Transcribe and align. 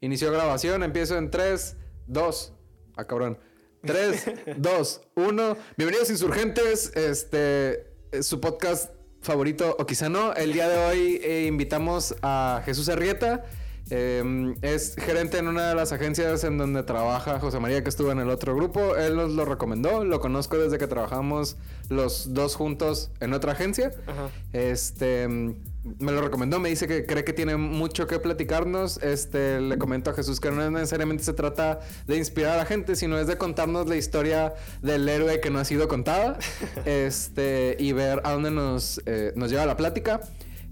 Inició 0.00 0.30
grabación, 0.30 0.84
empiezo 0.84 1.18
en 1.18 1.28
3, 1.28 1.76
2. 2.06 2.52
Ah, 2.96 3.04
cabrón. 3.04 3.36
3, 3.84 4.30
2, 4.56 5.00
1. 5.16 5.56
Bienvenidos 5.76 6.08
insurgentes. 6.10 6.92
Este, 6.94 7.88
eh, 8.12 8.22
su 8.22 8.40
podcast 8.40 8.92
favorito, 9.22 9.74
o 9.76 9.86
quizá 9.86 10.08
no. 10.08 10.34
El 10.34 10.52
día 10.52 10.68
de 10.68 10.76
hoy 10.78 11.20
eh, 11.24 11.46
invitamos 11.48 12.14
a 12.22 12.62
Jesús 12.64 12.88
Arrieta. 12.88 13.44
Eh, 13.90 14.54
es 14.62 14.94
gerente 14.94 15.38
en 15.38 15.48
una 15.48 15.70
de 15.70 15.74
las 15.74 15.90
agencias 15.90 16.44
en 16.44 16.58
donde 16.58 16.84
trabaja 16.84 17.40
José 17.40 17.58
María, 17.58 17.82
que 17.82 17.88
estuvo 17.88 18.12
en 18.12 18.20
el 18.20 18.30
otro 18.30 18.54
grupo. 18.54 18.94
Él 18.94 19.16
nos 19.16 19.32
lo 19.32 19.46
recomendó. 19.46 20.04
Lo 20.04 20.20
conozco 20.20 20.58
desde 20.58 20.78
que 20.78 20.86
trabajamos 20.86 21.56
los 21.88 22.34
dos 22.34 22.54
juntos 22.54 23.10
en 23.18 23.32
otra 23.32 23.50
agencia. 23.50 23.90
Ajá. 24.06 24.30
Este 24.52 25.56
me 25.98 26.12
lo 26.12 26.20
recomendó, 26.22 26.58
me 26.60 26.68
dice 26.68 26.86
que 26.86 27.04
cree 27.06 27.24
que 27.24 27.32
tiene 27.32 27.56
mucho 27.56 28.06
que 28.06 28.18
platicarnos. 28.18 28.98
Este 29.02 29.60
le 29.60 29.78
comento 29.78 30.10
a 30.10 30.14
Jesús 30.14 30.40
que 30.40 30.50
no 30.50 30.70
necesariamente 30.70 31.24
se 31.24 31.32
trata 31.32 31.80
de 32.06 32.16
inspirar 32.16 32.54
a 32.54 32.56
la 32.58 32.64
gente, 32.66 32.96
sino 32.96 33.18
es 33.18 33.26
de 33.26 33.36
contarnos 33.38 33.86
la 33.88 33.96
historia 33.96 34.54
del 34.82 35.08
héroe 35.08 35.40
que 35.40 35.50
no 35.50 35.58
ha 35.58 35.64
sido 35.64 35.88
contada. 35.88 36.38
este, 36.84 37.76
y 37.78 37.92
ver 37.92 38.20
a 38.24 38.32
dónde 38.32 38.50
nos, 38.50 39.00
eh, 39.06 39.32
nos 39.36 39.50
lleva 39.50 39.66
la 39.66 39.76
plática. 39.76 40.20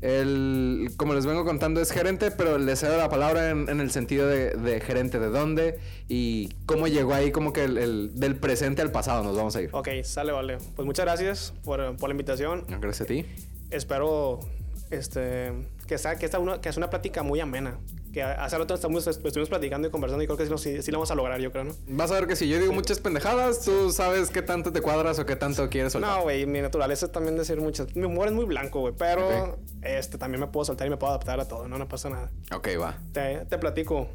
Él, 0.03 0.91
como 0.99 1.15
les 1.15 1.25
vengo 1.25 1.45
contando, 1.45 1.81
es 1.81 1.91
gerente, 1.91 2.31
pero 2.31 2.59
le 2.59 2.77
cedo 2.77 2.99
la 2.99 3.09
palabra 3.09 3.49
en, 3.51 3.69
en 3.71 3.81
el 3.81 3.91
sentido 3.91 4.29
de, 4.29 4.51
de 4.51 4.79
gerente 4.81 5.19
de 5.19 5.29
dónde 5.31 5.79
y 6.07 6.51
cómo 6.67 6.87
llegó 6.87 7.15
ahí, 7.15 7.33
como 7.33 7.53
que 7.55 7.65
el, 7.65 7.79
el- 7.79 8.11
del 8.15 8.37
presente 8.37 8.83
al 8.83 8.93
pasado 8.93 9.25
nos 9.25 9.35
vamos 9.37 9.57
a 9.57 9.63
ir. 9.63 9.71
Ok, 9.73 9.89
sale, 10.05 10.33
vale. 10.33 10.59
Pues 10.77 10.85
muchas 10.85 11.07
gracias 11.07 11.55
por, 11.65 11.97
por 11.97 12.11
la 12.11 12.13
invitación. 12.13 12.65
Gracias 12.69 13.01
a 13.01 13.05
ti. 13.07 13.25
Espero 13.71 14.41
este, 14.91 15.53
que, 15.87 15.99
sea, 15.99 16.17
que, 16.17 16.29
sea 16.29 16.39
una, 16.41 16.61
que 16.61 16.69
es 16.69 16.77
una 16.77 16.91
plática 16.91 17.23
muy 17.23 17.41
amena. 17.41 17.79
Que 18.13 18.23
hace 18.23 18.57
rato 18.57 18.73
estamos, 18.73 19.07
estuvimos 19.07 19.51
platicando 19.51 19.89
y 19.89 19.91
conversando 19.91 20.23
y 20.25 20.27
creo 20.27 20.39
que 20.39 20.45
sí, 20.45 20.51
lo- 20.51 20.57
sí, 20.57 20.81
sí 20.83 20.91
lo 20.91 20.97
vamos 20.99 21.11
a 21.11 21.15
lograr, 21.15 21.39
yo 21.39 21.53
creo, 21.53 21.65
¿no? 21.65 21.75
Vas 21.89 22.11
a 22.11 22.15
ver 22.15 22.27
que 22.27 22.35
si 22.35 22.49
yo 22.49 22.59
digo 22.59 22.73
muchas 22.73 22.99
pendejadas, 22.99 23.61
tú 23.63 23.93
sabes 23.93 24.31
qué 24.31 24.41
tanto 24.41 24.73
te 24.73 24.81
cuadras 24.81 25.19
o 25.19 25.27
qué 25.27 25.37
tanto 25.37 25.69
quieres 25.69 25.93
soltar. 25.93 26.17
No, 26.17 26.23
güey, 26.23 26.47
mi 26.47 26.63
naturaleza 26.63 27.07
es 27.07 27.13
también 27.13 27.37
decir 27.37 27.61
muchas. 27.61 27.95
Mi 27.95 28.07
humor 28.07 28.29
es 28.29 28.33
muy 28.33 28.47
blanco, 28.47 28.81
güey, 28.81 28.95
pero 28.97 29.59
este, 29.83 30.17
también 30.17 30.41
me 30.41 30.47
puedo 30.47 30.65
soltar 30.65 30.87
y 30.87 30.91
me 30.91 30.97
puedo 30.97 31.11
adaptar 31.13 31.39
a 31.41 31.47
todo, 31.47 31.69
no, 31.69 31.77
no 31.77 31.89
pasa 31.89 32.09
nada. 32.09 32.31
Ok, 32.55 32.69
va. 32.81 32.99
Te, 33.13 33.45
te 33.45 33.59
platico. 33.59 34.09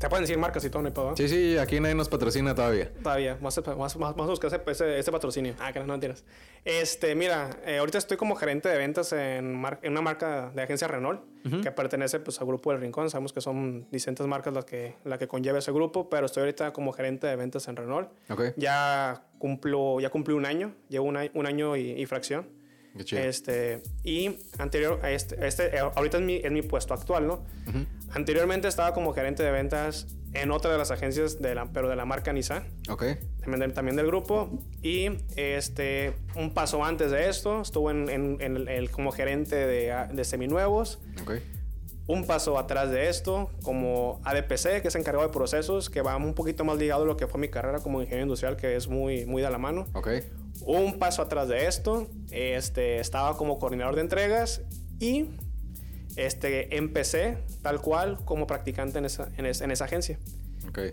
Te 0.00 0.08
pueden 0.08 0.22
decir 0.24 0.38
marcas 0.38 0.64
y 0.64 0.70
todo, 0.70 0.82
no 0.82 0.94
pedo. 0.94 1.14
Sí, 1.14 1.28
sí, 1.28 1.58
aquí 1.58 1.78
nadie 1.78 1.94
nos 1.94 2.08
patrocina 2.08 2.54
todavía. 2.54 2.90
Todavía, 3.02 3.36
más, 3.40 3.60
más, 3.76 3.96
más, 3.98 4.16
más 4.16 4.26
a 4.26 4.30
buscar 4.30 4.50
ese, 4.66 4.98
ese, 4.98 5.12
patrocinio. 5.12 5.54
Ah, 5.60 5.74
que 5.74 5.78
no, 5.80 5.84
no 5.86 5.92
mentiras. 5.92 6.24
Este, 6.64 7.14
mira, 7.14 7.50
eh, 7.66 7.76
ahorita 7.78 7.98
estoy 7.98 8.16
como 8.16 8.34
gerente 8.34 8.70
de 8.70 8.78
ventas 8.78 9.12
en, 9.12 9.54
mar- 9.54 9.78
en 9.82 9.92
una 9.92 10.00
marca 10.00 10.50
de 10.54 10.62
agencia 10.62 10.88
Renault, 10.88 11.20
que 11.62 11.70
pertenece 11.70 12.18
pues 12.18 12.40
al 12.40 12.46
grupo 12.46 12.70
del 12.72 12.80
Rincón. 12.80 13.10
Sabemos 13.10 13.34
que 13.34 13.42
son 13.42 13.86
distintas 13.90 14.26
marcas 14.26 14.54
las 14.54 14.64
que, 14.64 14.96
la 15.04 15.18
que 15.18 15.28
conlleva 15.28 15.58
ese 15.58 15.70
grupo, 15.70 16.08
pero 16.08 16.24
estoy 16.24 16.42
ahorita 16.44 16.72
como 16.72 16.92
gerente 16.92 17.26
de 17.26 17.36
ventas 17.36 17.68
en 17.68 17.76
Renault. 17.76 18.08
Ok. 18.30 18.42
Ya 18.56 19.22
cumplo, 19.38 20.00
ya 20.00 20.08
cumplí 20.08 20.32
un 20.34 20.46
año, 20.46 20.72
llevo 20.88 21.04
un, 21.06 21.18
año- 21.18 21.30
un 21.34 21.44
año 21.46 21.76
y, 21.76 21.90
y 21.92 22.06
fracción. 22.06 22.46
Este, 22.98 23.82
y 24.04 24.38
anterior 24.58 24.98
a 25.02 25.10
este, 25.10 25.46
este 25.46 25.76
eh, 25.76 25.80
ahorita 25.80 26.18
es 26.18 26.22
mi, 26.24 26.36
es 26.36 26.50
mi 26.50 26.62
puesto 26.62 26.92
actual, 26.94 27.26
¿no? 27.26 27.44
Anteriormente 28.12 28.66
estaba 28.68 28.92
como 28.92 29.12
gerente 29.12 29.42
de 29.42 29.50
ventas 29.52 30.06
en 30.32 30.50
otra 30.50 30.70
de 30.72 30.78
las 30.78 30.90
agencias, 30.90 31.40
de 31.40 31.54
la, 31.54 31.66
pero 31.72 31.88
de 31.88 31.96
la 31.96 32.04
marca 32.04 32.32
Nissan 32.32 32.64
Ok. 32.88 33.04
también 33.40 33.60
del, 33.60 33.72
también 33.72 33.96
del 33.96 34.06
grupo. 34.06 34.50
Y 34.82 35.08
este, 35.36 36.14
un 36.36 36.52
paso 36.52 36.84
antes 36.84 37.10
de 37.10 37.28
esto, 37.28 37.62
estuve 37.62 37.92
en, 37.92 38.08
en- 38.08 38.36
en 38.40 38.56
el, 38.56 38.68
el- 38.68 38.90
como 38.90 39.12
gerente 39.12 39.54
de, 39.56 39.94
de 40.12 40.24
seminuevos. 40.24 40.98
Ok. 41.22 41.34
Un 42.06 42.26
paso 42.26 42.58
atrás 42.58 42.90
de 42.90 43.08
esto, 43.08 43.50
como 43.62 44.20
ADPC, 44.24 44.82
que 44.82 44.88
es 44.88 44.94
encargado 44.96 45.24
de 45.28 45.32
procesos, 45.32 45.90
que 45.90 46.02
va 46.02 46.16
un 46.16 46.34
poquito 46.34 46.64
más 46.64 46.76
ligado 46.76 47.04
a 47.04 47.06
lo 47.06 47.16
que 47.16 47.28
fue 47.28 47.40
mi 47.40 47.48
carrera 47.48 47.78
como 47.78 48.00
ingeniero 48.00 48.24
industrial, 48.24 48.56
que 48.56 48.74
es 48.74 48.88
muy, 48.88 49.26
muy 49.26 49.42
de 49.42 49.50
la 49.50 49.58
mano. 49.58 49.86
Ok. 49.94 50.08
Un 50.62 50.98
paso 50.98 51.22
atrás 51.22 51.48
de 51.48 51.66
esto, 51.66 52.08
este, 52.30 53.00
estaba 53.00 53.36
como 53.36 53.58
coordinador 53.58 53.94
de 53.94 54.02
entregas 54.02 54.62
y 54.98 55.26
este, 56.16 56.76
empecé 56.76 57.38
tal 57.62 57.80
cual 57.80 58.18
como 58.24 58.46
practicante 58.46 58.98
en 58.98 59.04
esa, 59.06 59.28
en 59.36 59.46
esa, 59.46 59.64
en 59.64 59.70
esa 59.70 59.84
agencia. 59.86 60.18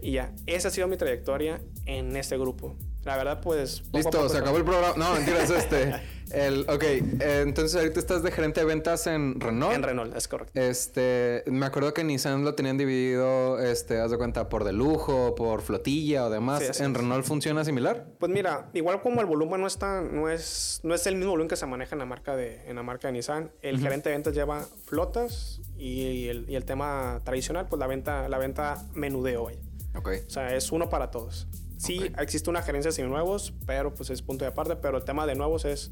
Y 0.01 0.11
ya, 0.11 0.33
esa 0.45 0.67
ha 0.69 0.71
sido 0.71 0.87
mi 0.87 0.97
trayectoria 0.97 1.61
en 1.85 2.15
este 2.15 2.37
grupo. 2.37 2.75
La 3.03 3.15
verdad, 3.15 3.39
pues... 3.41 3.83
Listo, 3.93 4.27
se 4.27 4.37
acabó 4.37 4.57
el 4.57 4.65
programa. 4.65 4.93
No, 4.97 5.13
mentiras, 5.15 5.49
este. 5.49 5.95
El, 6.31 6.65
ok, 6.67 6.83
eh, 6.83 7.43
entonces 7.45 7.75
ahorita 7.77 7.99
estás 7.99 8.21
de 8.21 8.31
gerente 8.31 8.59
de 8.59 8.65
ventas 8.65 9.07
en 9.07 9.39
Renault. 9.39 9.73
En 9.73 9.83
Renault, 9.83 10.15
es 10.15 10.27
correcto. 10.27 10.59
Este, 10.59 11.43
me 11.47 11.65
acuerdo 11.65 11.93
que 11.93 12.03
Nissan 12.03 12.43
lo 12.43 12.53
tenían 12.53 12.77
dividido, 12.77 13.59
este, 13.59 13.99
haz 13.99 14.11
de 14.11 14.17
cuenta, 14.17 14.49
por 14.49 14.65
de 14.65 14.73
lujo, 14.73 15.35
por 15.35 15.61
flotilla 15.61 16.25
o 16.25 16.29
demás. 16.29 16.69
Sí, 16.73 16.83
¿En. 16.83 16.95
Renault 16.95 17.25
funciona 17.25 17.63
similar? 17.63 18.07
Pues 18.19 18.31
mira, 18.31 18.69
igual 18.73 19.01
como 19.01 19.21
el 19.21 19.27
volumen 19.27 19.61
no 19.61 19.67
está, 19.67 20.01
no 20.01 20.29
es, 20.29 20.81
no 20.83 20.93
es 20.93 21.07
el 21.07 21.15
mismo 21.15 21.31
volumen 21.31 21.47
que 21.47 21.55
se 21.55 21.65
maneja 21.65 21.95
en 21.95 21.99
la 21.99 22.05
marca 22.05 22.35
de, 22.35 22.61
en 22.67 22.75
la 22.75 22.83
marca 22.83 23.07
de 23.07 23.13
Nissan, 23.13 23.51
el 23.61 23.79
gerente 23.79 24.09
de 24.09 24.15
ventas 24.15 24.33
lleva 24.33 24.65
flotas 24.85 25.61
y 25.77 26.27
el, 26.27 26.49
y 26.49 26.55
el 26.55 26.65
tema 26.65 27.21
tradicional, 27.23 27.67
pues 27.69 27.79
la 27.79 27.87
venta, 27.87 28.27
la 28.27 28.37
venta 28.37 28.83
menudeo, 28.93 29.43
güey. 29.43 29.66
Ok. 29.97 30.09
O 30.27 30.29
sea, 30.29 30.55
es 30.55 30.71
uno 30.71 30.89
para 30.89 31.11
todos. 31.11 31.47
Sí, 31.77 32.11
existe 32.17 32.49
una 32.49 32.61
gerencia 32.61 32.91
sin 32.91 33.07
nuevos, 33.09 33.53
pero 33.65 33.93
pues 33.93 34.09
es 34.09 34.21
punto 34.21 34.45
de 34.45 34.49
aparte, 34.51 34.75
pero 34.77 34.97
el 34.97 35.03
tema 35.03 35.27
de 35.27 35.35
nuevos 35.35 35.63
es 35.65 35.91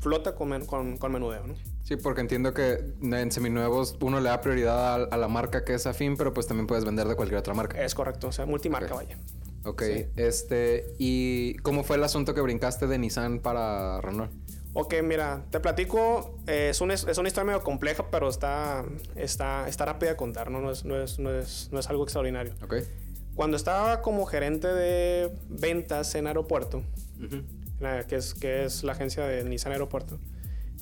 flota 0.00 0.34
con, 0.34 0.48
men- 0.48 0.66
con, 0.66 0.96
con 0.96 1.12
menudeo, 1.12 1.46
¿no? 1.46 1.54
Sí, 1.84 1.96
porque 1.96 2.20
entiendo 2.20 2.52
que 2.54 2.94
en 3.02 3.30
seminuevos 3.30 3.96
uno 4.00 4.20
le 4.20 4.28
da 4.28 4.40
prioridad 4.40 4.94
a, 4.94 5.04
a 5.04 5.16
la 5.16 5.28
marca 5.28 5.64
que 5.64 5.74
es 5.74 5.86
afín, 5.86 6.16
pero 6.16 6.32
pues 6.32 6.46
también 6.46 6.66
puedes 6.66 6.84
vender 6.84 7.06
de 7.06 7.14
cualquier 7.16 7.38
otra 7.38 7.54
marca. 7.54 7.82
Es 7.84 7.94
correcto, 7.94 8.28
o 8.28 8.32
sea, 8.32 8.46
multimarca, 8.46 8.94
vaya. 8.94 9.18
Ok, 9.64 9.82
Sí. 9.82 10.06
este, 10.16 10.94
¿y 10.98 11.54
cómo 11.58 11.84
fue 11.84 11.96
el 11.96 12.04
asunto 12.04 12.32
que 12.34 12.40
brincaste 12.40 12.86
de 12.86 12.98
Nissan 12.98 13.40
para 13.40 14.00
Renault? 14.00 14.32
Ok, 14.72 14.94
mira, 15.04 15.44
te 15.50 15.60
platico. 15.60 16.38
eh, 16.46 16.68
es, 16.70 16.80
una, 16.80 16.94
es 16.94 17.18
una 17.18 17.28
historia 17.28 17.44
medio 17.44 17.62
compleja, 17.62 18.06
pero 18.10 18.28
está, 18.28 18.84
está, 19.16 19.68
está 19.68 19.84
rápida 19.84 20.10
de 20.10 20.16
contar, 20.16 20.50
¿no? 20.50 20.60
No 20.60 20.70
es, 20.70 20.84
no, 20.84 20.96
es, 21.00 21.18
no, 21.18 21.30
es, 21.30 21.68
no 21.72 21.78
es 21.80 21.88
algo 21.90 22.04
extraordinario. 22.04 22.54
Ok. 22.62 22.74
Cuando 23.34 23.56
estaba 23.56 24.02
como 24.02 24.26
gerente 24.26 24.68
de 24.68 25.30
ventas 25.48 26.14
en 26.14 26.26
aeropuerto, 26.26 26.82
la- 27.80 28.06
que, 28.06 28.16
es, 28.16 28.34
que 28.34 28.64
es 28.64 28.82
la 28.84 28.92
agencia 28.92 29.24
de 29.24 29.44
Nissan 29.44 29.72
Aeropuerto, 29.72 30.18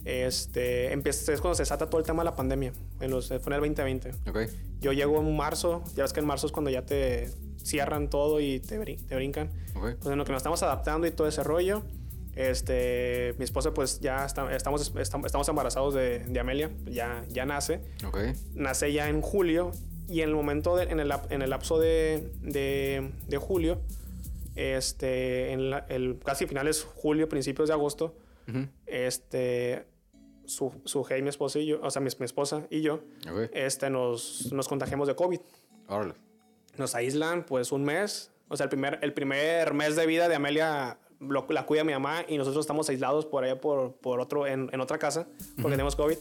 este, 0.04 0.92
empecé, 0.92 1.32
es 1.34 1.40
cuando 1.40 1.54
se 1.54 1.62
desata 1.62 1.86
todo 1.90 2.00
el 2.00 2.06
tema 2.06 2.22
de 2.22 2.26
la 2.30 2.36
pandemia. 2.36 2.72
En 3.00 3.10
los, 3.10 3.28
fue 3.28 3.36
en 3.46 3.52
el 3.52 3.60
2020. 3.60 4.10
Ok. 4.30 4.38
Yo 4.80 4.92
llego 4.92 5.20
en 5.20 5.36
marzo, 5.36 5.82
ya 5.94 6.04
ves 6.04 6.12
que 6.12 6.20
en 6.20 6.26
marzo 6.26 6.46
es 6.46 6.52
cuando 6.52 6.70
ya 6.70 6.82
te 6.86 7.30
cierran 7.62 8.08
todo 8.08 8.40
y 8.40 8.60
te, 8.60 8.78
brin- 8.80 9.04
te 9.06 9.14
brincan. 9.16 9.48
Ok. 9.74 9.94
Pues 10.00 10.06
en 10.12 10.16
lo 10.18 10.24
que 10.24 10.32
nos 10.32 10.40
estamos 10.40 10.62
adaptando 10.62 11.06
y 11.06 11.10
todo 11.10 11.28
ese 11.28 11.42
rollo. 11.42 11.82
Este, 12.34 13.34
mi 13.38 13.44
esposa 13.44 13.74
pues 13.74 13.98
ya 14.00 14.24
está- 14.24 14.54
estamos, 14.54 14.92
estamos, 14.96 15.48
embarazados 15.48 15.92
de, 15.94 16.20
de 16.20 16.40
Amelia, 16.40 16.70
ya, 16.86 17.24
ya 17.28 17.44
nace. 17.44 17.80
Ok. 18.06 18.18
Nace 18.54 18.92
ya 18.92 19.08
en 19.08 19.20
julio 19.20 19.72
y 20.08 20.22
en 20.22 20.30
el 20.30 20.34
momento, 20.34 20.74
de- 20.76 20.84
en, 20.84 21.00
el, 21.00 21.12
en 21.30 21.42
el 21.42 21.50
lapso 21.50 21.78
de, 21.78 22.32
de, 22.42 23.10
de 23.28 23.36
julio, 23.36 23.80
este, 24.56 25.52
en 25.52 25.70
la- 25.70 25.86
el, 25.88 26.18
casi 26.24 26.46
finales 26.46 26.82
julio, 26.96 27.28
principios 27.28 27.68
de 27.68 27.74
agosto, 27.74 28.14
Ujú. 28.48 28.66
este, 28.86 29.86
su, 30.46 30.72
su 30.84 31.04
Hey, 31.08 31.22
mi 31.22 31.28
esposa 31.28 31.58
y 31.58 31.66
yo, 31.66 31.80
o 31.82 31.90
sea, 31.90 32.00
mi, 32.00 32.08
mi 32.18 32.24
esposa 32.24 32.66
y 32.70 32.80
yo, 32.80 32.94
Ok. 33.30 33.50
este, 33.52 33.90
nos, 33.90 34.50
nos 34.52 34.66
contagiamos 34.68 35.06
de 35.08 35.14
COVID. 35.14 35.40
Órale. 35.88 36.14
Nos 36.76 36.94
aíslan 36.94 37.44
pues 37.44 37.72
un 37.72 37.84
mes. 37.84 38.30
O 38.48 38.56
sea, 38.56 38.64
el 38.64 38.70
primer, 38.70 38.98
el 39.02 39.12
primer 39.12 39.74
mes 39.74 39.94
de 39.96 40.06
vida 40.06 40.28
de 40.28 40.34
Amelia 40.36 40.98
lo- 41.20 41.46
la 41.50 41.66
cuida 41.66 41.84
mi 41.84 41.92
mamá 41.92 42.24
y 42.28 42.38
nosotros 42.38 42.62
estamos 42.64 42.88
aislados 42.88 43.26
por 43.26 43.44
allá 43.44 43.60
por, 43.60 43.94
por 43.96 44.20
otro, 44.20 44.46
en, 44.46 44.70
en 44.72 44.80
otra 44.80 44.98
casa 44.98 45.26
porque 45.56 45.72
tenemos 45.72 45.96
COVID. 45.96 46.16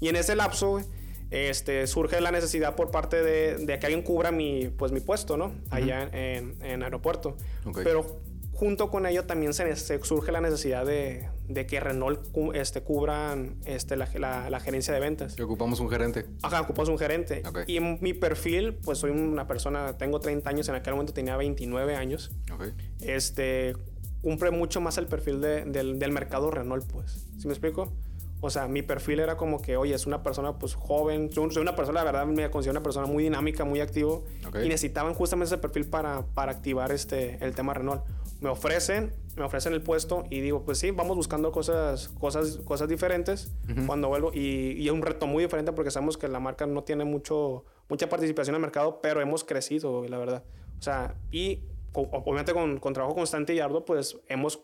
Y 0.00 0.08
en 0.08 0.16
ese 0.16 0.36
lapso, 0.36 0.70
güey, 0.72 0.84
este, 1.30 1.86
surge 1.86 2.20
la 2.20 2.30
necesidad 2.30 2.74
por 2.74 2.90
parte 2.90 3.22
de, 3.22 3.56
de 3.58 3.78
que 3.78 3.86
alguien 3.86 4.02
cubra 4.02 4.32
mi, 4.32 4.68
pues, 4.68 4.92
mi 4.92 5.00
puesto, 5.00 5.36
¿no? 5.36 5.52
Allá 5.70 6.08
en, 6.12 6.56
en 6.62 6.82
aeropuerto. 6.82 7.36
Pero 7.84 8.20
junto 8.52 8.90
con 8.90 9.06
ello 9.06 9.24
también 9.24 9.54
se, 9.54 9.74
se 9.76 10.02
surge 10.02 10.32
la 10.32 10.40
necesidad 10.42 10.84
de, 10.84 11.28
de 11.48 11.66
que 11.66 11.80
Renault 11.80 12.30
cu- 12.30 12.52
este, 12.52 12.82
cubran 12.82 13.56
este, 13.64 13.96
la, 13.96 14.06
la- 14.18 14.50
la 14.50 14.60
gerencia 14.60 14.92
de 14.92 15.00
ventas. 15.00 15.34
Que 15.34 15.42
ocupamos 15.44 15.80
un 15.80 15.88
gerente. 15.88 16.26
Ajá, 16.42 16.60
ocupamos 16.60 16.88
un 16.90 16.98
gerente. 16.98 17.42
Ok. 17.48 17.60
Y 17.66 17.78
en 17.78 17.98
mi 18.02 18.12
perfil, 18.12 18.74
pues 18.74 18.98
soy 18.98 19.12
una 19.12 19.46
persona, 19.46 19.96
tengo 19.96 20.20
30 20.20 20.50
años, 20.50 20.68
en 20.68 20.74
aquel 20.74 20.92
momento 20.92 21.14
tenía 21.14 21.36
29 21.38 21.94
años. 21.96 22.32
Ok. 22.52 22.64
Este, 23.00 23.74
cumple 24.20 24.50
mucho 24.50 24.80
más 24.82 24.98
el 24.98 25.06
perfil 25.06 25.40
de- 25.40 25.64
del, 25.64 25.98
del 25.98 26.12
mercado 26.12 26.50
Renault, 26.50 26.84
pues. 26.92 27.26
¿Sí 27.38 27.46
me 27.46 27.54
explico? 27.54 27.92
O 28.40 28.50
sea, 28.50 28.68
mi 28.68 28.82
perfil 28.82 29.20
era 29.20 29.36
como 29.36 29.60
que, 29.60 29.76
oye, 29.76 29.94
es 29.94 30.06
una 30.06 30.22
persona 30.22 30.58
pues 30.58 30.74
joven, 30.74 31.30
soy 31.32 31.58
una 31.58 31.76
persona, 31.76 32.00
la 32.00 32.04
verdad, 32.04 32.26
me 32.26 32.50
considero 32.50 32.72
una 32.72 32.82
persona 32.82 33.06
muy 33.06 33.24
dinámica, 33.24 33.64
muy 33.64 33.80
activo. 33.80 34.24
Ok. 34.46 34.56
Y 34.64 34.68
necesitaban 34.68 35.14
justamente 35.14 35.54
ese 35.54 35.58
perfil 35.58 35.86
para, 35.86 36.24
para 36.34 36.52
activar 36.52 36.92
este, 36.92 37.38
el 37.44 37.54
tema 37.54 37.74
Renault. 37.74 38.02
Me 38.40 38.48
ofrecen, 38.48 39.12
me 39.36 39.44
ofrecen 39.44 39.74
el 39.74 39.82
puesto 39.82 40.24
y 40.30 40.40
digo, 40.40 40.64
pues 40.64 40.78
sí, 40.78 40.90
vamos 40.90 41.16
buscando 41.16 41.52
cosas, 41.52 42.08
cosas, 42.08 42.56
cosas 42.64 42.88
diferentes 42.88 43.52
cuando 43.86 44.08
vuelvo. 44.08 44.30
Y, 44.32 44.72
y 44.72 44.86
es 44.86 44.92
un 44.92 45.02
reto 45.02 45.26
muy 45.26 45.44
diferente 45.44 45.72
porque 45.72 45.90
sabemos 45.90 46.16
que 46.16 46.26
la 46.28 46.40
marca 46.40 46.66
no 46.66 46.82
tiene 46.82 47.04
mucho, 47.04 47.64
mucha 47.90 48.08
participación 48.08 48.54
en 48.54 48.60
el 48.60 48.62
mercado, 48.62 49.00
pero 49.02 49.20
hemos 49.20 49.44
crecido, 49.44 50.06
la 50.08 50.16
verdad. 50.16 50.44
O 50.78 50.82
sea, 50.82 51.14
y 51.30 51.64
obviamente 51.92 52.52
con, 52.52 52.78
con 52.78 52.94
trabajo 52.94 53.14
constante 53.14 53.54
y 53.54 53.60
arduo, 53.60 53.84
pues 53.84 54.18
hemos, 54.28 54.60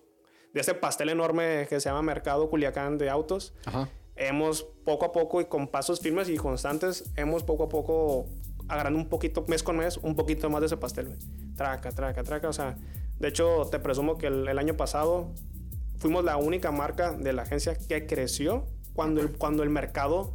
de 0.57 0.63
ese 0.63 0.73
pastel 0.73 1.11
enorme 1.11 1.67
que 1.69 1.81
se 1.81 1.91
llama 1.91 2.01
Mercado 2.01 2.49
Culiacán 2.49 2.97
de 2.97 3.11
autos, 3.11 3.53
Ajá. 3.67 3.91
hemos 4.17 4.63
poco 4.87 5.05
a 5.05 5.13
poco 5.13 5.43
y 5.43 5.45
con 5.45 5.69
pasos 5.69 6.01
firmes 6.01 6.31
y 6.31 6.37
constantes, 6.39 7.13
hemos 7.15 7.43
poco 7.43 7.65
a 7.65 7.69
poco 7.69 8.25
agarrando 8.67 8.99
un 8.99 9.07
poquito, 9.11 9.45
mes 9.49 9.63
con 9.63 9.77
mes, 9.77 9.99
un 9.99 10.17
poquito 10.17 10.49
más 10.49 10.63
de 10.63 10.69
ese 10.69 10.79
pastel, 10.79 11.09
güey. 11.09 11.19
Traca, 11.57 11.93
traca, 11.93 12.23
traca. 12.23 12.49
O 12.49 12.55
sea, 12.55 12.75
de 13.21 13.29
hecho, 13.29 13.69
te 13.71 13.79
presumo 13.79 14.17
que 14.17 14.29
el, 14.29 14.49
el 14.49 14.59
año 14.59 14.79
pasado 14.79 15.29
fuimos 15.99 16.25
la 16.25 16.39
única 16.39 16.73
marca 16.73 17.13
de 17.13 17.35
la 17.35 17.43
agencia 17.43 17.77
que 17.77 18.07
creció 18.07 18.65
cuando 18.95 19.21
el, 19.21 19.33
cuando 19.33 19.63
el 19.63 19.69
mercado 19.69 20.33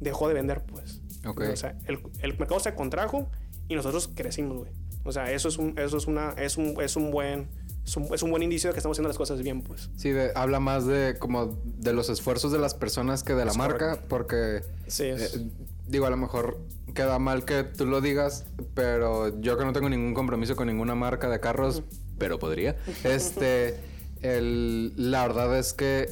dejó 0.00 0.26
de 0.26 0.34
vender, 0.34 0.64
pues. 0.64 1.00
Ok. 1.24 1.42
O 1.52 1.54
sea, 1.56 1.78
el, 1.86 2.00
el 2.22 2.36
mercado 2.36 2.58
se 2.58 2.74
contrajo 2.74 3.28
y 3.68 3.76
nosotros 3.76 4.10
crecimos, 4.12 4.58
güey. 4.58 4.72
O 5.04 5.12
sea, 5.12 5.30
eso 5.30 5.46
es 5.46 5.58
un, 5.58 5.78
eso 5.78 5.96
es 5.96 6.08
una, 6.08 6.30
es 6.32 6.56
un, 6.56 6.74
es 6.82 6.96
un 6.96 7.12
buen, 7.12 7.48
es 7.84 7.96
un, 7.96 8.12
es 8.14 8.22
un 8.22 8.30
buen 8.30 8.42
indicio 8.42 8.68
de 8.68 8.74
que 8.74 8.78
estamos 8.78 8.94
haciendo 8.96 9.08
las 9.08 9.16
cosas 9.18 9.42
bien, 9.42 9.62
pues. 9.62 9.90
Sí, 9.96 10.10
de- 10.10 10.32
habla 10.34 10.60
más 10.60 10.86
de 10.86 11.16
como 11.18 11.58
de 11.64 11.92
los 11.92 12.08
esfuerzos 12.10 12.52
de 12.52 12.58
las 12.58 12.74
personas 12.74 13.22
que 13.22 13.34
de 13.34 13.44
la 13.44 13.50
Es 13.52 13.56
marca, 13.56 13.78
correcto. 13.90 14.06
porque 14.08 14.60
Sí, 14.86 15.04
es. 15.06 15.34
eh, 15.36 15.46
digo, 15.88 16.06
a 16.06 16.10
lo 16.10 16.16
mejor 16.16 16.58
queda 16.94 17.18
mal 17.18 17.44
que 17.44 17.64
tú 17.64 17.86
lo 17.86 18.00
digas, 18.00 18.44
pero 18.74 19.40
yo 19.40 19.56
que 19.58 19.64
no 19.64 19.72
tengo 19.72 19.88
ningún 19.88 20.14
compromiso 20.14 20.56
con 20.56 20.66
ninguna 20.68 20.94
marca 20.94 21.28
de 21.28 21.40
carros, 21.40 21.82
pero 22.18 22.38
podría. 22.38 22.76
Este, 23.04 23.76
el, 24.22 24.92
la 25.10 25.26
verdad 25.26 25.58
es 25.58 25.72
que 25.72 26.10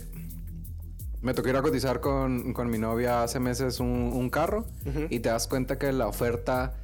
me 1.21 1.35
tocó 1.35 1.49
ir 1.49 1.57
a 1.57 1.63
cotizar 1.63 2.01
con, 2.01 2.53
con 2.53 2.71
mi 2.71 2.79
novia 2.79 3.23
hace 3.25 3.41
meses 3.41 3.81
un, 3.81 3.89
un 3.89 4.31
carro 4.31 4.67
y 5.11 5.19
te 5.21 5.29
das 5.29 5.49
cuenta 5.49 5.77
que 5.79 5.93
la 5.93 6.07
oferta 6.07 6.75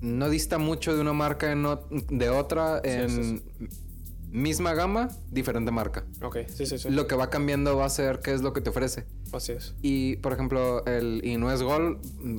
no 0.00 0.28
dista 0.30 0.56
mucho 0.58 0.94
de 0.94 1.00
una 1.02 1.12
marca 1.12 1.52
en 1.52 1.64
o- 1.66 1.80
de 1.90 2.28
otra 2.30 2.80
en 2.82 3.10
sí, 3.10 3.42
misma 4.34 4.74
gama, 4.74 5.08
diferente 5.30 5.70
marca. 5.70 6.04
Ok, 6.20 6.38
sí, 6.48 6.66
sí, 6.66 6.76
sí. 6.78 6.90
Lo 6.90 7.06
que 7.06 7.14
va 7.14 7.30
cambiando 7.30 7.76
va 7.76 7.86
a 7.86 7.88
ser 7.90 8.18
qué 8.18 8.34
es 8.34 8.42
lo 8.42 8.52
que 8.52 8.60
te 8.60 8.70
ofrece. 8.70 9.06
Así 9.32 9.52
es. 9.52 9.74
Y, 9.80 10.16
por 10.16 10.32
ejemplo, 10.32 10.84
el 10.86 11.20
y 11.24 11.36
no 11.38 11.52
es 11.52 11.62
gol, 11.62 12.00
mm, 12.20 12.38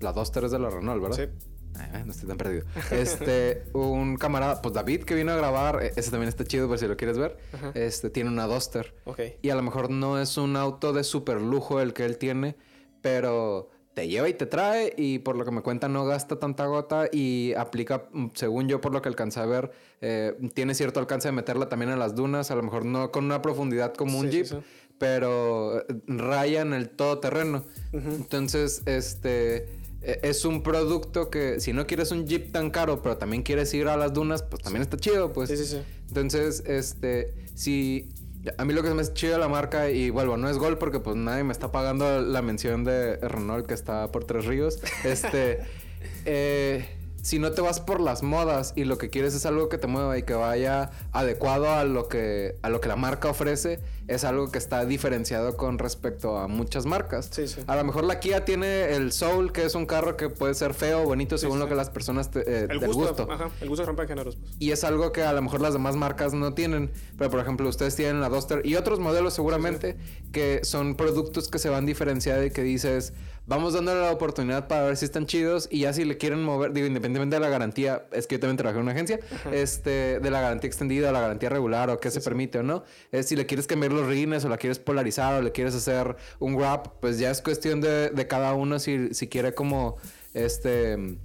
la 0.00 0.14
2-3 0.14 0.48
de 0.50 0.58
la 0.58 0.70
Renault, 0.70 1.02
¿verdad? 1.02 1.16
Sí. 1.16 1.46
Ay, 1.92 2.02
no 2.06 2.10
estoy 2.12 2.28
tan 2.28 2.38
perdido. 2.38 2.64
Este, 2.90 3.64
un 3.74 4.16
camarada, 4.16 4.62
pues 4.62 4.74
David 4.74 5.04
que 5.04 5.14
vino 5.14 5.30
a 5.30 5.36
grabar, 5.36 5.80
e- 5.84 5.92
ese 5.96 6.10
también 6.10 6.28
está 6.28 6.44
chido 6.44 6.66
por 6.66 6.78
si 6.78 6.88
lo 6.88 6.96
quieres 6.96 7.18
ver. 7.18 7.36
Ajá. 7.52 7.72
Este, 7.74 8.08
tiene 8.10 8.30
una 8.30 8.46
Duster. 8.46 8.94
Ok. 9.04 9.20
Y 9.42 9.50
a 9.50 9.54
lo 9.54 9.62
mejor 9.62 9.90
no 9.90 10.18
es 10.18 10.38
un 10.38 10.56
auto 10.56 10.92
de 10.94 11.04
super 11.04 11.40
lujo 11.40 11.80
el 11.80 11.92
que 11.92 12.04
él 12.06 12.16
tiene, 12.18 12.56
pero 13.02 13.70
te 13.98 14.06
lleva 14.06 14.28
y 14.28 14.34
te 14.34 14.46
trae 14.46 14.94
y 14.96 15.18
por 15.18 15.34
lo 15.34 15.44
que 15.44 15.50
me 15.50 15.60
cuenta 15.60 15.88
no 15.88 16.04
gasta 16.04 16.38
tanta 16.38 16.66
gota 16.66 17.08
y 17.10 17.52
aplica, 17.54 18.04
mm, 18.12 18.26
según 18.34 18.68
yo 18.68 18.80
por 18.80 18.92
lo 18.92 19.02
que 19.02 19.08
alcancé 19.08 19.40
a 19.40 19.46
ver, 19.46 19.72
eh, 20.00 20.36
tiene 20.54 20.76
cierto 20.76 21.00
alcance 21.00 21.26
de 21.26 21.32
meterla 21.32 21.68
también 21.68 21.90
en 21.90 21.98
las 21.98 22.14
dunas, 22.14 22.52
a 22.52 22.54
lo 22.54 22.62
mejor 22.62 22.84
no 22.84 23.10
con 23.10 23.24
una 23.24 23.42
profundidad 23.42 23.94
como 23.94 24.20
un 24.20 24.26
Sí, 24.26 24.36
Jeep, 24.36 24.46
sí. 24.46 24.56
pero 24.98 25.80
eh, 25.80 25.84
raya 26.06 26.60
en 26.60 26.74
el 26.74 26.90
todoterreno. 26.90 27.64
Ujú. 27.92 28.10
Entonces, 28.14 28.82
este... 28.86 29.64
eh, 30.02 30.20
Es 30.22 30.44
un 30.44 30.62
producto 30.62 31.28
que 31.28 31.58
si 31.58 31.72
no 31.72 31.84
quieres 31.88 32.12
un 32.12 32.24
Jeep 32.28 32.52
tan 32.52 32.70
caro, 32.70 33.02
pero 33.02 33.16
también 33.16 33.42
quieres 33.42 33.74
ir 33.74 33.88
a 33.88 33.96
las 33.96 34.12
dunas, 34.12 34.44
pues 34.44 34.62
también 34.62 34.82
está 34.82 34.96
chido, 34.96 35.32
pues. 35.32 35.48
Sí, 35.50 35.56
sí, 35.56 35.64
sí. 35.64 35.78
Entonces, 36.06 36.62
este, 36.68 37.34
si 37.56 38.08
a 38.56 38.64
mí 38.64 38.72
lo 38.72 38.82
que 38.82 38.90
me 38.90 39.02
es 39.02 39.14
chido 39.14 39.34
de 39.34 39.38
la 39.38 39.48
marca 39.48 39.90
y 39.90 40.10
vuelvo, 40.10 40.36
no 40.36 40.48
es 40.48 40.58
gol 40.58 40.78
porque 40.78 41.00
pues 41.00 41.16
nadie 41.16 41.44
me 41.44 41.52
está 41.52 41.72
pagando 41.72 42.20
la 42.20 42.42
mención 42.42 42.84
de 42.84 43.16
Renault 43.16 43.66
que 43.66 43.74
está 43.74 44.10
por 44.12 44.24
Tres 44.24 44.46
Ríos. 44.46 44.80
Este, 45.04 45.60
eh, 46.24 46.86
si 47.22 47.38
no 47.38 47.52
te 47.52 47.60
vas 47.60 47.80
por 47.80 48.00
las 48.00 48.22
modas 48.22 48.72
y 48.76 48.84
lo 48.84 48.96
que 48.98 49.10
quieres 49.10 49.34
es 49.34 49.44
algo 49.44 49.68
que 49.68 49.78
te 49.78 49.86
mueva 49.86 50.16
y 50.18 50.22
que 50.22 50.34
vaya 50.34 50.90
adecuado 51.12 51.70
a 51.70 51.84
lo 51.84 52.08
que 52.08 52.56
a 52.62 52.68
lo 52.68 52.80
que 52.80 52.88
la 52.88 52.96
marca 52.96 53.28
ofrece, 53.28 53.80
es 54.08 54.24
algo 54.24 54.50
que 54.50 54.58
está 54.58 54.84
diferenciado 54.86 55.56
con 55.56 55.78
respecto 55.78 56.38
a 56.38 56.48
muchas 56.48 56.86
marcas. 56.86 57.28
Sí, 57.30 57.46
sí. 57.46 57.60
A 57.66 57.76
lo 57.76 57.84
mejor 57.84 58.04
la 58.04 58.20
Kia 58.20 58.44
tiene 58.44 58.94
el 58.94 59.12
Soul, 59.12 59.52
que 59.52 59.64
es 59.64 59.74
un 59.74 59.86
carro 59.86 60.16
que 60.16 60.30
puede 60.30 60.54
ser 60.54 60.74
feo 60.74 61.02
o 61.02 61.04
bonito 61.04 61.36
según 61.38 61.58
lo 61.58 61.68
que 61.68 61.74
las 61.74 61.90
personas 61.90 62.30
te, 62.30 62.40
eh, 62.40 62.66
El 62.70 62.80
del 62.80 62.92
gusto, 62.92 63.26
gusto. 63.26 63.32
Ajá, 63.32 63.50
el 63.60 63.68
gusto 63.68 63.84
rompe 63.84 64.06
géneros, 64.06 64.36
pues. 64.36 64.52
Y 64.58 64.72
es 64.72 64.82
algo 64.82 65.12
que 65.12 65.22
a 65.22 65.32
lo 65.32 65.42
mejor 65.42 65.60
las 65.60 65.74
demás 65.74 65.94
marcas 65.94 66.32
no 66.32 66.54
tienen. 66.54 66.90
Pero 67.16 67.30
por 67.30 67.40
ejemplo, 67.40 67.68
ustedes 67.68 67.94
tienen 67.96 68.20
la 68.20 68.30
Duster 68.30 68.64
y 68.64 68.76
otros 68.76 68.98
modelos 68.98 69.34
seguramente 69.34 69.96
que 70.32 70.60
son 70.64 70.94
productos 70.94 71.48
que 71.48 71.58
se 71.58 71.68
van 71.68 71.84
diferenciando 71.84 72.44
y 72.44 72.50
que 72.50 72.62
dices, 72.62 73.12
vamos 73.48 73.72
dándole 73.72 74.00
la 74.02 74.12
oportunidad 74.12 74.68
para 74.68 74.84
ver 74.84 74.96
si 74.96 75.06
están 75.06 75.26
chidos 75.26 75.68
y 75.70 75.80
ya 75.80 75.92
si 75.92 76.04
le 76.04 76.18
quieren 76.18 76.42
mover, 76.44 76.72
digo, 76.72 76.86
independientemente 76.86 77.36
de 77.36 77.40
la 77.40 77.48
garantía, 77.48 78.06
es 78.12 78.26
que 78.26 78.36
yo 78.36 78.40
también 78.40 78.58
trabajé 78.58 78.78
en 78.78 78.82
una 78.82 78.92
agencia, 78.92 79.18
este, 79.50 80.20
de 80.20 80.30
la 80.30 80.40
garantía 80.40 80.68
extendida, 80.68 81.10
la 81.10 81.20
garantía 81.20 81.48
regular 81.48 81.90
o 81.90 81.98
qué 81.98 82.10
se 82.10 82.20
permite 82.20 82.58
o 82.58 82.62
no. 82.62 82.84
Es 83.10 83.26
si 83.26 83.36
le 83.36 83.46
quieres 83.46 83.66
cambiar 83.66 83.92
los 83.92 84.06
rines 84.06 84.44
o 84.44 84.48
la 84.48 84.58
quieres 84.58 84.78
polarizar 84.78 85.34
o 85.34 85.42
le 85.42 85.50
quieres 85.50 85.74
hacer 85.74 86.16
un 86.38 86.56
wrap, 86.56 87.00
pues 87.00 87.18
ya 87.18 87.30
es 87.30 87.42
cuestión 87.42 87.80
de, 87.80 88.10
de 88.10 88.26
cada 88.28 88.52
uno 88.52 88.78
si, 88.78 89.14
si 89.14 89.28
quiere 89.28 89.54
como, 89.54 89.96
este 90.34 91.18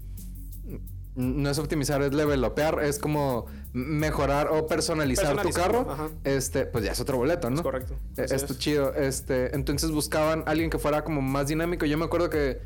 no 1.15 1.49
es 1.49 1.59
optimizar, 1.59 2.01
es 2.01 2.13
levelopear, 2.13 2.83
es 2.83 2.97
como 2.99 3.45
mejorar 3.73 4.47
o 4.51 4.65
personalizar, 4.67 5.41
tu 5.41 5.49
carro. 5.51 5.87
ajá. 5.89 6.09
este, 6.23 6.65
pues 6.65 6.83
ya 6.83 6.91
es 6.91 6.99
otro 6.99 7.17
boleto, 7.17 7.49
¿no? 7.49 7.57
Es 7.57 7.61
correcto. 7.61 7.93
Eh, 8.17 8.23
Está 8.29 8.35
es. 8.35 8.57
chido. 8.59 8.93
Este, 8.95 9.55
entonces 9.55 9.91
buscaban 9.91 10.43
alguien 10.47 10.69
que 10.69 10.79
fuera 10.79 11.03
como 11.03 11.21
más 11.21 11.47
dinámico. 11.47 11.85
Yo 11.85 11.97
me 11.97 12.05
acuerdo 12.05 12.29
que 12.29 12.61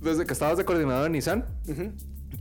desde 0.00 0.26
que 0.26 0.32
estabas 0.32 0.58
de 0.58 0.64
coordinador 0.64 1.06
en 1.06 1.12
Nissan, 1.12 1.44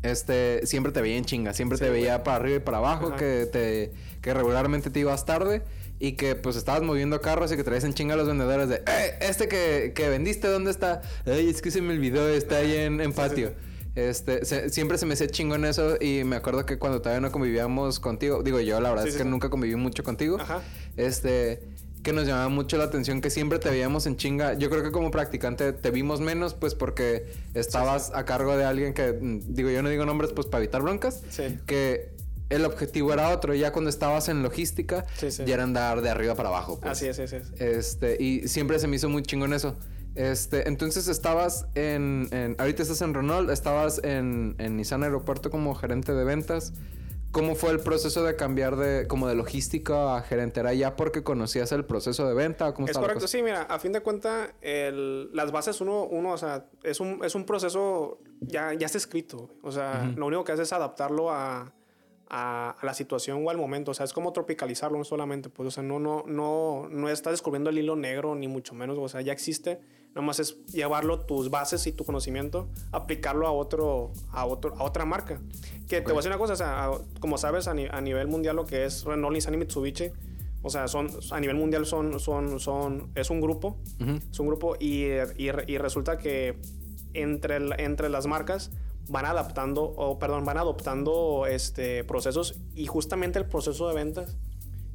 este, 0.02 0.66
siempre 0.66 0.92
te 0.92 1.02
veía 1.02 1.18
en 1.18 1.26
chinga, 1.26 1.54
siempre 1.54 1.78
Sí, 1.78 1.84
te 1.86 1.90
güey. 1.90 2.02
veía 2.02 2.24
para 2.24 2.38
arriba 2.38 2.58
y 2.58 2.60
para 2.60 2.78
abajo, 2.78 3.08
Ajá. 3.08 3.16
que 3.18 3.46
te, 3.52 3.94
que 4.22 4.34
regularmente 4.34 4.90
te 4.90 5.00
ibas 5.00 5.26
tarde 5.26 5.62
y 6.00 6.14
que 6.14 6.36
pues 6.36 6.56
estabas 6.56 6.82
moviendo 6.82 7.22
carros 7.22 7.52
y 7.52 7.56
que 7.56 7.64
traías 7.64 7.84
en 7.86 7.94
chinga 7.94 8.16
a 8.16 8.18
los 8.18 8.28
vendedores 8.28 8.68
de, 8.68 8.76
"Eh, 8.78 9.18
este 9.22 9.48
que, 9.48 9.94
que 9.96 10.10
vendiste, 10.10 10.48
¿dónde 10.50 10.72
está? 10.72 11.02
Ay, 11.26 11.50
es 11.50 11.62
que 11.62 11.72
se 11.72 11.82
me 11.82 11.94
olvidó, 11.94 12.28
está 12.28 12.58
ahí 12.58 12.76
en, 12.76 13.00
en 13.00 13.14
patio. 13.14 13.54
Este, 13.96 14.44
se- 14.46 14.70
siempre 14.70 14.98
se 14.98 15.06
me 15.06 15.14
hacía 15.14 15.28
chingón 15.28 15.66
eso 15.66 15.98
y 16.02 16.24
me 16.24 16.36
acuerdo 16.36 16.66
que 16.66 16.80
cuando 16.80 17.02
todavía 17.02 17.22
no 17.22 17.32
convivíamos 17.32 18.00
contigo, 18.00 18.42
digo 18.42 18.60
yo, 18.60 18.80
la 18.82 18.90
verdad 18.90 19.04
Sí, 19.04 19.10
es 19.10 19.14
sí, 19.16 19.18
que 19.20 19.24
sí. 19.24 19.30
nunca 19.30 19.50
conviví 19.50 19.76
mucho 19.76 20.04
contigo. 20.04 20.38
Ajá. 20.40 20.62
Este, 20.98 21.62
que 22.02 22.12
nos 22.12 22.26
llamaba 22.28 22.50
mucho 22.50 22.78
la 22.78 22.86
atención 22.86 23.22
que 23.22 23.30
siempre 23.30 23.60
te 23.60 23.70
veíamos 23.70 24.08
en 24.08 24.18
chinga. 24.18 24.56
Yo 24.56 24.70
creo 24.70 24.84
que 24.84 24.92
como 24.92 25.12
practicante 25.12 25.72
te 25.74 25.92
vimos 25.92 26.20
menos, 26.22 26.54
pues 26.54 26.76
porque 26.76 27.28
estabas 27.54 28.12
a 28.14 28.26
cargo 28.26 28.58
de 28.58 28.66
alguien 28.66 28.94
que, 28.94 29.14
mm, 29.14 29.54
digo, 29.54 29.70
yo 29.70 29.82
no 29.84 29.90
digo 29.90 30.06
nombres, 30.06 30.32
pues 30.34 30.48
para 30.48 30.64
evitar 30.64 30.82
broncas. 30.82 31.22
Sí. 31.30 31.60
Que 31.66 32.12
el 32.50 32.66
objetivo 32.66 33.14
era 33.14 33.30
otro. 33.30 33.54
Ya 33.54 33.72
cuando 33.72 33.90
estabas 33.90 34.28
en 34.28 34.44
logística, 34.44 35.06
Sí, 35.18 35.32
sí. 35.32 35.44
ya 35.46 35.54
era 35.54 35.64
andar 35.64 36.02
de 36.02 36.10
arriba 36.10 36.36
para 36.36 36.50
abajo. 36.50 36.80
pues. 36.80 36.92
Así 36.92 37.08
es, 37.08 37.20
así 37.20 37.38
es. 37.38 37.62
Este, 37.62 38.22
y 38.22 38.48
siempre 38.50 38.80
se 38.80 38.88
me 38.88 38.96
hizo 38.98 39.08
muy 39.08 39.24
chingón 39.24 39.54
eso. 39.54 39.78
Este, 40.16 40.68
entonces 40.68 41.08
estabas 41.08 41.66
en, 41.76 42.28
en- 42.32 42.56
ahorita 42.60 42.84
estás 42.84 43.02
en 43.02 43.14
Renault, 43.14 43.50
estabas 43.50 44.00
en, 44.04 44.56
en 44.60 44.78
Nissan 44.78 45.04
Aeropuerto 45.04 45.50
como 45.50 45.74
gerente 45.76 46.14
de 46.14 46.24
ventas. 46.24 46.74
¿Cómo 47.32 47.56
fue 47.56 47.72
el 47.72 47.80
proceso 47.80 48.24
de 48.24 48.36
cambiar 48.36 48.76
de 48.76 49.08
como 49.08 49.28
de 49.28 49.34
logística 49.34 50.18
a 50.18 50.22
gerente? 50.22 50.60
¿Era 50.60 50.72
ya 50.76 50.96
porque 50.96 51.24
conocías 51.24 51.72
el 51.72 51.84
proceso 51.84 52.28
de 52.28 52.36
venta? 52.36 52.76
¿Cómo 52.76 52.88
Es 52.88 52.96
correcto, 52.96 53.22
cosa? 53.22 53.28
sí, 53.28 53.42
mira, 53.42 53.64
a 53.64 53.80
fin 53.80 53.92
de 53.92 54.02
cuentas, 54.02 54.52
las 54.62 55.52
bases 55.52 55.82
uno, 55.82 56.04
uno, 56.04 56.34
o 56.34 56.38
sea, 56.38 56.68
es 56.84 57.00
un, 57.00 57.22
es 57.26 57.34
un 57.34 57.46
proceso, 57.48 58.20
ya, 58.42 58.76
ya 58.76 58.86
está 58.86 59.00
escrito, 59.00 59.50
o 59.64 59.72
sea, 59.72 60.14
lo 60.16 60.28
único 60.28 60.44
que 60.44 60.52
hace 60.52 60.62
es 60.62 60.74
adaptarlo 60.74 61.32
a, 61.32 61.74
a, 62.30 62.76
a 62.80 62.86
la 62.86 62.94
situación 62.94 63.44
o 63.44 63.50
al 63.50 63.58
momento, 63.58 63.90
o 63.90 63.94
sea, 63.96 64.04
es 64.06 64.14
como 64.14 64.32
tropicalizarlo 64.32 65.00
no 65.00 65.04
solamente, 65.04 65.50
pues, 65.50 65.66
o 65.70 65.72
sea, 65.72 65.82
no, 65.82 66.00
no, 66.00 66.26
no, 66.28 66.88
no 66.88 67.10
está 67.10 67.32
descubriendo 67.32 67.72
el 67.72 67.80
hilo 67.80 67.96
negro, 67.96 68.36
ni 68.36 68.48
mucho 68.48 68.76
menos, 68.76 68.96
o 69.00 69.10
sea, 69.10 69.22
ya 69.22 69.34
existe, 69.34 69.82
nomás 70.16 70.40
es 70.40 70.64
llevarlo, 70.68 71.20
tus 71.22 71.50
bases 71.50 71.88
y 71.88 71.92
tu 71.92 72.06
conocimiento, 72.06 72.70
aplicarlo 72.92 73.48
a 73.48 73.52
otro, 73.52 74.12
a 74.32 74.46
otro, 74.46 74.76
a 74.78 74.84
otra 74.84 75.06
marca. 75.06 75.40
Que 75.88 75.98
te 76.02 76.04
voy 76.08 76.14
a 76.14 76.18
decir 76.18 76.30
una 76.32 76.38
cosa, 76.38 76.54
o 76.54 76.56
sea, 76.56 76.86
a- 76.86 77.00
como 77.20 77.38
sabes, 77.38 77.68
a, 77.68 77.74
ni- 77.74 77.88
a 77.90 78.00
nivel 78.02 78.28
mundial 78.28 78.56
lo 78.56 78.66
que 78.66 78.86
es 78.86 79.04
Renault, 79.06 79.34
Nissan 79.34 79.54
y 79.56 79.58
Mitsubishi, 79.58 80.12
o 80.62 80.70
sea, 80.70 80.88
son, 80.88 81.10
a 81.32 81.40
nivel 81.40 81.56
mundial 81.58 81.86
son, 81.86 82.20
son, 82.20 82.60
son, 82.60 83.10
es 83.16 83.30
un 83.30 83.42
grupo, 83.42 83.78
Ujú. 84.00 84.20
es 84.32 84.40
un 84.40 84.48
grupo 84.48 84.76
y, 84.80 85.06
y, 85.38 85.50
y 85.68 85.78
resulta 85.78 86.18
que 86.18 86.58
entre, 87.14 87.58
el- 87.58 87.74
entre 87.80 88.10
las 88.10 88.28
marcas 88.28 88.72
van 89.10 89.26
adaptando, 89.26 89.84
o 89.84 90.18
perdón, 90.20 90.46
van 90.46 90.58
adoptando 90.58 91.46
este, 91.48 92.04
procesos 92.06 92.56
y 92.76 92.86
justamente 92.86 93.38
el 93.40 93.46
proceso 93.46 93.88
de 93.90 93.96
ventas 93.96 94.38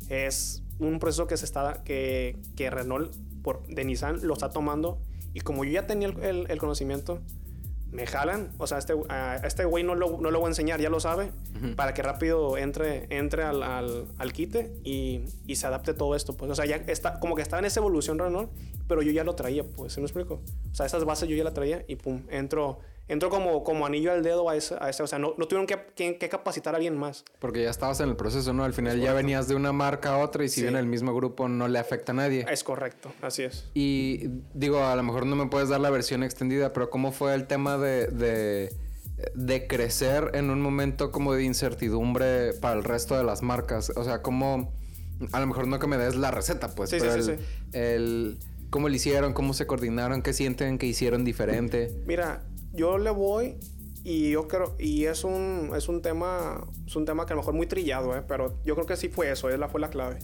es 0.08 0.62
un 0.78 0.98
proceso 1.00 1.26
que 1.26 1.36
se 1.36 1.44
está, 1.44 1.82
que, 1.84 2.36
que 2.56 2.70
Renault 2.70 3.12
por, 3.48 3.66
de 3.66 3.82
Nissan 3.84 4.20
lo 4.26 4.34
está 4.34 4.50
tomando. 4.50 4.98
Y 5.32 5.40
como 5.40 5.64
yo 5.64 5.72
ya 5.72 5.86
tenía 5.86 6.08
el, 6.08 6.22
el- 6.22 6.50
el 6.50 6.58
conocimiento, 6.58 7.20
me 7.90 8.06
jalan, 8.06 8.50
o 8.58 8.66
sea, 8.66 8.76
este, 8.76 8.92
a 9.08 9.36
este 9.36 9.64
güey 9.64 9.82
no 9.82 9.94
lo, 9.94 10.18
no 10.20 10.30
lo 10.30 10.38
voy 10.40 10.48
a 10.48 10.50
enseñar, 10.50 10.78
ya 10.78 10.90
lo 10.90 11.00
sabe, 11.00 11.30
para 11.74 11.94
que 11.94 12.02
rápido 12.02 12.58
entre, 12.58 13.06
entre 13.08 13.44
al, 13.44 13.62
al, 13.62 14.04
al 14.18 14.32
quite 14.34 14.74
y, 14.84 15.22
y 15.46 15.56
se 15.56 15.66
adapte 15.66 15.94
todo 15.94 16.14
esto, 16.14 16.36
pues, 16.36 16.50
o 16.50 16.54
sea, 16.54 16.66
ya 16.66 16.76
está, 16.76 17.18
como 17.18 17.34
que 17.34 17.40
estaba 17.40 17.60
en 17.60 17.64
esa 17.64 17.80
evolución 17.80 18.18
Renault, 18.18 18.50
pero 18.88 19.00
yo 19.00 19.10
ya 19.10 19.24
lo 19.24 19.34
traía, 19.34 19.64
pues, 19.64 19.94
¿se 19.94 20.00
me 20.00 20.06
explico? 20.06 20.42
O 20.70 20.74
sea, 20.74 20.84
esas 20.84 21.06
bases 21.06 21.30
yo 21.30 21.36
ya 21.36 21.44
la 21.44 21.54
traía 21.54 21.82
y 21.88 21.96
pum, 21.96 22.24
entro, 22.28 22.80
entró 23.08 23.30
como, 23.30 23.64
como 23.64 23.86
anillo 23.86 24.12
al 24.12 24.22
dedo 24.22 24.48
a 24.48 24.56
ese, 24.56 24.76
a 24.80 24.90
ese 24.90 25.02
o 25.02 25.06
sea, 25.06 25.18
no, 25.18 25.34
no 25.36 25.48
tuvieron 25.48 25.66
que, 25.66 26.16
que, 26.16 26.28
capacitar 26.28 26.74
a 26.74 26.76
alguien 26.76 26.96
más. 26.96 27.24
Porque 27.38 27.62
ya 27.62 27.70
estabas 27.70 28.00
en 28.00 28.10
el 28.10 28.16
proceso, 28.16 28.52
¿no? 28.52 28.64
Al 28.64 28.74
final 28.74 29.00
ya 29.00 29.12
venías 29.14 29.48
de 29.48 29.54
una 29.54 29.72
marca 29.72 30.14
a 30.14 30.18
otra 30.18 30.44
y 30.44 30.48
si 30.48 30.62
bien 30.62 30.76
el 30.76 30.86
mismo 30.86 31.14
grupo 31.14 31.48
no 31.48 31.68
le 31.68 31.78
afecta 31.78 32.12
a 32.12 32.14
nadie. 32.14 32.46
Es 32.50 32.62
correcto, 32.62 33.10
así 33.22 33.42
es. 33.42 33.66
Y 33.74 34.28
digo, 34.54 34.84
a 34.84 34.94
lo 34.94 35.02
mejor 35.02 35.26
no 35.26 35.36
me 35.36 35.46
puedes 35.46 35.68
dar 35.68 35.80
la 35.80 35.90
versión 35.90 36.22
extendida, 36.22 36.72
pero 36.72 36.90
¿cómo 36.90 37.12
fue 37.12 37.34
el 37.34 37.46
tema 37.46 37.78
de, 37.78 38.08
de, 38.08 38.72
de 39.34 39.66
crecer 39.66 40.30
en 40.34 40.50
un 40.50 40.60
momento 40.60 41.10
como 41.10 41.32
de 41.32 41.44
incertidumbre 41.44 42.52
para 42.54 42.76
el 42.76 42.84
resto 42.84 43.16
de 43.16 43.24
las 43.24 43.42
marcas? 43.42 43.90
O 43.96 44.04
sea, 44.04 44.22
¿cómo... 44.22 44.76
A 45.32 45.40
lo 45.40 45.48
mejor 45.48 45.66
no 45.66 45.80
que 45.80 45.88
me 45.88 45.96
des 45.96 46.14
la 46.14 46.30
receta, 46.30 46.68
pues, 46.76 46.90
sí, 46.90 46.96
pero 47.00 47.20
sí, 47.20 47.32
el, 47.32 47.38
el 47.72 48.38
¿Cómo 48.70 48.90
lo 48.90 48.94
hicieron? 48.94 49.32
¿Cómo 49.32 49.54
se 49.54 49.66
coordinaron? 49.66 50.20
¿Qué 50.20 50.34
sienten 50.34 50.76
que 50.76 50.86
hicieron 50.86 51.24
diferente? 51.24 51.90
Mira, 52.06 52.42
yo 52.72 52.98
le 52.98 53.10
voy 53.10 53.56
y 54.04 54.30
yo 54.30 54.48
creo, 54.48 54.74
y 54.78 55.04
es 55.04 55.24
un, 55.24 55.72
es 55.76 55.88
un 55.88 56.00
tema, 56.02 56.66
es 56.86 56.96
un 56.96 57.04
tema 57.04 57.26
que 57.26 57.32
a 57.32 57.36
lo 57.36 57.42
mejor 57.42 57.54
muy 57.54 57.66
trillado, 57.66 58.16
¿eh? 58.16 58.22
pero 58.26 58.54
yo 58.64 58.74
creo 58.74 58.86
que 58.86 58.96
sí 58.96 59.08
fue 59.08 59.30
eso, 59.30 59.50
esa 59.50 59.68
fue 59.68 59.80
la 59.80 59.90
clave. 59.90 60.20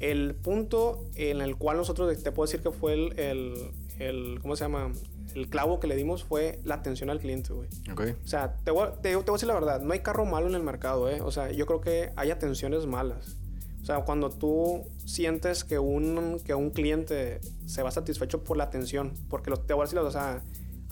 El 0.00 0.34
punto 0.34 1.04
en 1.14 1.40
el 1.40 1.56
cual 1.56 1.76
nosotros, 1.76 2.22
te 2.22 2.32
puedo 2.32 2.46
decir 2.46 2.60
que 2.60 2.70
fue 2.70 2.94
el, 2.94 3.18
el, 3.18 3.70
el 3.98 4.38
¿cómo 4.42 4.56
se 4.56 4.64
llama? 4.64 4.92
El 5.34 5.48
clavo 5.48 5.80
que 5.80 5.86
le 5.86 5.96
dimos 5.96 6.24
fue 6.24 6.60
la 6.64 6.74
atención 6.74 7.08
al 7.08 7.20
cliente, 7.20 7.52
güey. 7.52 7.68
Ok. 7.90 8.16
O 8.22 8.28
sea, 8.28 8.56
te 8.64 8.70
voy, 8.72 8.88
te, 9.00 9.10
te 9.10 9.16
voy 9.16 9.24
a 9.26 9.32
decir 9.32 9.48
la 9.48 9.54
verdad, 9.54 9.80
no 9.80 9.92
hay 9.92 10.00
carro 10.00 10.26
malo 10.26 10.48
en 10.48 10.54
el 10.54 10.62
mercado, 10.62 11.08
¿eh? 11.08 11.20
O 11.22 11.30
sea, 11.30 11.50
yo 11.52 11.66
creo 11.66 11.80
que 11.80 12.10
hay 12.16 12.30
atenciones 12.30 12.86
malas. 12.86 13.36
O 13.82 13.84
sea, 13.84 14.04
cuando 14.04 14.30
tú 14.30 14.84
sientes 15.04 15.64
que 15.64 15.78
un, 15.78 16.40
que 16.44 16.54
un 16.54 16.70
cliente 16.70 17.40
se 17.66 17.82
va 17.82 17.90
satisfecho 17.90 18.44
por 18.44 18.56
la 18.56 18.64
atención, 18.64 19.14
porque 19.28 19.50
lo, 19.50 19.58
te 19.58 19.74
voy 19.74 19.82
a 19.82 19.84
decir, 19.86 19.98
o 19.98 20.10
sea, 20.10 20.42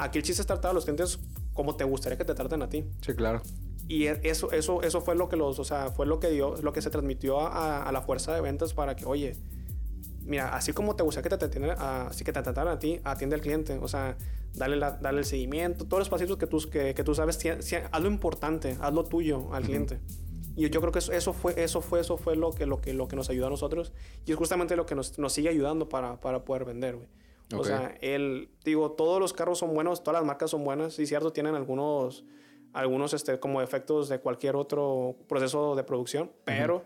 aquí 0.03 0.19
el 0.19 0.25
chiste 0.25 0.43
es 0.43 0.47
tratar 0.47 0.73
a 0.73 0.75
los 0.75 0.85
clientes 0.85 1.19
como 1.53 1.77
te 1.77 1.85
gustaría 1.85 2.17
que 2.17 2.25
te 2.25 2.35
traten 2.35 2.63
a 2.63 2.69
ti. 2.69 2.85
Sí, 3.01 3.15
claro. 3.15 3.43
Y 3.89 4.07
e, 4.07 4.21
eso, 4.23 4.53
eso, 4.53 4.83
eso 4.83 5.01
fue 5.01 5.15
lo 5.15 5.29
que 5.29 5.37
los, 5.37 5.59
o 5.59 5.65
sea, 5.65 5.91
fue 5.91 6.07
lo 6.07 6.21
que 6.21 6.31
dio, 6.31 6.57
lo 6.63 6.73
que 6.73 6.83
se 6.83 6.91
transmitió 6.91 7.41
a, 7.41 7.83
a 7.83 7.93
la 7.93 8.03
fuerza 8.03 8.35
de 8.35 8.41
ventas 8.41 8.73
para 8.75 8.97
que, 8.97 9.05
oye, 9.05 9.37
mira, 10.25 10.55
así 10.55 10.73
como 10.73 10.97
te 10.97 11.03
gustaría 11.03 11.29
que 11.29 11.37
te 11.37 11.45
atiendan, 11.47 11.77
así 11.79 12.25
que 12.25 12.33
te 12.33 12.41
trataran 12.43 12.75
a 12.75 12.79
ti, 12.79 13.01
atiende 13.05 13.35
al 13.35 13.43
cliente. 13.43 13.79
O 13.79 13.89
sea, 13.89 14.17
dale, 14.55 14.77
la, 14.77 14.93
dale 14.93 15.19
el 15.19 15.25
seguimiento, 15.25 15.85
todos 15.87 16.01
los 16.01 16.09
pasitos 16.09 16.37
que 16.37 16.47
tú, 16.47 16.59
que, 16.71 16.95
que 16.95 17.05
tú 17.05 17.15
sabes, 17.15 17.39
haz 17.91 18.03
lo 18.03 18.09
importante, 18.09 18.77
haz 18.81 18.93
lo 18.93 19.05
tuyo 19.05 19.53
al 19.53 19.65
cliente. 19.65 19.99
Y 20.57 20.69
yo 20.69 20.81
creo 20.81 20.93
que 20.93 20.99
eso, 20.99 21.13
eso, 21.13 21.33
fue, 21.33 21.55
eso 21.63 21.81
fue, 21.81 22.01
eso 22.01 22.17
fue 22.17 22.37
lo 22.37 22.53
que, 22.53 22.67
lo 22.67 22.81
que, 22.81 22.93
lo 22.93 23.09
que 23.09 23.17
nos 23.17 23.31
ayudó 23.31 23.47
a 23.47 23.51
nosotros. 23.51 23.93
Y 24.27 24.33
es 24.33 24.37
justamente 24.37 24.77
lo 24.77 24.87
que 24.87 24.95
nos, 24.95 25.19
nos 25.19 25.33
sigue 25.33 25.49
ayudando 25.49 25.89
para, 25.89 26.21
para 26.21 26.45
poder 26.45 26.65
vender, 26.65 26.97
güey. 26.97 27.09
O 27.57 27.65
sea, 27.65 27.95
el, 28.01 28.51
digo, 28.65 28.93
todos 28.93 29.21
los 29.21 29.33
carros 29.33 29.59
son 29.59 29.75
buenos, 29.75 30.03
todas 30.03 30.21
las 30.21 30.27
marcas 30.27 30.51
son 30.51 30.65
buenas. 30.65 30.99
Y 30.99 31.07
cierto, 31.07 31.33
tienen 31.33 31.55
algunos, 31.55 32.25
algunos 32.73 33.13
este, 33.13 33.41
como 33.41 33.63
efectos 33.63 34.09
de 34.09 34.21
cualquier 34.21 34.57
otro 34.57 35.17
proceso 35.29 35.75
de 35.75 35.83
producción. 35.85 36.31
Pero 36.45 36.85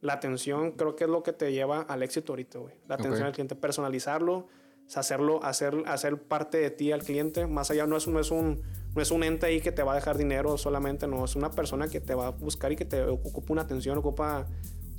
la 0.00 0.14
atención 0.14 0.72
creo 0.72 0.96
que 0.96 1.04
es 1.04 1.10
lo 1.10 1.22
que 1.22 1.32
te 1.32 1.52
lleva 1.52 1.82
al 1.82 2.02
éxito 2.02 2.32
ahorita, 2.32 2.58
güey. 2.58 2.74
La 2.86 2.94
atención 2.94 3.26
al 3.26 3.32
cliente, 3.32 3.54
personalizarlo 3.54 4.46
hacerlo, 4.94 5.42
hacer, 5.42 5.82
hacer 5.86 6.22
parte 6.22 6.58
de 6.58 6.70
ti 6.70 6.92
al 6.92 7.02
cliente, 7.02 7.46
más 7.46 7.70
allá 7.70 7.86
no 7.86 7.96
es, 7.96 8.06
no 8.06 8.20
es 8.20 8.30
un 8.30 8.62
no 8.94 9.02
es 9.02 9.10
un 9.10 9.24
ente 9.24 9.46
ahí 9.46 9.60
que 9.60 9.72
te 9.72 9.82
va 9.82 9.92
a 9.92 9.94
dejar 9.96 10.16
dinero 10.16 10.56
solamente, 10.56 11.08
no, 11.08 11.24
es 11.24 11.34
una 11.34 11.50
persona 11.50 11.88
que 11.88 12.00
te 12.00 12.14
va 12.14 12.28
a 12.28 12.30
buscar 12.30 12.70
y 12.70 12.76
que 12.76 12.84
te 12.84 13.02
ocupa 13.02 13.52
una 13.52 13.62
atención, 13.62 13.98
ocupa 13.98 14.46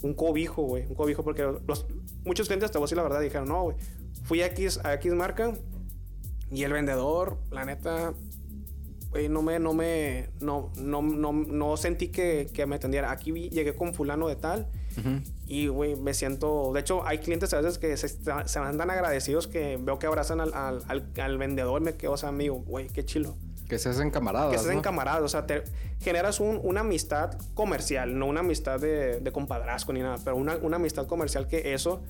un 0.01 0.13
cobijo, 0.13 0.63
güey, 0.63 0.86
un 0.86 0.95
cobijo, 0.95 1.24
porque 1.24 1.43
los, 1.65 1.86
muchos 2.25 2.48
clientes, 2.48 2.72
te 2.72 2.77
voy 2.77 2.84
a 2.84 2.88
decir 2.88 2.98
la 2.98 3.03
verdad, 3.03 3.22
dijeron, 3.22 3.48
no, 3.48 3.63
güey, 3.63 3.77
fui 4.25 4.41
a 4.41 4.48
X, 4.48 4.79
a 4.84 4.94
X 4.96 5.13
marca 5.13 5.53
y 6.51 6.63
el 6.63 6.74
vendedor, 6.74 7.38
la 7.51 7.65
neta, 7.65 8.13
güey, 9.10 9.29
no 9.29 9.41
me, 9.41 9.60
no 9.60 9.74
me, 9.74 10.29
no, 10.41 10.72
no, 10.77 11.01
no, 11.01 11.32
no 11.32 11.77
sentí 11.77 12.10
que, 12.10 12.50
que 12.53 12.65
me 12.65 12.75
atendiera. 12.75 13.12
Aquí 13.12 13.32
llegué 13.50 13.74
con 13.75 13.94
fulano 13.94 14.27
de 14.27 14.36
tal 14.36 14.67
y, 15.46 15.67
güey, 15.67 15.96
me 15.96 16.13
siento... 16.13 16.72
De 16.74 16.79
hecho, 16.79 17.05
hay 17.05 17.20
clientes 17.20 17.53
a 17.53 17.62
veces 17.62 17.77
que 17.77 17.96
se, 17.98 18.08
se 18.08 18.60
andan 18.60 18.89
agradecidos 18.89 19.48
que 19.48 19.77
veo 19.82 20.00
que 20.00 20.08
abrazan 20.08 20.39
al, 20.39 20.53
al, 20.53 21.12
al, 21.17 21.38
vendedor. 21.38 21.82
Me 21.82 21.96
quedo, 21.96 22.13
o 22.13 22.17
sea, 22.17 22.29
amigo, 22.29 22.63
güey, 22.65 22.88
qué 22.88 23.05
chilo. 23.05 23.36
Que 23.67 23.79
se 23.79 23.89
hacen 23.89 24.12
camaradas. 24.12 24.51
Que 24.51 24.60
se 24.60 24.65
hacen 24.65 24.82
camaradas. 24.82 25.24
O 25.24 25.27
sea, 25.27 25.46
te 25.46 25.63
generas 26.00 26.39
un, 26.39 26.60
una 26.63 26.82
amistad 26.82 27.38
comercial, 27.55 28.17
no 28.17 28.27
una 28.27 28.41
amistad 28.41 28.79
de, 28.79 29.20
de 29.20 29.32
compadrazgo 29.32 29.91
ni 29.91 30.01
nada, 30.01 30.17
pero 30.24 30.36
una, 30.36 30.55
una 30.58 30.77
amistad 30.77 31.08
comercial 31.08 31.48
que 31.48 31.74
eso 31.74 32.01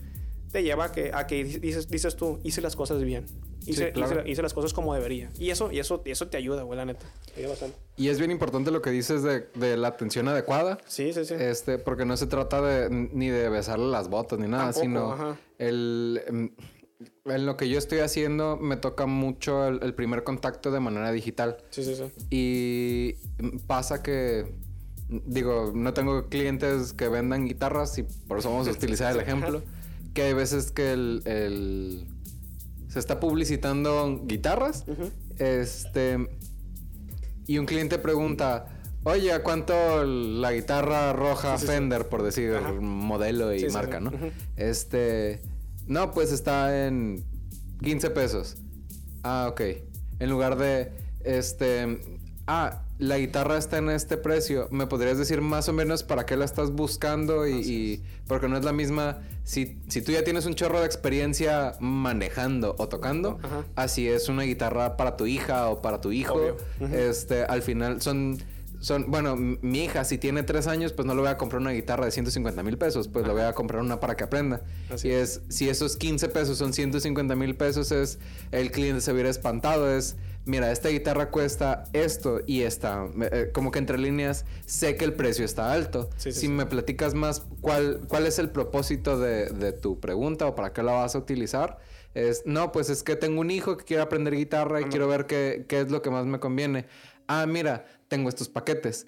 te 0.51 0.63
lleva 0.63 0.85
a 0.85 0.91
que, 0.91 1.11
a 1.13 1.27
que 1.27 1.43
dices, 1.43 1.87
dices 1.87 2.15
tú, 2.15 2.39
hice 2.43 2.61
las 2.61 2.75
cosas 2.75 3.01
bien. 3.03 3.25
Hice, 3.67 3.93
hice, 4.25 4.41
las 4.43 4.53
cosas 4.53 4.73
como 4.73 4.93
debería. 4.93 5.31
Y 5.39 5.49
eso, 5.49 5.71
y 5.71 5.79
eso, 5.79 6.03
y 6.05 6.11
eso 6.11 6.27
te 6.27 6.37
ayuda, 6.37 6.61
güey, 6.61 6.77
la 6.77 6.85
neta. 6.85 7.05
Y 7.97 8.09
es 8.09 8.19
bien 8.19 8.29
importante 8.29 8.69
lo 8.69 8.81
que 8.81 8.91
dices 8.91 9.23
de, 9.23 9.47
de, 9.55 9.75
la 9.75 9.87
atención 9.87 10.27
adecuada. 10.27 10.77
Sí, 10.85 11.13
sí, 11.13 11.25
sí. 11.25 11.33
Este, 11.33 11.79
porque 11.79 12.05
no 12.05 12.15
se 12.15 12.27
trata 12.27 12.61
de 12.61 12.89
ni 12.89 13.29
de 13.29 13.49
besarle 13.49 13.87
las 13.87 14.07
botas 14.07 14.37
ni 14.37 14.47
nada, 14.47 14.71
sino 14.71 15.35
el 15.57 16.21
em, 16.27 16.51
en 17.25 17.45
lo 17.45 17.57
que 17.57 17.67
yo 17.69 17.77
estoy 17.77 17.99
haciendo 17.99 18.57
me 18.57 18.77
toca 18.77 19.05
mucho 19.05 19.67
el, 19.67 19.93
primer 19.95 20.23
contacto 20.23 20.71
de 20.71 20.79
manera 20.79 21.11
digital. 21.11 21.57
Sí, 21.71 21.83
sí, 21.83 21.95
sí. 21.95 22.03
Y 22.29 23.13
pasa 23.67 24.03
que 24.03 24.53
digo, 25.09 25.71
no 25.73 25.93
tengo 25.93 26.29
clientes 26.29 26.93
que 26.93 27.07
vendan 27.09 27.45
guitarras 27.45 27.97
y 27.97 28.03
por 28.03 28.39
eso 28.39 28.51
vamos 28.51 28.67
a 28.67 28.71
utilizar 28.77 29.13
el 29.13 29.21
ejemplo. 29.21 29.63
Que 30.15 30.23
hay 30.23 30.33
veces 30.33 30.71
que 30.71 30.93
el 30.93 32.07
se 32.95 32.99
está 32.99 33.19
publicitando 33.19 34.21
guitarras. 34.23 34.85
Este. 35.37 36.29
Y 37.45 37.57
un 37.57 37.65
cliente 37.65 37.99
pregunta. 37.99 38.67
Oye, 39.03 39.33
¿a 39.33 39.43
cuánto 39.43 40.05
la 40.05 40.53
guitarra 40.53 41.11
roja 41.11 41.57
Fender, 41.57 42.07
por 42.07 42.23
decir 42.23 42.57
modelo 42.79 43.53
y 43.53 43.67
marca, 43.67 43.99
no? 43.99 44.13
Este. 44.55 45.41
No, 45.87 46.11
pues 46.11 46.31
está 46.31 46.87
en 46.87 47.25
15 47.83 48.11
pesos. 48.11 48.55
Ah, 49.23 49.47
ok. 49.49 49.61
En 50.19 50.29
lugar 50.29 50.57
de. 50.57 50.93
Este. 51.25 51.99
Ah, 52.47 52.84
la 52.97 53.17
guitarra 53.17 53.57
está 53.57 53.77
en 53.77 53.89
este 53.89 54.17
precio. 54.17 54.67
¿Me 54.71 54.87
podrías 54.87 55.17
decir 55.17 55.41
más 55.41 55.67
o 55.67 55.73
menos 55.73 56.03
para 56.03 56.25
qué 56.25 56.37
la 56.37 56.45
estás 56.45 56.71
buscando? 56.71 57.47
Y, 57.47 58.01
porque 58.27 58.47
no 58.47 58.57
es 58.57 58.63
la 58.63 58.73
misma. 58.73 59.19
Si, 59.43 59.77
si, 59.87 60.01
tú 60.01 60.11
ya 60.11 60.23
tienes 60.23 60.45
un 60.45 60.55
chorro 60.55 60.79
de 60.79 60.85
experiencia 60.85 61.75
manejando 61.79 62.75
o 62.77 62.87
tocando, 62.87 63.39
así 63.75 64.07
es 64.07 64.29
una 64.29 64.43
guitarra 64.43 64.97
para 64.97 65.17
tu 65.17 65.25
hija 65.25 65.69
o 65.69 65.81
para 65.81 66.01
tu 66.01 66.11
hijo. 66.11 66.39
Este, 66.79 67.43
al 67.43 67.61
final 67.61 68.01
son. 68.01 68.37
Son, 68.85 69.09
bueno, 69.09 69.35
mi 69.35 69.83
hija, 69.83 70.03
si 70.03 70.19
tiene 70.19 70.43
tres 70.43 70.67
años, 70.67 70.93
pues 70.93 71.07
no 71.07 71.15
le 71.15 71.21
voy 71.21 71.31
a 71.31 71.37
comprar 71.37 71.59
una 71.59 71.71
guitarra 71.71 72.05
de 72.05 72.11
150 72.11 72.61
mil 72.61 72.77
pesos, 72.77 73.07
pues 73.07 73.25
le 73.25 73.33
voy 73.33 73.41
a 73.41 73.53
comprar 73.53 73.81
una 73.81 73.99
para 73.99 74.15
que 74.15 74.23
aprenda. 74.23 74.61
Así 74.91 75.07
y 75.07 75.11
es, 75.11 75.41
si 75.49 75.69
esos 75.69 75.97
15 75.97 76.29
pesos 76.29 76.59
son 76.59 76.71
150 76.71 77.35
mil 77.35 77.55
pesos, 77.55 77.91
es 77.91 78.19
el 78.51 78.69
cliente 78.69 79.01
se 79.01 79.11
hubiera 79.11 79.27
espantado, 79.27 79.89
es 79.89 80.17
mira, 80.45 80.71
esta 80.71 80.89
guitarra 80.89 81.31
cuesta 81.31 81.85
esto 81.93 82.41
y 82.45 82.61
esta. 82.61 83.07
Eh, 83.31 83.49
como 83.55 83.71
que 83.71 83.79
entre 83.79 83.97
líneas 83.97 84.45
sé 84.67 84.95
que 84.97 85.05
el 85.05 85.15
precio 85.15 85.45
está 85.45 85.71
alto. 85.71 86.11
si 86.17 86.47
me 86.47 86.67
platicas 86.67 87.15
más 87.15 87.41
cuál, 87.61 88.01
cuál 88.07 88.27
es 88.27 88.37
el 88.37 88.51
propósito 88.51 89.17
de, 89.17 89.71
tu 89.81 89.99
pregunta 89.99 90.45
o 90.45 90.53
para 90.53 90.73
qué 90.73 90.83
la 90.83 90.91
vas 90.91 91.15
a 91.15 91.17
utilizar, 91.17 91.79
es, 92.13 92.43
no, 92.45 92.71
pues 92.71 92.91
es 92.91 93.01
que 93.01 93.15
tengo 93.15 93.41
un 93.41 93.49
hijo 93.49 93.77
que 93.77 93.83
quiere 93.83 94.03
aprender 94.03 94.35
guitarra 94.35 94.79
y 94.79 94.83
quiero 94.83 95.07
ver 95.07 95.25
qué, 95.25 95.65
qué, 95.67 95.81
es 95.81 95.89
lo 95.89 96.03
que 96.03 96.11
más 96.11 96.27
me 96.27 96.39
conviene. 96.39 96.85
Ah, 97.27 97.47
mira, 97.47 97.85
tengo 98.07 98.29
estos 98.29 98.49
paquetes. 98.49 99.07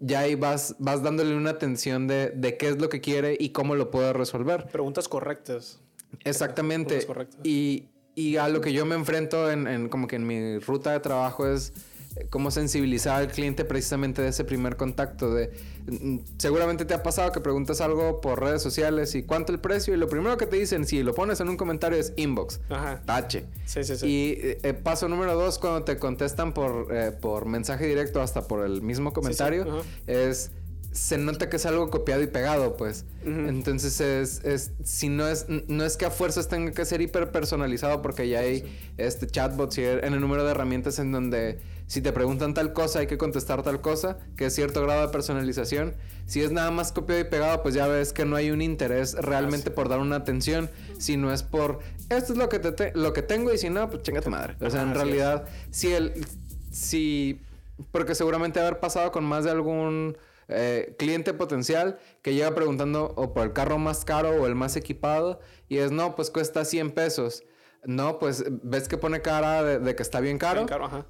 Ya 0.00 0.20
ahí 0.20 0.34
vas, 0.34 0.74
vas 0.78 1.02
dándole 1.02 1.36
una 1.36 1.50
atención 1.50 2.08
de, 2.08 2.30
de 2.30 2.56
qué 2.56 2.68
es 2.68 2.80
lo 2.80 2.88
que 2.88 3.00
quiere 3.00 3.36
y 3.38 3.50
cómo 3.50 3.74
lo 3.76 3.90
puedo 3.90 4.12
resolver. 4.12 4.66
Preguntas 4.66 5.08
correctas. 5.08 5.80
Exactamente. 6.24 6.86
Preguntas 6.86 7.06
correctas. 7.06 7.40
Y, 7.44 7.88
y 8.14 8.36
a 8.36 8.48
lo 8.48 8.60
que 8.60 8.72
yo 8.72 8.84
me 8.84 8.96
enfrento 8.96 9.50
en, 9.50 9.88
como 9.88 10.08
que 10.08 10.16
en 10.16 10.26
mi 10.26 10.58
ruta 10.58 10.92
de 10.92 11.00
trabajo 11.00 11.46
es 11.46 11.72
cómo 12.30 12.50
sensibilizar 12.50 13.20
al 13.20 13.28
cliente 13.28 13.64
precisamente 13.64 14.22
de 14.22 14.28
ese 14.28 14.44
primer 14.44 14.76
contacto 14.76 15.32
de 15.34 15.50
mm, 15.86 16.18
seguramente 16.38 16.84
te 16.84 16.94
ha 16.94 17.02
pasado 17.02 17.32
que 17.32 17.40
preguntas 17.40 17.80
algo 17.80 18.20
por 18.20 18.40
redes 18.40 18.62
sociales 18.62 19.14
y 19.14 19.22
cuánto 19.22 19.52
el 19.52 19.60
precio 19.60 19.94
y 19.94 19.96
lo 19.96 20.08
primero 20.08 20.36
que 20.36 20.46
te 20.46 20.56
dicen 20.56 20.86
si 20.86 21.02
lo 21.02 21.14
pones 21.14 21.40
en 21.40 21.48
un 21.48 21.56
comentario 21.56 21.98
es 21.98 22.12
inbox 22.16 22.60
Ajá. 22.68 23.02
tache 23.04 23.46
sí, 23.66 23.84
sí, 23.84 23.96
sí. 23.96 24.06
y 24.06 24.38
eh, 24.40 24.74
paso 24.74 25.08
número 25.08 25.34
dos 25.34 25.58
cuando 25.58 25.84
te 25.84 25.98
contestan 25.98 26.52
por, 26.52 26.88
eh, 26.90 27.12
por 27.12 27.46
mensaje 27.46 27.86
directo 27.86 28.20
hasta 28.20 28.48
por 28.48 28.64
el 28.64 28.82
mismo 28.82 29.12
comentario 29.12 29.82
es 30.06 30.50
se 30.98 31.18
nota 31.18 31.48
que 31.48 31.56
es 31.56 31.66
algo 31.66 31.90
copiado 31.90 32.22
y 32.22 32.26
pegado, 32.26 32.76
pues. 32.76 33.04
Entonces 33.24 34.00
es, 34.00 34.42
es, 34.44 34.72
si 34.84 35.10
no 35.10 35.28
es, 35.28 35.46
no 35.48 35.84
es 35.84 35.98
que 35.98 36.06
a 36.06 36.10
fuerzas 36.10 36.48
tenga 36.48 36.72
que 36.72 36.84
ser 36.86 37.02
hiper 37.02 37.30
personalizado 37.30 38.00
porque 38.00 38.26
ya 38.28 38.40
hay 38.40 38.64
este 38.96 39.26
chatbots 39.26 39.76
y 39.78 39.84
en 39.84 40.14
el 40.14 40.20
número 40.20 40.44
de 40.44 40.52
herramientas 40.52 40.98
en 40.98 41.12
donde 41.12 41.60
si 41.88 42.02
te 42.02 42.12
preguntan 42.12 42.54
tal 42.54 42.72
cosa 42.74 43.00
hay 43.00 43.06
que 43.06 43.18
contestar 43.18 43.62
tal 43.62 43.80
cosa, 43.80 44.18
que 44.36 44.46
es 44.46 44.54
cierto 44.54 44.82
grado 44.82 45.06
de 45.06 45.08
personalización. 45.08 45.94
Si 46.26 46.42
es 46.42 46.52
nada 46.52 46.70
más 46.70 46.92
copiado 46.92 47.20
y 47.20 47.24
pegado, 47.24 47.62
pues 47.62 47.74
ya 47.74 47.88
ves 47.88 48.12
que 48.12 48.26
no 48.26 48.36
hay 48.36 48.50
un 48.50 48.60
interés 48.60 49.14
realmente 49.14 49.70
por 49.70 49.88
dar 49.88 49.98
una 49.98 50.16
atención, 50.16 50.70
sino 50.98 51.32
es 51.32 51.42
por 51.42 51.80
esto 52.10 52.34
es 52.34 52.38
lo 52.38 52.50
que 52.50 52.58
te, 52.58 52.92
lo 52.94 53.14
que 53.14 53.22
tengo 53.22 53.52
y 53.52 53.58
si 53.58 53.70
no, 53.70 53.88
pues 53.88 54.02
chinga 54.02 54.20
tu 54.20 54.28
madre. 54.30 54.56
O 54.60 54.68
sea, 54.68 54.82
en 54.82 54.94
realidad, 54.94 55.46
si 55.70 55.94
el 55.94 56.12
si, 56.70 57.40
porque 57.90 58.14
seguramente 58.14 58.60
haber 58.60 58.80
pasado 58.80 59.10
con 59.10 59.24
más 59.24 59.44
de 59.44 59.50
algún 59.50 60.18
eh, 60.48 60.94
cliente 60.98 61.32
potencial 61.34 61.98
que 62.20 62.34
llega 62.34 62.54
preguntando 62.54 63.12
o 63.16 63.32
por 63.32 63.46
el 63.46 63.52
carro 63.54 63.78
más 63.78 64.04
caro 64.04 64.30
o 64.30 64.46
el 64.46 64.54
más 64.54 64.76
equipado 64.76 65.40
y 65.68 65.78
es, 65.78 65.90
no, 65.90 66.14
pues 66.14 66.30
cuesta 66.30 66.64
100 66.64 66.92
pesos. 66.92 67.44
No, 67.84 68.18
pues 68.18 68.44
ves 68.62 68.88
que 68.88 68.98
pone 68.98 69.22
cara 69.22 69.62
de, 69.62 69.96
que 69.96 70.02
está 70.02 70.20
bien 70.20 70.38
caro, 70.38 70.66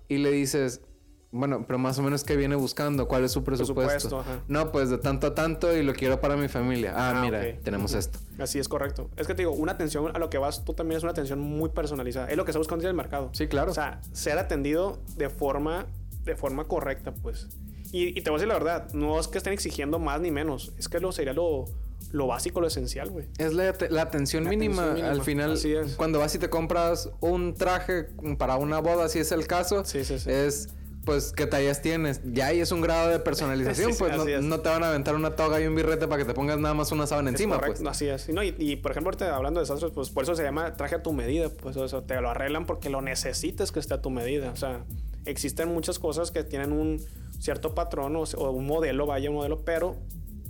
y 0.09 0.19
le 0.19 0.31
dices, 0.31 0.83
bueno, 1.31 1.65
pero 1.67 1.79
más 1.79 1.99
o 1.99 2.03
menos 2.03 2.25
qué 2.25 2.37
viene 2.37 2.55
buscando, 2.57 3.09
cuál 3.09 3.25
es 3.25 3.33
su 3.33 3.45
presupuesto. 3.45 4.25
no, 4.49 4.73
pues 4.73 4.91
de 4.91 4.99
tanto 4.99 5.29
a 5.29 5.35
tanto 5.35 5.77
y 5.77 5.83
lo 5.83 5.93
quiero 5.95 6.21
para 6.21 6.37
mi 6.37 6.49
familia. 6.49 6.93
Ah, 6.97 7.15
ah 7.17 7.23
mira, 7.23 7.43
tenemos 7.63 7.95
esto. 7.95 8.19
Así 8.39 8.59
es 8.59 8.69
correcto. 8.69 9.11
Es 9.17 9.27
que 9.27 9.35
te 9.35 9.43
digo, 9.43 9.53
una 9.53 9.73
atención 9.73 10.15
a 10.15 10.19
lo 10.19 10.31
que 10.31 10.39
vas 10.39 10.65
tú 10.65 10.75
también 10.75 10.99
es 10.99 11.03
una 11.03 11.13
atención 11.13 11.39
muy 11.39 11.71
personalizada. 11.71 12.29
Es 12.29 12.37
lo 12.37 12.45
que 12.45 12.51
está 12.53 12.59
buscando 12.59 12.85
en 12.85 12.89
el 12.89 12.97
mercado. 12.97 13.31
Sí, 13.33 13.47
claro. 13.49 13.71
O 13.71 13.75
sea, 13.75 14.01
ser 14.13 14.39
atendido 14.39 14.99
de 15.17 15.29
forma 15.29 15.87
de 16.29 16.37
forma 16.37 16.65
correcta, 16.65 17.13
pues. 17.13 17.49
Y, 17.91 18.21
te 18.21 18.31
voy 18.31 18.37
a 18.37 18.39
decir 18.39 18.49
la 18.49 18.55
verdad, 18.55 18.93
no 18.93 19.19
es 19.19 19.29
que 19.29 19.39
estén 19.39 19.55
exigiendo 19.55 19.99
más 19.99 20.21
ni 20.21 20.31
menos, 20.31 20.73
es 20.79 20.89
que 20.89 21.01
lo 21.01 21.11
sería 21.11 21.33
lo, 21.33 21.65
lo 22.13 22.27
básico, 22.27 22.61
lo 22.61 22.67
esencial, 22.67 23.11
güey. 23.11 23.27
Es 23.39 23.53
la, 23.53 23.69
atención, 24.03 24.49
mínima. 24.49 24.93
Al 24.93 25.23
final, 25.23 25.59
cuando 25.97 26.19
vas 26.19 26.35
y 26.35 26.39
te 26.39 26.49
compras 26.49 27.11
un 27.21 27.55
traje 27.55 28.09
para 28.39 28.57
una 28.57 28.81
boda, 28.81 29.09
si 29.09 29.19
es 29.19 29.33
el 29.33 29.47
caso, 29.47 29.83
es 29.93 30.69
pues 31.09 31.33
qué 31.33 31.47
tallas 31.47 31.81
tienes. 31.81 32.21
Ya 32.23 32.49
ahí 32.49 32.61
es 32.61 32.71
un 32.71 32.83
grado 32.83 33.09
de 33.09 33.19
personalización, 33.19 33.93
pues 33.99 34.43
no, 34.43 34.61
te 34.61 34.69
van 34.69 34.85
a 34.85 34.91
aventar 34.91 35.15
una 35.15 35.37
toga 35.37 35.59
y 35.59 35.67
un 35.67 35.75
birrete 35.75 36.07
para 36.07 36.19
que 36.19 36.27
te 36.27 36.35
pongas 36.35 36.59
nada 36.59 36.75
más 36.75 36.93
una 36.93 37.07
sábana 37.07 37.31
encima, 37.31 37.59
pues. 37.59 37.83
Así 37.87 38.07
es. 38.07 38.29
Y, 38.59 38.77
por 38.77 38.91
ejemplo, 38.91 39.09
ahorita 39.09 39.35
hablando 39.35 39.61
de 39.61 39.63
desastres, 39.63 39.91
pues 39.93 40.11
por 40.11 40.25
eso 40.25 40.35
se 40.35 40.43
llama 40.43 40.77
traje 40.77 40.97
a 40.97 41.03
tu 41.03 41.15
medida, 41.15 41.49
pues 41.49 41.77
eso 41.77 42.03
te 42.03 42.21
lo 42.21 42.29
arreglan 42.29 42.67
porque 42.67 42.91
lo 42.91 43.01
necesitas 43.01 43.73
que 43.73 43.81
esté 43.81 43.95
a 43.95 44.03
tu 44.03 44.11
medida. 44.11 44.51
O 44.51 44.57
sea, 44.57 44.85
existen 45.25 45.69
muchas 45.69 45.99
cosas 45.99 46.31
que 46.31 46.45
tienen 46.45 46.73
un 46.73 47.03
cierto 47.39 47.75
patrón 47.75 48.15
o, 48.15 48.51
un 48.51 48.67
modelo, 48.67 49.07
vaya 49.07 49.31
un 49.31 49.37
modelo, 49.37 49.63
pero 49.65 49.97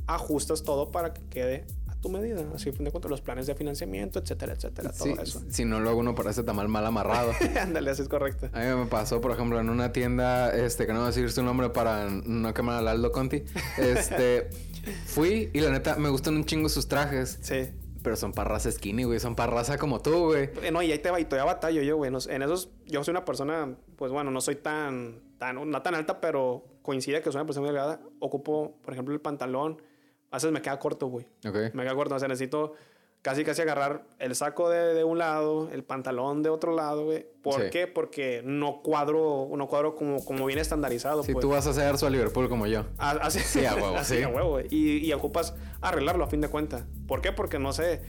ajustas 0.08 0.62
todo 0.62 0.90
para 0.90 1.12
que 1.12 1.22
quede 1.28 1.66
a 1.86 1.94
tu 1.94 2.08
medida. 2.08 2.44
Así, 2.54 2.72
fin 2.72 2.84
de 2.84 2.90
cuentas, 2.90 3.10
los 3.10 3.20
planes 3.20 3.46
de 3.46 3.54
financiamiento, 3.54 4.18
etcétera, 4.18 4.54
etcétera, 4.54 4.90
todo 4.90 5.20
eso. 5.20 5.42
Si 5.50 5.64
no, 5.64 5.80
luego 5.80 6.00
uno 6.00 6.14
parece 6.14 6.42
tan 6.42 6.56
mal, 6.56 6.66
mal 6.68 6.84
amarrado. 6.84 7.32
Ándale, 7.60 7.90
así 7.90 8.02
es 8.02 8.08
correcto. 8.08 8.48
A 8.52 8.60
mí 8.60 8.74
me 8.74 8.86
pasó, 8.86 9.20
por 9.20 9.30
ejemplo, 9.30 9.60
en 9.60 9.68
una 9.68 9.92
tienda, 9.92 10.52
este, 10.52 10.86
que 10.86 10.92
no 10.92 11.00
voy 11.00 11.08
a 11.08 11.08
decir 11.08 11.30
su 11.30 11.42
nombre 11.42 11.68
para 11.70 12.08
no 12.08 12.54
quemar 12.54 12.78
al 12.78 12.88
Aldo 12.88 13.12
Conti. 13.12 13.44
Este, 13.76 14.48
fui 15.06 15.50
y 15.52 15.60
la 15.60 15.70
neta, 15.70 15.96
me 15.96 16.08
gustan 16.08 16.36
un 16.36 16.44
chingo 16.44 16.68
sus 16.68 16.88
trajes. 16.88 17.38
Sí. 17.42 17.68
Pero 18.02 18.16
son 18.16 18.32
parras 18.32 18.66
skinny, 18.70 19.04
güey. 19.04 19.20
Son 19.20 19.34
parraza 19.34 19.76
como 19.76 20.00
tú, 20.00 20.28
güey. 20.28 20.50
Eh, 20.62 20.70
no, 20.72 20.80
y 20.82 20.90
ahí 20.90 21.00
te 21.00 21.10
va, 21.10 21.20
y 21.20 21.26
todavía 21.26 21.52
batallo 21.52 21.82
yo, 21.82 21.96
güey. 21.96 22.10
En 22.28 22.42
esos, 22.42 22.70
yo 22.86 23.04
soy 23.04 23.12
una 23.12 23.26
persona, 23.26 23.76
pues 23.96 24.10
bueno, 24.10 24.30
no 24.30 24.40
soy 24.40 24.56
tan, 24.56 25.20
tan, 25.36 25.70
no 25.70 25.82
tan 25.82 25.94
alta, 25.94 26.20
pero 26.20 26.64
coincide 26.80 27.20
que 27.20 27.30
soy 27.30 27.40
una 27.40 27.44
persona 27.44 27.66
muy 27.66 27.74
delgada. 27.74 28.00
Ocupo, 28.20 28.78
por 28.82 28.94
ejemplo, 28.94 29.12
el 29.12 29.20
pantalón. 29.20 29.82
A 30.30 30.36
veces 30.36 30.52
me 30.52 30.62
queda 30.62 30.78
corto, 30.78 31.06
güey. 31.06 31.26
Ok. 31.46 31.74
Me 31.74 31.82
queda 31.82 31.94
corto. 31.94 32.14
O 32.14 32.18
sea, 32.18 32.28
necesito 32.28 32.74
casi 33.22 33.44
casi 33.44 33.62
agarrar 33.62 34.04
el 34.18 34.34
saco 34.34 34.70
de, 34.70 34.94
de 34.94 35.04
un 35.04 35.18
lado, 35.18 35.68
el 35.72 35.82
pantalón 35.82 36.42
de 36.42 36.50
otro 36.50 36.74
lado, 36.74 37.06
güey. 37.06 37.26
¿Por 37.42 37.70
qué? 37.70 37.86
Porque 37.86 38.42
no 38.44 38.82
cuadro, 38.82 39.48
no 39.56 39.66
cuadro 39.66 39.94
como, 39.94 40.24
como 40.24 40.46
bien 40.46 40.58
estandarizado. 40.58 41.22
Si 41.22 41.32
pues. 41.32 41.42
tú 41.42 41.50
vas 41.50 41.66
a 41.66 41.70
hacer 41.70 41.98
su 41.98 42.06
a 42.06 42.10
Liverpool 42.10 42.48
como 42.48 42.66
yo. 42.66 42.84
Ah, 42.98 43.18
así, 43.22 43.40
sí, 43.40 43.64
a 43.64 43.74
huevo, 43.74 43.96
así, 43.96 44.22
a 44.22 44.28
huevo. 44.28 44.60
Y, 44.60 45.06
y 45.06 45.12
ocupas 45.12 45.54
arreglarlo 45.80 46.24
a 46.24 46.28
fin 46.28 46.40
de 46.40 46.48
cuentas. 46.48 46.84
¿Por 47.06 47.20
qué? 47.20 47.32
Porque 47.32 47.58
no 47.58 47.72
sé 47.72 48.02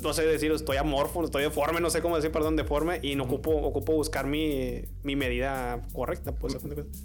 no 0.00 0.14
sé 0.14 0.24
decir, 0.24 0.50
estoy 0.52 0.76
amorfo, 0.76 1.24
estoy 1.24 1.42
deforme, 1.42 1.80
no 1.80 1.90
sé 1.90 2.00
cómo 2.00 2.16
decir, 2.16 2.30
perdón, 2.30 2.56
deforme, 2.56 3.00
y 3.02 3.16
no 3.16 3.24
ocupo, 3.24 3.50
ocupo 3.50 3.92
buscar 3.92 4.26
mi, 4.26 4.84
mi 5.02 5.16
medida 5.16 5.82
correcta, 5.92 6.32
pues. 6.32 6.56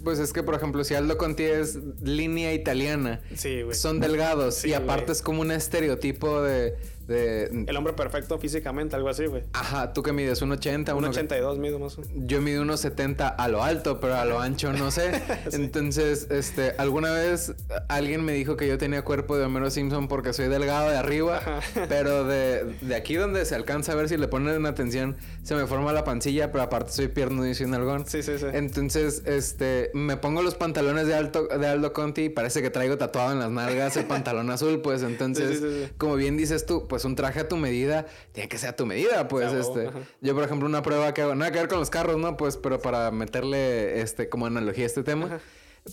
Pues 0.02 0.18
es 0.18 0.32
que, 0.32 0.42
por 0.42 0.54
ejemplo, 0.54 0.84
si 0.84 0.94
Aldo 0.94 1.18
Conti 1.18 1.42
es 1.42 1.78
línea 2.02 2.54
italiana, 2.54 3.20
son 3.72 4.00
delgados, 4.00 4.64
y 4.64 4.72
aparte 4.74 5.12
es 5.12 5.22
como 5.22 5.42
un 5.42 5.50
estereotipo 5.50 6.40
de, 6.42 6.76
de... 7.06 7.64
El 7.66 7.76
hombre 7.76 7.92
perfecto 7.92 8.38
físicamente, 8.38 8.96
algo 8.96 9.08
así, 9.08 9.26
güey. 9.26 9.44
Ajá, 9.52 9.92
tú 9.92 10.02
que 10.02 10.12
mides 10.12 10.42
1,80, 10.42 10.86
1,82 10.86 11.58
mido 11.58 11.78
más. 11.78 11.96
Yo 12.14 12.40
mido 12.40 12.64
1,70 12.64 13.34
a 13.36 13.48
lo 13.48 13.62
alto, 13.62 14.00
pero 14.00 14.14
a 14.14 14.24
lo 14.24 14.40
ancho 14.40 14.72
no 14.72 14.90
sé. 14.90 15.22
Entonces, 15.52 16.28
este, 16.30 16.74
alguna 16.78 17.12
vez 17.12 17.54
alguien 17.88 18.24
me 18.24 18.32
dijo 18.32 18.56
que 18.56 18.66
yo 18.66 18.78
tenía 18.78 19.02
cuerpo 19.02 19.36
de 19.36 19.44
Homero 19.44 19.70
Simpson 19.70 20.08
porque 20.08 20.32
soy 20.32 20.48
delgado 20.48 20.90
de 20.90 20.96
arriba, 20.96 21.40
pero 21.88 22.24
de, 22.24 22.76
de, 22.80 22.94
aquí 22.94 23.14
donde 23.14 23.44
se 23.44 23.54
alcanza 23.54 23.92
a 23.92 23.94
ver 23.94 24.08
si 24.08 24.16
le 24.16 24.28
ponen 24.28 24.64
atención, 24.66 25.16
se 25.42 25.54
me 25.54 25.66
forma 25.66 25.92
la 25.92 26.04
pancilla, 26.04 26.52
pero 26.52 26.64
aparte 26.64 26.92
soy 26.92 27.08
pierno 27.08 27.46
y 27.46 27.54
soy 27.54 27.66
nalgón. 27.66 28.06
Sí, 28.06 28.22
sí, 28.22 28.38
sí. 28.38 28.46
Entonces, 28.52 29.22
este, 29.26 29.90
me 29.94 30.16
pongo 30.16 30.42
los 30.42 30.54
pantalones 30.54 31.06
de, 31.06 31.14
alto, 31.14 31.46
de 31.46 31.66
Aldo 31.66 31.92
Conti 31.92 32.22
y 32.22 32.28
parece 32.28 32.62
que 32.62 32.70
traigo 32.70 32.98
tatuado 32.98 33.32
en 33.32 33.38
las 33.38 33.50
nalgas 33.50 33.96
el 33.96 34.06
pantalón 34.06 34.50
azul, 34.50 34.80
pues 34.80 35.02
entonces, 35.14 35.90
como 35.98 36.16
bien 36.16 36.36
dices 36.36 36.66
tú, 36.66 36.86
pues 36.94 37.04
un 37.04 37.16
traje 37.16 37.40
a 37.40 37.48
tu 37.48 37.56
medida 37.56 38.06
tiene 38.30 38.48
que 38.48 38.56
ser 38.56 38.68
a 38.68 38.76
tu 38.76 38.86
medida, 38.86 39.26
pues 39.26 39.52
este. 39.52 39.90
Yo, 40.20 40.32
por 40.32 40.44
ejemplo, 40.44 40.68
una 40.68 40.80
prueba 40.80 41.12
que 41.12 41.22
hago, 41.22 41.34
nada 41.34 41.50
que 41.50 41.58
ver 41.58 41.66
con 41.66 41.80
los 41.80 41.90
carros, 41.90 42.18
¿no? 42.18 42.36
Pues, 42.36 42.56
pero 42.56 42.78
para 42.78 43.10
meterle 43.10 44.00
este 44.00 44.28
como 44.28 44.46
analogía 44.46 44.84
a 44.84 44.86
este 44.86 45.02
tema. 45.02 45.40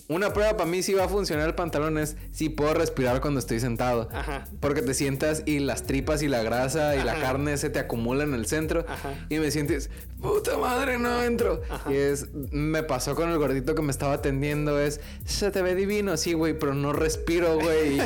Una 0.07 0.31
prueba 0.31 0.55
para 0.55 0.69
mí 0.69 0.83
si 0.83 0.93
va 0.93 1.03
a 1.03 1.09
funcionar 1.09 1.47
el 1.47 1.55
pantalón 1.55 1.97
es 1.97 2.15
si 2.31 2.47
puedo 2.47 2.73
respirar 2.73 3.19
cuando 3.19 3.41
estoy 3.41 3.59
sentado. 3.59 4.07
Ajá. 4.13 4.45
Porque 4.61 4.81
te 4.81 4.93
sientas 4.93 5.43
y 5.45 5.59
las 5.59 5.83
tripas 5.83 6.21
y 6.23 6.29
la 6.29 6.41
grasa 6.43 6.95
y 6.95 7.03
la 7.03 7.19
carne 7.19 7.57
se 7.57 7.69
te 7.69 7.79
acumulan 7.79 8.29
en 8.29 8.35
el 8.35 8.45
centro. 8.45 8.85
Ajá. 8.87 9.13
Y 9.27 9.39
me 9.39 9.51
sientes, 9.51 9.89
puta 10.21 10.57
madre, 10.57 10.97
no 10.97 11.21
entro. 11.21 11.61
Y 11.89 11.95
es, 11.95 12.33
me 12.33 12.83
pasó 12.83 13.15
con 13.15 13.31
el 13.31 13.37
gordito 13.37 13.75
que 13.75 13.81
me 13.81 13.91
estaba 13.91 14.13
atendiendo, 14.13 14.79
es, 14.79 15.01
se 15.25 15.51
te 15.51 15.61
ve 15.61 15.75
divino, 15.75 16.15
sí, 16.15 16.33
güey, 16.33 16.57
pero 16.57 16.73
no 16.73 16.93
respiro, 16.93 17.59
güey. 17.59 17.99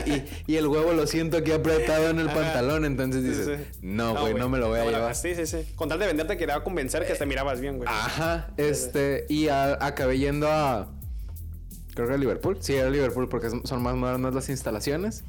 y, 0.48 0.56
el 0.56 0.68
huevo 0.68 0.94
lo 0.94 1.06
siento 1.06 1.38
aquí 1.38 1.52
apretado 1.52 2.10
en 2.10 2.20
el 2.20 2.28
pantalón. 2.28 2.86
Entonces 2.86 3.24
dices, 3.24 3.60
no, 3.82 4.20
güey, 4.20 4.34
no, 4.34 4.50
me 4.50 4.58
lo 4.58 4.70
voy 4.70 4.80
a 4.80 4.86
llevar. 4.86 5.16
Sí, 5.16 5.36
sí, 5.36 5.46
sí. 5.46 5.68
Con 5.76 5.88
tal 5.88 6.00
de 6.00 6.08
venderte 6.08 6.36
quería 6.36 6.64
convencer 6.64 7.06
que 7.06 7.14
te 7.14 7.28
mirabas 7.28 7.62
bien, 7.62 7.78
güey. 7.78 7.88
Ajá. 7.88 8.48
Este, 8.58 9.28
y 9.30 9.50
acabé 9.50 10.18
yendo 10.18 10.50
a 10.50 10.95
creo 11.96 12.08
que 12.08 12.14
era 12.14 12.18
Liverpool. 12.18 12.58
Sí, 12.60 12.76
era 12.76 12.90
Liverpool 12.90 13.28
porque 13.28 13.50
son 13.50 13.82
más 13.82 13.96
modernas 13.96 14.36
las 14.36 14.50
instalaciones. 14.50 15.24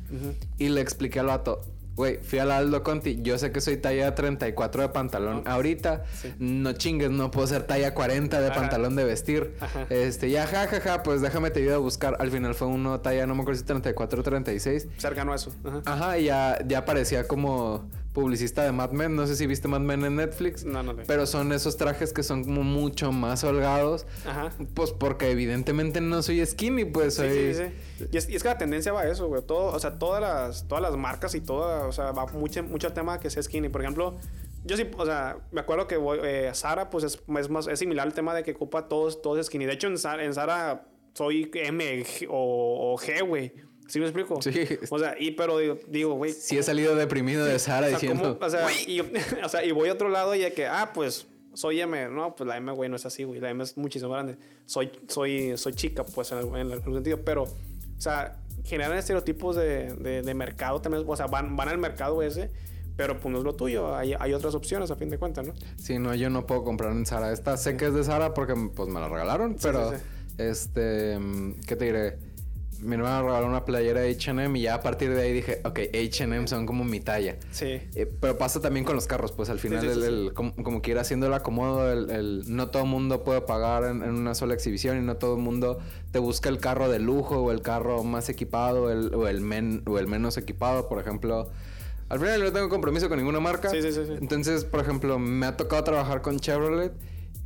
Y 0.58 0.68
le 0.68 0.82
expliqué 0.82 1.20
al 1.20 1.26
vato, 1.26 1.62
güey, 1.94 2.18
fui 2.18 2.38
al 2.38 2.50
Aldo 2.50 2.82
Conti, 2.82 3.22
yo 3.22 3.38
sé 3.38 3.52
que 3.52 3.62
soy 3.62 3.78
talla 3.78 4.14
34 4.14 4.82
de 4.82 4.88
pantalón 4.90 5.42
ahorita, 5.46 6.04
no 6.38 6.72
chingues, 6.74 7.10
no 7.10 7.30
puedo 7.30 7.46
ser 7.46 7.62
talla 7.62 7.94
40 7.94 8.40
de 8.40 8.50
pantalón 8.50 8.96
de 8.96 9.04
vestir. 9.04 9.54
Este, 9.88 10.28
ya, 10.30 10.46
jajaja, 10.46 10.80
ja, 10.80 10.92
ja, 10.98 11.02
pues 11.02 11.22
déjame 11.22 11.50
te 11.50 11.60
ayudo 11.60 11.76
a 11.76 11.78
buscar. 11.78 12.16
Al 12.18 12.30
final 12.30 12.54
fue 12.54 12.68
uno 12.68 13.00
talla, 13.00 13.26
no 13.26 13.34
me 13.34 13.42
acuerdo 13.42 13.58
si 13.60 13.64
34 13.64 14.20
o 14.20 14.22
36. 14.22 14.88
Cercano 14.98 15.32
a 15.32 15.36
eso. 15.36 15.52
Ajá, 15.86 16.18
y 16.18 16.24
ya, 16.24 16.58
ya 16.66 16.84
parecía 16.84 17.26
como 17.26 17.88
publicista 18.16 18.64
de 18.64 18.72
Mad 18.72 18.92
Men. 18.92 19.14
No 19.14 19.26
sé 19.26 19.36
si 19.36 19.46
viste 19.46 19.68
Mad 19.68 19.80
Men 19.80 20.02
en 20.02 20.16
Netflix. 20.16 20.64
No, 20.64 20.82
no. 20.82 20.96
Pero 21.06 21.26
son 21.26 21.52
esos 21.52 21.76
trajes 21.76 22.14
que 22.14 22.22
son 22.22 22.44
como 22.44 22.62
mucho 22.62 23.12
más 23.12 23.44
holgados. 23.44 24.06
Ajá. 24.24 24.52
Pues 24.72 24.90
porque 24.90 25.30
evidentemente 25.30 26.00
no 26.00 26.22
soy 26.22 26.44
skinny, 26.46 26.86
pues 26.86 27.16
soy... 27.16 27.28
Sí, 27.28 27.54
sí, 27.54 27.62
sí. 27.98 28.04
Y 28.10 28.16
es, 28.16 28.30
y 28.30 28.36
es, 28.36 28.42
que 28.42 28.48
la 28.48 28.56
tendencia 28.56 28.90
va 28.90 29.02
a 29.02 29.08
eso, 29.10 29.28
güey. 29.28 29.42
Todo, 29.42 29.66
o 29.66 29.78
sea, 29.78 29.98
todas 29.98 30.22
las, 30.22 30.66
todas 30.66 30.80
las 30.80 30.96
marcas 30.96 31.34
y 31.34 31.42
todo, 31.42 31.86
o 31.86 31.92
sea, 31.92 32.12
va 32.12 32.24
mucho, 32.28 32.62
mucho 32.62 32.90
tema 32.94 33.20
que 33.20 33.28
sea 33.28 33.42
skinny. 33.42 33.68
Por 33.68 33.82
ejemplo, 33.82 34.16
yo 34.64 34.78
sí, 34.78 34.88
o 34.96 35.04
sea, 35.04 35.36
me 35.52 35.60
acuerdo 35.60 35.86
que 35.86 35.98
voy, 35.98 36.18
eh, 36.24 36.50
Sara, 36.54 36.88
pues 36.88 37.04
es, 37.04 37.22
es, 37.38 37.50
más, 37.50 37.66
es 37.66 37.78
similar 37.78 38.06
al 38.06 38.14
tema 38.14 38.34
de 38.34 38.44
que 38.44 38.52
ocupa 38.52 38.88
todos, 38.88 39.20
todos 39.20 39.44
skinny. 39.44 39.66
De 39.66 39.74
hecho, 39.74 39.88
en 39.88 39.98
Sara, 39.98 40.24
en 40.24 40.32
Sara 40.32 40.86
soy 41.12 41.50
M 41.52 42.02
o, 42.30 42.94
o 42.94 42.98
G, 42.98 43.26
güey. 43.26 43.52
¿Sí 43.88 44.00
me 44.00 44.06
explico? 44.06 44.40
Sí. 44.42 44.50
O 44.90 44.98
sea, 44.98 45.14
y 45.18 45.32
pero 45.32 45.58
digo, 45.88 46.14
güey. 46.14 46.32
Sí 46.32 46.58
he 46.58 46.62
salido 46.62 46.96
deprimido 46.96 47.44
de 47.44 47.58
Sara 47.58 47.88
diciendo. 47.88 48.38
o, 48.40 48.50
sea, 48.50 48.68
y, 48.86 49.00
o 49.44 49.48
sea, 49.48 49.64
y 49.64 49.72
voy 49.72 49.88
a 49.88 49.92
otro 49.92 50.08
lado 50.08 50.34
y 50.34 50.40
de 50.40 50.52
que, 50.52 50.66
ah, 50.66 50.90
pues 50.92 51.26
soy 51.54 51.80
M. 51.80 52.08
No, 52.08 52.34
pues 52.34 52.46
la 52.46 52.56
M, 52.56 52.72
güey, 52.72 52.90
no 52.90 52.96
es 52.96 53.06
así, 53.06 53.24
güey. 53.24 53.40
La 53.40 53.50
M 53.50 53.62
es 53.62 53.76
muchísimo 53.76 54.12
grande. 54.12 54.36
Soy, 54.66 54.90
soy, 55.08 55.56
soy 55.56 55.72
chica, 55.74 56.04
pues, 56.04 56.32
en, 56.32 56.38
algún 56.38 56.94
sentido. 56.94 57.20
Pero, 57.24 57.44
o 57.44 58.00
sea, 58.00 58.36
generan 58.64 58.98
estereotipos 58.98 59.56
de, 59.56 59.94
de, 59.94 60.34
mercado 60.34 60.80
también. 60.80 61.04
O 61.06 61.16
sea, 61.16 61.26
van, 61.26 61.56
van 61.56 61.68
al 61.68 61.78
mercado 61.78 62.22
ese. 62.22 62.50
Pero 62.96 63.20
pues 63.20 63.30
no 63.30 63.38
es 63.38 63.44
lo 63.44 63.54
tuyo, 63.54 63.94
hay, 63.94 64.14
hay, 64.18 64.32
otras 64.32 64.54
opciones 64.54 64.90
a 64.90 64.96
fin 64.96 65.10
de 65.10 65.18
cuentas, 65.18 65.46
¿no? 65.46 65.52
Sí, 65.76 65.98
no, 65.98 66.14
yo 66.14 66.30
no 66.30 66.46
puedo 66.46 66.64
comprar 66.64 66.92
en 66.92 67.04
Sara. 67.04 67.30
Esta 67.30 67.58
sé 67.58 67.76
que 67.76 67.88
es 67.88 67.92
de 67.92 68.02
Sara 68.02 68.32
porque 68.32 68.54
pues 68.74 68.88
me 68.88 68.98
la 68.98 69.06
regalaron, 69.10 69.56
pero 69.60 69.92
este, 70.38 71.18
¿qué 71.66 71.76
te 71.76 71.84
diré? 71.84 72.18
Mi 72.80 72.94
hermano 72.94 73.26
regaló 73.26 73.46
una 73.46 73.64
playera 73.64 74.00
de 74.00 74.10
H&M 74.10 74.58
y 74.58 74.62
ya 74.62 74.74
a 74.74 74.80
partir 74.82 75.14
de 75.14 75.22
ahí 75.22 75.32
dije, 75.32 75.60
ok, 75.64 75.80
H&M 75.92 76.46
son 76.46 76.66
como 76.66 76.84
mi 76.84 77.00
talla. 77.00 77.36
Sí. 77.50 77.80
Eh, 77.94 78.10
pero 78.20 78.38
pasa 78.38 78.60
también 78.60 78.84
con 78.84 78.94
los 78.94 79.06
carros, 79.06 79.32
pues 79.32 79.50
al 79.50 79.58
final 79.58 79.84
el, 79.84 80.32
como, 80.34 80.54
como, 80.56 80.82
que 80.82 80.90
ir 80.92 80.98
haciendo 80.98 81.26
el 81.26 81.34
acomodo, 81.34 81.92
el, 81.92 82.42
no 82.46 82.68
todo 82.68 82.82
el 82.82 82.88
mundo 82.88 83.24
puede 83.24 83.40
pagar 83.40 83.84
en, 83.84 84.02
una 84.02 84.34
sola 84.34 84.54
exhibición 84.54 84.98
y 84.98 85.00
no 85.00 85.16
todo 85.16 85.36
el 85.36 85.42
mundo 85.42 85.78
te 86.10 86.18
busca 86.18 86.48
el 86.48 86.58
carro 86.58 86.88
de 86.88 86.98
lujo 86.98 87.42
o 87.42 87.52
el 87.52 87.62
carro 87.62 88.02
más 88.04 88.28
equipado 88.28 88.84
o 88.84 89.28
el, 89.28 89.40
men, 89.40 89.82
o 89.86 89.98
el 89.98 90.06
menos 90.06 90.36
equipado, 90.36 90.88
por 90.88 91.00
ejemplo. 91.00 91.50
Al 92.08 92.20
final 92.20 92.40
no 92.40 92.52
tengo 92.52 92.68
compromiso 92.68 93.08
con 93.08 93.18
ninguna 93.18 93.40
marca. 93.40 93.70
Sí, 93.70 93.82
sí, 93.82 93.92
sí, 93.92 94.00
Entonces, 94.20 94.64
por 94.64 94.80
ejemplo, 94.80 95.18
me 95.18 95.46
ha 95.46 95.56
tocado 95.56 95.82
trabajar 95.82 96.22
con 96.22 96.38
Chevrolet 96.38 96.92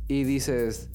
y 0.07 0.23
dices 0.23 0.89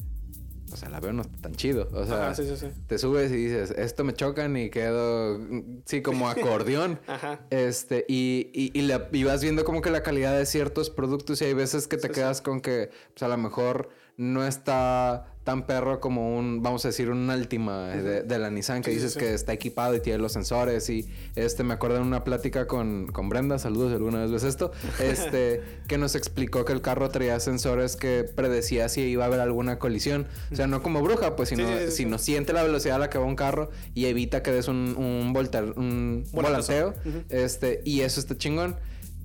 o 0.72 0.76
sea, 0.76 0.88
la 0.88 1.00
veo 1.00 1.12
no 1.12 1.22
está 1.22 1.37
tan 1.42 1.55
chido. 1.55 1.88
O 1.92 2.05
sea, 2.07 2.26
Ajá, 2.26 2.35
sí, 2.35 2.44
sí, 2.46 2.57
sí. 2.57 2.66
te 2.87 2.98
subes 2.98 3.31
y 3.33 3.37
dices, 3.37 3.70
esto 3.70 4.05
me 4.05 4.12
chocan 4.14 4.57
y 4.57 4.70
quedo, 4.70 5.40
sí, 5.85 6.02
como 6.02 6.29
acordeón. 6.31 6.98
Ajá. 7.07 7.40
Este, 7.50 8.05
y, 8.09 8.50
y, 8.52 8.70
y, 8.79 8.83
la- 8.83 9.09
y 9.12 9.24
vas 9.24 9.42
viendo 9.42 9.64
como 9.64 9.81
que 9.83 9.90
la 9.90 10.02
calidad 10.02 10.37
de 10.37 10.46
ciertos 10.46 10.90
productos 10.90 11.40
y 11.42 11.44
hay 11.46 11.55
veces 11.55 11.87
que 11.88 11.96
te 11.96 12.11
quedas 12.11 12.40
con 12.42 12.61
que, 12.61 12.90
pues 13.14 13.22
a 13.22 13.29
lo 13.29 13.37
mejor 13.37 13.88
no 14.16 14.46
está 14.46 15.33
tan 15.46 15.64
perro 15.64 16.00
como 16.00 16.37
un, 16.37 16.61
vamos 16.61 16.85
a 16.85 16.88
decir, 16.88 17.09
un 17.09 17.30
Altima 17.30 17.87
de, 17.90 18.22
de 18.24 18.38
la 18.38 18.50
Nissan 18.50 18.82
que 18.82 18.90
Sí, 18.90 18.96
dices 18.96 19.12
sí. 19.12 19.20
que 19.20 19.32
está 19.32 19.52
equipado 19.52 19.94
y 19.94 20.00
tiene 20.00 20.18
los 20.18 20.32
sensores 20.32 20.90
y 20.90 21.09
este, 21.37 21.62
me 21.62 21.72
acuerdo 21.72 21.98
en 21.98 22.02
una 22.02 22.24
plática 22.24 22.66
con, 22.66 23.06
con 23.06 23.28
Brenda, 23.28 23.59
saludos 23.61 23.90
si 23.90 23.94
alguna 23.94 24.20
vez 24.22 24.32
ves 24.32 24.42
esto, 24.42 24.72
este, 25.00 25.62
que 25.87 25.98
nos 25.98 26.16
explicó 26.16 26.64
que 26.64 26.72
el 26.72 26.82
carro 26.82 27.09
traía 27.11 27.38
sensores 27.38 27.94
que 27.94 28.24
predecía 28.35 28.88
si 28.88 29.02
iba 29.02 29.22
a 29.22 29.28
haber 29.28 29.38
alguna 29.38 29.78
colisión. 29.78 30.26
O 30.52 30.56
sea, 30.56 30.66
no 30.66 30.82
como 30.82 31.00
bruja, 31.00 31.37
pues, 31.37 31.48
sino, 31.50 31.64
Sí, 31.68 31.90
sino 31.92 32.18
siente 32.18 32.52
la 32.52 32.64
velocidad 32.64 32.96
a 32.96 32.98
la 32.98 33.09
que 33.09 33.18
va 33.18 33.24
un 33.24 33.37
carro 33.37 33.70
y 33.94 34.06
evita 34.06 34.42
que 34.42 34.50
des 34.50 34.66
un, 34.66 34.96
un, 34.98 35.32
volter- 35.32 35.74
un 35.76 36.24
volanteo. 36.32 36.92
Este, 37.28 37.82
y 37.85 38.00
eso 38.00 38.18
está 38.18 38.37
chingón. 38.37 38.74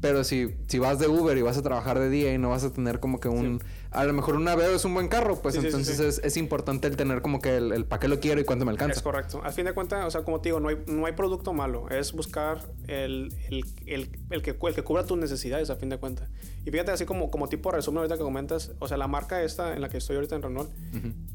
Pero 0.01 0.23
si, 0.23 0.55
si 0.67 0.79
vas 0.79 0.97
de 0.97 1.07
Uber 1.07 1.37
y 1.37 1.43
vas 1.43 1.57
a 1.57 1.61
trabajar 1.61 1.99
de 1.99 2.09
día 2.09 2.33
y 2.33 2.37
no 2.39 2.49
vas 2.49 2.63
a 2.63 2.71
tener 2.71 2.99
como 2.99 3.19
que 3.19 3.27
un... 3.27 3.61
A 3.93 4.05
lo 4.05 4.13
mejor 4.13 4.35
un 4.35 4.47
Aveo 4.47 4.73
es 4.73 4.85
un 4.85 4.93
buen 4.93 5.09
carro, 5.09 5.41
pues 5.41 5.53
Sí, 5.55 5.59
sí, 5.59 5.63
sí, 5.63 5.67
entonces 5.67 5.97
sí. 5.97 6.03
Es, 6.05 6.21
es 6.23 6.37
importante 6.37 6.87
el 6.87 6.95
tener 6.95 7.21
como 7.21 7.41
que 7.41 7.57
el, 7.57 7.73
el 7.73 7.85
para 7.85 7.99
qué 7.99 8.07
lo 8.07 8.21
quiero 8.21 8.39
y 8.39 8.45
cuánto 8.45 8.63
me 8.63 8.71
Es 8.71 8.79
alcanza. 8.81 9.01
correcto. 9.03 9.41
Al 9.43 9.51
fin 9.51 9.65
de 9.65 9.73
cuentas, 9.73 10.05
o 10.05 10.09
sea, 10.11 10.23
como 10.23 10.39
te 10.39 10.47
digo, 10.47 10.61
no 10.61 10.69
hay, 10.69 10.77
no 10.87 11.05
hay 11.05 11.11
producto 11.11 11.51
malo. 11.51 11.89
Es 11.89 12.13
buscar 12.13 12.59
el, 12.87 13.33
el, 13.49 13.65
el, 13.87 14.09
el 14.29 14.41
que, 14.41 14.51
el 14.61 14.73
que 14.75 14.83
cubra 14.83 15.05
tus 15.05 15.17
necesidades, 15.17 15.69
a 15.69 15.75
fin 15.75 15.89
de 15.89 15.97
cuentas. 15.97 16.29
Y 16.65 16.71
fíjate, 16.71 16.91
así 16.91 17.03
como, 17.05 17.29
como 17.29 17.49
tipo 17.49 17.69
resumen 17.69 17.97
ahorita 17.99 18.15
que 18.17 18.23
comentas, 18.23 18.71
o 18.79 18.87
sea, 18.87 18.95
la 18.95 19.07
marca 19.07 19.43
esta 19.43 19.73
en 19.75 19.81
la 19.81 19.89
que 19.89 19.97
estoy 19.97 20.15
ahorita 20.15 20.35
en 20.37 20.41
Renault, 20.43 20.69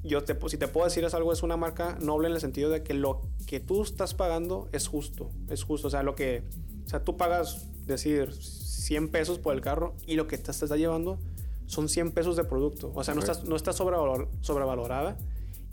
yo 0.03 0.25
te, 0.25 0.35
si 0.49 0.57
te 0.57 0.67
puedo 0.69 0.87
decir 0.87 1.05
es 1.05 1.13
algo, 1.13 1.33
es 1.35 1.43
una 1.43 1.59
marca 1.59 1.99
noble 2.01 2.29
en 2.29 2.35
el 2.35 2.41
sentido 2.41 2.71
de 2.71 2.83
que 2.83 2.95
lo 2.95 3.21
que 3.47 3.61
tú 3.61 3.83
estás 3.83 4.15
pagando 4.15 4.71
es 4.73 4.89
justo. 4.89 5.31
Es 5.51 5.63
justo. 5.63 5.89
O 5.89 5.91
sea, 5.91 6.03
lo 6.03 6.15
que... 6.15 6.43
O 6.87 6.89
sea, 6.89 7.05
tú 7.05 7.17
pagas, 7.19 7.67
decir, 7.85 8.33
100 8.33 9.09
pesos 9.09 9.39
por 9.39 9.55
el 9.55 9.61
carro 9.61 9.95
y 10.07 10.15
lo 10.15 10.27
que 10.27 10.39
te 10.39 10.51
estás 10.53 10.71
llevando 10.71 11.19
son 11.67 11.89
100 11.89 12.13
pesos 12.13 12.37
de 12.37 12.45
producto. 12.45 12.93
O 12.95 13.03
sea, 13.05 13.15
no 13.15 13.21
Ok. 13.21 13.29
estás, 13.29 13.45
no 13.45 13.57
está 13.57 13.73
sobrevalor- 13.73 14.29
sobrevalorada 14.41 15.17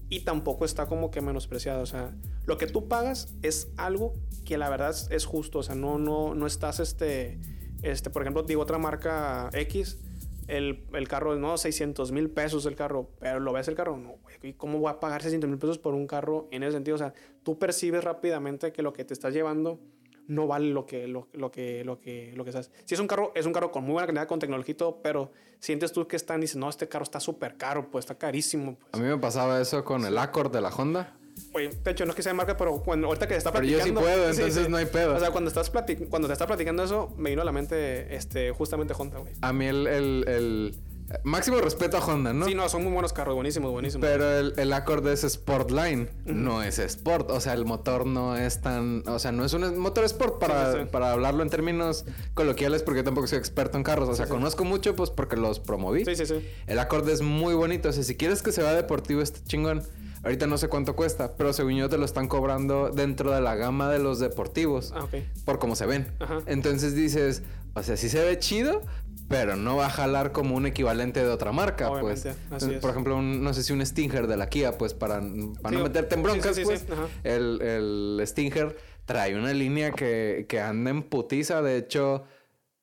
y 0.09 0.21
tampoco 0.21 0.65
está 0.65 0.85
como 0.87 1.11
que 1.11 1.21
menospreciada. 1.21 1.81
O 1.81 1.85
sea, 1.85 2.13
lo 2.45 2.57
que 2.57 2.67
tú 2.67 2.87
pagas 2.87 3.33
es 3.41 3.69
algo 3.77 4.13
que 4.45 4.57
la 4.57 4.69
verdad 4.69 4.95
es, 5.09 5.25
justo. 5.25 5.59
O 5.59 5.63
sea, 5.63 5.75
no, 5.75 5.97
no, 5.97 6.35
no 6.35 6.45
estás, 6.47 6.79
este, 6.79 7.39
este, 7.81 8.09
por 8.09 8.21
ejemplo, 8.23 8.43
digo 8.43 8.61
otra 8.61 8.77
marca 8.77 9.49
X, 9.53 9.99
el, 10.47 10.85
el 10.93 11.07
carro, 11.07 11.35
no, 11.37 11.57
600 11.57 12.11
mil 12.11 12.29
pesos 12.29 12.65
el 12.65 12.75
carro, 12.75 13.09
pero 13.19 13.39
lo 13.39 13.53
ves 13.53 13.69
el 13.69 13.75
carro, 13.75 13.95
no, 13.97 14.15
¿y 14.41 14.51
¿cómo 14.53 14.77
voy 14.79 14.91
a 14.91 14.99
pagar 14.99 15.21
600 15.21 15.49
mil 15.49 15.57
pesos 15.57 15.79
por 15.79 15.93
un 15.93 16.05
carro 16.05 16.49
en 16.51 16.63
ese 16.63 16.73
sentido? 16.73 16.95
O 16.95 16.97
sea, 16.97 17.13
tú 17.43 17.57
percibes 17.57 18.03
rápidamente 18.03 18.73
que 18.73 18.81
lo 18.81 18.91
que 18.91 19.05
te 19.05 19.13
estás 19.13 19.33
llevando 19.33 19.79
no 20.27 20.47
vale 20.47 20.67
lo 20.71 20.85
que, 20.85 21.07
lo, 21.07 21.27
lo 21.33 21.51
que, 21.51 21.83
lo 21.83 21.99
que, 21.99 22.31
lo 22.35 22.45
que 22.45 22.51
sabes. 22.51 22.71
Si 22.85 22.93
es 22.93 22.99
un 22.99 23.07
carro, 23.07 23.31
es 23.35 23.45
un 23.45 23.53
carro 23.53 23.71
con 23.71 23.83
muy 23.83 23.93
buena 23.93 24.07
calidad, 24.07 24.27
con 24.27 24.39
tecnología 24.39 24.71
y 24.71 24.75
todo, 24.75 25.01
pero 25.01 25.31
sientes 25.59 25.91
tú 25.91 26.07
que 26.07 26.15
están 26.15 26.39
y 26.39 26.41
dices, 26.41 26.57
no, 26.57 26.69
este 26.69 26.87
carro 26.87 27.03
está 27.03 27.19
súper 27.19 27.57
caro, 27.57 27.89
pues 27.91 28.03
está 28.03 28.15
carísimo. 28.17 28.75
Pues. 28.75 28.93
A 28.93 28.97
mí 28.97 29.03
me 29.09 29.17
pasaba 29.17 29.59
eso 29.61 29.83
con 29.83 30.05
el 30.05 30.17
Accord 30.17 30.51
de 30.51 30.61
la 30.61 30.69
Honda. 30.69 31.17
Oye, 31.53 31.69
de 31.83 31.91
hecho, 31.91 32.05
no 32.05 32.11
es 32.11 32.15
que 32.15 32.21
sea 32.21 32.31
de 32.31 32.37
marca, 32.37 32.55
pero 32.55 32.81
cuando, 32.83 33.07
ahorita 33.07 33.27
que 33.27 33.33
te 33.33 33.37
está 33.39 33.51
Pero 33.51 33.65
yo 33.65 33.77
platicando... 33.77 34.01
sí 34.01 34.05
puedo, 34.05 34.29
entonces 34.29 34.65
sí. 34.65 34.69
no 34.71 34.77
hay 34.77 34.85
pedo. 34.85 35.15
O 35.15 35.19
sea, 35.19 35.31
cuando, 35.31 35.47
estás 35.47 35.71
cuando 35.71 36.27
te 36.27 36.33
está 36.33 36.45
platicando 36.45 36.83
eso, 36.83 37.11
me 37.17 37.31
vino 37.31 37.41
a 37.41 37.45
la 37.45 37.51
mente 37.51 38.15
este, 38.15 38.51
justamente 38.51 38.93
Honda, 38.97 39.17
güey. 39.17 39.33
A 39.41 39.51
mí 39.51 39.65
el, 39.65 39.87
el, 39.87 40.25
el- 40.27 40.75
máximo 41.23 41.57
respeto 41.61 41.97
a 41.97 42.05
Honda, 42.05 42.33
¿no? 42.33 42.45
Sí, 42.45 42.55
no, 42.55 42.67
son 42.69 42.83
muy 42.83 42.91
buenos 42.91 43.13
carros, 43.13 43.35
buenísimos, 43.35 43.71
buenísimos. 43.71 44.07
Pero 44.07 44.29
el, 44.39 44.53
el 44.57 44.73
Accord 44.73 45.07
es 45.07 45.21
Sportline, 45.21 46.09
no 46.25 46.63
es 46.63 46.79
Sport. 46.79 47.29
O 47.31 47.39
sea, 47.39 47.53
el 47.53 47.65
motor 47.65 48.05
no 48.05 48.35
es 48.37 48.61
tan. 48.61 49.03
O 49.07 49.19
sea, 49.19 49.31
no 49.31 49.45
es 49.45 49.53
un 49.53 49.77
motor 49.77 50.03
Sport 50.05 50.39
para, 50.39 50.71
Sí, 50.71 50.77
sí, 50.77 50.83
sí. 50.85 50.89
para 50.91 51.11
hablarlo 51.11 51.43
en 51.43 51.49
términos 51.49 52.05
coloquiales, 52.33 52.83
porque 52.83 52.99
yo 52.99 53.03
tampoco 53.03 53.27
soy 53.27 53.37
experto 53.39 53.77
en 53.77 53.83
carros. 53.83 54.09
O 54.09 54.15
sea, 54.15 54.25
Sí, 54.25 54.31
conozco 54.31 54.63
mucho, 54.63 54.95
pues 54.95 55.09
porque 55.09 55.35
los 55.35 55.59
promoví. 55.59 56.05
Sí, 56.05 56.15
sí, 56.15 56.25
sí. 56.25 56.47
El 56.67 56.79
Accord 56.79 57.07
es 57.09 57.21
muy 57.21 57.53
bonito. 57.53 57.89
O 57.89 57.91
sea, 57.93 58.03
si 58.03 58.15
quieres 58.15 58.41
que 58.41 58.51
se 58.51 58.61
vea 58.61 58.73
deportivo, 58.73 59.21
este 59.21 59.41
chingón. 59.43 59.83
Ahorita 60.23 60.47
no 60.47 60.57
sé 60.57 60.69
cuánto 60.69 60.95
cuesta, 60.95 61.33
pero 61.35 61.51
según 61.51 61.75
yo 61.75 61.89
te 61.89 61.97
lo 61.97 62.05
están 62.05 62.29
cobrando 62.29 62.91
dentro 62.91 63.31
de 63.33 63.41
la 63.41 63.55
gama 63.55 63.89
de 63.91 63.99
los 63.99 64.19
deportivos. 64.19 64.93
Ah, 64.95 65.03
ok. 65.03 65.15
Por 65.43 65.59
cómo 65.59 65.75
se 65.75 65.85
ven. 65.85 66.07
Ajá. 66.21 66.39
Entonces 66.45 66.95
dices, 66.95 67.41
o 67.73 67.83
sea, 67.83 67.97
sí 67.97 68.07
se 68.07 68.23
ve 68.23 68.39
chido, 68.39 68.83
pero 69.27 69.55
no 69.55 69.75
va 69.77 69.87
a 69.87 69.89
jalar 69.89 70.31
como 70.31 70.55
un 70.55 70.65
equivalente 70.65 71.21
de 71.21 71.29
otra 71.29 71.51
marca, 71.51 71.89
pues. 71.89 72.21
Obviamente, 72.25 72.55
así 72.55 72.73
es. 72.75 72.79
Por 72.81 72.91
ejemplo, 72.91 73.17
un- 73.17 73.43
no 73.43 73.53
sé 73.53 73.63
si 73.63 73.73
un 73.73 73.85
Stinger 73.85 74.27
de 74.27 74.37
la 74.37 74.47
Kia, 74.49 74.77
pues 74.77 74.93
para, 74.93 75.19
para 75.61 75.69
Sí, 75.69 75.75
no 75.77 75.83
meterte 75.83 76.15
en 76.15 76.23
broncas, 76.23 76.55
sí, 76.55 76.61
sí, 76.61 76.65
pues. 76.65 76.85
El, 77.23 77.61
el 77.61 78.21
Stinger 78.27 78.75
trae 79.05 79.35
una 79.37 79.53
línea 79.53 79.91
que, 79.91 80.45
que 80.47 80.59
anda 80.59 80.91
en 80.91 81.03
putiza. 81.03 81.61
De 81.61 81.77
hecho, 81.77 82.23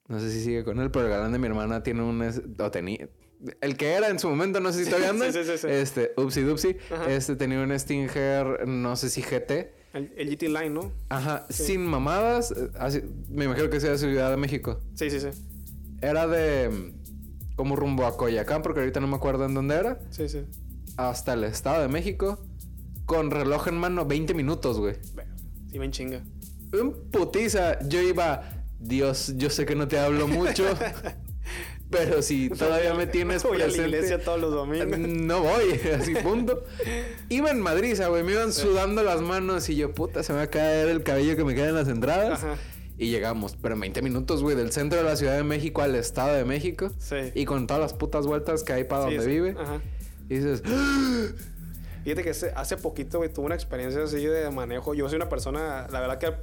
no 0.08 0.18
sé 0.20 0.30
si 0.30 0.42
sigue 0.42 0.64
con 0.64 0.80
él, 0.80 0.90
pero 0.90 1.06
el 1.06 1.10
galán 1.12 1.32
de 1.32 1.38
mi 1.38 1.46
hermana 1.46 1.82
tiene 1.82 2.02
un... 2.02 2.20
O 2.58 2.70
tenía... 2.70 3.08
El 3.62 3.78
que 3.78 3.92
era 3.92 4.08
en 4.08 4.18
su 4.18 4.28
momento, 4.28 4.60
no 4.60 4.70
sé 4.70 4.84
si 4.84 4.90
todavía 4.90 5.10
anda. 5.10 5.32
Sí, 5.32 5.38
sí, 5.44 5.50
sí, 5.52 5.58
sí. 5.58 5.66
Este, 5.68 6.12
Upsi 6.18 6.42
Dupsi. 6.42 6.76
Este 7.08 7.36
tenía 7.36 7.60
un 7.60 7.78
Stinger, 7.78 8.66
no 8.68 8.96
sé 8.96 9.08
si 9.08 9.22
GT. 9.22 9.72
El, 9.94 10.12
el 10.16 10.28
GT 10.30 10.42
Line, 10.48 10.70
¿no? 10.70 10.92
Ajá, 11.08 11.46
Sí. 11.48 11.64
sin 11.64 11.86
mamadas. 11.86 12.50
eh, 12.52 12.70
así- 12.78 13.02
me 13.28 13.46
imagino 13.46 13.70
que 13.70 13.80
sea 13.80 13.90
de 13.92 13.98
Ciudad 13.98 14.30
de 14.30 14.36
México. 14.36 14.78
Sí, 14.94 15.08
sí, 15.10 15.18
sí. 15.20 15.28
Era 16.00 16.26
de 16.26 16.68
mm, 16.68 17.56
como 17.56 17.76
rumbo 17.76 18.06
a 18.06 18.16
Coyacán, 18.16 18.62
porque 18.62 18.80
ahorita 18.80 19.00
no 19.00 19.06
me 19.06 19.16
acuerdo 19.16 19.44
en 19.44 19.54
dónde 19.54 19.74
era. 19.74 20.00
Sí, 20.10 20.28
sí. 20.28 20.44
Hasta 20.96 21.34
el 21.34 21.44
Estado 21.44 21.82
de 21.82 21.88
México. 21.88 22.38
Con 23.06 23.30
reloj 23.30 23.68
en 23.68 23.76
mano, 23.76 24.06
20 24.06 24.34
minutos, 24.34 24.78
güey. 24.78 24.94
Sí, 25.70 25.78
me 25.78 25.90
chinga. 25.90 26.22
Un 26.72 27.10
putiza. 27.10 27.80
Yo 27.88 28.00
iba, 28.00 28.42
Dios, 28.78 29.34
yo 29.36 29.50
sé 29.50 29.66
que 29.66 29.74
no 29.74 29.88
te 29.88 29.98
hablo 29.98 30.28
mucho. 30.28 30.64
pero 31.90 32.22
si 32.22 32.48
todavía 32.58 32.94
me 32.94 33.06
tienes 33.06 33.42
Voy 33.42 33.60
a 33.60 33.66
la 33.66 33.76
iglesia 33.76 34.22
todos 34.22 34.40
los 34.40 34.52
domingos. 34.52 34.98
No 34.98 35.42
voy, 35.42 35.80
así 35.94 36.14
punto. 36.14 36.64
Iba 37.28 37.50
en 37.50 37.60
Madrid, 37.60 38.00
güey. 38.08 38.22
Me 38.22 38.32
iban 38.32 38.52
sudando 38.52 39.02
las 39.02 39.20
manos 39.20 39.68
y 39.68 39.76
yo, 39.76 39.92
puta, 39.92 40.22
se 40.22 40.32
me 40.32 40.38
va 40.38 40.44
a 40.44 40.50
caer 40.50 40.88
el 40.88 41.02
cabello 41.02 41.36
que 41.36 41.44
me 41.44 41.54
queda 41.54 41.68
en 41.68 41.74
las 41.74 41.88
entradas. 41.88 42.42
Ajá. 42.42 42.56
Y 43.00 43.08
llegamos, 43.08 43.56
pero 43.56 43.74
en 43.74 43.80
20 43.80 44.02
minutos, 44.02 44.42
güey, 44.42 44.54
del 44.54 44.72
centro 44.72 44.98
de 44.98 45.04
la 45.04 45.16
Ciudad 45.16 45.34
de 45.34 45.42
México 45.42 45.80
al 45.80 45.94
Estado 45.94 46.34
de 46.34 46.44
México. 46.44 46.90
Sí. 46.98 47.16
Y 47.34 47.46
con 47.46 47.66
todas 47.66 47.80
las 47.80 47.94
putas 47.94 48.26
vueltas 48.26 48.62
que 48.62 48.74
hay 48.74 48.84
para 48.84 49.08
Sí, 49.08 49.16
donde 49.16 49.24
sí. 49.24 49.30
vive. 49.30 49.56
Ajá. 49.58 49.80
Y 50.28 50.34
dices, 50.34 50.62
Fíjate 52.04 52.22
que 52.22 52.30
hace, 52.30 52.76
poquito, 52.76 53.16
güey, 53.16 53.32
tuve 53.32 53.46
una 53.46 53.54
experiencia 53.54 54.04
así 54.04 54.22
de 54.26 54.50
manejo. 54.50 54.92
Yo 54.92 55.08
soy 55.08 55.16
una 55.16 55.30
persona, 55.30 55.86
la 55.90 56.00
verdad 56.00 56.18
que 56.18 56.34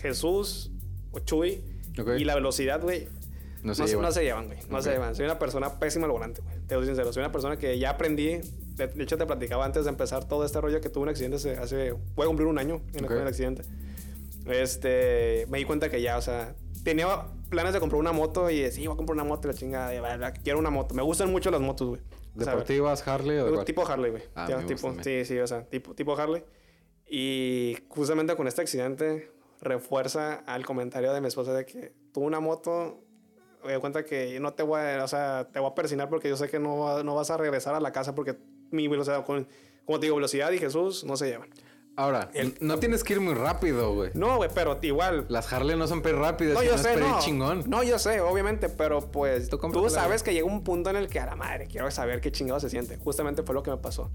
Jesús 0.00 0.70
o 1.12 1.18
Chuy 1.18 1.62
y 2.18 2.24
la 2.24 2.34
velocidad, 2.34 2.80
güey, 2.80 3.08
no 3.62 3.74
se 3.74 3.86
llevan. 3.86 4.02
no 4.02 4.12
se 4.12 4.24
llevan, 4.24 4.46
güey. 4.46 4.58
No 4.70 4.80
se 4.80 4.92
llevan. 4.92 5.14
Soy 5.14 5.26
una 5.26 5.38
persona 5.38 5.78
pésima 5.78 6.06
al 6.06 6.12
volante, 6.12 6.40
güey. 6.40 6.56
Te 6.66 6.76
soy 6.76 6.86
sincero. 6.86 7.12
Soy 7.12 7.20
una 7.20 7.32
persona 7.32 7.58
que 7.58 7.78
ya 7.78 7.90
aprendí. 7.90 8.40
De, 8.76 8.90
hecho, 8.98 9.18
te 9.18 9.26
platicaba 9.26 9.66
antes 9.66 9.84
de 9.84 9.90
empezar 9.90 10.26
todo 10.26 10.46
este 10.46 10.62
rollo 10.62 10.80
que 10.80 10.88
tuve 10.88 11.02
un 11.02 11.08
accidente 11.10 11.36
hace... 11.36 11.56
hace 11.56 11.92
voy 12.14 12.24
a 12.24 12.26
cumplir 12.28 12.46
un 12.46 12.58
año 12.58 12.80
en 12.94 13.04
el 13.04 13.26
accidente. 13.26 13.64
Este... 14.48 15.46
Me 15.48 15.58
di 15.58 15.64
cuenta 15.64 15.90
que 15.90 16.00
ya, 16.02 16.16
o 16.18 16.22
sea... 16.22 16.54
Tenía 16.84 17.26
planes 17.50 17.72
de 17.72 17.80
comprar 17.80 17.98
una 17.98 18.12
moto 18.12 18.48
y 18.48 18.60
decía, 18.60 18.88
voy 18.88 18.94
a 18.94 18.96
comprar 18.96 19.14
una 19.14 19.24
moto 19.24 19.48
la 19.48 19.54
chingada. 19.54 19.92
y, 19.94 19.98
"Vale, 19.98 20.32
quiero 20.44 20.58
una 20.60 20.70
moto. 20.70 20.94
Me 20.94 21.02
gustan 21.02 21.32
mucho 21.32 21.50
las 21.50 21.60
motos, 21.60 21.88
güey. 21.88 22.00
O 22.36 22.42
sea, 22.44 22.52
¿Deportivas, 22.52 23.06
Harley 23.08 23.38
o 23.38 23.46
de 23.50 23.64
Tipo- 23.64 23.82
cuál? 23.82 23.92
Harley, 23.94 24.10
güey. 24.12 24.22
Ah, 24.36 24.46
Ya, 24.48 24.64
tipo, 24.66 24.94
sí, 25.02 25.24
sí, 25.24 25.38
o 25.38 25.46
sea, 25.48 25.64
tipo, 25.64 25.94
tipo 25.94 26.16
Harley. 26.16 26.44
Y 27.08 27.76
justamente 27.88 28.36
con 28.36 28.46
este 28.46 28.62
accidente 28.62 29.30
refuerza 29.60 30.34
al 30.46 30.64
comentario 30.64 31.12
de 31.12 31.20
mi 31.20 31.28
esposa 31.28 31.52
de 31.54 31.64
que 31.66 31.92
tuvo 32.12 32.26
una 32.26 32.40
moto, 32.40 33.00
me 33.64 33.72
doy 33.72 33.80
cuenta 33.80 34.04
que 34.04 34.38
no 34.38 34.54
te 34.54 34.62
voy 34.62 34.80
a, 34.80 35.02
o 35.02 35.08
sea, 35.08 35.48
te 35.52 35.58
voy 35.58 35.70
a 35.70 35.74
persinar 35.74 36.08
porque 36.08 36.28
yo 36.28 36.36
sé 36.36 36.48
que 36.48 36.58
no, 36.58 37.02
no 37.02 37.14
vas 37.14 37.30
a 37.30 37.36
regresar 37.36 37.74
a 37.74 37.80
la 37.80 37.90
casa 37.92 38.14
porque 38.14 38.36
mi 38.70 38.86
velocidad, 38.86 39.24
como 39.24 39.98
te 39.98 40.06
digo, 40.06 40.16
velocidad 40.16 40.50
y 40.52 40.58
Jesús 40.58 41.04
no 41.04 41.16
se 41.16 41.26
llevan. 41.28 41.48
Ahora, 41.98 42.28
El- 42.34 42.54
no 42.60 42.78
tienes 42.78 43.02
que 43.02 43.14
ir 43.14 43.20
muy 43.20 43.32
rápido, 43.32 43.94
güey. 43.94 44.10
No, 44.12 44.36
güey, 44.36 44.50
pero 44.54 44.78
igual. 44.82 45.24
Las 45.30 45.50
Harley 45.52 45.76
no 45.78 45.86
son 45.88 46.02
per 46.02 46.14
rápidas, 46.16 46.54
No, 46.54 46.62
yo 46.62 46.76
sé, 46.76 46.96
no. 46.96 47.18
chingón. 47.20 47.64
No, 47.66 47.82
yo 47.82 47.98
sé, 47.98 48.20
obviamente, 48.20 48.68
pero 48.68 49.00
pues 49.10 49.48
Tú 49.48 49.58
tú, 49.58 49.88
sabes 49.88 50.22
que 50.22 50.34
llega 50.34 50.44
un 50.46 50.62
punto 50.62 50.90
en 50.90 50.96
el 50.96 51.08
que 51.08 51.20
a 51.20 51.26
la 51.26 51.36
madre 51.36 51.66
quiero 51.66 51.90
saber 51.90 52.20
qué 52.20 52.30
chingado 52.30 52.60
se 52.60 52.68
siente. 52.68 52.98
Justamente 52.98 53.42
fue 53.42 53.54
lo 53.54 53.62
que 53.62 53.70
me 53.70 53.78
pasó. 53.78 54.10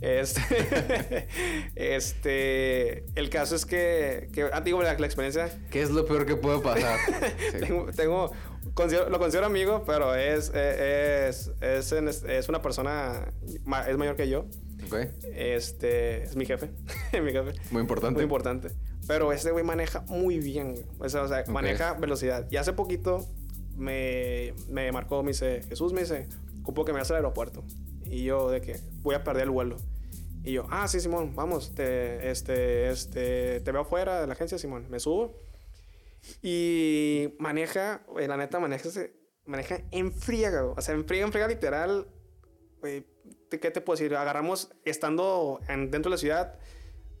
Este, 0.00 0.40
este, 1.74 3.04
el 3.18 3.30
caso 3.30 3.54
es 3.54 3.64
que, 3.66 4.28
que 4.32 4.48
ah, 4.52 4.60
digo, 4.60 4.82
la, 4.82 4.94
la 4.98 5.06
experiencia, 5.06 5.50
¿Qué 5.70 5.82
es 5.82 5.90
lo 5.90 6.04
peor 6.06 6.26
que 6.26 6.36
puede 6.36 6.60
pasar? 6.60 6.98
Sí. 7.52 7.58
tengo, 7.60 7.86
tengo- 7.92 8.32
considero- 8.74 9.08
lo 9.08 9.18
considero 9.18 9.46
amigo, 9.46 9.84
pero 9.86 10.14
es, 10.14 10.50
es, 10.54 11.50
es, 11.60 11.92
es 11.92 12.48
una 12.48 12.60
persona, 12.62 13.32
es 13.88 13.96
mayor 13.96 14.16
que 14.16 14.28
yo. 14.28 14.46
Ok, 14.86 14.94
Este, 15.34 16.22
es 16.24 16.36
mi 16.36 16.46
jefe, 16.46 16.70
mi 17.22 17.32
jefe. 17.32 17.52
muy 17.70 17.80
importante. 17.82 18.14
Muy 18.14 18.22
importante. 18.24 18.68
Pero 19.06 19.32
este 19.32 19.50
güey 19.52 19.64
maneja 19.64 20.00
muy 20.08 20.38
bien. 20.38 20.74
O 20.98 21.08
sea, 21.08 21.22
o 21.22 21.28
sea, 21.28 21.40
Ok. 21.40 21.48
maneja 21.48 21.94
velocidad. 21.94 22.46
Y 22.50 22.56
hace 22.56 22.72
poquito 22.72 23.24
me, 23.76 24.52
me 24.68 24.90
marcó, 24.92 25.22
me 25.22 25.30
dice, 25.30 25.62
Jesús 25.68 25.92
me 25.92 26.00
dice, 26.00 26.28
ocupo 26.62 26.84
que 26.84 26.92
me 26.92 26.98
hagas 26.98 27.10
al 27.10 27.16
aeropuerto. 27.18 27.62
Y 28.04 28.24
yo 28.24 28.50
de 28.50 28.60
que 28.60 28.80
voy 29.02 29.14
a 29.14 29.22
perder 29.24 29.44
el 29.44 29.50
vuelo. 29.50 29.76
Y 30.44 30.52
yo, 30.52 30.66
ah, 30.70 30.86
sí, 30.88 31.00
Simón, 31.00 31.34
vamos, 31.34 31.74
te, 31.74 32.30
este, 32.30 32.88
este, 32.90 33.60
te 33.60 33.72
veo 33.72 33.82
afuera 33.82 34.20
de 34.20 34.26
la 34.28 34.32
agencia, 34.34 34.58
Simón. 34.58 34.86
Me 34.90 35.00
subo. 35.00 35.40
Y 36.42 37.34
maneja, 37.38 38.02
güey, 38.08 38.26
la 38.26 38.36
neta, 38.36 38.58
maneja, 38.60 38.88
maneja 39.44 39.80
en 39.90 40.12
friega, 40.12 40.62
güey. 40.62 40.74
O 40.76 40.80
sea, 40.80 40.94
en 40.94 41.04
friega, 41.04 41.26
en 41.26 41.32
friega 41.32 41.48
literal, 41.48 42.06
güey, 42.80 43.04
¿qué 43.50 43.70
te 43.70 43.80
puedo 43.80 43.96
decir? 43.98 44.14
Agarramos, 44.16 44.70
estando 44.84 45.60
en, 45.68 45.90
dentro 45.90 46.10
de 46.10 46.14
la 46.16 46.18
ciudad, 46.18 46.54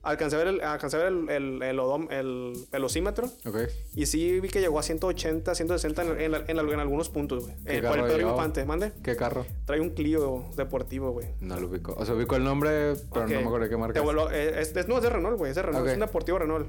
alcancé 0.02 0.36
a 0.36 0.38
ver 0.38 0.48
el, 0.48 0.60
alcancé 0.60 0.96
a 0.96 1.00
ver 1.00 1.08
el, 1.08 1.28
el, 1.30 1.62
el, 1.62 1.78
odom- 1.78 2.10
el 2.12 2.52
velocímetro. 2.70 3.26
Ok. 3.44 3.58
Y 3.94 4.06
sí 4.06 4.38
vi 4.40 4.48
que 4.48 4.60
llegó 4.60 4.78
a 4.78 4.82
180, 4.82 5.54
160 5.54 6.02
en, 6.02 6.20
en, 6.20 6.34
en, 6.34 6.58
en 6.58 6.80
algunos 6.80 7.08
puntos, 7.08 7.44
güey. 7.44 7.56
¿Qué 7.64 7.78
Eh, 7.78 7.82
por 7.82 7.98
el 7.98 8.04
carro 8.04 8.16
llevaba? 8.18 8.36
Infante, 8.36 8.64
mande. 8.64 8.92
¿Qué 9.02 9.16
carro? 9.16 9.44
Trae 9.64 9.80
un 9.80 9.90
Clio 9.90 10.50
deportivo, 10.56 11.10
güey. 11.10 11.28
No 11.40 11.58
lo 11.58 11.66
ubico. 11.68 11.94
O 11.98 12.04
sea, 12.06 12.14
ubico 12.14 12.36
el 12.36 12.44
nombre, 12.44 12.94
pero 13.12 13.24
Ok. 13.24 13.30
no 13.32 13.40
me 13.40 13.46
acuerdo 13.46 13.68
qué 13.68 13.76
marca. 13.76 13.92
Te 13.94 13.98
es. 13.98 14.04
vuelvo- 14.04 14.30
eh, 14.30 14.60
es, 14.60 14.76
es- 14.76 14.86
no, 14.88 14.96
es 14.98 15.02
de 15.02 15.10
Renault, 15.10 15.38
güey. 15.38 15.50
Es 15.50 15.56
de 15.56 15.62
Renault. 15.62 15.82
Ok. 15.84 15.88
Es 15.88 15.94
un 15.94 16.00
deportivo 16.00 16.38
Renault. 16.38 16.68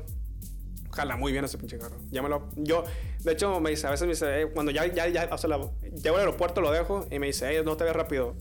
Jala 0.91 1.15
muy 1.15 1.31
bien 1.31 1.45
ese 1.45 1.59
pinche 1.59 1.77
carro. 1.77 1.95
Ya 2.09 2.23
me 2.23 2.29
lo... 2.29 2.49
Yo, 2.55 2.83
de 3.23 3.31
hecho, 3.33 3.59
me 3.59 3.69
dice... 3.69 3.85
A 3.85 3.91
veces 3.91 4.07
me 4.07 4.13
dice... 4.13 4.41
eh, 4.41 4.47
cuando 4.51 4.71
ya, 4.71 4.87
ya, 4.87 5.07
ya... 5.07 5.29
O 5.31 5.37
sea, 5.37 5.47
la- 5.47 5.69
llego 6.01 6.15
al 6.15 6.21
aeropuerto, 6.21 6.59
lo 6.59 6.71
dejo. 6.71 7.05
Y 7.11 7.19
me 7.19 7.27
dice... 7.27 7.61
No 7.63 7.77
te 7.77 7.83
veas 7.83 7.95
rápido. 7.95 8.33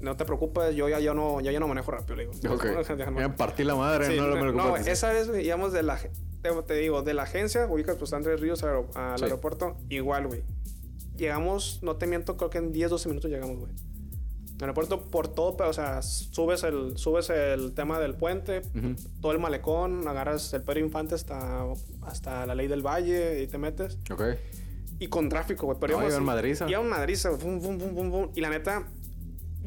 No 0.00 0.16
te 0.16 0.24
preocupes. 0.24 0.74
Yo 0.76 0.88
ya, 0.88 1.00
yo 1.00 1.12
no, 1.14 1.40
ya, 1.40 1.50
yo 1.52 1.58
no 1.60 1.66
manejo 1.68 1.90
rápido. 1.90 2.16
Le 2.16 2.26
digo. 2.28 2.54
Ok. 2.54 2.64
Déjame. 2.96 3.20
Me 3.22 3.30
partí 3.30 3.64
la 3.64 3.74
madre, 3.74 4.06
Sí, 4.06 4.16
no 4.16 4.28
lo 4.28 4.36
me 4.36 4.42
no, 4.44 4.52
preocupes. 4.52 4.86
no, 4.86 4.92
esa 4.92 5.12
vez, 5.12 5.28
güey, 5.28 5.44
íbamos 5.46 5.72
de 5.72 5.82
la... 5.82 5.98
Te, 6.42 6.50
te 6.66 6.74
digo, 6.74 7.02
de 7.02 7.14
la 7.14 7.24
agencia, 7.24 7.66
ubicas 7.66 7.96
pues 7.96 8.12
Andrés 8.12 8.40
Ríos 8.40 8.62
al, 8.62 8.84
al 8.94 9.18
Sí. 9.18 9.24
aeropuerto. 9.24 9.76
Igual, 9.88 10.28
güey. 10.28 10.42
Llegamos, 11.16 11.80
no 11.82 11.96
te 11.96 12.06
miento, 12.06 12.36
creo 12.36 12.48
que 12.50 12.58
en 12.58 12.72
10, 12.72 12.90
12 12.90 13.08
minutos 13.08 13.30
llegamos, 13.30 13.58
güey. 13.58 13.72
El 14.56 14.62
aeropuerto 14.62 15.00
por 15.02 15.28
todo, 15.28 15.56
pero, 15.56 15.70
o 15.70 15.72
sea, 15.72 16.02
subes 16.02 16.62
el, 16.64 16.96
subes 16.96 17.30
el 17.30 17.74
tema 17.74 17.98
del 18.00 18.14
puente, 18.14 18.62
Ujú. 18.74 18.94
todo 19.20 19.32
el 19.32 19.38
malecón, 19.38 20.06
agarras 20.06 20.52
el 20.52 20.62
Pedro 20.62 20.80
Infante 20.80 21.14
hasta, 21.16 21.64
hasta 22.02 22.46
la 22.46 22.54
Ley 22.54 22.66
del 22.68 22.82
Valle 22.86 23.42
y 23.42 23.46
te 23.48 23.58
metes. 23.58 23.98
Ok. 24.10 24.22
Y 25.00 25.06
con 25.08 25.28
tráfico, 25.28 25.66
güey. 25.66 25.78
Pero 25.80 25.92
No, 25.94 25.98
íbamos 25.98 26.12
iba 26.12 26.18
en 26.18 26.24
madriza. 26.24 26.68
Iba 26.68 26.80
en. 26.88 27.38
Fum, 27.38 27.60
fum, 27.60 27.78
fum, 27.78 27.94
fum, 27.94 28.10
fum. 28.10 28.30
Y 28.34 28.40
la 28.40 28.50
neta, 28.50 28.88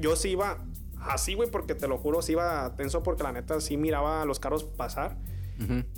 yo 0.02 0.16
sí 0.16 0.32
iba 0.32 0.58
así, 1.00 1.34
güey, 1.36 1.50
porque 1.50 1.76
te 1.76 1.88
lo 1.88 1.98
juro, 1.98 2.22
sí 2.22 2.34
iba 2.34 2.76
tenso 2.76 3.02
porque 3.04 3.24
la 3.24 3.32
neta 3.32 3.62
sí 3.62 3.78
miraba 3.78 4.22
a 4.22 4.26
los 4.26 4.40
carros 4.40 4.64
pasar. 4.64 5.18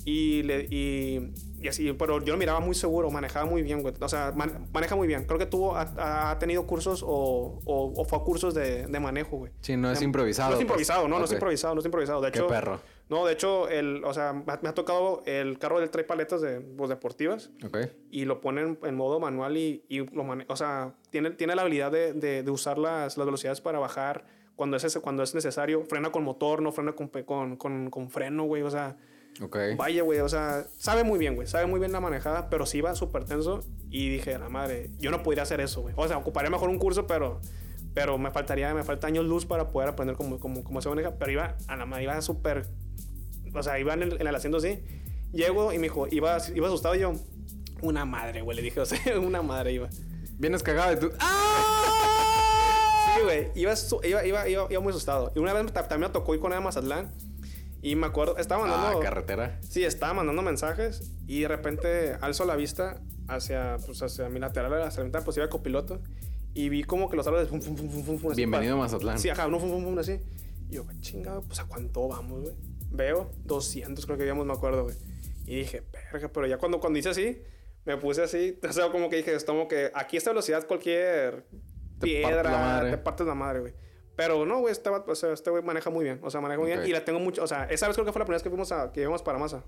Y, 0.03 0.43
le, 0.43 0.67
y, 0.69 1.31
y 1.61 1.69
así, 1.69 1.93
pero 1.93 2.19
yo 2.21 2.33
lo 2.33 2.37
miraba 2.37 2.59
muy 2.59 2.75
seguro, 2.75 3.09
manejaba 3.09 3.45
muy 3.45 3.61
bien, 3.61 3.81
güey. 3.81 3.93
O 4.01 4.09
sea, 4.09 4.33
man- 4.35 4.67
maneja 4.73 4.97
muy 4.97 5.07
bien. 5.07 5.23
Creo 5.23 5.39
que 5.39 5.45
tuvo, 5.45 5.77
ha, 5.77 6.31
ha 6.31 6.37
tenido 6.37 6.67
cursos 6.67 7.01
o, 7.01 7.61
o, 7.63 7.93
o 7.95 8.03
fue 8.03 8.17
a 8.19 8.21
cursos 8.23 8.53
de, 8.53 8.85
de 8.87 8.99
manejo, 8.99 9.37
güey. 9.37 9.53
Sí, 9.61 9.77
no 9.77 9.89
es 9.89 10.01
improvisado. 10.01 10.49
No 10.49 10.55
es 10.55 10.57
pues. 10.57 10.63
improvisado, 10.65 11.07
no, 11.07 11.17
no 11.17 11.23
es 11.23 11.31
improvisado, 11.31 11.75
no 11.75 11.79
es 11.79 11.85
improvisado. 11.85 12.19
De 12.19 12.31
Qué 12.33 12.39
hecho, 12.39 12.47
perro. 12.49 12.81
No, 13.13 13.25
de 13.25 13.33
hecho, 13.33 13.69
el, 13.69 14.03
o 14.03 14.13
sea, 14.13 14.33
me 14.33 14.51
ha, 14.69 14.73
tocado 14.73 15.21
el 15.25 15.59
carro 15.59 15.79
del 15.79 15.89
trae 15.91 16.03
paletas 16.03 16.41
de, 16.41 16.61
pues, 16.61 16.89
deportivas 16.89 17.51
y 18.09 18.25
lo 18.25 18.41
ponen 18.41 18.79
en 18.83 18.95
modo 18.95 19.19
manual 19.19 19.55
y, 19.55 19.85
y 19.87 19.99
lo 19.99 20.23
mane- 20.23 20.45
o 20.49 20.55
sea, 20.55 20.95
tiene, 21.11 21.29
tiene 21.31 21.55
la 21.55 21.61
habilidad 21.61 21.91
de, 21.91 22.13
de, 22.13 22.41
de 22.43 22.51
usar 22.51 22.77
las, 22.77 23.17
las 23.17 23.25
velocidades 23.25 23.61
para 23.61 23.77
bajar 23.79 24.25
cuando 24.55 24.77
es, 24.77 24.83
ese- 24.83 24.99
cuando 24.99 25.21
es 25.23 25.35
necesario. 25.35 25.83
Frena 25.85 26.11
con 26.11 26.23
motor, 26.23 26.61
no 26.61 26.71
frena 26.71 26.93
con, 26.93 27.07
con, 27.09 27.55
con, 27.57 27.89
con 27.89 28.09
freno, 28.09 28.45
güey. 28.45 28.63
O 28.63 28.69
sea, 28.71 28.97
Ok. 29.41 29.57
vaya, 29.77 30.03
güey. 30.03 30.19
O 30.19 30.29
sea, 30.29 30.65
sabe 30.77 31.03
muy 31.03 31.19
bien, 31.19 31.35
güey. 31.35 31.47
Sabe 31.47 31.65
muy 31.67 31.79
bien 31.79 31.91
la 31.91 31.99
manejada, 31.99 32.49
pero 32.49 32.65
sí 32.65 32.81
va 32.81 32.95
súper 32.95 33.25
tenso. 33.25 33.61
Y 33.89 34.09
dije, 34.09 34.37
la 34.39 34.49
madre, 34.49 34.89
yo 34.99 35.11
no 35.11 35.21
podría 35.23 35.43
hacer 35.43 35.59
eso, 35.61 35.81
güey. 35.81 35.93
O 35.97 36.07
sea, 36.07 36.17
ocuparía 36.17 36.49
mejor 36.49 36.69
un 36.69 36.77
curso, 36.79 37.07
pero, 37.07 37.39
pero 37.93 38.17
me 38.17 38.29
faltaría, 38.31 38.73
me 38.73 38.83
falta 38.83 39.07
años 39.07 39.25
luz 39.25 39.45
para 39.45 39.67
poder 39.69 39.89
aprender 39.89 40.15
cómo, 40.15 40.39
cómo, 40.39 40.63
cómo 40.63 40.81
se 40.81 40.89
maneja. 40.89 41.15
Pero 41.17 41.31
iba, 41.31 41.57
a 41.67 41.75
la 41.75 41.85
madre, 41.87 42.03
iba 42.03 42.21
súper, 42.21 42.67
o 43.53 43.63
sea, 43.63 43.79
iba 43.79 43.93
en 43.93 44.03
el, 44.03 44.21
en 44.21 44.27
el 44.27 44.35
asiento 44.35 44.57
así. 44.57 44.79
Llego 45.31 45.73
y 45.73 45.77
me 45.77 45.83
dijo, 45.83 46.07
iba, 46.11 46.37
iba 46.53 46.67
asustado 46.67 46.95
y 46.95 46.99
yo, 46.99 47.13
una 47.81 48.05
madre, 48.05 48.41
güey. 48.41 48.55
Le 48.55 48.61
dije, 48.63 48.79
o 48.79 48.85
sea, 48.85 48.99
una 49.19 49.41
madre 49.41 49.73
iba. 49.73 49.89
Vienes 50.37 50.63
cagado 50.63 50.93
y 50.93 50.97
tú. 50.97 51.11
Sí, 53.15 53.21
güey. 53.23 53.51
Iba, 53.55 53.73
iba, 54.03 54.47
iba, 54.47 54.47
iba, 54.71 54.79
muy 54.81 54.89
asustado. 54.91 55.31
Y 55.35 55.39
una 55.39 55.53
vez 55.53 55.71
ta- 55.71 55.87
también 55.87 56.09
me 56.09 56.13
tocó 56.13 56.33
ir 56.33 56.39
con 56.39 56.51
él 56.51 56.57
a 56.57 56.61
Mazatlán. 56.61 57.11
Y 57.81 57.95
me 57.95 58.07
acuerdo, 58.07 58.37
estaba 58.37 58.63
Ah, 58.63 58.67
mandando. 58.67 58.99
carretera. 59.01 59.59
Sí, 59.61 59.83
estaba 59.83 60.13
mandando 60.13 60.41
mensajes. 60.41 61.11
Y 61.27 61.41
de 61.41 61.47
repente 61.49 62.13
alzo 62.21 62.45
la 62.45 62.55
vista 62.55 63.01
hacia, 63.27 63.77
pues, 63.85 64.01
hacia 64.01 64.29
mi 64.29 64.39
lateral, 64.39 64.81
hacia 64.83 65.01
la 65.01 65.05
mitad, 65.05 65.23
pues 65.23 65.35
iba 65.37 65.49
copiloto. 65.49 66.01
Y 66.53 66.69
vi 66.69 66.83
como 66.83 67.09
que 67.09 67.15
los 67.17 67.27
árboles. 67.27 67.49
Fum, 67.49 67.61
fum, 67.61 67.75
fum, 67.75 67.89
fum, 67.89 68.17
fum, 68.19 68.31
así, 68.31 68.37
Bienvenido 68.37 68.75
a 68.75 68.77
Mazatlán. 68.77 69.19
Sí, 69.19 69.29
ajá, 69.29 69.47
no, 69.47 69.59
fum, 69.59 69.69
fum, 69.69 69.83
fum, 69.83 69.97
así. 69.99 70.19
Y 70.69 70.75
yo, 70.75 70.85
chingado, 71.01 71.41
pues 71.41 71.59
a 71.59 71.65
cuánto 71.65 72.07
vamos, 72.07 72.41
güey. 72.41 72.53
Veo 72.93 73.29
200, 73.45 74.05
creo 74.05 74.17
que 74.17 74.25
íbamos, 74.25 74.45
me 74.45 74.53
acuerdo, 74.53 74.83
güey. 74.83 74.95
Y 75.45 75.57
dije, 75.57 75.83
pero 76.33 76.47
ya 76.47 76.57
cuando, 76.57 76.79
cuando 76.79 76.99
hice 76.99 77.09
así, 77.09 77.41
me 77.85 77.97
puse 77.97 78.23
así. 78.23 78.59
O 78.69 78.71
sea, 78.71 78.89
como 78.91 79.09
que 79.09 79.17
dije, 79.17 79.33
es 79.33 79.43
como 79.43 79.67
que 79.67 79.91
aquí 79.93 80.15
a 80.15 80.19
esta 80.19 80.31
velocidad 80.31 80.65
cualquier 80.67 81.43
Te 81.99 82.07
piedra, 82.07 82.49
madre. 82.49 82.91
te 82.91 82.97
partes 82.97 83.27
la 83.27 83.35
madre, 83.35 83.59
güey. 83.59 83.73
Pero 84.15 84.45
no, 84.45 84.59
güey, 84.59 84.71
este, 84.71 84.89
o 84.89 85.15
sea, 85.15 85.33
este 85.33 85.49
güey 85.49 85.63
maneja 85.63 85.89
muy 85.89 86.03
bien. 86.03 86.19
O 86.21 86.29
sea, 86.29 86.39
maneja 86.39 86.59
muy 86.59 86.69
bien. 86.69 86.85
Y 86.85 86.91
la 86.91 87.03
tengo 87.03 87.19
mucho. 87.19 87.43
O 87.43 87.47
sea, 87.47 87.65
esa 87.65 87.87
vez 87.87 87.95
creo 87.95 88.05
que 88.05 88.11
fue 88.11 88.19
la 88.19 88.25
primera 88.25 88.37
vez 88.37 88.43
que 88.43 88.49
fuimos 88.49 88.71
a, 88.71 88.91
que 88.91 89.01
íbamos 89.01 89.23
para 89.23 89.39
Masa. 89.39 89.63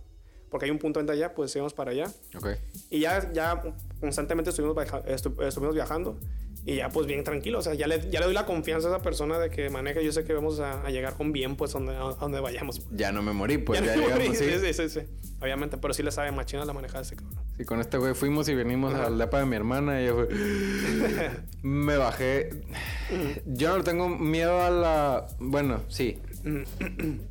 Porque 0.50 0.66
hay 0.66 0.72
un 0.72 0.78
punto 0.78 1.00
de 1.00 1.02
venta 1.02 1.14
allá, 1.14 1.34
pues 1.34 1.56
íbamos 1.56 1.74
para 1.74 1.92
allá. 1.92 2.12
Ok. 2.38 2.50
Y 2.92 3.00
ya, 3.00 3.32
ya 3.34 3.62
constantemente 4.00 4.52
estuvimos, 4.52 4.78
estuvimos 5.08 5.74
viajando. 5.74 6.20
Y 6.66 6.76
ya, 6.76 6.90
pues 6.90 7.06
bien 7.06 7.24
tranquilo. 7.24 7.60
O 7.60 7.62
sea, 7.62 7.76
ya 7.76 7.86
le, 7.86 8.10
ya 8.10 8.20
le 8.20 8.26
doy 8.26 8.34
la 8.34 8.46
confianza 8.46 8.88
a 8.88 8.92
esa 8.92 9.02
persona 9.02 9.38
de 9.38 9.52
que 9.52 9.70
maneja. 9.70 10.02
Yo 10.02 10.12
sé 10.12 10.24
que 10.24 10.34
vamos 10.34 10.60
a, 10.60 10.82
a 10.82 10.90
llegar 10.90 11.14
con 11.14 11.32
bien, 11.32 11.56
pues, 11.56 11.72
donde, 11.74 11.96
a, 11.96 12.16
donde 12.20 12.40
vayamos. 12.40 12.82
Ya 12.92 13.12
no 13.12 13.22
me 13.22 13.34
morí, 13.34 13.60
pues 13.60 13.82
ya, 13.82 13.96
no 13.96 14.02
me 14.02 14.08
llegamos, 14.08 14.28
morí. 14.28 14.36
sí. 14.36 14.60
sí, 14.60 14.74
sí, 14.74 14.90
sí. 14.90 15.00
Obviamente, 15.42 15.78
pero 15.78 15.94
sí 15.94 16.02
le 16.02 16.12
sabe 16.12 16.32
machina 16.32 16.66
la 16.66 16.74
manejada 16.74 17.02
de 17.02 17.06
ese 17.06 17.16
cabrón. 17.18 17.44
Sí, 17.58 17.66
con 17.66 17.80
este 17.80 17.98
güey 17.98 18.16
fuimos 18.16 18.50
y 18.50 18.56
venimos 18.56 18.96
al 18.96 19.18
depa 19.18 19.40
de 19.40 19.46
mi 19.46 19.56
hermana 19.56 20.02
y 20.02 20.08
yo 20.08 20.16
fue... 20.16 20.28
me 21.62 21.98
bajé. 21.98 22.50
Yo 23.46 23.70
no 23.70 23.78
le 23.78 23.84
tengo 23.84 24.10
miedo 24.10 24.62
a 24.62 24.72
la... 24.72 25.28
Bueno, 25.40 25.82
sí. 25.88 26.18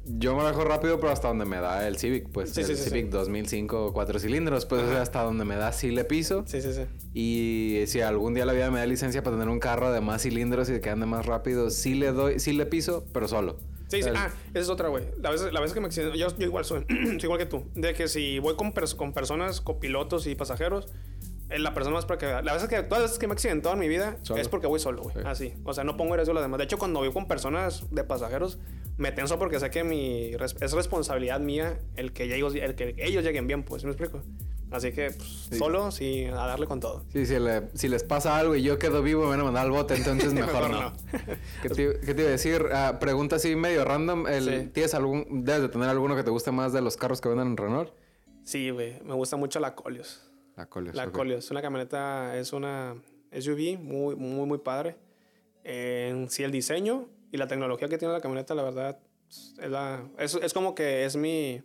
Yo 0.07 0.35
manejo 0.35 0.64
rápido, 0.64 0.98
pero 1.00 1.12
hasta 1.12 1.29
donde 1.29 1.44
me 1.44 1.57
da 1.59 1.87
el 1.87 1.96
Civic, 1.98 2.29
pues 2.31 2.50
Sí, 2.50 2.61
el 2.61 2.66
sí, 2.66 2.77
sí, 2.77 2.90
Civic 2.90 3.05
sí. 3.07 3.11
2005 3.11 3.92
cuatro 3.92 4.18
cilindros, 4.18 4.66
pues 4.66 4.83
hasta 4.83 5.22
donde 5.22 5.44
me 5.44 5.57
da 5.57 5.72
sí 5.72 5.90
le 5.90 6.05
piso. 6.05 6.44
Sí, 6.46 6.61
sí, 6.61 6.72
sí. 6.72 6.83
Y 7.14 7.87
si 7.87 8.00
algún 8.00 8.35
día 8.35 8.44
la 8.44 8.53
vida 8.53 8.70
me 8.70 8.81
da 8.81 8.87
licencia 8.87 9.22
para 9.22 9.37
tener 9.37 9.48
un 9.48 9.61
carro 9.61 9.92
de 9.92 10.00
más 10.00 10.22
cilindros 10.22 10.68
y 10.70 10.81
que 10.81 10.90
ande 10.90 11.07
más 11.07 11.27
rápido, 11.27 11.70
sí 11.70 11.94
le 11.94 12.12
doy, 12.12 12.40
sí 12.40 12.53
le 12.53 12.66
piso, 12.66 13.05
pero 13.12 13.29
solo. 13.29 13.59
Sí, 13.88 14.03
sí. 14.03 14.09
Ah, 14.14 14.31
esa 14.50 14.59
es 14.61 14.68
otra, 14.70 14.88
güey. 14.88 15.05
La 15.20 15.31
vez, 15.31 15.53
la 15.53 15.61
vez 15.61 15.72
que 15.72 15.79
me 15.81 15.87
accidento, 15.87 16.16
yo, 16.16 16.29
yo 16.37 16.46
igual 16.46 16.64
soy, 16.64 16.85
soy 16.88 17.18
igual 17.22 17.38
que 17.38 17.46
tú. 17.46 17.64
De 17.74 17.94
que 17.94 18.09
si 18.09 18.38
voy 18.40 18.57
con, 18.57 18.72
pers- 18.72 18.96
con 18.96 19.12
personas, 19.12 19.61
copilotos 19.61 20.27
y 20.27 20.35
pasajeros, 20.35 20.88
la 21.59 21.75
persona 21.75 21.95
más 21.97 22.07
para 22.07 22.19
que... 22.19 22.27
La 22.45 22.53
vez 22.55 22.64
que, 22.69 22.83
todas 22.83 23.03
las 23.03 23.11
veces 23.11 23.19
que 23.19 23.27
me 23.27 23.33
he 23.33 23.35
accidentado 23.35 23.75
en 23.75 23.81
mi 23.81 23.88
vida 23.88 24.17
Solo. 24.23 24.40
es 24.40 24.49
porque 24.49 24.67
voy 24.67 24.81
solo, 24.81 25.03
güey. 25.03 25.14
Sí. 25.17 25.23
Así. 25.25 25.55
O 25.64 25.73
sea, 25.75 25.85
no 25.85 25.97
pongo 25.97 26.14
riesgo 26.17 26.33
a 26.33 26.35
los 26.35 26.43
demás. 26.43 26.59
De 26.59 26.64
hecho, 26.64 26.79
cuando 26.79 27.01
voy 27.01 27.12
con 27.12 27.27
personas 27.29 27.85
de 27.90 28.05
pasajeros, 28.05 28.59
me 28.97 29.12
tenso 29.12 29.38
porque 29.38 29.59
sé 29.61 29.71
que 29.71 29.85
mi, 29.85 30.33
es 30.61 30.73
responsabilidad 30.73 31.40
mía 31.40 31.79
el 31.97 32.12
que, 32.12 32.25
ellos, 32.35 32.55
el 32.55 32.75
que 32.75 32.95
ellos 32.99 33.25
lleguen 33.25 33.47
bien, 33.47 33.62
pues. 33.62 33.83
¿sí 33.83 33.87
¿Me 33.87 33.93
explico? 33.93 34.23
Así 34.71 34.90
que, 34.93 35.11
pues, 35.12 35.47
Sí. 35.51 35.57
solo, 35.59 35.93
sí, 35.93 36.25
a 36.25 36.35
darle 36.35 36.67
con 36.67 36.81
todo. 36.81 37.05
Sí, 37.12 37.27
si, 37.27 37.38
le- 37.38 37.69
si 37.75 37.87
les 37.87 38.03
pasa 38.03 38.37
algo 38.37 38.57
y 38.57 38.62
yo 38.62 38.77
quedo 38.79 39.03
vivo, 39.03 39.23
me 39.23 39.29
van 39.29 39.40
a 39.40 39.45
mandar 39.45 39.67
al 39.67 39.71
bote, 39.71 39.95
entonces 39.95 40.33
mejor, 40.35 40.69
Mejor 40.69 40.71
no. 40.71 40.81
no. 40.90 40.93
¿Qué, 41.62 41.69
te, 41.69 42.01
qué 42.01 42.14
te 42.14 42.21
iba 42.23 42.29
a 42.29 42.33
decir? 42.33 42.67
Ah, 42.73 42.97
pregunta 42.99 43.37
así 43.37 43.55
medio 43.55 43.85
random. 43.85 44.27
El, 44.27 44.45
Sí. 44.45 44.71
¿Tienes 44.73 44.95
algún, 44.95 45.45
debes 45.45 45.62
de 45.62 45.69
tener 45.69 45.88
alguno 45.88 46.17
que 46.17 46.25
te 46.25 46.31
guste 46.31 46.51
más 46.51 46.73
de 46.73 46.81
los 46.81 46.97
carros 46.97 47.21
que 47.21 47.29
venden 47.29 47.49
en 47.49 47.57
Renault? 47.57 47.90
Sí, 48.43 48.71
güey. 48.71 49.01
Me 49.05 49.14
gusta 49.14 49.37
mucho 49.37 49.61
la 49.61 49.75
Colios. 49.77 50.29
La 50.57 50.67
Coleos. 50.67 50.97
La 50.97 51.05
ok. 51.05 51.12
Colios. 51.12 51.45
Es 51.45 51.51
una 51.51 51.62
camioneta, 51.62 52.37
es 52.38 52.53
una 52.53 52.97
SUV 53.33 53.79
muy, 53.79 54.17
muy, 54.17 54.47
muy 54.47 54.59
padre. 54.59 54.97
En 55.64 56.31
sí, 56.31 56.43
el 56.43 56.53
diseño 56.53 57.09
y 57.33 57.37
la 57.37 57.49
tecnología 57.49 57.88
que 57.88 57.99
tiene 57.99 58.12
la 58.12 58.21
camioneta, 58.21 58.55
la 58.55 58.62
verdad, 58.62 58.99
es, 59.29 59.69
la, 59.69 60.07
es, 60.19 60.35
es 60.35 60.53
como 60.53 60.75
que 60.75 61.05
es 61.05 61.17
mi, 61.17 61.62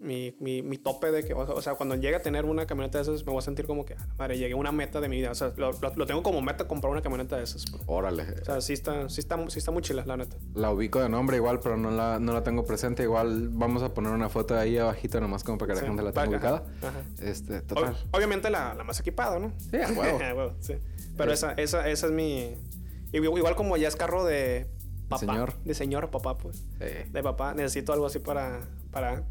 mi, 0.00 0.34
mi, 0.40 0.62
mi 0.62 0.78
tope 0.78 1.10
de 1.10 1.24
que, 1.24 1.34
o 1.34 1.60
sea, 1.62 1.74
cuando 1.74 1.94
llegue 1.96 2.14
a 2.16 2.22
tener 2.22 2.44
una 2.44 2.66
camioneta 2.66 2.98
de 2.98 3.02
esas, 3.02 3.24
me 3.26 3.32
voy 3.32 3.38
a 3.38 3.42
sentir 3.42 3.66
como 3.66 3.84
que, 3.84 3.94
"Ah, 3.94 4.06
madre, 4.18 4.38
llegué 4.38 4.54
a 4.54 4.56
una 4.56 4.72
meta 4.72 5.00
de 5.00 5.08
mi 5.08 5.16
vida. 5.16 5.30
O 5.30 5.34
sea, 5.34 5.52
lo, 5.56 5.72
lo- 5.72 5.94
lo 5.94 6.06
tengo 6.06 6.22
como 6.22 6.40
meta 6.40 6.66
comprar 6.68 6.90
una 6.92 7.02
camioneta 7.02 7.36
de 7.36 7.44
esas. 7.44 7.64
pues. 7.70 7.82
Órale. 7.86 8.22
O 8.40 8.44
sea, 8.44 8.60
sí 8.60 8.72
está, 8.72 9.08
sí 9.08 9.20
está, 9.20 9.38
sí 9.50 9.58
está 9.58 9.70
muy 9.70 9.82
chila, 9.82 10.04
la 10.06 10.16
neta. 10.16 10.36
La 10.54 10.70
ubico 10.70 11.00
de 11.00 11.08
nombre 11.08 11.36
igual, 11.36 11.60
pero 11.60 11.76
no 11.76 11.90
la, 11.90 12.18
no 12.20 12.32
la 12.32 12.42
tengo 12.44 12.64
presente. 12.64 13.02
Igual 13.02 13.48
vamos 13.50 13.82
a 13.82 13.92
poner 13.94 14.12
una 14.12 14.28
foto 14.28 14.56
ahí 14.58 14.78
abajito 14.78 15.20
nomás 15.20 15.42
como 15.44 15.58
para 15.58 15.68
que 15.70 15.74
la 15.74 15.80
Sí, 15.80 15.86
gente 15.86 16.02
la 16.02 16.12
tenga 16.12 16.28
ubicada. 16.28 16.64
ajá. 16.82 17.00
Este, 17.20 17.58
Ob- 17.58 17.66
total. 17.66 17.96
obviamente 18.12 18.50
la, 18.50 18.74
la 18.74 18.84
más 18.84 19.00
equipada, 19.00 19.38
¿no? 19.38 19.52
Sí, 19.70 19.76
a 19.76 19.88
huevo. 19.92 20.18
A 20.24 20.34
huevo, 20.34 20.54
sí. 20.60 20.74
Pero 21.16 21.30
Eh. 21.32 21.34
esa, 21.34 21.52
esa, 21.54 21.88
esa 21.88 22.06
es 22.06 22.12
mi... 22.12 22.54
Igual, 23.12 23.38
igual 23.38 23.56
como 23.56 23.76
ya 23.76 23.88
es 23.88 23.96
carro 23.96 24.24
de 24.24 24.66
papá. 25.08 25.20
Señor. 25.20 25.54
De 25.64 25.74
señor, 25.74 26.10
papá, 26.10 26.36
pues. 26.38 26.58
Sí. 26.78 27.10
De 27.10 27.22
papá. 27.22 27.54
Necesito 27.54 27.92
algo 27.92 28.06
así 28.06 28.18
para... 28.20 28.60
Para, 28.92 29.22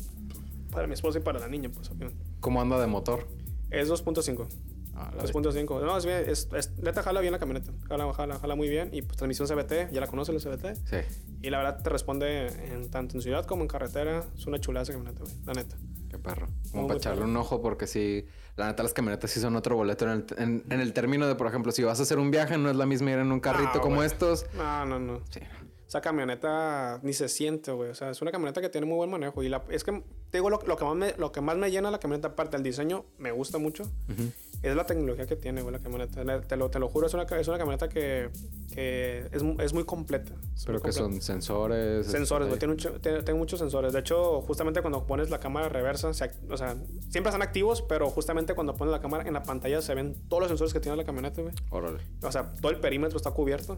para 0.78 0.88
mi 0.88 0.94
esposa 0.94 1.18
y 1.18 1.22
para 1.22 1.40
la 1.40 1.48
niña, 1.48 1.70
pues, 1.74 1.90
obviamente. 1.90 2.24
¿Cómo 2.40 2.62
anda 2.62 2.80
de 2.80 2.86
motor? 2.86 3.28
Es 3.72 3.90
2.5. 3.90 4.48
Ah, 4.94 5.12
la 5.18 5.24
2.5. 5.24 5.82
No, 5.84 5.98
es 5.98 6.06
bien, 6.06 6.24
es, 6.28 6.48
es, 6.56 6.72
neta 6.78 7.02
jala 7.02 7.20
bien 7.20 7.34
la 7.34 7.40
camioneta. 7.40 7.72
Jala, 7.90 8.14
jala, 8.14 8.38
jala 8.38 8.56
muy 8.56 8.70
bien. 8.70 8.90
Y 8.94 9.02
pues 9.02 9.18
transmisión 9.18 9.48
CBT, 9.48 9.92
ya 9.92 10.00
la 10.02 10.06
conoces 10.08 10.36
la 10.36 10.56
CBT. 10.56 10.76
Sí. 10.88 10.98
Y 11.42 11.50
la 11.50 11.58
verdad 11.58 11.82
te 11.82 11.90
responde 11.90 12.48
en, 12.72 12.92
tanto 12.92 13.16
en 13.16 13.22
ciudad 13.24 13.46
como 13.48 13.64
en 13.64 13.68
carretera. 13.68 14.24
Es 14.38 14.46
una 14.46 14.60
chulada 14.60 14.84
esa 14.84 14.94
camioneta, 14.94 15.24
güey. 15.24 15.34
La 15.46 15.54
neta. 15.54 15.76
Qué 16.10 16.20
perro. 16.20 16.48
Como 16.72 16.86
para 16.88 16.98
echarle 17.00 17.24
un 17.26 17.36
ojo 17.38 17.60
porque 17.60 17.86
sí, 17.88 18.26
la 18.56 18.68
neta 18.68 18.84
las 18.84 18.94
camionetas 18.94 19.32
sí 19.32 19.40
son 19.40 19.56
otro 19.56 19.76
boleto 19.76 20.06
en 20.06 20.12
el, 20.12 20.26
en, 20.38 20.64
en 20.70 20.80
el 20.80 20.94
término 20.94 21.28
de, 21.28 21.34
por 21.36 21.48
ejemplo, 21.48 21.72
si 21.72 21.82
vas 21.84 22.00
a 22.00 22.04
hacer 22.04 22.18
un 22.20 22.30
viaje, 22.32 22.58
no 22.60 22.70
es 22.70 22.76
la 22.76 22.86
misma 22.86 23.12
ir 23.12 23.18
en 23.20 23.32
un 23.32 23.40
carrito 23.40 23.72
Ah, 23.76 23.82
como 23.82 23.96
güey. 23.98 24.08
estos. 24.08 24.46
No, 24.56 24.86
no, 24.86 25.00
no. 25.00 25.22
Sí. 25.32 25.40
Esa 25.88 26.02
camioneta 26.02 27.00
ni 27.02 27.14
se 27.14 27.30
siente, 27.30 27.72
güey. 27.72 27.90
O 27.90 27.96
sea, 27.96 28.10
es 28.10 28.22
una 28.22 28.32
camioneta 28.32 28.60
que 28.62 28.68
tiene 28.70 28.86
muy 28.86 28.98
buen 28.98 29.10
manejo. 29.10 29.42
Y 29.42 29.48
la, 29.50 29.64
es 29.70 29.84
que, 29.86 30.04
te 30.30 30.38
digo, 30.38 30.50
lo, 30.50 30.60
lo 30.68 30.76
que 30.76 30.84
más 30.84 30.96
me, 30.96 31.14
lo 31.18 31.32
que 31.32 31.40
más 31.40 31.56
me 31.58 31.72
llena 31.72 31.90
la 31.92 32.00
camioneta, 32.00 32.28
aparte 32.30 32.58
del 32.58 32.64
diseño, 32.64 33.06
me 33.18 33.32
gusta 33.32 33.58
mucho. 33.58 33.84
Ujú. 33.84 34.32
Es 34.64 34.76
la 34.76 34.86
tecnología 34.86 35.28
que 35.28 35.36
tiene, 35.38 35.62
güey, 35.62 35.72
la 35.72 35.80
camioneta. 35.80 36.24
La- 36.26 36.42
Te 36.42 36.58
lo, 36.58 36.70
te 36.70 36.80
lo 36.80 36.90
juro, 36.90 37.08
es 37.08 37.14
una, 37.14 37.24
es 37.24 37.48
una 37.48 37.58
camioneta 37.58 37.88
que, 37.88 38.30
que 38.74 39.28
es, 39.32 39.42
es 39.60 39.74
muy 39.74 39.84
completa. 39.86 40.34
Es 40.56 40.66
Pero 40.66 40.80
muy 40.80 40.90
que 40.92 40.98
completa. 40.98 40.98
son 40.98 41.22
sensores. 41.22 42.08
Sensores, 42.08 42.48
güey. 42.50 42.60
Tiene, 42.60 42.76
tiene- 42.76 43.24
tiene 43.24 43.34
muchos 43.40 43.60
sensores. 43.60 43.94
De 43.94 44.00
hecho, 44.00 44.42
justamente 44.42 44.82
cuando 44.82 45.06
pones 45.08 45.30
la 45.30 45.40
cámara 45.40 45.70
reversa, 45.70 46.14
se 46.14 46.32
o 46.50 46.58
sea, 46.58 46.76
siempre 47.10 47.30
están 47.30 47.42
activos, 47.44 47.82
pero 47.82 48.10
justamente 48.10 48.56
cuando 48.56 48.76
pones 48.76 48.92
la 48.92 49.00
cámara 49.00 49.26
en 49.26 49.34
la 49.34 49.44
pantalla 49.44 49.82
se 49.82 49.96
ven 49.96 50.16
todos 50.28 50.42
los 50.42 50.50
sensores 50.50 50.74
que 50.74 50.80
tiene 50.82 50.98
la 50.98 51.06
camioneta, 51.06 51.42
güey. 51.42 51.54
Órale. 51.70 52.00
O 52.24 52.32
sea, 52.32 52.52
todo 52.60 52.72
el 52.74 52.80
perímetro 52.82 53.16
está 53.16 53.32
cubierto. 53.32 53.78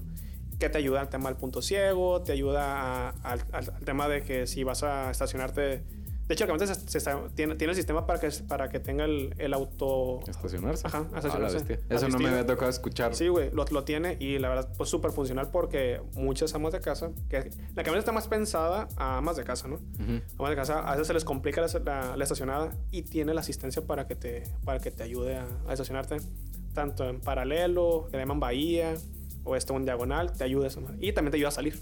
Que 0.59 0.67
te 0.67 0.77
ayuda 0.77 0.99
al 0.99 1.07
tema 1.09 1.29
del 1.29 1.37
punto 1.37 1.61
ciego, 1.61 1.98
te 2.25 2.31
ayuda 2.33 3.09
a- 3.09 3.09
al, 3.23 3.43
al- 3.51 3.79
tema 3.85 4.07
de 4.07 4.21
que 4.23 4.47
si 4.47 4.63
vas 4.63 4.83
a 4.83 5.11
estacionarte. 5.11 5.83
De 6.27 6.35
hecho, 6.35 6.45
camioneta 6.45 6.75
se- 6.75 6.87
se 6.87 6.99
está- 6.99 7.27
tiene, 7.33 7.55
tiene 7.55 7.71
el 7.71 7.75
sistema 7.75 8.05
para 8.05 8.19
que, 8.19 8.29
para 8.47 8.69
que 8.69 8.79
tenga 8.79 9.05
el, 9.05 9.33
el 9.39 9.51
auto. 9.51 10.19
Estacionarse. 10.27 10.85
Ajá, 10.85 11.07
Ah, 11.11 11.17
estacionarse. 11.17 11.57
bestia. 11.57 11.79
Eso 11.89 12.07
no 12.07 12.19
me 12.19 12.29
había 12.29 12.45
tocado 12.45 12.69
escuchar. 12.69 13.15
Sí, 13.15 13.29
güey, 13.29 13.49
lo, 13.51 13.65
lo 13.65 13.83
tiene 13.83 14.15
y 14.19 14.37
la 14.37 14.47
verdad, 14.49 14.69
pues 14.77 14.91
súper 14.91 15.09
funcional 15.11 15.49
porque 15.51 16.01
muchas 16.13 16.53
amas 16.53 16.71
de 16.71 16.81
casa, 16.81 17.09
que 17.29 17.49
la 17.75 17.83
camioneta 17.83 17.99
está 18.01 18.11
más 18.11 18.27
pensada 18.27 18.87
a 18.95 19.17
amas 19.17 19.37
de 19.37 19.43
casa, 19.43 19.67
¿no? 19.67 19.77
Ujú. 19.77 20.21
Amas 20.37 20.49
de 20.51 20.55
casa, 20.55 20.87
a 20.87 20.91
veces 20.91 21.07
se 21.07 21.13
les 21.15 21.25
complica 21.25 21.61
la, 21.61 21.67
la- 21.83 22.15
la 22.15 22.23
estacionada 22.23 22.73
y 22.91 23.01
tiene 23.01 23.33
la 23.33 23.41
asistencia 23.41 23.81
para 23.81 24.05
que 24.05 24.15
te, 24.15 24.43
para 24.65 24.79
que 24.79 24.91
te 24.91 25.01
ayude 25.01 25.35
a, 25.37 25.47
a 25.67 25.73
estacionarte, 25.73 26.17
tanto 26.75 27.09
en 27.09 27.21
paralelo, 27.21 28.05
que 28.11 28.17
le 28.17 28.21
llaman 28.23 28.39
bahía, 28.39 28.93
o 29.49 29.55
esto 29.55 29.75
en 29.75 29.85
diagonal, 29.85 30.33
te 30.33 30.43
ayuda 30.43 30.67
eso, 30.67 30.81
Y 30.99 31.11
también 31.13 31.31
te 31.31 31.37
ayuda 31.37 31.49
a 31.49 31.51
salir. 31.51 31.79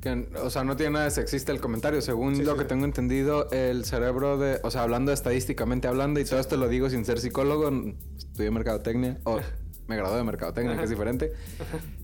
Que, 0.00 0.28
o 0.42 0.50
sea, 0.50 0.64
no 0.64 0.76
tiene 0.76 0.92
nada 0.92 1.04
de 1.06 1.10
sexista 1.12 1.50
el 1.52 1.60
comentario. 1.60 2.02
Según 2.02 2.36
Sí, 2.36 2.42
lo 2.42 2.52
sí, 2.52 2.58
que 2.58 2.64
sí. 2.64 2.68
tengo 2.68 2.84
entendido, 2.84 3.48
el 3.52 3.84
cerebro 3.84 4.36
de... 4.36 4.60
O 4.62 4.70
sea, 4.70 4.82
hablando 4.82 5.12
estadísticamente 5.12 5.88
hablando, 5.88 6.20
y 6.20 6.24
todo 6.24 6.40
esto 6.40 6.56
lo 6.56 6.68
digo 6.68 6.90
sin 6.90 7.04
ser 7.06 7.20
psicólogo, 7.20 7.70
estudié 8.18 8.50
mercadotecnia, 8.50 9.18
o 9.24 9.40
me 9.86 9.96
gradué 9.96 10.18
de 10.18 10.24
mercadotecnia, 10.24 10.76
que 10.76 10.84
es 10.84 10.90
diferente. 10.90 11.32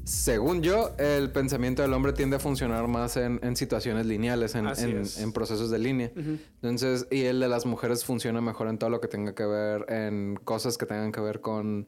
Según 0.04 0.62
yo, 0.62 0.94
el 0.98 1.30
pensamiento 1.30 1.82
del 1.82 1.92
hombre 1.92 2.12
tiende 2.12 2.36
a 2.36 2.38
funcionar 2.38 2.88
más 2.88 3.16
en, 3.16 3.38
en 3.42 3.54
situaciones 3.56 4.06
lineales, 4.06 4.54
en, 4.54 5.32
procesos 5.32 5.70
de 5.70 5.78
línea. 5.78 6.10
Entonces, 6.16 7.06
y 7.10 7.24
el 7.24 7.38
de 7.40 7.48
las 7.48 7.66
mujeres 7.66 8.04
funciona 8.04 8.40
mejor 8.40 8.68
en 8.68 8.78
todo 8.78 8.90
lo 8.90 9.00
que 9.00 9.08
tenga 9.08 9.34
que 9.34 9.44
ver, 9.44 9.84
en 9.88 10.36
cosas 10.42 10.78
que 10.78 10.86
tengan 10.86 11.12
que 11.12 11.20
ver 11.20 11.40
con 11.40 11.86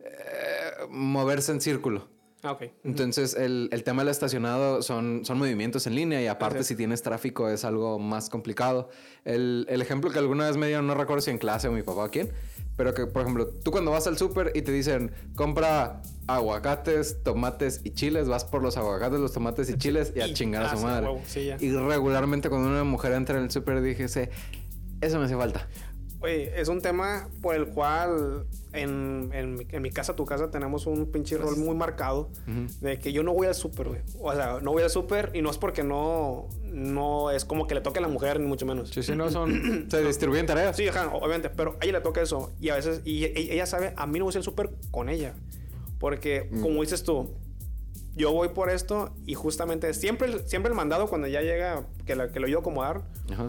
eh, 0.00 0.08
moverse 0.90 1.52
en 1.52 1.60
círculo. 1.60 2.08
Ah, 2.42 2.52
ok. 2.52 2.62
Entonces, 2.84 3.34
el, 3.34 3.68
el 3.72 3.82
tema 3.82 4.02
del 4.02 4.10
estacionado 4.10 4.80
son, 4.82 5.24
son 5.24 5.38
movimientos 5.38 5.88
en 5.88 5.96
línea 5.96 6.22
y 6.22 6.28
aparte 6.28 6.62
si 6.62 6.76
tienes 6.76 7.02
tráfico 7.02 7.48
es 7.48 7.64
algo 7.64 7.98
más 7.98 8.30
complicado. 8.30 8.90
El, 9.24 9.66
el 9.68 9.82
ejemplo 9.82 10.08
que 10.10 10.20
alguna 10.20 10.46
vez 10.46 10.56
me 10.56 10.68
dieron, 10.68 10.86
no 10.86 10.94
recuerdo 10.94 11.20
si 11.20 11.32
en 11.32 11.38
clase 11.38 11.66
o 11.66 11.72
mi 11.72 11.82
papá 11.82 12.04
o 12.04 12.10
quién, 12.10 12.30
pero 12.76 12.94
que, 12.94 13.06
por 13.06 13.22
ejemplo, 13.22 13.48
tú 13.48 13.72
cuando 13.72 13.90
vas 13.90 14.06
al 14.06 14.16
súper 14.16 14.52
y 14.54 14.62
te 14.62 14.70
dicen, 14.70 15.10
compra 15.34 16.00
aguacates, 16.28 17.24
tomates 17.24 17.80
y 17.82 17.90
chiles, 17.90 18.28
vas 18.28 18.44
por 18.44 18.62
los 18.62 18.76
aguacates, 18.76 19.18
los 19.18 19.32
tomates 19.32 19.68
y 19.68 19.74
chiles 19.78 20.12
y 20.14 20.20
a 20.20 20.32
chingar 20.32 20.62
a 20.64 20.76
su 20.76 20.82
madre. 20.84 21.08
sí, 21.26 21.50
y 21.58 21.72
regularmente 21.72 22.48
cuando 22.48 22.68
una 22.68 22.84
mujer 22.84 23.14
entra 23.14 23.36
en 23.38 23.44
el 23.44 23.50
súper 23.50 23.82
dije, 23.82 24.06
"Sí, 24.06 24.20
eso 25.00 25.18
me 25.18 25.24
hace 25.24 25.36
falta. 25.36 25.68
Oye, 26.20 26.60
es 26.60 26.66
un 26.68 26.80
tema 26.80 27.28
por 27.40 27.54
el 27.54 27.68
cual 27.68 28.44
en, 28.72 29.30
en, 29.32 29.54
mi, 29.54 29.66
en 29.70 29.82
mi 29.82 29.90
casa, 29.90 30.16
tu 30.16 30.24
casa, 30.24 30.50
tenemos 30.50 30.86
un 30.86 31.12
pinche 31.12 31.38
rol 31.38 31.56
muy 31.56 31.76
marcado 31.76 32.28
de 32.80 32.98
que 32.98 33.12
yo 33.12 33.22
no 33.22 33.32
voy 33.32 33.46
al 33.46 33.54
súper, 33.54 33.88
güey. 33.88 34.00
O 34.20 34.32
sea, 34.34 34.58
no 34.60 34.72
voy 34.72 34.82
al 34.82 34.90
súper 34.90 35.30
y 35.34 35.42
no 35.42 35.50
es 35.50 35.58
porque 35.58 35.84
no, 35.84 36.48
no 36.64 37.30
es 37.30 37.44
como 37.44 37.68
que 37.68 37.76
le 37.76 37.82
toque 37.82 38.00
a 38.00 38.02
la 38.02 38.08
mujer, 38.08 38.40
ni 38.40 38.46
mucho 38.48 38.66
menos. 38.66 38.90
Sí, 38.90 39.02
sí, 39.04 39.14
no 39.14 39.30
son... 39.30 39.86
se 39.90 40.02
distribuyen 40.04 40.46
tareas. 40.46 40.76
Sí, 40.76 40.88
ajá, 40.88 41.08
obviamente, 41.14 41.50
pero 41.50 41.76
a 41.80 41.84
ella 41.84 41.92
le 41.98 42.00
toca 42.00 42.20
eso. 42.20 42.50
Y 42.60 42.70
a 42.70 42.74
veces, 42.74 43.00
y 43.04 43.24
e- 43.24 43.54
ella 43.54 43.66
sabe, 43.66 43.92
a 43.96 44.06
mí 44.08 44.18
no 44.18 44.24
voy 44.24 44.34
al 44.34 44.42
súper 44.42 44.70
con 44.90 45.08
ella. 45.08 45.34
Porque, 46.00 46.48
como 46.62 46.80
dices 46.82 47.04
tú, 47.04 47.30
yo 48.16 48.32
voy 48.32 48.48
por 48.48 48.70
esto 48.70 49.14
y 49.24 49.34
justamente 49.34 49.94
siempre, 49.94 50.46
siempre 50.48 50.70
el 50.70 50.76
mandado 50.76 51.06
cuando 51.06 51.28
ya 51.28 51.42
llega, 51.42 51.86
que, 52.06 52.16
la- 52.16 52.32
que 52.32 52.40
lo 52.40 52.48
a 52.58 52.60
acomodar, 52.60 53.02
Ajá. 53.32 53.48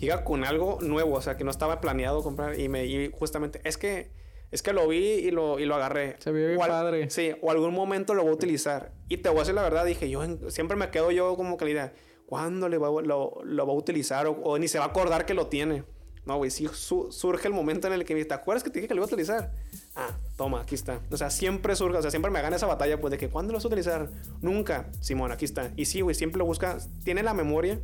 Llega 0.00 0.24
con 0.24 0.44
algo 0.44 0.78
nuevo, 0.80 1.14
o 1.14 1.22
sea, 1.22 1.36
que 1.36 1.44
no 1.44 1.50
estaba 1.52 1.80
planeado 1.80 2.22
comprar 2.22 2.58
y 2.58 2.68
me 2.68 2.86
y 2.86 3.10
justamente 3.12 3.60
es 3.64 3.76
que 3.78 4.10
es 4.50 4.62
que 4.62 4.72
lo 4.72 4.88
vi 4.88 4.98
y 4.98 5.30
lo, 5.30 5.60
y 5.60 5.64
lo 5.64 5.76
agarré. 5.76 6.16
Se 6.18 6.32
vio 6.32 6.48
bien 6.48 6.58
O 6.58 6.64
al- 6.64 6.70
padre. 6.70 7.08
Sí, 7.10 7.30
o 7.40 7.52
algún 7.52 7.72
momento 7.72 8.14
lo 8.14 8.22
voy 8.22 8.32
a 8.32 8.34
utilizar. 8.34 8.90
Y 9.08 9.18
te 9.18 9.28
voy 9.28 9.38
a 9.38 9.40
decir 9.42 9.54
la 9.54 9.62
verdad, 9.62 9.84
dije, 9.84 10.10
yo 10.10 10.22
siempre 10.50 10.76
me 10.76 10.90
quedo 10.90 11.12
yo 11.12 11.36
como 11.36 11.56
que 11.56 11.66
la 11.66 11.70
idea, 11.70 11.92
¿cuándo 12.26 12.68
le 12.68 12.76
va- 12.76 12.88
lo, 13.02 13.38
lo 13.44 13.66
va 13.66 13.72
a 13.72 13.76
utilizar? 13.76 14.26
O, 14.26 14.32
o 14.32 14.58
ni 14.58 14.66
se 14.66 14.80
va 14.80 14.86
a 14.86 14.88
acordar 14.88 15.24
que 15.24 15.34
lo 15.34 15.46
tiene. 15.46 15.84
No, 16.26 16.36
güey, 16.36 16.50
sí 16.50 16.68
su- 16.72 17.12
surge 17.12 17.46
el 17.46 17.54
momento 17.54 17.86
en 17.86 17.92
el 17.92 18.04
que 18.04 18.14
me 18.16 18.24
¿te 18.24 18.34
acuerdas 18.34 18.62
que 18.64 18.70
te 18.70 18.80
dije 18.80 18.88
que 18.88 18.94
lo 18.94 18.98
iba 18.98 19.04
a 19.04 19.06
utilizar? 19.06 19.52
Ah, 19.94 20.18
toma, 20.36 20.60
aquí 20.62 20.74
está. 20.74 21.00
O 21.12 21.16
sea, 21.16 21.30
siempre 21.30 21.76
surge, 21.76 21.98
o 21.98 22.02
sea, 22.02 22.10
siempre 22.10 22.30
me 22.32 22.42
gana 22.42 22.56
esa 22.56 22.66
batalla, 22.66 23.00
pues, 23.00 23.12
de 23.12 23.18
que 23.18 23.28
¿cuándo 23.28 23.52
lo 23.52 23.58
vas 23.58 23.64
a 23.64 23.68
utilizar? 23.68 24.10
Nunca. 24.42 24.90
Simón, 25.00 25.30
aquí 25.30 25.44
está. 25.44 25.70
Y 25.76 25.84
sí, 25.84 26.00
güey, 26.00 26.14
siempre 26.16 26.38
lo 26.38 26.44
busca. 26.44 26.76
Tiene 27.04 27.22
la 27.22 27.34
memoria 27.34 27.78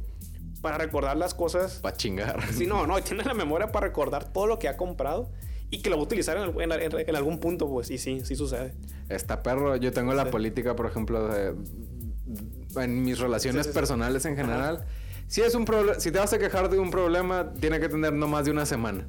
para 0.67 0.79
recordar 0.79 1.17
las 1.17 1.33
cosas 1.33 1.75
Para 1.81 1.97
chingar. 1.97 2.43
Sí, 2.53 2.67
no, 2.67 2.89
no, 2.89 3.01
tiene 3.01 3.23
la 3.23 3.35
memoria 3.35 3.71
para 3.71 3.87
recordar 3.87 4.33
todo 4.33 4.49
lo 4.49 4.59
que 4.59 4.67
ha 4.69 4.77
comprado 4.77 5.31
y 5.71 5.81
que 5.81 5.91
lo 5.91 5.97
va 5.97 6.03
a 6.03 6.05
utilizar 6.07 6.37
en, 6.37 6.61
en- 6.61 6.93
en- 7.09 7.17
algún 7.17 7.39
punto, 7.39 7.69
pues. 7.69 7.89
Y 7.91 7.99
sí, 7.99 8.21
sí 8.25 8.35
sucede. 8.35 8.75
Está 9.09 9.45
perro. 9.45 9.77
Yo 9.77 9.93
tengo 9.93 10.13
la 10.13 10.25
Sí. 10.25 10.31
política, 10.31 10.75
por 10.75 10.87
ejemplo, 10.87 11.29
de... 11.29 11.55
En 12.83 13.05
mis 13.05 13.21
relaciones 13.21 13.67
Sí, 13.67 13.73
sí, 13.73 13.75
personales 13.79 14.25
en 14.27 14.35
general. 14.37 14.85
Si 15.29 15.41
es 15.43 15.55
un. 15.55 15.65
Si 15.99 16.11
te 16.11 16.19
vas 16.19 16.33
a 16.33 16.39
quejar 16.39 16.69
de 16.69 16.79
un 16.81 16.91
problema, 16.91 17.53
tiene 17.61 17.79
que 17.81 17.89
tener 17.89 18.13
no 18.13 18.27
más 18.29 18.45
de 18.45 18.51
una 18.51 18.67
semana. 18.67 19.09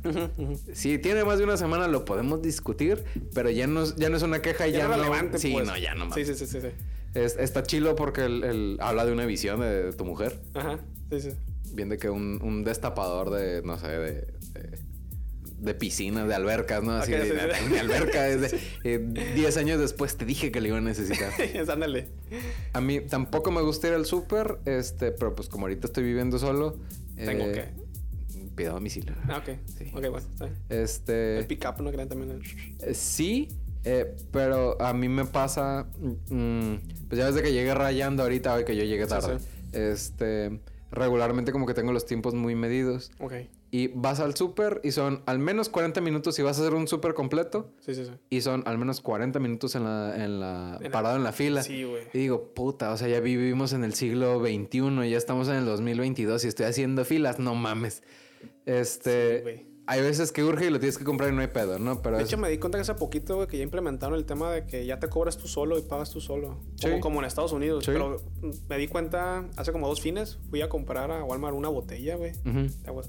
Si 0.74 0.98
tiene 1.00 1.24
más 1.24 1.38
de 1.40 1.44
una 1.44 1.58
semana, 1.58 1.88
lo 1.88 2.06
podemos 2.06 2.42
discutir, 2.42 3.04
pero 3.34 3.50
ya 3.50 3.66
no, 3.68 3.84
ya 3.96 4.10
no 4.10 4.18
es 4.18 4.24
una 4.24 4.42
queja 4.42 4.68
y 4.68 4.72
ya, 4.74 4.80
Ya, 4.80 4.88
no... 4.88 4.96
relevante, 4.96 5.38
sí, 5.40 5.52
pues. 5.54 5.66
no, 5.68 5.76
ya 5.78 5.94
no 5.96 6.06
mames. 6.08 6.28
sí, 6.28 6.36
sí, 6.36 6.46
sí, 6.46 6.62
sí. 6.62 6.68
Es- 7.14 7.38
está 7.38 7.64
chilo 7.64 7.96
porque 7.96 8.26
él, 8.26 8.44
él 8.44 8.78
habla 8.82 9.06
de 9.06 9.12
una 9.12 9.26
visión 9.26 9.60
de, 9.60 9.84
de 9.86 9.94
tu 9.94 10.06
mujer. 10.06 10.40
Ajá, 10.54 10.80
sí, 11.12 11.22
sí. 11.22 11.30
Bien 11.74 11.90
de 11.90 11.98
que 11.98 12.10
un, 12.10 12.40
un 12.42 12.64
destapador 12.64 13.30
de, 13.32 13.62
no 13.64 13.78
sé, 13.78 13.88
de... 13.88 13.98
de 14.54 14.88
de 15.60 15.74
piscinas, 15.74 16.28
de 16.28 16.36
albercas, 16.36 16.84
¿no? 16.84 16.92
Así 16.92 17.12
de, 17.14 17.24
sí, 17.24 17.30
de- 17.30 17.56
sí. 17.56 17.70
de 17.72 17.80
alberca. 17.80 18.28
es 18.28 18.42
de, 18.42 18.60
eh, 18.84 19.00
10 19.34 19.58
años 19.58 19.80
después 19.80 20.16
te 20.16 20.24
dije 20.24 20.52
que 20.52 20.62
le 20.62 20.68
iba 20.68 20.78
a 20.78 20.82
necesitar. 20.82 21.32
Ándale. 21.72 22.10
A 22.74 22.80
mí 22.82 23.00
tampoco 23.02 23.50
me 23.50 23.62
gusta 23.64 23.88
ir 23.88 23.96
al 23.96 24.06
súper, 24.06 24.60
este, 24.66 25.12
pero 25.12 25.34
pues 25.34 25.50
como 25.50 25.66
ahorita 25.66 25.88
estoy 25.88 26.04
viviendo 26.04 26.38
solo. 26.38 26.78
Tengo 27.16 27.46
eh, 27.46 27.52
que. 28.36 28.48
Pido 28.56 28.70
a 28.70 28.74
domicilio. 28.76 29.16
Ah, 29.28 29.40
ok. 29.40 29.56
Sí. 29.80 29.86
Ok, 29.96 30.02
bueno. 30.12 30.18
está 30.20 30.46
bien. 30.46 30.58
Este. 30.70 31.40
El 31.40 31.48
pick-up, 31.48 31.82
¿no? 31.82 31.90
Que 31.90 32.06
también. 32.06 32.40
eh, 32.82 32.94
sí, 32.94 33.48
eh, 33.84 34.16
pero 34.32 34.80
a 34.80 34.94
mí 34.94 35.10
me 35.10 35.26
pasa. 35.26 35.88
mm, 36.30 36.74
pues 37.10 37.18
ya 37.18 37.26
desde 37.32 37.42
que 37.42 37.52
llegué 37.52 37.74
rayando 37.74 38.22
ahorita, 38.22 38.54
hoy 38.54 38.64
que 38.64 38.76
yo 38.76 38.84
llegué 38.84 39.06
Sí, 39.06 39.10
tarde. 39.10 39.40
sí. 39.40 39.46
Este. 39.74 40.60
Regularmente 40.90 41.52
como 41.52 41.66
que 41.66 41.74
tengo 41.74 41.92
los 41.92 42.06
tiempos 42.06 42.34
muy 42.34 42.56
medidos. 42.56 43.12
Ok. 43.20 43.34
Y 43.72 43.88
vas 43.90 44.22
al 44.22 44.36
súper 44.36 44.80
y 44.84 44.92
son 44.92 45.22
al 45.26 45.38
menos 45.40 45.68
40 45.68 46.00
minutos 46.00 46.36
si 46.36 46.42
vas 46.42 46.58
a 46.58 46.62
hacer 46.62 46.74
un 46.74 46.88
súper 46.88 47.14
completo. 47.14 47.74
Sí, 47.82 47.94
sí, 47.94 48.06
sí. 48.06 48.12
Y 48.30 48.40
son 48.42 48.64
al 48.66 48.78
menos 48.78 49.02
40 49.02 49.38
minutos 49.40 49.76
en 49.76 49.84
la, 49.84 50.16
en 50.16 50.40
la, 50.40 50.78
En 50.78 50.84
la- 50.86 50.92
parado 50.92 51.18
en 51.18 51.24
la 51.24 51.34
fila. 51.34 51.62
Sí, 51.64 51.84
güey. 51.84 52.04
Y 52.14 52.18
digo, 52.20 52.54
puta, 52.54 52.92
o 52.94 52.98
sea, 52.98 53.10
ya 53.10 53.20
vivimos 53.20 53.74
en 53.74 53.84
el 53.84 53.94
siglo 53.94 54.40
XXI 54.40 55.06
y 55.06 55.10
ya 55.10 55.18
estamos 55.18 55.50
en 55.50 55.56
el 55.56 55.66
2022 55.66 56.46
y 56.46 56.48
estoy 56.48 56.66
haciendo 56.68 57.04
filas, 57.04 57.38
no 57.40 57.54
mames. 57.56 58.02
Este, 58.66 59.44
Sí. 59.44 59.67
Hay 59.88 60.02
veces 60.02 60.32
que 60.32 60.44
urge 60.44 60.68
y 60.68 60.70
lo 60.70 60.80
tienes 60.80 60.98
que 60.98 61.04
comprar 61.06 61.32
y 61.32 61.36
no 61.36 61.42
hay 61.42 61.48
pedo, 61.48 61.80
¿no? 61.80 62.02
Pero 62.02 62.18
De 62.18 62.24
es- 62.24 62.30
hecho, 62.30 62.38
me 62.38 62.50
di 62.50 62.58
cuenta 62.58 62.78
que 62.78 62.82
hace 62.84 62.94
poquito, 62.94 63.36
güey, 63.38 63.48
que 63.48 63.58
ya 63.58 63.64
implementaron 63.64 64.18
el 64.18 64.26
tema 64.26 64.52
de 64.52 64.66
que 64.66 64.86
ya 64.86 65.00
te 65.00 65.08
cobras 65.10 65.38
tú 65.38 65.48
solo 65.48 65.78
y 65.80 65.82
pagas 65.82 66.12
tú 66.12 66.20
solo. 66.22 66.58
Sí. 66.76 66.88
Como, 66.90 67.00
como 67.00 67.20
en 67.22 67.26
Estados 67.26 67.54
Unidos. 67.54 67.86
Sí. 67.86 67.92
Pero 67.92 68.18
me 68.70 68.78
di 68.78 68.88
cuenta 68.88 69.46
hace 69.56 69.72
como 69.72 69.88
dos 69.88 70.02
fines. 70.02 70.38
Fui 70.50 70.62
a 70.62 70.70
comprar 70.70 71.10
a 71.12 71.24
Walmart 71.24 71.56
una 71.56 71.70
botella, 71.70 72.16
güey. 72.18 72.34
De 72.44 72.70
agua. 72.88 73.04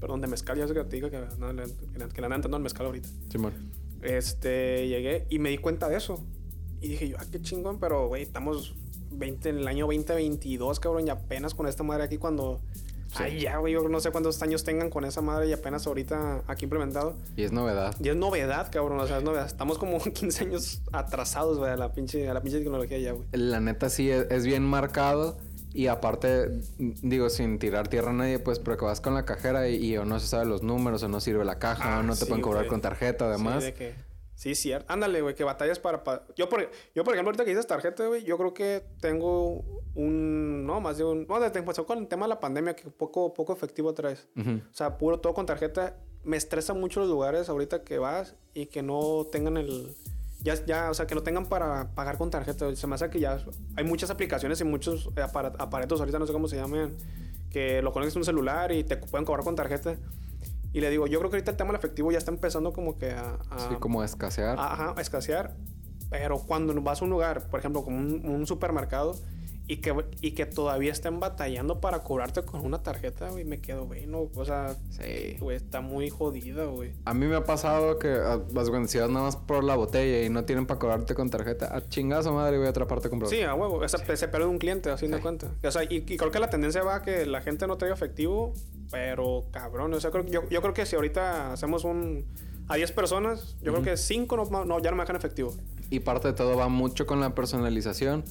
Perdón, 0.00 0.20
de 0.20 0.26
mezcal. 0.28 0.56
Ya 0.58 0.68
sé 0.68 0.74
que 0.74 0.84
te 0.84 0.96
digo 0.96 1.10
que, 1.10 1.20
no, 1.38 1.52
le- 1.52 1.64
que, 1.64 1.98
le- 1.98 2.04
andan 2.04 2.32
entrando 2.34 2.56
el 2.56 2.62
mezcal 2.62 2.86
ahorita. 2.86 3.08
Simón. 3.30 3.52
Este, 4.02 4.86
llegué 4.88 5.26
y 5.30 5.38
me 5.38 5.50
di 5.50 5.58
cuenta 5.58 5.88
de 5.88 5.96
eso. 5.96 6.22
Y 6.80 6.88
dije 6.88 7.08
yo, 7.08 7.16
ah, 7.18 7.24
qué 7.30 7.40
chingón, 7.40 7.80
pero, 7.80 8.06
güey, 8.08 8.22
estamos 8.22 8.74
20, 9.10 9.48
en 9.48 9.58
el 9.58 9.66
año 9.68 9.86
2022, 9.86 10.78
cabrón, 10.78 11.06
y 11.06 11.10
apenas 11.10 11.54
con 11.54 11.66
esta 11.66 11.82
madre 11.82 12.04
aquí 12.04 12.18
cuando 12.18 12.60
Ay, 13.18 13.40
ya, 13.40 13.56
güey, 13.58 13.72
yo 13.72 13.88
no 13.88 14.00
sé 14.00 14.10
cuántos 14.10 14.40
años 14.42 14.64
tengan 14.64 14.90
con 14.90 15.04
esa 15.04 15.20
madre 15.20 15.48
y 15.48 15.52
apenas 15.52 15.86
ahorita 15.86 16.42
aquí 16.46 16.64
implementado. 16.64 17.14
Y 17.36 17.42
es 17.44 17.52
novedad. 17.52 17.94
Y 18.00 18.08
es 18.08 18.16
novedad, 18.16 18.68
cabrón, 18.70 18.98
o 19.00 19.06
sea, 19.06 19.18
es 19.18 19.24
novedad. 19.24 19.46
Estamos 19.46 19.78
como 19.78 19.98
15 20.12 20.44
años 20.44 20.82
atrasados, 20.92 21.58
güey, 21.58 21.70
a 21.70 21.76
la 21.76 21.92
pinche, 21.92 22.28
a 22.28 22.34
la 22.34 22.42
pinche 22.42 22.58
tecnología 22.58 22.98
ya, 22.98 23.12
güey. 23.12 23.26
La 23.32 23.60
neta 23.60 23.88
sí 23.90 24.10
es, 24.10 24.26
es 24.30 24.44
bien 24.44 24.62
marcado. 24.64 25.36
Y 25.74 25.88
aparte, 25.88 26.48
digo, 26.78 27.28
sin 27.28 27.58
tirar 27.58 27.88
tierra 27.88 28.08
a 28.08 28.14
nadie, 28.14 28.38
pues, 28.38 28.58
pero 28.60 28.78
que 28.78 28.86
vas 28.86 29.02
con 29.02 29.12
la 29.12 29.26
cajera 29.26 29.68
y, 29.68 29.76
y 29.76 29.96
o 29.98 30.06
no 30.06 30.18
se 30.20 30.26
sabe 30.26 30.46
los 30.46 30.62
números, 30.62 31.02
o 31.02 31.08
no 31.08 31.20
sirve 31.20 31.44
la 31.44 31.58
caja, 31.58 31.96
Ah, 31.96 32.00
o 32.00 32.02
no 32.02 32.14
te 32.14 32.20
sí, 32.20 32.24
pueden 32.26 32.40
cobrar 32.40 32.62
güey. 32.62 32.70
con 32.70 32.80
tarjeta, 32.80 33.26
además. 33.26 33.62
Sí, 33.62 33.72
de 33.72 33.74
que... 33.74 33.94
sí, 34.36 34.54
cierto. 34.54 34.92
Ándale, 34.92 35.20
güey, 35.22 35.34
que 35.34 35.42
batallas 35.42 35.80
para... 35.80 36.04
pa- 36.04 36.24
Yo, 36.36 36.48
por, 36.48 36.70
yo, 36.94 37.02
por 37.02 37.14
ejemplo, 37.14 37.30
ahorita 37.30 37.44
que 37.44 37.50
dices 37.50 37.66
tarjeta, 37.66 38.06
güey, 38.06 38.22
yo 38.22 38.38
creo 38.38 38.54
que 38.54 38.84
tengo 39.00 39.64
un... 39.96 40.64
No, 40.66 40.80
más 40.80 40.98
de 40.98 41.04
un... 41.04 41.26
No, 41.26 41.40
desde 41.40 41.58
empezó 41.58 41.84
con 41.86 41.98
el 41.98 42.06
tema 42.06 42.26
de 42.26 42.28
la 42.30 42.38
pandemia, 42.40 42.76
que 42.76 42.88
poco, 42.90 43.34
poco 43.34 43.52
efectivo 43.52 43.92
traes. 43.94 44.28
O 44.70 44.74
sea, 44.74 44.96
puro 44.98 45.18
todo 45.18 45.34
con 45.34 45.46
tarjeta. 45.46 45.96
Me 46.22 46.36
estresa 46.36 46.74
mucho 46.74 47.00
los 47.00 47.08
lugares 47.08 47.48
ahorita 47.48 47.82
que 47.82 47.98
vas 47.98 48.36
y 48.54 48.66
que 48.66 48.82
no 48.82 49.26
tengan 49.32 49.56
el... 49.56 49.94
Ya, 50.42 50.54
ya, 50.66 50.90
o 50.90 50.94
sea, 50.94 51.06
que 51.06 51.14
no 51.14 51.22
tengan 51.22 51.46
para 51.48 51.94
pagar 51.94 52.18
con 52.18 52.30
tarjeta. 52.30 52.74
Se 52.76 52.86
me 52.86 52.94
hace 52.94 53.10
que 53.10 53.18
ya 53.18 53.38
hay 53.74 53.84
muchas 53.84 54.10
aplicaciones 54.10 54.60
y 54.60 54.64
muchos 54.64 55.08
apara- 55.16 55.54
aparatos, 55.58 55.98
ahorita 55.98 56.18
no 56.20 56.26
sé 56.26 56.32
cómo 56.32 56.46
se 56.46 56.56
llaman, 56.56 56.94
que 57.50 57.80
lo 57.82 57.90
conectas 57.92 58.14
a 58.16 58.18
un 58.20 58.24
celular 58.24 58.70
y 58.70 58.84
te 58.84 58.96
pueden 58.96 59.24
cobrar 59.24 59.44
con 59.44 59.56
tarjeta. 59.56 59.96
Y 60.76 60.80
le 60.82 60.90
digo, 60.90 61.06
yo 61.06 61.18
creo 61.20 61.30
que 61.30 61.36
ahorita 61.36 61.52
el 61.52 61.56
tema 61.56 61.68
del 61.70 61.78
efectivo 61.78 62.12
ya 62.12 62.18
está 62.18 62.30
empezando 62.30 62.74
como 62.74 62.98
que 62.98 63.12
a... 63.12 63.38
a- 63.48 63.58
Sí, 63.70 63.76
como 63.80 64.04
escasear. 64.04 64.58
a- 64.58 64.72
ajá, 64.74 64.94
a 64.94 65.00
escasear. 65.00 65.54
Pero 66.10 66.38
cuando 66.38 66.78
vas 66.82 67.00
a 67.00 67.04
un 67.04 67.10
lugar, 67.10 67.48
por 67.48 67.60
ejemplo, 67.60 67.82
como 67.82 67.96
un, 67.96 68.28
un 68.28 68.46
supermercado, 68.46 69.14
y 69.68 69.78
que, 69.78 69.92
y 70.20 70.32
que 70.32 70.44
todavía 70.46 70.92
estén 70.92 71.18
batallando 71.18 71.80
para 71.80 72.00
cobrarte 72.04 72.42
con 72.42 72.60
una 72.64 72.82
tarjeta, 72.84 73.30
güey, 73.30 73.44
me 73.44 73.60
quedo, 73.60 73.86
güey, 73.86 74.06
no, 74.06 74.28
o 74.32 74.44
sea, 74.44 74.76
Sí. 74.90 75.36
güey, 75.40 75.56
está 75.56 75.80
muy 75.80 76.08
jodida, 76.10 76.66
güey. 76.66 76.92
A 77.04 77.14
mí 77.14 77.26
me 77.26 77.34
ha 77.36 77.42
pasado 77.42 77.98
que 77.98 78.12
ah, 78.12 78.38
vas 78.52 78.68
cuando 78.70 78.86
si 78.86 78.98
vas 78.98 79.08
nada 79.10 79.24
más 79.24 79.36
por 79.36 79.64
la 79.64 79.74
botella 79.74 80.24
y 80.24 80.28
no 80.30 80.44
tienen 80.44 80.66
para 80.66 80.78
cobrarte 80.78 81.14
con 81.16 81.30
tarjeta, 81.30 81.74
a 81.74 81.88
chingazo 81.88 82.32
madre 82.32 82.58
voy 82.58 82.66
a 82.68 82.70
otra 82.70 82.86
parte 82.86 83.08
a 83.08 83.10
comprar. 83.10 83.28
Sí, 83.30 83.40
a 83.42 83.54
huevo, 83.54 83.82
esa, 83.82 83.98
se 83.98 84.28
pierde 84.28 84.46
un 84.46 84.58
cliente, 84.58 84.90
a 84.90 84.96
fin 84.98 85.10
de 85.10 85.16
Sí. 85.16 85.22
cuentas. 85.22 85.50
O 85.64 85.70
sea, 85.72 85.82
y, 85.84 86.04
y 86.06 86.16
creo 86.16 86.30
que 86.30 86.38
la 86.38 86.48
tendencia 86.50 86.84
va 86.84 86.96
a 86.96 87.02
que 87.02 87.24
la 87.26 87.40
gente 87.40 87.66
no 87.66 87.76
traiga 87.76 87.94
efectivo, 87.96 88.52
pero 88.90 89.44
cabrón, 89.50 89.92
o 89.94 90.00
sea, 90.00 90.10
creo, 90.10 90.24
yo, 90.26 90.48
yo 90.48 90.62
creo 90.62 90.74
que 90.74 90.86
si 90.86 90.96
ahorita 90.96 91.52
hacemos 91.52 91.84
un... 91.84 92.24
A 92.68 92.74
10 92.74 92.90
personas, 92.92 93.54
yo 93.62 93.72
creo 93.72 93.84
que 93.84 93.96
5 93.96 94.48
no, 94.50 94.64
no, 94.64 94.80
ya 94.80 94.90
no 94.90 94.96
me 94.96 95.04
dejan 95.04 95.14
efectivo. 95.14 95.54
Y 95.88 96.00
parte 96.00 96.26
de 96.28 96.34
todo 96.34 96.56
va 96.56 96.68
mucho 96.68 97.06
con 97.06 97.20
la 97.20 97.32
personalización. 97.32 98.24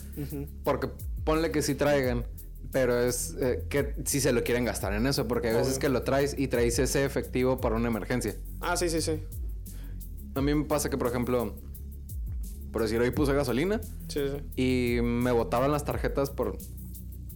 Porque 0.66 0.90
ponle 1.24 1.52
que 1.52 1.62
sí 1.62 1.74
traigan, 1.74 2.26
pero 2.74 3.00
es 3.00 3.34
eh, 3.40 3.64
que 3.70 3.96
si 4.04 4.20
se 4.20 4.34
lo 4.34 4.44
quieren 4.44 4.66
gastar 4.66 4.92
en 4.92 5.08
eso, 5.08 5.26
porque 5.26 5.48
hay 5.48 5.56
veces 5.56 5.80
que 5.80 5.88
lo 5.88 6.02
traes 6.04 6.38
y 6.38 6.50
traes 6.50 6.78
ese 6.80 7.06
efectivo 7.06 7.62
para 7.62 7.78
una 7.78 7.88
emergencia. 7.88 8.36
Ah, 8.60 8.76
sí, 8.76 8.90
sí, 8.90 9.02
sí. 9.02 9.24
A 10.36 10.42
mí 10.42 10.54
me 10.54 10.66
pasa 10.66 10.90
que, 10.90 10.98
por 10.98 11.08
ejemplo, 11.08 11.54
por 12.74 12.82
decir, 12.82 13.00
hoy 13.00 13.12
puse 13.12 13.32
gasolina 13.34 13.80
Sí, 14.10 14.20
sí. 14.56 14.98
y 14.98 15.02
me 15.02 15.32
botaban 15.32 15.72
las 15.72 15.86
tarjetas 15.86 16.30
por 16.30 16.58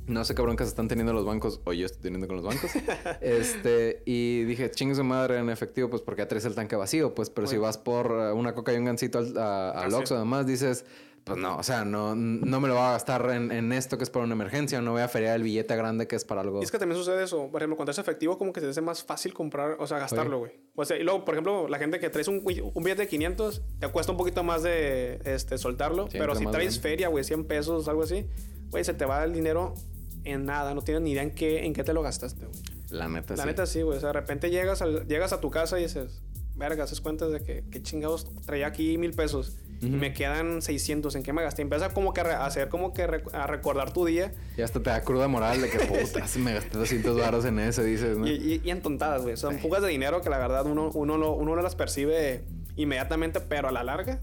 no 0.10 0.26
sé 0.26 0.36
qué 0.36 0.42
broncas 0.42 0.68
están 0.68 0.88
teniendo 0.88 1.14
los 1.14 1.26
bancos 1.26 1.62
o 1.64 1.74
yo 1.74 1.86
estoy 1.86 2.02
teniendo 2.02 2.28
con 2.28 2.36
los 2.38 2.46
bancos. 2.46 2.72
este, 3.22 4.02
y 4.06 4.44
dije, 4.44 4.70
chingue 4.72 4.96
su 4.96 5.04
madre 5.04 5.38
en 5.38 5.50
efectivo, 5.50 5.90
pues 5.90 6.02
porque 6.02 6.26
traes 6.26 6.46
el 6.46 6.56
tanque 6.56 6.76
vacío, 6.76 7.14
pues, 7.16 7.30
pero 7.30 7.48
si 7.48 7.56
Bueno. 7.56 7.68
vas 7.68 7.78
por 7.78 8.12
eh, 8.12 8.32
una 8.34 8.54
coca 8.54 8.74
y 8.74 8.78
un 8.78 8.86
gancito 8.86 9.20
al, 9.20 9.38
a- 9.38 9.72
al. 9.72 9.94
Oxxo, 9.94 10.16
además 10.16 10.46
dices, 10.48 10.86
pues 11.26 11.38
no, 11.38 11.58
o 11.58 11.64
sea, 11.64 11.86
no, 11.86 12.16
no 12.16 12.60
me 12.60 12.68
lo 12.68 12.74
voy 12.76 12.84
a 12.84 12.92
gastar 12.94 13.30
en, 13.32 13.52
en 13.52 13.72
esto 13.72 13.98
que 13.98 14.04
es 14.04 14.10
para 14.10 14.26
una 14.26 14.34
emergencia, 14.34 14.82
no 14.82 14.94
voy 14.94 15.02
a 15.02 15.08
feriar 15.08 15.36
el 15.36 15.44
billete 15.44 15.76
grande 15.76 16.08
que 16.08 16.16
es 16.16 16.26
para 16.26 16.42
algo. 16.42 16.60
Y 16.62 16.64
es 16.64 16.72
que 16.72 16.80
también 16.80 16.98
sucede 16.98 17.24
eso. 17.24 17.50
Por 17.52 17.62
ejemplo, 17.62 17.76
cuando 17.76 17.92
es 17.92 18.00
efectivo, 18.00 18.38
como 18.38 18.52
que 18.52 18.62
te 18.62 18.68
hace 18.68 18.82
más 18.82 19.04
fácil 19.04 19.34
comprar, 19.34 19.76
o 19.80 19.86
sea, 19.86 20.00
gastarlo, 20.00 20.40
güey. 20.40 20.54
O 20.76 20.86
sea, 20.86 20.98
y 20.98 21.04
luego, 21.04 21.26
por 21.26 21.36
ejemplo, 21.36 21.68
la 21.68 21.78
gente 21.78 22.00
que 22.00 22.10
traes 22.10 22.28
un, 22.30 22.38
un 22.38 22.84
billete 22.84 23.04
de 23.04 23.08
500, 23.08 23.62
te 23.80 23.88
cuesta 23.90 24.12
un 24.12 24.18
poquito 24.18 24.44
más 24.44 24.64
de 24.64 25.20
este, 25.26 25.58
soltarlo. 25.60 26.08
Pero 26.12 26.34
si 26.36 26.48
traes 26.48 26.80
feria, 26.80 27.10
güey, 27.10 27.24
100 27.24 27.46
pesos, 27.46 27.88
algo 27.88 28.04
así, 28.04 28.26
güey, 28.72 28.84
se 28.84 28.94
te 28.96 29.06
va 29.06 29.24
el 29.24 29.34
dinero 29.34 29.76
en 30.24 30.46
nada. 30.46 30.74
No 30.74 30.82
tienes 30.82 31.04
ni 31.04 31.12
idea 31.12 31.24
en 31.24 31.32
qué, 31.32 31.66
en 31.66 31.74
qué 31.74 31.84
te 31.84 31.94
lo 31.94 32.02
gastaste, 32.02 32.46
güey. 32.46 32.60
La 32.90 33.08
neta, 33.08 33.36
La 33.36 33.44
sí. 33.44 33.48
neta 33.48 33.66
sí, 33.66 33.82
güey. 33.84 33.98
O 33.98 34.00
sea, 34.02 34.10
de 34.10 34.14
repente 34.14 34.50
llegas, 34.50 34.82
al- 34.82 35.08
llegas 35.08 35.32
a 35.34 35.40
tu 35.42 35.52
casa 35.52 35.80
y 35.80 35.84
dices, 35.84 36.22
verga, 36.56 36.84
haces 36.86 37.02
cuentas 37.02 37.32
de 37.32 37.42
que, 37.42 37.64
qué 37.72 37.82
chingados 37.84 38.28
traía 38.46 38.68
aquí 38.68 38.98
mil 38.98 39.12
pesos. 39.12 39.56
Y 39.82 39.86
Ujú. 39.88 39.96
me 39.96 40.12
quedan 40.12 40.62
600, 40.62 41.16
¿en 41.16 41.24
qué 41.24 41.32
me 41.32 41.42
gasté? 41.42 41.62
Empieza 41.62 41.94
como 41.94 42.14
que 42.14 42.20
a 42.20 42.46
hacer 42.46 42.68
como 42.68 42.94
que 42.94 43.04
a 43.04 43.48
recordar 43.48 43.94
tu 43.94 44.06
día. 44.06 44.34
Y 44.58 44.62
hasta 44.62 44.82
te 44.84 44.90
da 44.90 45.02
cruda 45.04 45.30
moral 45.30 45.62
de 45.62 45.70
que 45.70 45.80
puta, 45.80 46.28
si 46.28 46.40
me 46.40 46.54
gasté 46.54 46.78
200 46.78 47.18
baros 47.18 47.46
en 47.46 47.60
eso, 47.60 47.82
dices, 47.84 48.18
¿no? 48.18 48.28
Y, 48.28 48.32
y, 48.32 48.62
y 48.62 48.72
en 48.72 48.82
tontadas, 48.82 49.22
güey. 49.22 49.38
Son 49.38 49.58
fugas 49.60 49.82
de 49.82 49.88
dinero 49.88 50.20
que 50.22 50.30
la 50.30 50.38
verdad 50.38 50.66
uno, 50.66 50.90
uno, 50.94 51.18
no, 51.18 51.32
uno 51.32 51.56
no 51.56 51.62
las 51.62 51.76
percibe 51.76 52.44
inmediatamente, 52.76 53.40
pero 53.40 53.70
a 53.70 53.72
la 53.72 53.84
larga 53.84 54.20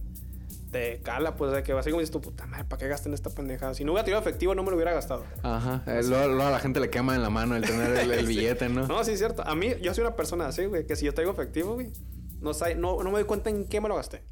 te 0.70 1.00
cala, 1.00 1.36
pues, 1.36 1.52
de 1.52 1.62
que 1.62 1.72
así 1.72 1.90
como 1.90 2.00
dices 2.00 2.12
tú, 2.12 2.20
puta 2.20 2.46
madre, 2.46 2.64
¿para 2.64 2.80
qué 2.80 2.88
gasten 2.88 3.14
esta 3.14 3.30
pendejada? 3.30 3.74
Si 3.74 3.84
no 3.84 3.92
hubiera 3.92 4.04
tenido 4.04 4.20
efectivo, 4.20 4.54
no 4.54 4.62
me 4.62 4.70
lo 4.70 4.76
hubiera 4.76 4.92
gastado. 4.92 5.24
Ajá. 5.42 5.82
eh, 5.86 6.02
luego, 6.04 6.26
luego 6.28 6.42
a 6.44 6.50
la 6.50 6.58
gente 6.58 6.80
le 6.80 6.90
quema 6.90 7.14
en 7.14 7.22
la 7.22 7.30
mano 7.30 7.56
el 7.56 7.64
tener 7.64 7.96
el, 7.96 8.26
billete, 8.26 8.68
¿no? 8.68 8.86
No, 8.86 9.04
sí, 9.04 9.12
es 9.12 9.18
cierto. 9.18 9.42
A 9.46 9.54
mí, 9.54 9.74
yo 9.80 9.94
soy 9.94 10.02
una 10.04 10.16
persona 10.16 10.46
así, 10.48 10.66
güey, 10.66 10.86
que 10.86 10.96
si 10.96 11.04
yo 11.06 11.14
traigo 11.14 11.32
efectivo, 11.32 11.74
güey, 11.74 11.92
no, 12.40 12.52
sabe- 12.52 12.74
no, 12.74 12.96
no 13.02 13.10
me 13.10 13.18
doy 13.18 13.24
cuenta 13.24 13.50
en 13.50 13.66
qué 13.66 13.80
me 13.80 13.88
lo 13.88 13.96
gasté. 13.96 14.22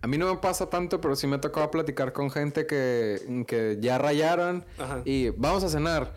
A, 0.00 0.06
mí 0.06 0.16
no 0.16 0.32
me 0.32 0.40
pasa 0.40 0.70
tanto, 0.70 1.00
pero 1.02 1.14
sí 1.16 1.26
me 1.26 1.36
ha 1.36 1.40
tocado 1.40 1.70
platicar 1.70 2.12
con 2.14 2.30
gente 2.30 2.66
que, 2.66 3.44
que 3.46 3.76
ya 3.80 3.98
rayaron 3.98 4.64
Ajá. 4.78 5.02
y 5.04 5.28
vamos 5.30 5.62
a 5.64 5.68
cenar. 5.68 6.14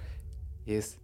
Y 0.65 0.75
es, 0.75 0.97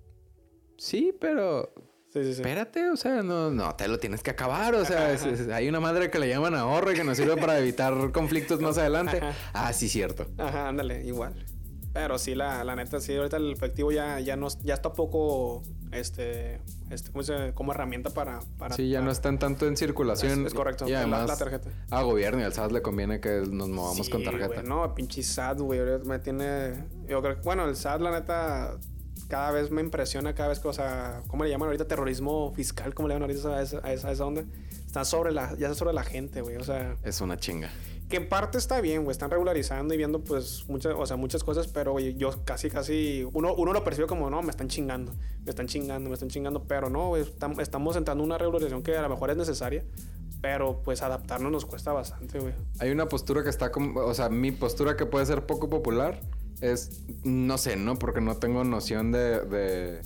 sí, 0.77 1.13
pero 1.19 1.73
Sí, 2.11 2.23
sí, 2.23 2.33
sí. 2.33 2.41
espérate, 2.41 2.89
o 2.89 2.97
sea, 2.97 3.21
no, 3.21 3.51
no 3.51 3.75
te 3.75 3.87
lo 3.87 3.99
tienes 3.99 4.23
que 4.23 4.31
acabar. 4.31 4.73
O 4.75 4.83
sea, 4.85 5.11
es- 5.13 5.23
es- 5.25 5.47
hay 5.49 5.69
una 5.69 5.79
madre 5.79 6.09
que 6.09 6.17
le 6.19 6.27
llaman 6.27 6.55
ahorro 6.55 6.91
y 6.91 6.95
que 6.95 7.03
nos 7.03 7.17
sirve 7.17 7.37
para 7.37 7.59
evitar 7.59 8.11
conflictos 8.11 8.59
más 8.61 8.77
adelante. 8.79 9.17
Ajá. 9.17 9.33
Ah, 9.53 9.73
sí, 9.73 9.87
cierto. 9.89 10.25
Ajá, 10.37 10.67
ándale, 10.69 11.03
igual. 11.05 11.45
Pero 11.93 12.17
sí, 12.19 12.35
la, 12.35 12.63
la 12.63 12.75
neta, 12.75 12.99
sí, 12.99 13.15
ahorita 13.15 13.37
el 13.37 13.51
efectivo 13.51 13.91
ya, 13.91 14.19
ya, 14.19 14.35
no, 14.35 14.47
ya 14.63 14.75
está 14.75 14.93
poco, 14.93 15.63
este, 15.91 16.61
este 16.91 17.11
¿cómo 17.11 17.23
se 17.23 17.33
dice? 17.33 17.53
Como 17.53 17.71
herramienta 17.73 18.11
para... 18.11 18.41
para 18.59 18.75
Sí, 18.75 18.89
ya 18.89 19.01
no 19.01 19.09
están 19.09 19.39
tanto 19.39 19.67
en 19.67 19.75
circulación. 19.75 20.41
Es- 20.41 20.47
es 20.47 20.53
correcto, 20.53 20.87
Y 20.87 20.93
además, 20.93 21.27
la 21.27 21.35
tarjeta. 21.37 21.69
a 21.89 22.01
gobierno 22.03 22.41
y 22.41 22.43
al 22.43 22.53
SAT 22.53 22.71
le 22.71 22.81
conviene 22.83 23.19
que 23.19 23.41
nos 23.51 23.69
movamos 23.69 24.05
Sí, 24.05 24.11
con 24.11 24.23
tarjeta. 24.23 24.47
güey, 24.47 24.63
no, 24.63 24.93
pinche 24.95 25.23
SAT, 25.23 25.59
güey. 25.61 25.79
Me 26.05 26.19
tiene. 26.19 26.85
Yo 27.07 27.21
creo 27.23 27.35
que, 27.37 27.41
bueno, 27.41 27.65
el 27.67 27.75
SAT, 27.75 28.01
la 28.01 28.11
neta, 28.11 28.77
cada 29.27 29.51
vez 29.51 29.69
me 29.71 29.81
impresiona, 29.81 30.33
cada 30.33 30.49
vez 30.49 30.59
que, 30.59 30.67
o 30.67 30.73
sea, 30.73 31.21
¿cómo 31.27 31.43
le 31.43 31.49
llaman 31.49 31.67
ahorita? 31.67 31.87
Terrorismo 31.87 32.51
fiscal, 32.55 32.93
¿cómo 32.93 33.07
le 33.07 33.15
llaman 33.15 33.29
ahorita 33.29 33.55
a 33.57 33.61
esa, 33.61 33.79
a 33.83 33.93
esa, 33.93 34.07
a 34.07 34.11
esa 34.11 34.25
onda? 34.25 34.43
Están 34.85 35.05
sobre 35.05 35.31
la, 35.31 35.55
ya 35.57 35.73
sobre 35.75 35.93
la 35.93 36.03
gente, 36.03 36.41
güey. 36.41 36.55
O 36.57 36.63
sea, 36.63 36.95
Es 37.03 37.21
una 37.21 37.37
chinga. 37.37 37.69
que 38.09 38.17
en 38.17 38.27
parte 38.27 38.57
está 38.57 38.81
bien, 38.81 39.03
güey. 39.03 39.11
Están 39.11 39.29
regularizando 39.29 39.93
y 39.93 39.97
viendo, 39.97 40.23
pues, 40.23 40.65
muchas, 40.67 40.93
o 40.97 41.05
sea, 41.05 41.15
muchas 41.15 41.43
cosas, 41.43 41.67
pero, 41.67 41.91
güey, 41.91 42.15
yo 42.15 42.31
casi, 42.43 42.71
casi. 42.71 43.23
Uno, 43.33 43.53
uno 43.53 43.71
lo 43.71 43.83
percibe 43.83 44.07
como, 44.07 44.31
no, 44.31 44.41
me 44.41 44.49
están 44.49 44.67
chingando, 44.67 45.11
me 45.45 45.49
están 45.51 45.67
chingando, 45.67 46.09
me 46.09 46.15
están 46.15 46.29
chingando, 46.29 46.63
pero 46.63 46.89
no, 46.89 47.09
güey. 47.09 47.23
estam- 47.23 47.59
Estamos 47.61 47.95
entrando 47.97 48.23
en 48.23 48.29
una 48.29 48.37
regularización 48.39 48.81
que 48.81 48.97
a 48.97 49.01
lo 49.03 49.09
mejor 49.09 49.29
es 49.29 49.37
necesaria, 49.37 49.83
pero, 50.41 50.81
pues, 50.83 51.03
adaptarnos 51.03 51.51
nos 51.51 51.65
cuesta 51.65 51.93
bastante, 51.93 52.39
güey. 52.39 52.53
Hay 52.79 52.89
una 52.89 53.07
postura 53.07 53.43
que 53.43 53.49
está 53.49 53.71
como, 53.71 53.99
o 53.99 54.13
sea, 54.15 54.29
mi 54.29 54.51
postura 54.51 54.97
que 54.97 55.05
puede 55.05 55.27
ser 55.27 55.45
poco 55.45 55.69
popular 55.69 56.19
es, 56.61 57.01
no 57.23 57.57
sé, 57.57 57.75
¿no? 57.75 57.97
Porque 57.97 58.21
no 58.21 58.37
tengo 58.37 58.63
noción 58.63 59.11
de, 59.11 59.39
de, 59.45 60.01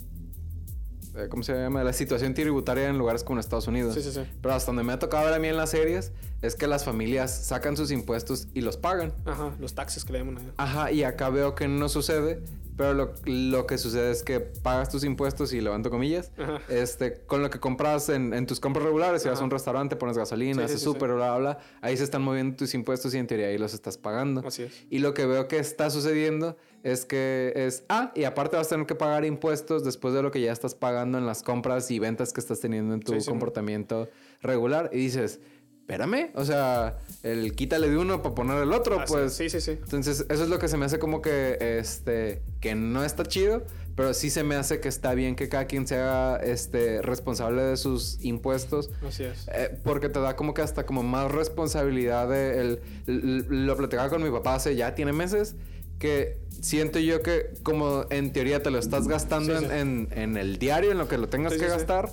¿cómo 1.30 1.42
se 1.42 1.52
llama? 1.54 1.84
La 1.84 1.92
situación 1.92 2.34
tributaria 2.34 2.88
en 2.88 2.98
lugares 2.98 3.22
como 3.24 3.36
en 3.36 3.40
Estados 3.40 3.66
Unidos. 3.68 3.94
Sí, 3.94 4.02
sí, 4.02 4.12
sí. 4.12 4.20
Pero 4.42 4.54
hasta 4.54 4.66
donde 4.70 4.82
me 4.82 4.92
ha 4.92 4.98
tocado 4.98 5.24
ver 5.24 5.34
a 5.34 5.38
mí 5.38 5.48
en 5.48 5.56
las 5.56 5.70
series 5.70 6.12
es 6.42 6.54
que 6.56 6.66
las 6.66 6.84
familias 6.84 7.30
sacan 7.46 7.76
sus 7.76 7.90
impuestos 7.90 8.48
y 8.54 8.60
los 8.60 8.76
pagan. 8.76 9.12
Ajá, 9.24 9.54
los 9.58 9.74
taxes 9.74 10.04
que 10.04 10.12
le 10.12 10.18
llaman 10.20 10.38
allá. 10.38 10.52
Ajá, 10.56 10.92
y 10.92 11.02
acá 11.04 11.30
veo 11.30 11.54
que 11.54 11.68
no 11.68 11.88
sucede, 11.88 12.42
pero 12.76 12.92
lo, 12.92 13.14
lo 13.24 13.66
que 13.66 13.78
sucede 13.78 14.10
es 14.10 14.22
que 14.22 14.40
pagas 14.40 14.90
tus 14.90 15.04
impuestos 15.04 15.52
y 15.52 15.60
levanto 15.60 15.90
comillas, 15.90 16.32
Ajá. 16.36 16.60
este, 16.68 17.20
con 17.26 17.40
lo 17.42 17.48
que 17.50 17.60
compras 17.60 18.08
en, 18.08 18.34
en 18.34 18.46
tus 18.46 18.60
compras 18.60 18.84
regulares, 18.84 19.22
si 19.22 19.28
vas 19.28 19.36
a 19.36 19.38
Ajá. 19.38 19.44
un 19.44 19.50
restaurante, 19.52 19.96
pones 19.96 20.18
gasolina, 20.18 20.64
haces 20.64 20.82
súper, 20.82 21.12
bla, 21.12 21.36
bla, 21.38 21.58
ahí 21.80 21.96
se 21.96 22.04
están 22.04 22.22
moviendo 22.22 22.56
tus 22.56 22.74
impuestos 22.74 23.14
y 23.14 23.18
en 23.18 23.26
teoría 23.26 23.46
ahí 23.46 23.58
los 23.58 23.72
estás 23.72 23.96
pagando. 23.96 24.42
Así 24.46 24.64
es. 24.64 24.84
Y 24.90 24.98
lo 24.98 25.14
que 25.14 25.24
veo 25.26 25.48
que 25.48 25.58
está 25.58 25.88
sucediendo 25.88 26.56
es 26.84 27.04
que 27.04 27.52
es, 27.56 27.82
ah, 27.88 28.12
y 28.14 28.22
aparte 28.24 28.56
vas 28.56 28.68
a 28.68 28.70
tener 28.70 28.86
que 28.86 28.94
pagar 28.94 29.24
impuestos 29.24 29.84
después 29.84 30.14
de 30.14 30.22
lo 30.22 30.30
que 30.30 30.40
ya 30.40 30.52
estás 30.52 30.76
pagando 30.76 31.18
en 31.18 31.26
las 31.26 31.42
compras 31.42 31.90
y 31.90 31.98
ventas 31.98 32.32
que 32.32 32.40
estás 32.40 32.60
teniendo 32.60 32.94
en 32.94 33.00
tu 33.00 33.14
Sí, 33.14 33.20
sí. 33.22 33.28
comportamiento 33.30 34.08
regular. 34.42 34.90
Y 34.92 34.98
dices, 34.98 35.40
espérame, 35.80 36.30
o 36.34 36.44
sea, 36.44 36.98
el 37.22 37.54
quítale 37.56 37.90
de 37.90 37.96
uno 37.96 38.22
para 38.22 38.34
poner 38.34 38.62
el 38.62 38.72
otro, 38.72 38.98
pues... 39.08 39.32
es. 39.32 39.34
Sí, 39.34 39.50
sí, 39.50 39.60
sí. 39.60 39.72
Entonces, 39.72 40.24
eso 40.28 40.42
es 40.44 40.48
lo 40.48 40.58
que 40.58 40.68
se 40.68 40.76
me 40.76 40.84
hace 40.86 40.98
como 40.98 41.20
que, 41.20 41.56
este, 41.78 42.42
que 42.60 42.74
no 42.74 43.02
está 43.04 43.24
chido, 43.24 43.64
pero 43.96 44.12
sí 44.12 44.28
se 44.28 44.42
me 44.44 44.54
hace 44.56 44.80
que 44.80 44.88
está 44.88 45.14
bien 45.14 45.36
que 45.36 45.48
cada 45.48 45.66
quien 45.66 45.86
sea, 45.86 46.38
este, 46.42 47.00
responsable 47.00 47.62
de 47.62 47.76
sus 47.76 48.18
impuestos. 48.24 48.90
Así 49.06 49.24
es. 49.24 49.46
eh, 49.52 49.78
porque 49.84 50.08
te 50.08 50.20
da 50.20 50.36
como 50.36 50.52
que 50.52 50.62
hasta 50.62 50.84
como 50.84 51.02
más 51.02 51.30
responsabilidad 51.30 52.28
de 52.28 52.60
el, 52.60 52.80
l- 53.06 53.44
lo 53.48 53.76
platicaba 53.76 54.08
con 54.10 54.22
mi 54.22 54.30
papá 54.30 54.56
hace 54.56 54.74
ya 54.76 54.94
tiene 54.94 55.12
meses 55.12 55.54
que 55.98 56.38
siento 56.60 56.98
yo 56.98 57.22
que 57.22 57.50
como 57.62 58.04
en 58.10 58.32
teoría 58.32 58.62
te 58.62 58.70
lo 58.70 58.78
estás 58.78 59.06
gastando 59.08 59.58
Sí, 59.58 59.64
sí. 59.66 59.72
En, 59.72 60.08
en- 60.12 60.18
en 60.18 60.36
el 60.36 60.58
diario, 60.58 60.90
en 60.92 60.98
lo 60.98 61.08
que 61.08 61.18
lo 61.18 61.28
tengas 61.28 61.52
Sí, 61.54 61.58
que 61.60 61.66
gastar, 61.68 62.10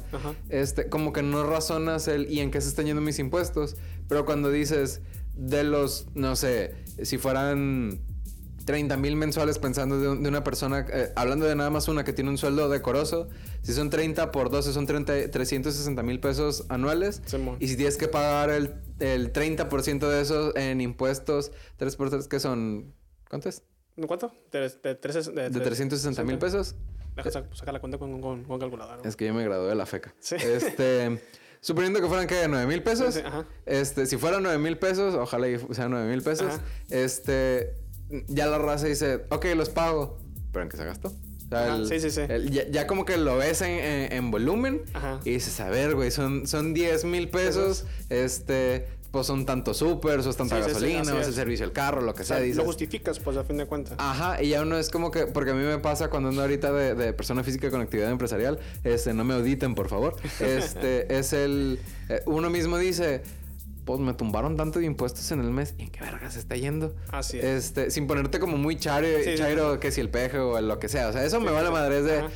este, 0.50 0.88
como 0.90 1.14
que 1.14 1.24
no 1.24 1.44
razonas 1.44 2.08
el 2.08 2.32
y 2.32 2.40
en 2.42 2.52
qué 2.52 2.62
se 2.62 2.70
están 2.70 2.86
yendo 2.86 3.02
mis 3.02 3.20
impuestos. 3.20 3.76
Pero 4.08 4.26
cuando 4.26 4.50
dices 4.52 5.02
de 5.36 5.64
los, 5.64 6.08
no 6.14 6.36
sé, 6.36 6.76
si 7.04 7.18
fueran 7.18 8.00
30 8.66 8.96
mil 8.98 9.16
mensuales 9.16 9.58
pensando 9.58 10.00
de, 10.00 10.10
un- 10.10 10.22
de 10.24 10.30
una 10.30 10.44
persona, 10.44 10.86
eh, 10.92 11.12
hablando 11.16 11.46
de 11.46 11.56
nada 11.56 11.70
más 11.70 11.88
una 11.88 12.04
que 12.04 12.14
tiene 12.14 12.30
un 12.30 12.38
sueldo 12.38 12.70
decoroso, 12.70 13.28
si 13.64 13.74
son 13.74 13.90
30 13.90 14.32
por 14.32 14.50
12 14.52 14.72
son 14.74 14.86
30, 14.86 15.32
360 15.32 16.04
mil 16.04 16.20
pesos 16.20 16.66
anuales. 16.70 17.22
Simón. 17.26 17.58
Y 17.60 17.68
si 17.70 17.76
tienes 17.78 17.98
que 17.98 18.08
pagar 18.08 18.50
el, 18.52 18.76
el 19.00 19.34
30% 19.34 20.08
de 20.10 20.22
eso 20.22 20.56
en 20.56 20.80
impuestos, 20.82 21.52
3 21.78 21.96
por 21.96 22.10
3 22.12 22.28
que 22.28 22.40
son, 22.40 22.94
¿cuánto 23.30 23.50
es? 23.50 23.64
¿Cuánto? 24.08 24.32
De, 24.52 24.60
de, 24.60 24.70
de, 24.70 25.49
De 25.49 25.60
360 25.60 26.24
mil 26.24 26.38
pesos. 26.38 26.76
Deja 27.16 27.30
sa- 27.32 27.43
sacar 27.54 27.74
la 27.74 27.80
cuenta 27.80 27.97
con, 27.97 28.22
con, 28.22 28.43
con 28.45 28.60
calculadora. 28.60 28.99
Es 29.04 29.16
que 29.16 29.26
yo 29.28 29.34
me 29.34 29.43
gradué 29.43 29.70
de 29.70 29.76
la 29.76 29.86
FECA. 29.86 30.14
Sí. 30.20 30.36
Este, 30.36 31.22
suponiendo 31.62 31.99
que 32.02 32.08
fueran 32.08 32.26
que 32.28 32.47
9 32.47 32.66
mil 32.68 32.82
pesos. 32.84 33.16
Sí, 33.16 33.22
ajá. 33.26 33.45
Este, 33.66 34.06
si 34.06 34.18
fueran 34.18 34.43
9 34.43 34.58
mil 34.60 34.78
pesos, 34.78 35.16
ojalá 35.16 35.47
y 35.49 35.58
sean 35.72 35.91
9 35.91 36.10
mil 36.10 36.22
pesos. 36.22 36.54
Ajá. 36.56 36.62
Este, 36.89 37.74
ya 38.28 38.47
la 38.47 38.58
raza 38.58 38.88
dice, 38.88 39.26
ok, 39.30 39.45
los 39.56 39.70
pago. 39.70 40.18
Pero 40.54 40.64
en 40.64 40.70
qué 40.70 40.78
se 40.78 40.86
gastó. 40.86 41.10
O 41.10 41.49
sea, 41.54 41.74
Ajá, 41.74 41.86
sí, 41.86 41.99
sí, 41.99 42.12
sí. 42.12 42.22
el- 42.30 42.49
ya, 42.49 42.66
ya 42.70 42.88
como 42.88 43.04
que 43.04 43.18
lo 43.18 43.36
ves 43.38 43.62
en, 43.62 43.72
en- 43.72 44.14
en 44.14 44.32
volumen 44.32 44.84
Ajá. 44.93 45.20
y 45.26 45.32
dices, 45.32 45.60
a 45.60 45.70
ver, 45.70 45.95
güey, 45.95 46.12
son, 46.12 46.47
son 46.47 46.74
10 46.74 47.04
mil 47.04 47.30
pesos. 47.30 47.86
Este, 48.10 48.88
pues 49.12 49.28
son 49.28 49.45
tantos 49.45 49.78
supers, 49.78 50.26
o 50.26 50.30
es 50.30 50.38
tanta 50.38 50.55
Sí, 50.55 50.62
sí, 50.64 50.68
sí, 50.70 50.74
gasolina, 50.74 51.01
así 51.01 51.12
o 51.12 51.20
es 51.20 51.28
el 51.28 51.34
servicio 51.34 51.66
del 51.66 51.74
carro, 51.74 52.01
lo 52.01 52.14
que 52.16 52.22
O 52.22 52.26
sea. 52.26 52.39
dices, 52.39 52.57
lo 52.57 52.64
justificas, 52.64 53.20
pues, 53.20 53.36
a 53.38 53.43
fin 53.43 53.57
de 53.57 53.66
cuentas. 53.66 53.95
Ajá, 53.97 54.41
y 54.41 54.49
ya 54.49 54.62
uno 54.62 54.78
es 54.78 54.89
como 54.89 55.12
que, 55.12 55.28
porque 55.28 55.51
a 55.51 55.53
mí 55.53 55.64
me 55.64 55.78
pasa 55.80 56.09
cuando 56.09 56.30
ando 56.30 56.41
ahorita 56.41 56.72
de, 56.72 56.95
de 56.95 57.12
persona 57.14 57.43
física 57.43 57.70
con 57.70 57.82
actividad 57.82 58.09
empresarial, 58.09 58.59
este, 58.86 59.14
no 59.14 59.24
me 59.26 59.34
auditen, 59.34 59.76
por 59.76 59.89
favor. 59.89 60.16
Este, 60.39 61.18
es 61.18 61.34
el, 61.34 61.80
eh, 62.09 62.22
uno 62.26 62.49
mismo 62.49 62.78
dice, 62.78 63.22
pues 63.86 63.99
me 63.99 64.14
tumbaron 64.14 64.55
tanto 64.55 64.80
de 64.80 64.86
impuestos 64.86 65.30
en 65.32 65.41
el 65.41 65.49
mes, 65.51 65.74
¿y 65.78 65.84
en 65.84 65.89
qué 65.89 65.99
verga 66.01 66.32
se 66.32 66.39
está 66.39 66.55
yendo? 66.55 66.95
Así 67.12 67.38
es. 67.38 67.43
Este, 67.43 67.91
sin 67.91 68.07
ponerte 68.07 68.39
como 68.39 68.55
muy 68.57 68.78
chairo, 68.78 69.07
Sí, 69.24 69.32
sí. 69.32 69.38
chairo 69.38 69.80
que 69.80 69.91
si 69.91 69.99
el 69.99 70.09
peje 70.09 70.38
o 70.39 70.62
lo 70.62 70.80
que 70.80 70.88
sea, 70.88 71.09
o 71.09 71.14
sea, 71.14 71.26
eso 71.26 71.41
me 71.41 71.51
vale 71.51 71.70
madre, 71.70 71.97
es 71.99 72.05
de... 72.05 72.20
Ajá. 72.20 72.30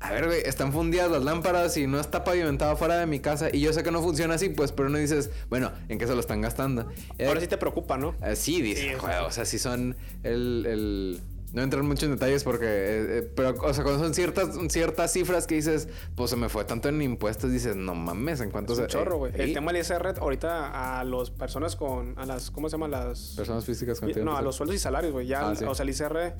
A 0.00 0.12
ver, 0.12 0.26
güey, 0.26 0.42
están 0.44 0.72
fundidas 0.72 1.10
las 1.10 1.24
lámparas 1.24 1.76
y 1.76 1.86
no 1.88 1.98
está 1.98 2.22
pavimentado 2.22 2.76
fuera 2.76 2.98
de 2.98 3.06
mi 3.06 3.18
casa. 3.18 3.48
Y 3.52 3.60
yo 3.60 3.72
sé 3.72 3.82
que 3.82 3.90
no 3.90 4.00
funciona 4.00 4.34
así, 4.34 4.48
pues, 4.48 4.70
pero 4.70 4.88
no 4.88 4.98
dices, 4.98 5.30
bueno, 5.50 5.72
¿en 5.88 5.98
qué 5.98 6.06
se 6.06 6.14
lo 6.14 6.20
están 6.20 6.40
gastando? 6.40 6.86
Eh, 7.18 7.26
Ahora 7.26 7.40
sí 7.40 7.48
te 7.48 7.58
preocupa, 7.58 7.98
¿no? 7.98 8.14
eh, 8.22 8.36
sí, 8.36 8.62
dice, 8.62 8.82
Sí, 8.82 8.88
sí. 8.90 9.06
o 9.26 9.30
sea, 9.32 9.44
si 9.44 9.58
son 9.58 9.96
el, 10.22 10.64
el- 10.66 11.20
No 11.52 11.62
entrar 11.62 11.82
mucho 11.82 12.04
en 12.06 12.12
detalles 12.12 12.44
porque... 12.44 12.66
eh, 12.66 13.18
eh, 13.18 13.32
pero, 13.34 13.56
o 13.60 13.72
sea, 13.74 13.82
cuando 13.82 14.04
son 14.04 14.12
ciertas, 14.14 14.50
ciertas 14.68 15.12
cifras 15.12 15.46
que 15.48 15.54
dices, 15.56 15.88
pues 16.14 16.28
se 16.30 16.36
me 16.36 16.48
fue 16.50 16.64
tanto 16.64 16.88
en 16.90 17.00
impuestos, 17.02 17.50
dices, 17.50 17.74
no 17.74 17.94
mames, 17.96 18.40
¿en 18.42 18.50
cuánto 18.50 18.74
Es 18.74 18.78
un 18.80 18.84
se- 18.84 18.90
chorro, 18.90 19.14
eh, 19.14 19.18
güey. 19.18 19.32
sí, 19.32 19.40
El 19.40 19.52
tema 19.54 19.72
del 19.72 19.80
ISR 19.80 20.14
ahorita 20.20 21.00
a 21.00 21.04
las 21.04 21.30
personas 21.30 21.74
con... 21.74 22.14
A 22.18 22.24
las... 22.26 22.50
¿Cómo 22.52 22.68
se 22.68 22.74
llaman 22.74 22.90
las...? 22.92 23.32
Personas 23.34 23.64
físicas 23.64 23.98
con 23.98 24.12
No, 24.24 24.36
a 24.36 24.42
los 24.42 24.54
sueldos 24.56 24.76
y 24.76 24.78
salarios, 24.78 25.12
güey. 25.12 25.26
Ya, 25.26 25.48
Ah, 25.48 25.56
sí. 25.56 25.64
o 25.64 25.74
sea, 25.74 25.82
el 25.84 25.90
ICR 25.90 26.34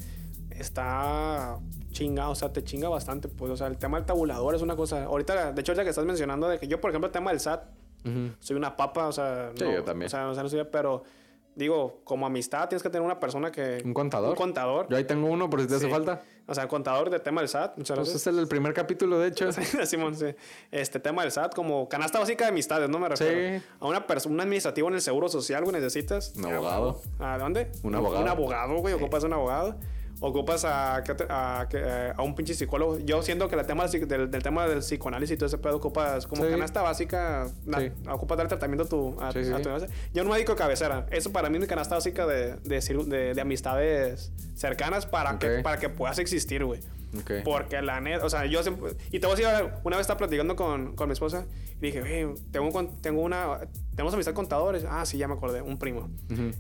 está 0.51 1.59
chinga, 1.91 2.29
o 2.29 2.35
sea, 2.35 2.53
te 2.53 2.63
chinga 2.65 2.89
bastante, 2.89 3.29
pues. 3.29 3.51
O 3.51 3.57
sea, 3.57 3.67
el 3.67 3.79
tema 3.79 3.99
del 3.99 4.07
tabulador 4.07 4.55
es 4.55 4.63
una 4.63 4.77
cosa. 4.77 5.05
Ahorita, 5.05 5.53
de 5.53 5.61
hecho, 5.61 5.73
ya 5.73 5.85
que 5.85 5.91
estás 5.91 6.05
mencionando 6.05 6.49
de 6.49 6.59
que 6.59 6.69
yo, 6.69 6.81
por 6.81 6.91
ejemplo, 6.91 7.07
el 7.07 7.13
tema 7.13 7.31
del 7.31 7.41
SAT, 7.41 7.65
soy 8.41 8.57
una 8.57 8.77
papa, 8.77 9.07
o 9.09 9.13
sea. 9.13 9.53
Sí, 9.55 9.65
no, 9.65 9.73
yo 9.73 9.85
también. 9.85 10.07
O 10.07 10.11
sea, 10.11 10.29
o 10.29 10.35
sea, 10.35 10.43
no 10.43 10.49
soy, 10.49 10.65
pero 10.71 11.03
digo, 11.55 12.01
como 12.05 12.25
amistad 12.25 12.69
tienes 12.69 12.83
que 12.83 12.89
tener 12.89 13.05
una 13.05 13.19
persona 13.19 13.51
que. 13.51 13.83
¿Un 13.85 13.93
contador? 13.93 14.31
Un 14.31 14.37
contador. 14.37 14.87
Yo 14.89 14.97
ahí 14.97 15.05
tengo 15.05 15.27
uno, 15.29 15.51
por 15.51 15.61
si 15.61 15.67
te 15.67 15.75
hace 15.75 15.87
Sí. 15.87 15.91
falta. 15.91 16.23
O 16.47 16.55
sea, 16.55 16.67
contador 16.69 17.11
de 17.11 17.19
tema 17.21 17.43
del 17.43 17.49
SAT. 17.49 17.77
Muchas 17.77 17.99
Pues 17.99 18.15
es 18.15 18.27
el 18.27 18.49
primer 18.49 18.73
capítulo, 18.73 19.19
de 19.19 19.29
hecho. 19.29 19.51
Simón, 19.85 20.15
sí. 20.17 20.27
Este 20.71 20.99
tema 21.01 21.23
del 21.23 21.33
SAT, 21.33 21.55
como 21.55 21.89
canasta 21.89 22.19
básica 22.19 22.45
de 22.45 22.51
amistades, 22.51 22.89
¿no? 22.89 22.99
Me 22.99 23.09
refiero. 23.09 23.59
Sí. 23.59 23.65
A 23.81 23.87
una 23.87 24.07
persona, 24.07 24.35
un 24.35 24.41
administrativo 24.41 24.89
en 24.89 24.95
el 24.95 25.03
seguro 25.03 25.29
social, 25.29 25.65
güey, 25.65 25.75
necesitas. 25.75 26.33
Un 26.37 26.47
abogado. 26.47 27.03
¿A 27.19 27.37
dónde? 27.37 27.71
Un 27.83 27.95
abogado. 27.97 28.23
Un 28.23 28.29
abogado, 28.29 28.77
güey. 28.77 28.95
Ocupas 28.95 29.25
un 29.25 29.33
abogado. 29.35 29.77
Ocupas 30.21 30.65
a, 30.65 31.03
¿qué 31.05 31.15
te- 31.15 31.27
a, 31.29 31.69
a 32.17 32.23
un 32.23 32.35
pinche 32.35 32.53
psicólogo. 32.55 32.99
Yo 32.99 33.23
siento 33.23 33.49
que 33.49 33.55
el 33.55 33.65
tema 33.67 33.87
del, 33.87 34.31
del, 34.31 34.43
tema 34.43 34.67
del 34.67 34.81
psicoanálisis 34.81 35.35
y 35.35 35.37
todo 35.39 35.47
ese 35.47 35.59
pedo 35.59 35.77
ocupas 35.77 36.27
como 36.27 36.45
Sí. 36.45 36.51
canasta 36.51 36.83
básica. 36.83 37.47
na- 37.65 37.79
Sí. 37.79 37.93
Ocupas 38.11 38.37
dar 38.39 38.49
tratamiento 38.49 38.85
a 38.85 38.89
tu, 38.89 39.21
a, 39.21 39.33
Sí, 39.33 39.41
tu- 39.45 39.87
Yo 40.15 40.23
un 40.25 40.29
médico 40.29 40.57
cabecera. 40.57 41.07
Eso 41.11 41.31
para 41.31 41.49
mí 41.51 41.57
es 41.57 41.61
mi 41.63 41.67
canasta 41.69 41.95
básica 41.95 42.27
de, 42.27 42.57
de, 42.57 42.79
ciru- 42.79 43.05
de- 43.05 43.35
de 43.35 43.41
amistades 43.41 44.33
cercanas 44.57 45.07
para, 45.07 45.39
que, 45.39 45.61
para 45.61 45.79
que 45.79 45.89
puedas 45.89 46.19
existir, 46.19 46.65
güey. 46.65 46.81
Porque 47.45 47.81
la 47.83 48.01
neta, 48.01 48.25
o 48.25 48.31
sea, 48.31 48.45
yo 48.47 48.63
siempre. 48.63 48.93
Y 49.11 49.19
te 49.21 49.27
voy 49.27 49.43
a 49.43 49.51
decir, 49.53 49.71
una 49.85 49.97
vez 49.97 50.03
estaba 50.05 50.19
platicando 50.19 50.57
con, 50.57 50.95
con 50.95 51.09
mi 51.09 51.13
esposa 51.15 51.47
y 51.81 51.87
dije, 51.87 52.01
güey, 52.01 52.35
tengo, 52.51 52.89
tengo 53.01 53.23
una. 53.23 53.61
Tenemos 53.95 54.13
amistad 54.15 54.35
contadores. 54.35 54.85
Ah, 54.89 55.05
sí, 55.07 55.17
ya 55.19 55.27
me 55.27 55.35
acordé, 55.35 55.63
un 55.63 55.79
primo. 55.79 56.09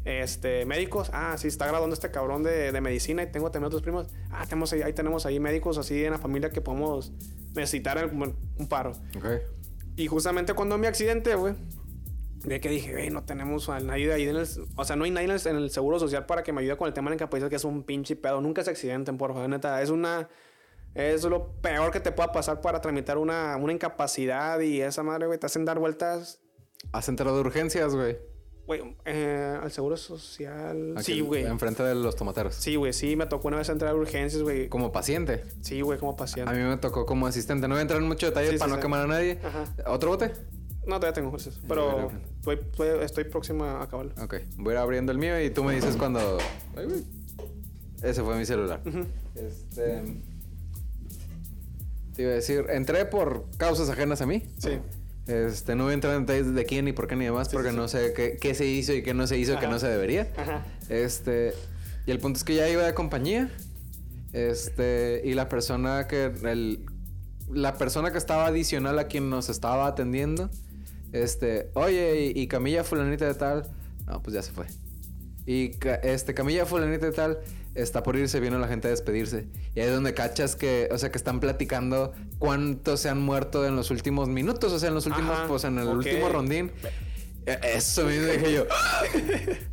Este, 0.05 0.64
médicos. 0.64 1.11
Ah, 1.12 1.36
sí, 1.38 1.49
está 1.49 1.66
graduando 1.66 1.94
este 1.94 2.11
cabrón 2.11 2.42
de, 2.42 2.72
de 2.72 2.80
medicina 2.80 3.22
y 3.22 3.26
tengo 3.30 3.51
también 3.51 3.66
otros 3.66 3.82
primos. 3.82 4.09
Ah, 4.30 4.44
tenemos 4.44 4.72
ahí, 4.72 4.82
ahí 4.82 4.92
tenemos 4.92 5.26
ahí 5.26 5.38
médicos 5.38 5.76
así 5.78 6.03
en 6.05 6.12
la 6.12 6.18
familia 6.18 6.51
que 6.51 6.61
podemos 6.61 7.12
necesitar 7.55 7.99
el- 7.99 8.11
un 8.12 8.66
paro. 8.68 8.92
Ok. 9.16 9.26
Y 9.96 10.07
justamente 10.07 10.55
cuando 10.55 10.78
mi 10.78 10.86
accidente, 10.86 11.34
güey, 11.34 11.55
de 12.45 12.61
que 12.61 12.68
dije, 12.68 12.93
güey, 12.93 13.11
no 13.11 13.24
tenemos 13.24 13.68
a 13.68 13.80
nadie 13.80 14.12
ahí 14.12 14.22
en 14.28 14.36
el, 14.36 14.47
o 14.76 14.84
sea, 14.84 14.97
no 14.97 15.05
hay 15.05 15.11
nadie 15.11 15.26
en 15.47 15.57
el, 15.57 15.70
seguro 15.70 15.99
social 15.99 16.26
para 16.26 16.43
que 16.43 16.53
me 16.53 16.61
ayude 16.61 16.76
con 16.76 16.86
el 16.89 16.95
tema 16.95 17.11
de 17.11 17.16
la 17.16 17.16
incapacidad, 17.16 17.49
que 17.51 17.57
es 17.57 17.64
un 17.64 17.82
pinche 17.82 18.16
pedo. 18.16 18.41
Nunca 18.41 18.62
se 18.62 18.70
accidenten, 18.70 19.18
por 19.18 19.32
favor, 19.32 19.49
neta. 19.49 19.82
Es 19.82 19.91
una, 19.91 20.28
es 20.95 21.24
lo 21.24 21.53
peor 21.61 21.91
que 21.91 22.01
te 22.01 22.12
pueda 22.12 22.32
pasar 22.32 22.61
para 22.61 22.80
tramitar 22.80 23.18
una, 23.18 23.57
una 23.57 23.72
incapacidad 23.72 24.61
y 24.61 24.80
esa 24.80 25.03
madre, 25.03 25.26
güey, 25.26 25.39
te 25.39 25.47
hacen 25.47 25.64
dar 25.64 25.78
vueltas, 25.78 26.41
¿Has 26.93 27.09
entrado 27.09 27.34
de 27.34 27.41
urgencias, 27.41 27.95
güey? 27.95 28.18
güey, 28.66 28.97
eh, 29.07 29.59
al 29.62 29.72
seguro 29.72 29.97
social. 29.97 30.93
Aquí, 30.97 31.14
sí, 31.14 31.20
güey. 31.22 31.45
Enfrente 31.45 31.82
de 31.82 31.95
los 31.95 32.14
tomateros. 32.16 32.55
Sí, 32.55 32.76
güey, 32.76 32.93
sí, 32.93 33.16
me 33.16 33.26
tocó 33.26 33.49
una 33.49 33.57
vez 33.57 33.68
entrar 33.70 33.93
a 33.93 33.95
urgencias, 33.95 34.43
güey. 34.43 34.68
Como 34.68 34.93
paciente. 34.93 35.43
Sí, 35.62 35.80
güey, 35.80 35.99
como 35.99 36.12
A 36.12 36.16
paciente. 36.16 36.53
mí 36.53 36.61
me 36.62 36.76
tocó 36.76 37.07
como 37.07 37.26
asistente. 37.26 37.66
No 37.66 37.74
voy 37.74 37.78
a 37.80 37.82
entrar 37.82 38.01
en 38.01 38.07
mucho 38.07 38.26
detalle 38.26 38.51
Sí, 38.53 38.59
para 38.59 38.68
sí, 38.68 38.70
no 38.72 38.76
sí. 38.76 38.82
quemar 38.82 39.05
a 39.05 39.07
nadie. 39.07 39.39
Ajá. 39.43 39.64
¿Otro 39.86 40.11
bote? 40.11 40.32
No, 40.89 40.99
todavía 40.99 41.12
tengo. 41.12 41.30
Bueno, 41.66 42.11
Pero 42.76 43.03
estoy, 43.03 43.24
próxima 43.24 43.80
a 43.80 43.82
acabarlo. 43.82 44.12
Ok. 44.22 44.36
Voy 44.57 44.70
a 44.70 44.72
ir 44.72 44.78
abriendo 44.78 45.12
el 45.12 45.18
mío 45.18 45.41
y 45.41 45.51
tú 45.51 45.62
me 45.62 45.74
dices 45.74 45.97
cuando... 45.97 46.39
Ay, 46.76 46.86
güey. 46.86 47.05
Ese 48.03 48.22
fue 48.22 48.36
mi 48.36 48.47
celular. 48.47 48.80
Este... 49.34 50.03
Te 52.16 52.22
iba 52.22 52.32
a 52.32 52.34
decir, 52.34 52.64
entré 52.70 53.05
por 53.05 53.45
causas 53.59 53.91
ajenas 53.91 54.22
a 54.22 54.26
mí. 54.26 54.43
Sí. 54.57 54.78
Este, 55.26 55.76
no 55.76 55.84
voy 55.84 55.91
a 55.91 55.95
entrar 55.95 56.14
en 56.16 56.24
detalles 56.24 56.55
de 56.55 56.64
quién 56.64 56.86
ni 56.86 56.93
por 56.93 57.07
qué 57.07 57.16
ni 57.16 57.26
demás, 57.26 57.51
porque 57.51 57.70
sí, 57.70 57.76
no 57.76 57.86
sé 57.86 58.14
qué, 58.14 58.39
qué 58.41 58.55
se 58.55 58.64
hizo 58.64 58.95
y 58.95 59.03
qué 59.03 59.12
no 59.12 59.26
se 59.26 59.36
hizo 59.36 59.53
que 59.53 59.66
Ajá. 59.66 59.68
no 59.68 59.78
se 59.78 59.89
debería. 59.89 60.26
Ajá. 60.39 60.64
Este, 60.89 61.53
y 62.07 62.11
el 62.11 62.18
punto 62.18 62.39
es 62.39 62.45
que 62.45 62.55
ya 62.55 62.66
iba 62.68 62.82
de 62.82 62.95
compañía. 62.95 63.51
Este, 64.32 65.20
y 65.22 65.34
la 65.34 65.51
persona 65.51 66.09
que 66.09 66.32
el, 66.45 66.86
la 67.51 67.74
persona 67.74 68.11
que 68.11 68.18
estaba 68.18 68.47
adicional 68.47 68.99
a 68.99 69.07
quien 69.07 69.28
nos 69.28 69.51
estaba 69.51 69.86
atendiendo, 69.86 70.49
este, 71.12 71.70
oye, 71.74 72.32
y, 72.34 72.40
y 72.40 72.46
Camilla 72.48 72.84
fulanita 72.84 73.26
de 73.26 73.34
tal, 73.34 73.70
no, 74.06 74.22
pues 74.22 74.34
ya 74.34 74.42
se 74.42 74.52
fue. 74.52 74.66
Y 75.46 75.72
este 76.02 76.34
Camilla 76.34 76.66
fulanita 76.66 77.06
de 77.06 77.12
tal 77.12 77.38
está 77.74 78.02
por 78.02 78.16
irse, 78.16 78.38
vino 78.40 78.59
la 78.59 78.68
gente 78.68 78.88
a 78.88 78.90
despedirse. 78.90 79.46
Y 79.74 79.80
ahí 79.80 79.86
es 79.86 79.94
donde 79.94 80.12
cachas 80.12 80.56
que, 80.56 80.88
o 80.92 80.98
sea, 80.98 81.11
que 81.11 81.18
están 81.18 81.40
platicando 81.40 82.12
cuántos 82.38 83.00
se 83.00 83.09
han 83.09 83.20
muerto 83.20 83.66
en 83.66 83.76
los 83.76 83.90
últimos 83.90 84.28
minutos, 84.28 84.72
o 84.72 84.78
sea, 84.78 84.88
en 84.88 84.94
los 84.94 85.06
últimos, 85.06 85.38
Ajá, 85.38 85.48
pues 85.48 85.64
en 85.64 85.78
el 85.78 85.88
último 85.88 86.28
rondín. 86.28 86.70
Eso 87.62 88.05
mismo 88.05 88.26
dije 88.26 88.53
yo. 88.53 88.64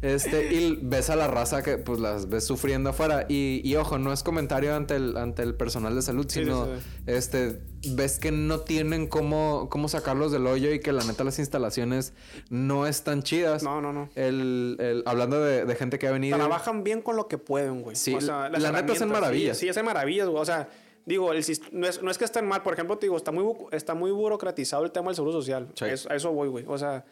Este, 0.02 0.54
y 0.54 0.80
ves 0.82 1.10
a 1.10 1.16
la 1.16 1.28
raza 1.28 1.64
que 1.64 1.78
pues 1.78 2.00
las 2.00 2.30
ves 2.30 2.46
sufriendo 2.46 2.90
afuera. 2.92 3.26
Y, 3.30 3.62
y 3.64 3.76
ojo, 3.76 3.98
no 3.98 4.14
es 4.14 4.24
comentario 4.24 4.76
ante 4.76 4.96
el, 4.96 5.18
ante 5.18 5.44
el 5.44 5.56
personal 5.56 5.96
de 5.96 6.02
salud, 6.02 6.26
sino 6.30 6.66
sí. 6.66 6.72
este 7.08 7.62
ves 7.92 8.18
que 8.18 8.32
no 8.32 8.62
tienen 8.62 9.08
cómo, 9.08 9.68
cómo 9.70 9.88
sacarlos 9.90 10.32
del 10.32 10.48
hoyo 10.48 10.72
y 10.74 10.80
que 10.80 10.92
la 10.92 11.04
neta 11.04 11.24
las 11.24 11.38
instalaciones 11.40 12.14
no 12.50 12.88
están 12.88 13.22
chidas. 13.24 13.62
No, 13.64 13.80
no, 13.82 13.94
no. 13.94 14.10
El, 14.16 14.78
el- 14.80 15.04
hablando 15.06 15.40
de, 15.44 15.66
de 15.66 15.76
gente 15.76 16.00
que 16.00 16.08
ha 16.08 16.12
venido. 16.12 16.38
Trabajan 16.38 16.84
bien 16.84 17.02
con 17.02 17.16
lo 17.16 17.28
que 17.28 17.38
pueden, 17.38 17.82
güey. 17.82 17.96
Sí, 17.96 18.14
O 18.16 18.22
sea, 18.22 18.50
las 18.50 18.62
la 18.62 18.72
neta 18.72 18.94
hacen 18.94 19.10
maravillas. 19.10 19.58
Sí, 19.58 19.66
sí 19.66 19.70
hacen 19.70 19.86
maravillas, 19.86 20.28
güey. 20.28 20.42
O 20.42 20.46
sea, 20.46 20.68
digo, 21.06 21.32
el, 21.32 21.46
no, 21.74 21.88
es, 21.88 22.02
no 22.02 22.10
es 22.10 22.18
que 22.18 22.26
estén 22.26 22.48
mal. 22.48 22.64
Por 22.64 22.74
ejemplo, 22.74 22.98
te 22.98 23.06
digo, 23.06 23.18
está 23.18 23.32
muy, 23.32 23.46
está 23.72 23.94
muy 23.94 24.10
burocratizado 24.12 24.84
el 24.84 24.92
tema 24.92 25.08
del 25.08 25.16
seguro 25.16 25.34
social. 25.34 25.68
Sí. 25.76 25.86
Es- 25.86 26.08
a 26.08 26.16
eso 26.16 26.32
voy, 26.32 26.48
güey. 26.50 26.66
O 26.68 26.78
sea, 26.80 27.06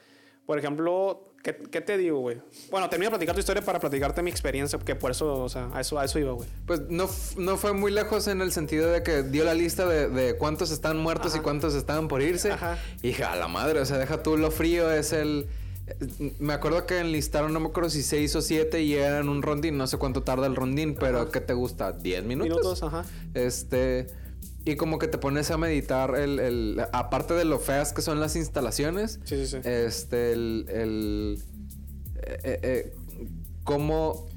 por 0.46 0.60
ejemplo, 0.60 1.34
¿qué, 1.41 1.56
qué 1.56 1.82
te 1.82 1.98
digo, 1.98 2.20
güey? 2.20 2.41
Bueno, 2.70 2.89
termino 2.89 3.08
de 3.08 3.12
platicar 3.12 3.36
tu 3.36 3.39
historia 3.39 3.64
para 3.64 3.80
platicarte 3.80 4.22
mi 4.22 4.30
experiencia, 4.30 4.78
que 4.80 4.96
por 4.96 5.12
eso, 5.12 5.41
o 5.44 5.50
sea, 5.50 5.70
a 5.74 5.82
eso, 5.82 5.98
a 6.00 6.06
eso 6.06 6.20
iba, 6.20 6.34
güey. 6.34 6.50
Pues 6.66 6.82
no, 6.89 7.10
no 7.38 7.58
fue 7.58 7.74
muy 7.74 7.91
lejos 7.91 8.28
en 8.28 8.41
el 8.41 8.52
sentido 8.52 8.91
de 8.91 9.04
que 9.04 9.24
dio 9.24 9.44
la 9.46 9.54
lista 9.54 9.86
de, 9.88 10.10
de 10.10 10.36
cuántos 10.36 10.72
están 10.72 10.98
muertos 10.98 11.36
y 11.36 11.39
cuántos 11.39 11.76
estaban 11.76 12.08
por 12.08 12.22
irse. 12.22 12.52
Ajá. 12.52 12.78
Hija, 13.02 13.32
a 13.32 13.36
la 13.36 13.48
madre, 13.48 13.80
o 13.80 13.86
sea, 13.86 13.98
deja 13.98 14.22
tú 14.22 14.38
lo 14.38 14.52
frío, 14.52 14.91
es 14.91 15.14
el. 15.14 15.48
Me 16.39 16.54
acuerdo 16.54 16.86
que 16.86 17.00
enlistaron, 17.00 17.52
no 17.52 17.60
me 17.60 17.68
acuerdo 17.68 17.89
si 17.89 18.04
seis 18.04 18.36
o 18.38 18.41
siete 18.41 18.84
y 18.84 18.94
eran 18.94 19.28
un 19.28 19.41
rondín. 19.41 19.78
No 19.78 19.86
sé 19.88 19.98
cuánto 19.98 20.24
tarda 20.24 20.48
el 20.48 20.56
rondín, 20.56 20.96
pero 20.96 21.30
¿qué 21.30 21.41
te 21.41 21.54
gusta? 21.54 21.98
¿10 22.00 22.24
minutos? 22.24 22.50
Minutos, 22.50 22.84
ajá. 22.84 23.06
Este. 23.34 24.08
Y 24.66 24.76
como 24.78 24.97
que 24.99 25.07
te 25.07 25.18
pones 25.18 25.51
a 25.51 25.57
meditar 25.57 26.16
el, 26.16 26.39
el- 26.39 26.86
aparte 26.93 27.34
de 27.34 27.43
lo 27.45 27.59
feas 27.59 27.91
que 27.93 28.01
son 28.01 28.20
las 28.20 28.36
instalaciones, 28.36 29.20
Sí, 29.26 29.45
sí, 29.45 29.47
sí. 29.47 29.57
este, 29.70 30.32
el, 30.34 30.66
el 30.70 31.43
eh, 32.22 32.39
eh, 32.43 32.59
eh, 32.64 32.93
cómo 33.64 34.28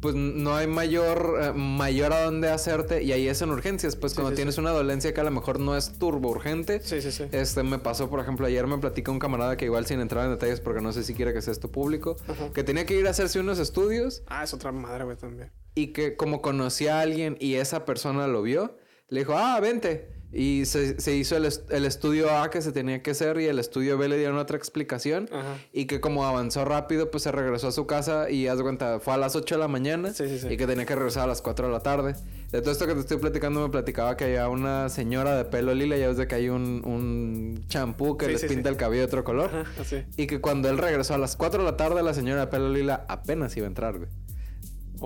pues 0.00 0.14
no 0.14 0.54
hay 0.54 0.66
mayor, 0.66 1.38
eh, 1.40 1.52
mayor 1.54 2.12
a 2.12 2.24
dónde 2.24 2.50
hacerte 2.50 3.02
y 3.02 3.12
ahí 3.12 3.26
es 3.26 3.40
en 3.40 3.48
urgencias, 3.50 3.96
pues 3.96 4.12
Sí, 4.12 4.16
cuando 4.16 4.32
sí, 4.32 4.36
tienes 4.36 4.56
sí. 4.56 4.60
una 4.60 4.70
dolencia 4.70 5.14
que 5.14 5.20
a 5.22 5.24
lo 5.24 5.30
mejor 5.30 5.60
no 5.60 5.78
es 5.78 5.98
turbo 5.98 6.28
urgente. 6.30 6.80
Sí, 6.82 7.00
sí, 7.00 7.10
sí. 7.10 7.24
Este 7.32 7.62
me 7.62 7.78
pasó, 7.78 8.10
por 8.10 8.20
ejemplo, 8.20 8.46
ayer 8.46 8.66
me 8.66 8.76
platicó 8.76 9.12
un 9.12 9.18
camarada 9.18 9.56
que 9.56 9.64
igual 9.64 9.86
sin 9.86 10.00
entrar 10.00 10.26
en 10.26 10.32
detalles 10.32 10.60
porque 10.60 10.82
no 10.82 10.92
sé 10.92 11.04
si 11.04 11.14
quiere 11.14 11.32
que 11.32 11.40
sea 11.40 11.52
esto 11.52 11.72
público, 11.72 12.16
Ajá. 12.28 12.50
que 12.52 12.62
tenía 12.62 12.84
que 12.84 12.98
ir 13.00 13.06
a 13.06 13.10
hacerse 13.10 13.40
unos 13.40 13.58
estudios 13.58 14.22
Ah, 14.26 14.44
es 14.44 14.52
otra 14.52 14.72
madre, 14.72 15.04
güey, 15.04 15.16
también. 15.16 15.50
y 15.74 15.88
que 15.94 16.16
como 16.16 16.42
conocía 16.42 16.98
a 16.98 17.00
alguien 17.00 17.38
y 17.40 17.54
esa 17.54 17.86
persona 17.86 18.26
lo 18.26 18.42
vio, 18.42 18.76
le 19.08 19.20
dijo, 19.20 19.34
ah, 19.36 19.58
vente. 19.60 20.12
Y 20.36 20.64
se, 20.66 21.00
se 21.00 21.14
hizo 21.14 21.36
el, 21.36 21.44
est- 21.44 21.70
el 21.70 21.84
estudio 21.84 22.28
A 22.36 22.50
que 22.50 22.60
se 22.60 22.72
tenía 22.72 23.00
que 23.04 23.12
hacer 23.12 23.38
y 23.40 23.44
el 23.46 23.60
estudio 23.60 23.96
B 23.96 24.08
le 24.08 24.18
dieron 24.18 24.36
otra 24.36 24.56
explicación. 24.56 25.28
Ajá. 25.32 25.58
Y 25.72 25.84
que 25.86 26.00
como 26.00 26.26
avanzó 26.26 26.64
rápido, 26.64 27.08
pues 27.12 27.22
se 27.22 27.30
regresó 27.30 27.68
a 27.68 27.72
su 27.72 27.86
casa 27.86 28.28
y 28.28 28.48
haz 28.48 28.60
cuenta, 28.60 28.98
fue 28.98 29.14
a 29.14 29.16
las 29.16 29.36
8 29.36 29.54
de 29.54 29.58
la 29.60 29.68
mañana 29.68 30.12
Sí, 30.12 30.28
sí, 30.28 30.40
sí. 30.40 30.48
y 30.50 30.56
que 30.56 30.66
tenía 30.66 30.86
que 30.86 30.96
regresar 30.96 31.22
a 31.22 31.26
las 31.28 31.40
4 31.40 31.68
de 31.68 31.72
la 31.72 31.80
tarde. 31.84 32.16
De 32.50 32.60
todo 32.62 32.72
esto 32.72 32.84
que 32.88 32.94
te 32.94 33.00
estoy 33.00 33.18
platicando, 33.18 33.60
me 33.62 33.68
platicaba 33.68 34.16
que 34.16 34.24
había 34.24 34.48
una 34.48 34.88
señora 34.88 35.36
de 35.36 35.44
pelo 35.44 35.72
lila, 35.72 35.96
ya 35.96 36.08
ves 36.08 36.16
de 36.16 36.26
que 36.26 36.34
hay 36.34 36.48
un, 36.48 36.82
un 36.84 37.64
champú 37.68 38.16
que 38.16 38.26
les 38.26 38.44
pinta 38.44 38.68
el 38.70 38.76
cabello 38.76 39.02
de 39.02 39.06
otro 39.06 39.22
color. 39.22 39.50
Ajá, 39.54 39.70
así. 39.80 40.02
Y 40.16 40.26
que 40.26 40.40
cuando 40.40 40.68
él 40.68 40.78
regresó 40.78 41.14
a 41.14 41.18
las 41.18 41.36
4 41.36 41.62
de 41.62 41.70
la 41.70 41.76
tarde, 41.76 42.02
la 42.02 42.12
señora 42.12 42.40
de 42.40 42.46
pelo 42.48 42.70
lila 42.70 43.04
apenas 43.08 43.56
iba 43.56 43.66
a 43.66 43.68
entrar, 43.68 43.98
güey. 43.98 44.08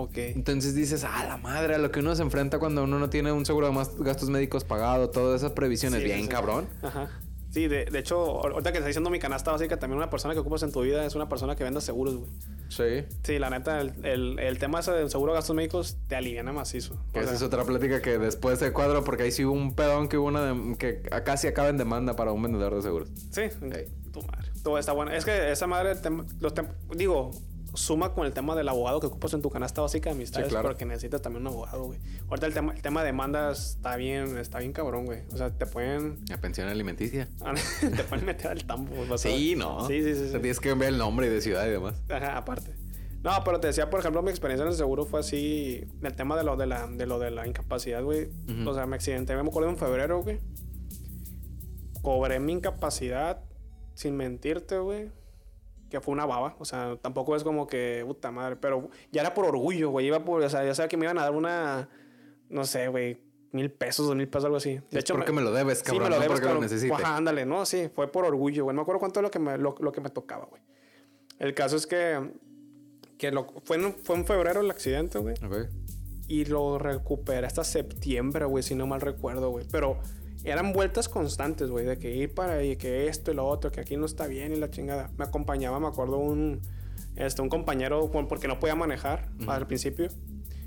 Ok. 0.03 0.17
Entonces 0.17 0.75
dices, 0.75 1.03
ah, 1.03 1.25
la 1.27 1.37
madre, 1.37 1.75
a 1.75 1.77
lo 1.77 1.91
que 1.91 1.99
uno 1.99 2.15
se 2.15 2.21
enfrenta 2.21 2.59
cuando 2.59 2.83
uno 2.83 2.99
no 2.99 3.09
tiene 3.09 3.31
un 3.31 3.45
seguro 3.45 3.67
de 3.67 3.73
más 3.73 3.95
gastos 3.97 4.29
médicos 4.29 4.63
pagado, 4.63 5.09
todas 5.09 5.41
esas 5.41 5.51
previsiones, 5.53 5.99
Sí, 5.99 6.05
bien 6.05 6.27
cabrón. 6.27 6.67
Ajá. 6.81 7.09
Sí, 7.51 7.67
de, 7.67 7.85
de 7.85 7.97
hecho, 7.99 8.15
ahorita 8.19 8.71
que 8.71 8.77
está 8.77 8.85
diciendo 8.87 9.09
mi 9.09 9.17
canasta 9.17 9.51
básica, 9.51 9.77
también 9.77 9.97
una 9.97 10.11
persona 10.11 10.35
que 10.35 10.39
ocupas 10.39 10.61
en 10.61 10.71
tu 10.71 10.81
vida 10.81 11.03
es 11.03 11.15
una 11.15 11.27
persona 11.27 11.55
que 11.55 11.63
venda 11.63 11.81
seguros, 11.81 12.15
güey. 12.15 12.29
Sí. 12.69 13.05
Sí, 13.23 13.39
la 13.39 13.49
neta, 13.49 13.81
el, 13.81 13.93
el, 14.05 14.37
el 14.37 14.59
tema 14.59 14.81
ese 14.81 14.91
del 14.91 15.09
seguro 15.09 15.31
de 15.33 15.37
gastos 15.39 15.55
médicos 15.55 15.97
te 16.07 16.15
aliviana 16.15 16.53
macizo. 16.53 16.95
Que 17.11 17.21
esa 17.21 17.29
sea, 17.29 17.37
es 17.37 17.41
otra 17.41 17.63
plática 17.63 18.03
que 18.03 18.19
después 18.19 18.59
de 18.59 18.71
cuadro, 18.71 19.03
porque 19.03 19.23
ahí 19.23 19.31
sí 19.31 19.45
hubo 19.45 19.53
un 19.53 19.73
pedón 19.73 20.07
que 20.09 20.19
hubo 20.19 20.27
una 20.27 20.53
de- 20.53 20.77
que 20.77 21.01
casi 21.25 21.47
acaba 21.47 21.69
en 21.69 21.77
demanda 21.77 22.15
para 22.15 22.31
un 22.31 22.43
vendedor 22.43 22.75
de 22.75 22.83
seguros. 22.83 23.09
Sí, 23.31 23.41
tu 24.13 24.21
madre. 24.21 24.51
Todo 24.63 24.77
está 24.77 24.91
bueno. 24.91 25.09
Es 25.11 25.25
que 25.25 25.51
esa 25.51 25.65
madre, 25.65 25.95
los 26.39 26.53
digo, 26.95 27.31
suma 27.73 28.13
con 28.13 28.25
el 28.25 28.33
tema 28.33 28.55
del 28.55 28.67
abogado 28.69 28.99
que 28.99 29.07
ocupas 29.07 29.33
en 29.33 29.41
tu 29.41 29.49
canasta 29.49 29.81
básica 29.81 30.09
de 30.09 30.15
amistades, 30.15 30.47
Sí, 30.47 30.51
claro. 30.51 30.67
porque 30.69 30.85
necesitas 30.85 31.21
también 31.21 31.45
un 31.45 31.53
abogado, 31.53 31.85
güey. 31.85 31.99
Ahorita 32.27 32.47
el 32.47 32.53
tema, 32.53 32.73
el 32.73 32.81
tema 32.81 33.01
de 33.01 33.07
demandas 33.07 33.75
está 33.75 33.95
bien, 33.95 34.37
está 34.37 34.59
bien 34.59 34.73
cabrón, 34.73 35.05
güey. 35.05 35.21
O 35.33 35.37
sea, 35.37 35.49
te 35.51 35.65
pueden, 35.65 36.19
La 36.29 36.37
pensión 36.37 36.67
alimenticia. 36.67 37.27
te 37.95 38.03
pueden 38.03 38.25
meter 38.25 38.47
al 38.51 38.65
tambo, 38.65 38.93
güey. 39.05 39.17
Sí, 39.17 39.55
no. 39.55 39.87
Sí, 39.87 40.01
sí, 40.03 40.13
sí. 40.15 40.21
O 40.21 40.25
sí. 40.25 40.29
sea, 40.31 40.41
tienes 40.41 40.59
que 40.59 40.69
cambiar 40.69 40.91
el 40.93 40.97
nombre 40.97 41.27
y 41.27 41.29
de 41.29 41.41
ciudad 41.41 41.65
y 41.67 41.69
demás. 41.69 42.01
Ajá, 42.09 42.37
aparte. 42.37 42.73
No, 43.21 43.31
pero 43.43 43.59
te 43.59 43.67
decía, 43.67 43.89
por 43.89 43.99
ejemplo, 43.99 44.21
mi 44.21 44.29
experiencia 44.29 44.63
en 44.63 44.69
el 44.71 44.77
seguro 44.77 45.05
fue 45.05 45.19
así, 45.19 45.83
el 46.01 46.13
tema 46.15 46.37
de 46.37 46.43
lo 46.45 46.55
de 46.55 46.67
la, 46.67 46.87
de 46.87 47.05
lo 47.05 47.19
de 47.19 47.31
la 47.31 47.45
incapacidad, 47.45 48.01
güey. 48.01 48.29
O 48.65 48.73
sea, 48.73 48.85
me 48.85 48.95
accidenté, 48.95 49.35
me 49.35 49.41
acuerdo 49.47 49.69
en 49.69 49.75
febrero, 49.77 50.23
güey. 50.23 50.39
Cobré 52.01 52.39
mi 52.39 52.53
incapacidad, 52.53 53.43
sin 53.93 54.15
mentirte, 54.15 54.77
güey. 54.77 55.11
Que 55.89 55.99
fue 56.01 56.11
una 56.11 56.25
baba. 56.25 56.55
O 56.59 56.65
sea, 56.65 56.97
tampoco 57.01 57.35
es 57.35 57.43
como 57.43 57.67
que, 57.67 58.03
puta 58.05 58.31
madre. 58.31 58.55
Pero 58.55 58.89
ya 59.11 59.21
era 59.21 59.33
por 59.33 59.45
orgullo, 59.45 59.89
güey. 59.89 60.07
Iba 60.07 60.23
por, 60.23 60.41
o 60.43 60.49
sea, 60.49 60.63
ya 60.63 60.75
sabía 60.75 60.89
que 60.89 60.97
me 60.97 61.05
iban 61.05 61.17
a 61.17 61.23
dar 61.23 61.33
una, 61.33 61.89
no 62.49 62.65
sé, 62.65 62.87
güey, 62.87 63.21
mil 63.51 63.71
pesos, 63.71 64.07
dos 64.07 64.15
mil 64.15 64.27
pesos, 64.27 64.45
algo 64.45 64.57
así. 64.57 64.79
De 64.91 64.99
Es 64.99 65.05
porque 65.05 65.31
me 65.31 65.41
lo 65.41 65.51
debes, 65.51 65.83
cabrón, 65.83 66.03
sí, 66.03 66.03
me 66.03 66.09
lo 66.09 66.15
no 66.15 66.21
debes, 66.21 66.39
porque 66.39 66.53
lo 66.53 66.61
necesite. 66.61 66.93
Ajá, 66.93 67.17
ándale, 67.17 67.45
no, 67.45 67.65
sí, 67.65 67.89
fue 67.93 68.11
por 68.11 68.25
orgullo, 68.25 68.65
güey. 68.65 68.75
No 68.75 68.81
me 68.81 68.83
acuerdo 68.83 68.99
cuánto 68.99 69.19
es 69.19 69.23
lo 69.23 69.31
que 69.31 69.39
me, 69.39 69.57
lo, 69.57 69.75
lo 69.79 69.91
que 69.91 70.01
me 70.01 70.09
tocaba, 70.09 70.45
güey. 70.45 70.61
El 71.39 71.53
caso 71.53 71.75
es 71.75 71.87
que, 71.87 72.31
que 73.17 73.31
lo, 73.31 73.47
fue, 73.63 73.77
en, 73.77 73.93
fue 73.93 74.15
en 74.17 74.25
febrero 74.25 74.61
el 74.61 74.69
accidente, 74.69 75.19
güey. 75.19 75.35
Ok. 75.43 75.69
Y 76.27 76.45
lo 76.45 76.77
recuperé 76.77 77.47
hasta 77.47 77.63
septiembre, 77.63 78.45
güey, 78.45 78.63
si 78.63 78.75
no 78.75 78.85
mal 78.85 79.01
recuerdo, 79.01 79.49
güey. 79.49 79.65
Pero 79.71 79.99
eran 80.43 80.71
vueltas 80.73 81.09
constantes, 81.09 81.69
güey, 81.69 81.85
de 81.85 81.97
que 81.97 82.15
ir 82.15 82.33
para 82.33 82.53
ahí, 82.53 82.75
que 82.77 83.07
esto 83.07 83.31
y 83.31 83.35
lo 83.35 83.47
otro, 83.47 83.71
que 83.71 83.81
aquí 83.81 83.97
no 83.97 84.05
está 84.05 84.27
bien 84.27 84.53
y 84.53 84.55
la 84.55 84.69
chingada. 84.71 85.11
Me 85.17 85.25
acompañaba, 85.25 85.79
me 85.79 85.87
acuerdo, 85.87 86.17
un, 86.17 86.61
este, 87.15 87.41
un 87.41 87.49
compañero, 87.49 88.09
porque 88.11 88.47
no 88.47 88.59
podía 88.59 88.75
manejar 88.75 89.29
al 89.47 89.67
principio. 89.67 90.07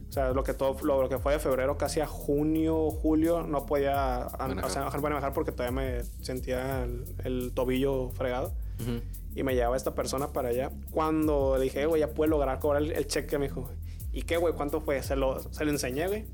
O 0.08 0.12
sea, 0.12 0.32
lo 0.32 0.44
que, 0.44 0.52
todo, 0.52 0.76
lo, 0.82 1.00
lo 1.00 1.08
que 1.08 1.18
fue 1.18 1.32
de 1.32 1.38
febrero 1.38 1.78
casi 1.78 2.00
a 2.00 2.06
junio, 2.06 2.90
julio, 2.90 3.44
no 3.46 3.64
podía 3.64 4.24
an- 4.24 4.48
Manejar. 4.56 4.64
o 4.66 4.90
sea, 4.90 5.00
manejar 5.00 5.32
porque 5.32 5.52
todavía 5.52 5.72
me 5.80 6.02
sentía 6.20 6.84
el, 6.84 7.04
el 7.24 7.52
tobillo 7.54 8.10
fregado. 8.10 8.52
Ujú. 8.80 9.00
Y 9.34 9.42
me 9.42 9.54
llevaba 9.54 9.74
esta 9.74 9.94
persona 9.94 10.34
para 10.34 10.50
allá. 10.50 10.70
Cuando 10.90 11.56
le 11.56 11.64
dije, 11.64 11.80
"Eh, 11.80 11.86
güey, 11.86 12.00
ya 12.00 12.08
puedo 12.12 12.28
lograr 12.30 12.58
cobrar 12.58 12.82
el, 12.82 12.92
el 12.92 13.06
cheque, 13.06 13.38
me 13.38 13.48
dijo, 13.48 13.70
¿y 14.12 14.20
qué, 14.24 14.36
güey? 14.36 14.52
¿Cuánto 14.52 14.82
fue? 14.82 15.02
Se 15.02 15.16
lo, 15.16 15.38
se 15.50 15.64
lo 15.64 15.70
enseñé, 15.70 16.06
güey. 16.08 16.26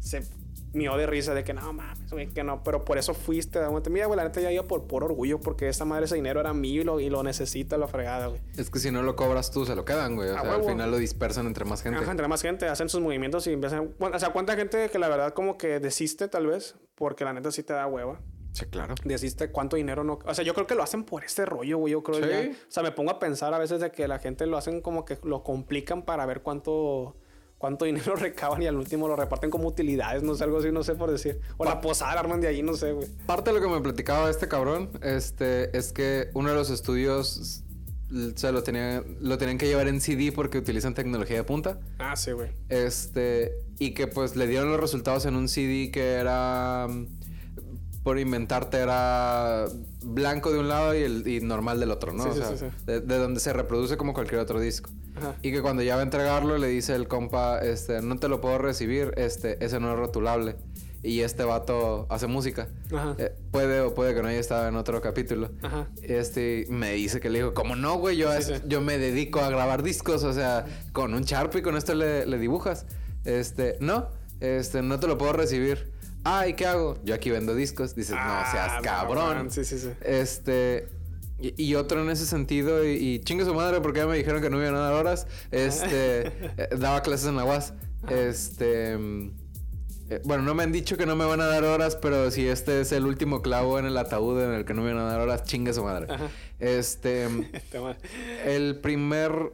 Se 0.00 0.24
mió 0.72 0.96
de 0.96 1.06
risa 1.06 1.34
de 1.34 1.44
que 1.44 1.52
no 1.52 1.72
mames, 1.72 2.10
güey, 2.10 2.28
que 2.28 2.42
no. 2.44 2.62
Pero 2.62 2.84
por 2.84 2.98
eso 2.98 3.14
fuiste. 3.14 3.60
cuenta. 3.66 3.90
Mira, 3.90 4.06
güey, 4.06 4.16
la 4.16 4.24
neta 4.24 4.40
ya 4.40 4.50
iba 4.52 4.62
por, 4.64 4.86
por 4.86 5.04
orgullo 5.04 5.40
porque 5.40 5.68
esa 5.68 5.84
madre, 5.84 6.06
ese 6.06 6.14
dinero 6.16 6.40
era 6.40 6.52
mío 6.52 6.80
y 6.82 6.84
lo, 6.84 7.00
y 7.00 7.10
lo 7.10 7.22
necesita 7.22 7.76
la 7.76 7.88
fregada, 7.88 8.28
güey. 8.28 8.40
Es 8.56 8.70
que 8.70 8.78
si 8.78 8.90
no 8.90 9.02
lo 9.02 9.16
cobras 9.16 9.50
tú, 9.50 9.64
se 9.66 9.74
lo 9.76 9.84
quedan, 9.84 10.16
güey. 10.16 10.30
O 10.30 10.32
sea, 10.40 10.54
al 10.54 10.64
final 10.64 10.90
lo 10.90 10.96
dispersan 10.98 11.46
entre 11.46 11.64
más 11.64 11.82
gente. 11.82 11.98
Ajá, 12.00 12.10
entre 12.10 12.28
más 12.28 12.42
gente 12.42 12.66
hacen 12.68 12.88
sus 12.88 13.00
movimientos 13.00 13.46
y 13.46 13.52
empiezan. 13.52 13.94
Bueno, 13.98 14.16
o 14.16 14.18
sea, 14.20 14.30
cuánta 14.30 14.56
gente 14.56 14.88
que 14.90 14.98
la 14.98 15.08
verdad 15.08 15.32
como 15.34 15.58
que 15.58 15.80
desiste, 15.80 16.28
tal 16.28 16.46
vez, 16.46 16.76
porque 16.94 17.24
la 17.24 17.32
neta 17.32 17.50
sí 17.50 17.62
te 17.62 17.72
da 17.72 17.86
hueva. 17.86 18.20
Sí, 18.52 18.66
claro. 18.66 18.94
Desiste 19.04 19.50
cuánto 19.50 19.76
dinero 19.76 20.04
no. 20.04 20.18
O 20.26 20.34
sea, 20.34 20.44
yo 20.44 20.52
creo 20.52 20.66
que 20.66 20.74
lo 20.74 20.82
hacen 20.82 21.04
por 21.04 21.24
este 21.24 21.46
rollo, 21.46 21.78
güey. 21.78 21.92
Yo 21.92 22.02
creo 22.02 22.22
Sí. 22.22 22.28
ya. 22.28 22.50
O 22.50 22.70
sea, 22.70 22.82
me 22.82 22.92
pongo 22.92 23.10
a 23.10 23.18
pensar 23.18 23.54
a 23.54 23.58
veces 23.58 23.80
de 23.80 23.90
que 23.90 24.06
la 24.06 24.18
gente 24.18 24.44
lo 24.46 24.58
hacen 24.58 24.82
como 24.82 25.06
que 25.06 25.16
lo 25.22 25.42
complican 25.42 26.02
para 26.02 26.26
ver 26.26 26.42
cuánto. 26.42 27.16
Cuánto 27.62 27.84
dinero 27.84 28.16
recaban 28.16 28.60
y 28.60 28.66
al 28.66 28.74
último 28.74 29.06
lo 29.06 29.14
reparten 29.14 29.48
como 29.48 29.68
utilidades, 29.68 30.24
no 30.24 30.34
sé, 30.34 30.42
algo 30.42 30.58
así, 30.58 30.72
no 30.72 30.82
sé 30.82 30.96
por 30.96 31.12
decir. 31.12 31.38
O 31.58 31.64
la 31.64 31.80
posada 31.80 32.18
arman 32.18 32.40
de 32.40 32.48
ahí, 32.48 32.60
no 32.60 32.74
sé, 32.74 32.90
güey. 32.90 33.06
Parte 33.24 33.50
de 33.50 33.60
lo 33.60 33.64
que 33.64 33.72
me 33.72 33.80
platicaba 33.80 34.28
este 34.28 34.48
cabrón, 34.48 34.90
este, 35.00 35.78
es 35.78 35.92
que 35.92 36.28
uno 36.34 36.48
de 36.48 36.56
los 36.56 36.70
estudios 36.70 37.62
se 38.34 38.50
lo 38.50 38.64
tenían, 38.64 39.04
lo 39.20 39.38
tenían 39.38 39.58
que 39.58 39.68
llevar 39.68 39.86
en 39.86 40.00
CD 40.00 40.32
porque 40.32 40.58
utilizan 40.58 40.92
tecnología 40.94 41.36
de 41.36 41.44
punta. 41.44 41.78
Ah, 42.00 42.16
sí, 42.16 42.32
güey. 42.32 42.50
Este, 42.68 43.52
y 43.78 43.92
que 43.92 44.08
pues 44.08 44.34
le 44.34 44.48
dieron 44.48 44.68
los 44.72 44.80
resultados 44.80 45.24
en 45.26 45.36
un 45.36 45.48
CD 45.48 45.92
que 45.92 46.14
era, 46.14 46.88
por 48.02 48.18
inventarte, 48.18 48.78
era 48.78 49.66
blanco 50.02 50.52
de 50.52 50.58
un 50.58 50.68
lado 50.68 50.94
y, 50.94 51.02
el, 51.02 51.26
y 51.26 51.40
normal 51.40 51.78
del 51.78 51.90
otro, 51.90 52.12
¿no? 52.12 52.24
Sí, 52.24 52.30
o 52.30 52.32
sí, 52.34 52.40
sea, 52.40 52.56
sí. 52.56 52.76
De, 52.84 53.00
de 53.00 53.18
donde 53.18 53.40
se 53.40 53.52
reproduce 53.52 53.96
como 53.96 54.12
cualquier 54.12 54.40
otro 54.40 54.58
disco. 54.58 54.90
Ajá. 55.16 55.36
Y 55.42 55.52
que 55.52 55.62
cuando 55.62 55.82
ya 55.82 55.94
va 55.94 56.00
a 56.00 56.04
entregarlo 56.04 56.58
le 56.58 56.66
dice 56.68 56.94
el 56.94 57.06
compa, 57.06 57.60
este, 57.60 58.02
no 58.02 58.16
te 58.18 58.28
lo 58.28 58.40
puedo 58.40 58.58
recibir, 58.58 59.12
este, 59.16 59.64
ese 59.64 59.78
no 59.78 59.92
es 59.92 59.98
rotulable. 59.98 60.56
Y 61.04 61.20
este 61.20 61.42
vato 61.42 62.06
hace 62.10 62.28
música. 62.28 62.68
Ajá. 62.92 63.16
Eh, 63.18 63.34
puede 63.50 63.80
o 63.80 63.92
puede 63.92 64.14
que 64.14 64.22
no 64.22 64.28
haya 64.28 64.38
estado 64.38 64.68
en 64.68 64.76
otro 64.76 65.00
capítulo. 65.00 65.50
Ajá. 65.60 65.88
Este 66.00 66.66
me 66.70 66.92
dice 66.92 67.18
que 67.18 67.28
le 67.28 67.40
dijo, 67.40 67.54
como 67.54 67.74
no, 67.74 67.96
güey, 67.98 68.16
yo, 68.16 68.30
yo 68.66 68.80
me 68.80 68.98
dedico 68.98 69.40
a 69.40 69.50
grabar 69.50 69.82
discos, 69.82 70.22
o 70.22 70.32
sea, 70.32 70.64
con 70.92 71.14
un 71.14 71.22
Sharpie, 71.22 71.62
con 71.62 71.76
esto 71.76 71.94
le, 71.94 72.24
le 72.26 72.38
dibujas. 72.38 72.86
Este, 73.24 73.76
no, 73.80 74.08
este, 74.40 74.82
no 74.82 75.00
te 75.00 75.08
lo 75.08 75.18
puedo 75.18 75.32
recibir. 75.32 75.91
Ah, 76.24 76.46
¿y 76.46 76.54
qué 76.54 76.66
hago? 76.66 76.98
Yo 77.04 77.14
aquí 77.14 77.30
vendo 77.30 77.54
discos. 77.54 77.94
Dices, 77.94 78.14
Ah, 78.18 78.44
no 78.44 78.52
seas 78.52 78.82
cabrón. 78.82 79.50
Sí, 79.50 79.64
sí, 79.64 79.78
sí. 79.78 79.90
Este. 80.02 80.88
Y, 81.40 81.60
y 81.60 81.74
otro 81.74 82.00
en 82.02 82.10
ese 82.10 82.24
sentido, 82.26 82.84
y, 82.86 82.90
y 82.92 83.18
chingue 83.20 83.44
su 83.44 83.52
madre 83.54 83.80
porque 83.80 83.98
ya 83.98 84.06
me 84.06 84.16
dijeron 84.16 84.40
que 84.40 84.48
no 84.48 84.60
iban 84.60 84.76
a 84.76 84.80
dar 84.80 84.92
horas. 84.92 85.26
Este. 85.50 86.26
eh, 86.56 86.68
daba 86.78 87.02
clases 87.02 87.26
en 87.28 87.36
la 87.36 87.44
UAS. 87.44 87.74
Este. 88.08 88.92
eh, 88.94 90.20
bueno, 90.24 90.42
no 90.44 90.54
me 90.54 90.62
han 90.62 90.70
dicho 90.72 90.96
que 90.96 91.06
no 91.06 91.16
me 91.16 91.24
van 91.24 91.40
a 91.40 91.46
dar 91.46 91.64
horas, 91.64 91.96
pero 91.96 92.30
si 92.30 92.46
este 92.46 92.80
es 92.82 92.92
el 92.92 93.06
último 93.06 93.42
clavo 93.42 93.78
en 93.78 93.86
el 93.86 93.96
ataúd 93.96 94.40
en 94.42 94.52
el 94.52 94.64
que 94.64 94.74
no 94.74 94.82
me 94.82 94.92
van 94.92 95.02
a 95.02 95.06
dar 95.08 95.20
horas, 95.20 95.42
chingue 95.44 95.72
su 95.72 95.82
madre. 95.82 96.06
Ajá. 96.08 96.28
Este. 96.60 97.26
el 98.44 98.78
primer. 98.80 99.52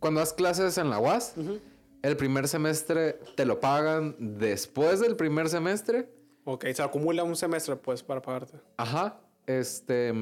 Cuando 0.00 0.18
das 0.20 0.32
clases 0.32 0.76
en 0.78 0.90
la 0.90 0.98
UAS. 0.98 1.34
El 2.02 2.16
primer 2.16 2.48
semestre 2.48 3.18
te 3.36 3.44
lo 3.44 3.60
pagan 3.60 4.16
después 4.18 5.00
del 5.00 5.16
primer 5.16 5.48
semestre. 5.48 6.08
Ok, 6.44 6.66
se 6.74 6.82
acumula 6.82 7.24
un 7.24 7.36
semestre, 7.36 7.76
pues, 7.76 8.02
para 8.02 8.22
pagarte. 8.22 8.58
Ajá. 8.76 9.20
Este. 9.46 10.12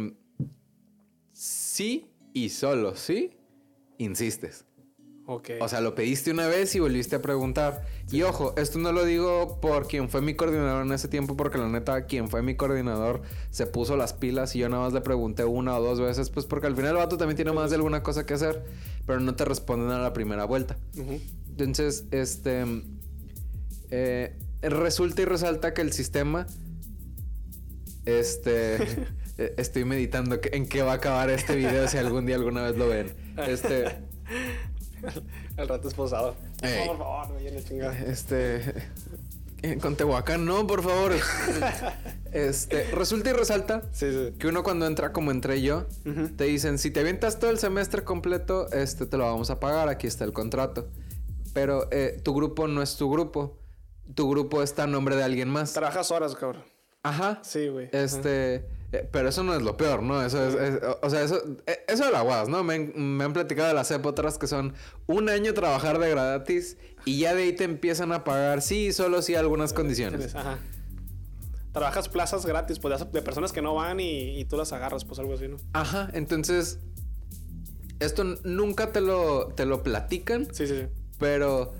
Sí 1.33 2.11
y 2.33 2.49
solo 2.49 2.95
sí 2.97 3.37
insistes. 3.99 4.64
Ok. 5.27 5.51
O 5.61 5.68
sea, 5.68 5.81
lo 5.81 5.95
pediste 5.95 6.31
una 6.31 6.47
vez 6.49 6.75
y 6.75 6.81
volviste 6.81 7.16
a 7.16 7.22
preguntar. 7.22 7.83
Y 8.11 8.22
ojo, 8.22 8.55
esto 8.59 8.79
no 8.79 8.93
lo 8.93 9.05
digo 9.05 9.59
por 9.61 9.87
quien 9.87 10.11
fue 10.11 10.20
mi 10.20 10.35
coordinador 10.35 10.85
en 10.85 10.93
ese 10.93 11.09
tiempo, 11.09 11.37
porque 11.37 11.57
la 11.57 11.68
neta, 11.68 12.05
quien 12.05 12.29
fue 12.29 12.43
mi 12.43 12.57
coordinador 12.57 13.22
se 13.51 13.66
puso 13.66 13.97
las 13.97 14.12
pilas 14.12 14.55
y 14.55 14.59
yo 14.59 14.68
nada 14.68 14.85
más 14.85 14.93
le 14.93 15.01
pregunté 15.01 15.45
una 15.45 15.79
o 15.79 15.83
dos 15.83 15.99
veces, 16.01 16.29
pues 16.29 16.45
porque 16.45 16.66
al 16.66 16.77
final 16.77 16.91
el 16.93 16.97
vato 16.99 17.16
también 17.16 17.37
tiene 17.37 17.53
más 17.53 17.70
de 17.70 17.77
alguna 17.77 18.03
cosa 18.03 18.27
que 18.27 18.35
hacer, 18.35 18.64
pero 19.07 19.20
no 19.20 19.35
te 19.35 19.47
responden 19.47 19.91
a 19.91 19.99
la 19.99 20.12
primera 20.12 20.45
vuelta. 20.45 20.77
Ujú. 20.99 21.18
Entonces, 21.59 22.05
este. 22.11 22.65
eh, 23.91 24.37
resulta 24.63 25.23
y 25.23 25.25
resalta 25.25 25.75
que 25.75 25.83
el 25.83 25.93
sistema. 25.93 26.47
Este. 28.07 28.77
eh, 29.39 29.55
estoy 29.57 29.85
meditando 29.85 30.39
en 30.53 30.69
qué 30.69 30.83
va 30.83 30.93
a 30.93 30.97
acabar 30.97 31.31
este 31.31 31.57
video 31.57 31.87
si 31.89 31.97
algún 31.99 32.27
día 32.27 32.37
alguna 32.37 32.63
vez 32.63 32.77
lo 32.77 32.89
ven. 32.89 33.15
Este. 33.47 33.85
El 35.57 35.69
rato 35.69 35.87
esposado. 35.89 36.35
Ey. 36.63 36.81
No, 36.81 36.87
por 36.93 36.99
favor, 36.99 37.31
no 37.31 37.39
viene 37.39 37.63
chingada. 37.63 37.97
Este. 37.99 38.63
eh, 39.63 39.77
Con 39.81 39.97
Tehuacán, 39.97 40.45
no, 40.47 40.67
por 40.67 40.83
favor. 40.83 41.13
Este. 42.33 42.91
Resulta 42.91 43.31
y 43.31 43.33
resalta 43.33 43.83
Sí, 43.93 44.11
sí. 44.11 44.35
que 44.41 44.49
uno 44.49 44.65
cuando 44.65 44.87
entra 44.89 45.13
como 45.13 45.31
entré 45.31 45.63
yo, 45.63 45.87
te 46.37 46.45
dicen, 46.45 46.79
si 46.79 46.91
te 46.91 46.99
avientas 46.99 47.39
todo 47.39 47.51
el 47.51 47.59
semestre 47.61 48.03
completo, 48.03 48.69
este 48.73 49.07
te 49.07 49.17
lo 49.17 49.25
vamos 49.25 49.51
a 49.51 49.61
pagar, 49.61 49.89
aquí 49.89 50.09
está 50.09 50.25
el 50.25 50.33
contrato. 50.33 50.89
Pero 51.55 51.89
eh, 51.91 52.21
tu 52.23 52.35
grupo 52.35 52.69
no 52.69 52.83
es 52.83 52.97
tu 52.97 53.11
grupo. 53.11 53.59
Tu 54.15 54.29
grupo 54.29 54.63
está 54.63 54.83
a 54.83 54.87
nombre 54.87 55.17
de 55.17 55.23
alguien 55.23 55.49
más. 55.49 55.73
Trabajas 55.73 56.11
horas, 56.11 56.35
cabrón. 56.37 56.63
Ajá. 57.03 57.41
Sí, 57.43 57.69
güey. 57.69 57.89
Este, 57.93 58.67
eh, 58.93 59.09
pero 59.13 59.29
eso 59.29 59.43
no 59.45 59.55
es 59.55 59.63
lo 59.63 59.77
peor, 59.77 60.03
¿no? 60.03 60.23
Eso 60.25 60.47
es, 60.47 60.55
es- 60.55 60.81
o 61.03 61.09
sea, 61.11 61.23
eso, 61.23 61.41
eh, 61.67 61.79
eso 61.89 62.05
de 62.05 62.11
la 62.11 62.21
guas, 62.23 62.49
¿no? 62.49 62.63
Me, 62.65 62.75
han- 62.75 62.93
me 63.17 63.25
han 63.25 63.33
platicado 63.33 63.69
de 63.69 63.75
las 63.75 63.89
CEP 63.89 64.05
otras 64.07 64.37
que 64.39 64.47
son 64.47 64.75
un 65.07 65.29
año 65.29 65.53
trabajar 65.55 65.99
de 65.99 66.11
gratis 66.11 66.77
y 67.05 67.19
ya 67.21 67.35
de 67.35 67.43
ahí 67.45 67.53
te 67.53 67.65
empiezan 67.65 68.13
a 68.13 68.25
pagar, 68.25 68.63
sí, 68.63 68.93
solo 68.93 69.21
sí, 69.23 69.35
algunas 69.35 69.73
condiciones. 69.73 70.35
Ajá. 70.35 70.59
Trabajas 71.73 72.09
plazas 72.09 72.47
gratis, 72.47 72.79
pues 72.79 73.11
de- 73.13 73.23
personas 73.23 73.53
que 73.53 73.61
no 73.63 73.75
van 73.75 74.01
y, 74.01 74.39
y 74.41 74.45
tú 74.47 74.57
las 74.57 74.73
agarras, 74.73 75.05
pues 75.05 75.19
algo 75.19 75.35
así, 75.35 75.49
¿no? 75.49 75.57
Ajá, 75.73 76.09
entonces, 76.15 76.79
esto 78.01 78.25
nunca 78.45 78.93
te 78.93 79.01
lo, 79.01 79.49
te 79.49 79.67
lo 79.67 79.83
platican, 79.83 80.47
Sí, 80.55 80.67
sí, 80.67 80.77
sí. 80.79 80.87
Pero 81.25 81.72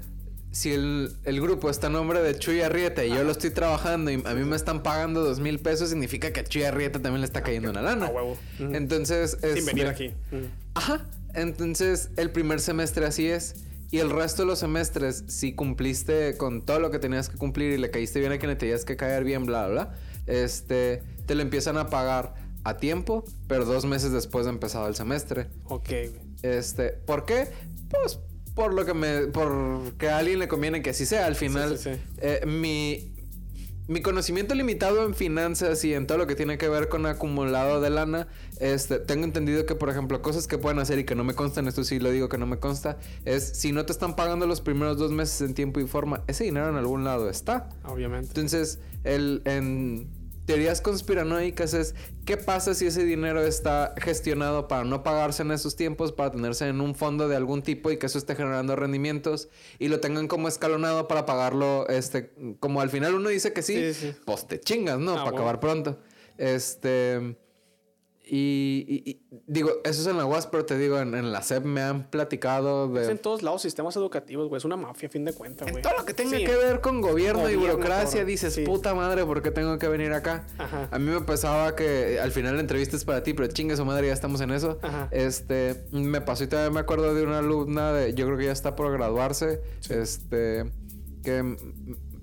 si 0.53 0.72
el, 0.72 1.14
el 1.24 1.38
grupo 1.42 1.68
está 1.68 1.88
a 1.88 1.90
nombre 1.90 2.22
de 2.22 2.38
Chuy 2.38 2.62
Arrieta 2.62 3.05
y 3.05 3.11
yo 3.11 3.22
lo 3.24 3.30
estoy 3.30 3.51
trabajando 3.51 4.11
y 4.11 4.14
a 4.24 4.34
mí 4.34 4.42
me 4.45 4.57
están 4.57 4.82
pagando 4.82 5.22
dos 5.22 5.38
mil 5.38 5.59
pesos, 5.59 5.90
significa 5.90 6.32
que 6.32 6.40
a 6.40 6.45
Chuy 6.45 6.62
Arrieta 6.62 7.03
también 7.03 7.20
le 7.20 7.26
está 7.26 7.42
cayendo 7.42 7.68
una 7.68 7.82
lana. 7.82 8.07
A 8.07 8.09
huevo. 8.09 8.38
Entonces, 8.59 9.36
Sin 9.42 9.66
venir 9.66 9.84
este, 9.84 9.88
aquí. 9.88 10.14
Ujú. 10.32 10.47
Ajá. 10.72 11.05
Entonces, 11.34 12.09
el 12.16 12.30
primer 12.30 12.59
semestre 12.61 13.05
así 13.05 13.28
es. 13.28 13.66
Y 13.90 13.99
el 13.99 14.09
resto 14.09 14.42
de 14.42 14.47
los 14.47 14.61
semestres, 14.61 15.24
si 15.26 15.55
cumpliste 15.55 16.38
con 16.38 16.64
todo 16.64 16.80
lo 16.80 16.90
que 16.90 16.99
tenías 16.99 17.28
que 17.28 17.36
cumplir 17.36 17.72
y 17.72 17.76
le 17.76 17.90
caíste 17.90 18.20
bien 18.20 18.32
a 18.32 18.38
quien 18.38 18.49
le 18.49 18.57
tenías 18.57 18.86
que 18.86 18.97
caer 18.97 19.24
bien, 19.24 19.45
bla, 19.45 19.66
bla, 19.66 19.84
bla, 19.84 19.95
este, 20.26 21.03
te 21.26 21.34
lo 21.34 21.42
empiezan 21.42 21.76
a 21.76 21.90
pagar 21.90 22.34
a 22.64 22.78
tiempo, 22.78 23.24
pero 23.47 23.66
dos 23.66 23.84
meses 23.84 24.11
después 24.11 24.47
de 24.47 24.53
empezado 24.53 24.88
el 24.88 24.95
semestre. 24.95 25.49
Ok, 25.64 25.88
güey. 25.88 26.12
Este, 26.42 26.92
¿por 26.92 27.26
qué? 27.26 27.49
Pues 27.90 28.18
por 28.55 28.72
lo 28.72 28.84
que 28.84 28.94
me, 28.94 29.26
por 29.26 29.94
que 29.98 30.09
a 30.09 30.18
alguien 30.18 30.38
le 30.38 30.48
conviene 30.48 30.82
que 30.82 30.90
así 30.90 31.07
sea. 31.07 31.26
Al 31.26 31.34
final, 31.34 31.76
sí, 31.78 31.90
sí. 31.94 32.00
eh, 32.18 32.44
mi, 32.46 33.14
mi 33.88 34.00
conocimiento 34.00 34.55
limitado 34.55 35.05
en 35.05 35.14
finanzas 35.14 35.84
y 35.84 35.92
en 35.92 36.07
todo 36.07 36.18
lo 36.18 36.26
que 36.26 36.34
tiene 36.34 36.57
que 36.57 36.68
ver 36.68 36.88
con 36.88 37.05
acumulado 37.07 37.80
de 37.80 37.90
lana, 37.90 38.28
este, 38.61 38.98
tengo 38.98 39.24
entendido 39.24 39.66
que, 39.66 39.74
por 39.74 39.90
ejemplo, 39.90 40.22
cosas 40.22 40.46
que 40.46 40.57
pueden 40.57 40.78
hacer 40.78 40.98
y 40.98 41.05
que 41.05 41.14
no 41.14 41.24
me 41.24 41.34
constan, 41.34 41.68
esto 41.68 41.84
sí 41.84 41.98
lo 41.98 42.11
digo 42.11 42.28
que 42.28 42.38
no 42.38 42.46
me 42.46 42.59
consta, 42.59 42.98
es 43.24 43.44
si 43.44 43.72
no 43.72 43.84
te 43.84 43.92
están 43.92 44.16
pagando 44.16 44.46
los 44.46 44.61
primeros 44.61 44.96
dos 44.96 45.11
meses 45.11 45.40
en 45.40 45.55
tiempo 45.55 45.80
y 45.80 45.86
forma, 45.86 46.22
ese 46.28 46.44
dinero 46.44 46.68
en 46.68 46.76
algún 46.76 47.05
lado 47.05 47.28
está. 47.28 47.68
Obviamente. 47.84 48.28
Entonces, 48.28 48.78
el, 49.02 49.42
en 49.44 50.24
teorías 50.47 50.80
conspiranoicas 50.80 51.74
es 51.74 51.95
qué 52.26 52.36
pasa 52.36 52.74
si 52.74 52.86
ese 52.86 53.05
dinero 53.05 53.42
está 53.42 53.95
gestionado 53.99 54.68
para 54.68 54.84
no 54.84 55.03
pagarse 55.03 55.42
en 55.42 55.51
esos 55.53 55.76
tiempos, 55.76 56.12
para 56.12 56.30
tenerse 56.30 56.68
en 56.68 56.80
un 56.80 56.95
fondo 56.95 57.28
de 57.28 57.36
algún 57.36 57.62
tipo 57.62 57.90
y 57.90 57.99
que 57.99 58.07
eso 58.07 58.18
esté 58.18 58.34
generando 58.34 58.76
rendimientos 58.76 59.49
y 59.78 59.88
lo 59.88 60.01
tengan 60.01 60.28
como 60.28 60.49
escalonado 60.49 61.09
para 61.09 61.26
pagarlo, 61.26 61.88
este, 61.88 62.32
como 62.61 62.80
al 62.80 62.90
final 62.90 63.14
uno 63.14 63.28
dice 63.30 63.53
que 63.53 63.62
sí, 63.62 63.92
Sí, 63.92 63.95
sí. 63.95 64.16
pues 64.24 64.47
te 64.47 64.61
chingas, 64.61 64.99
¿no? 64.99 65.12
Ah, 65.12 65.14
para 65.16 65.22
bueno. 65.30 65.36
acabar 65.38 65.61
pronto. 65.61 65.99
Este... 66.38 67.36
Y, 68.27 68.87
y- 68.89 69.11
y 69.11 69.20
digo, 69.47 69.70
eso 69.85 70.01
es 70.01 70.07
en 70.07 70.16
la 70.16 70.25
UAS, 70.25 70.47
pero 70.47 70.64
te 70.64 70.79
digo, 70.79 70.99
en, 70.99 71.14
en 71.14 71.31
la 71.31 71.43
SEP 71.43 71.64
me 71.66 71.83
han 71.83 72.09
platicado 72.09 72.89
de... 72.89 73.03
Es 73.03 73.09
en 73.11 73.18
todos 73.18 73.43
lados 73.43 73.61
sistemas 73.61 73.95
educativos, 73.97 74.49
güey. 74.49 74.57
Es 74.57 74.64
una 74.64 74.79
mafia 74.79 75.09
a 75.09 75.12
fin 75.12 75.27
de 75.27 75.35
cuentas, 75.35 75.68
En 75.68 75.75
güey. 75.75 75.83
todo 75.83 75.93
lo 75.99 76.07
que 76.07 76.14
tenga 76.14 76.39
Sí. 76.39 76.45
que 76.47 76.57
ver 76.57 76.81
con 76.81 77.03
gobierno, 77.03 77.51
y 77.51 77.57
burocracia, 77.57 78.25
dices, 78.25 78.55
Sí. 78.55 78.62
puta 78.64 78.95
madre, 78.95 79.27
¿por 79.27 79.43
qué 79.43 79.51
tengo 79.51 79.79
que 79.79 79.89
venir 79.89 80.12
acá? 80.14 80.47
Ajá. 80.57 80.89
A 80.91 80.99
mí 80.99 81.11
me 81.11 81.20
pasaba 81.20 81.77
que 81.77 82.18
al 82.18 82.33
final 82.33 82.55
la 82.55 82.61
entrevista 82.62 82.97
es 82.97 83.05
para 83.05 83.22
ti, 83.22 83.35
pero 83.35 83.47
chingue 83.49 83.77
su 83.77 83.85
madre, 83.85 84.07
ya 84.07 84.14
estamos 84.14 84.41
en 84.41 84.53
eso. 84.53 84.79
Ajá. 84.81 85.09
Este, 85.11 85.85
me 85.93 86.22
pasó 86.22 86.45
y 86.45 86.47
también 86.47 86.72
me 86.72 86.81
acuerdo 86.81 87.14
de 87.14 87.25
una 87.25 87.41
alumna 87.41 87.93
de, 87.93 88.14
yo 88.14 88.25
creo 88.25 88.39
que 88.39 88.47
ya 88.47 88.53
está 88.53 88.75
por 88.75 88.91
graduarse, 88.91 89.61
este, 89.91 90.64
que 91.22 91.57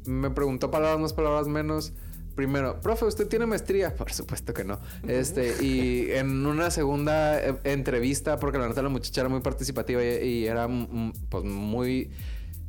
me 0.05 0.31
preguntó 0.31 0.71
palabras 0.71 0.99
más, 0.99 1.13
palabras 1.13 1.47
menos. 1.47 1.93
Primero, 2.41 2.81
profe, 2.81 3.05
¿usted 3.05 3.27
tiene 3.27 3.45
maestría? 3.45 3.93
Por 3.95 4.11
supuesto 4.11 4.51
que 4.51 4.63
no. 4.63 4.79
Este, 5.07 5.63
y 5.63 6.07
en 6.11 6.43
una 6.47 6.71
segunda 6.71 7.39
eh, 7.39 7.53
entrevista, 7.65 8.39
porque 8.39 8.57
la 8.57 8.67
neta 8.67 8.81
la 8.81 8.89
muchacha 8.89 9.21
era 9.21 9.29
muy 9.29 9.41
participativa 9.41 10.03
y, 10.03 10.07
y 10.27 10.45
era 10.47 10.67
pues 11.29 11.43
muy 11.43 12.09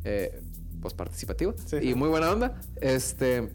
eh, 0.05 0.43
pues 0.83 0.93
participativa 0.93 1.55
Sí. 1.65 1.77
y 1.81 1.95
muy 1.95 2.11
buena 2.11 2.31
onda. 2.33 2.61
Este, 2.83 3.49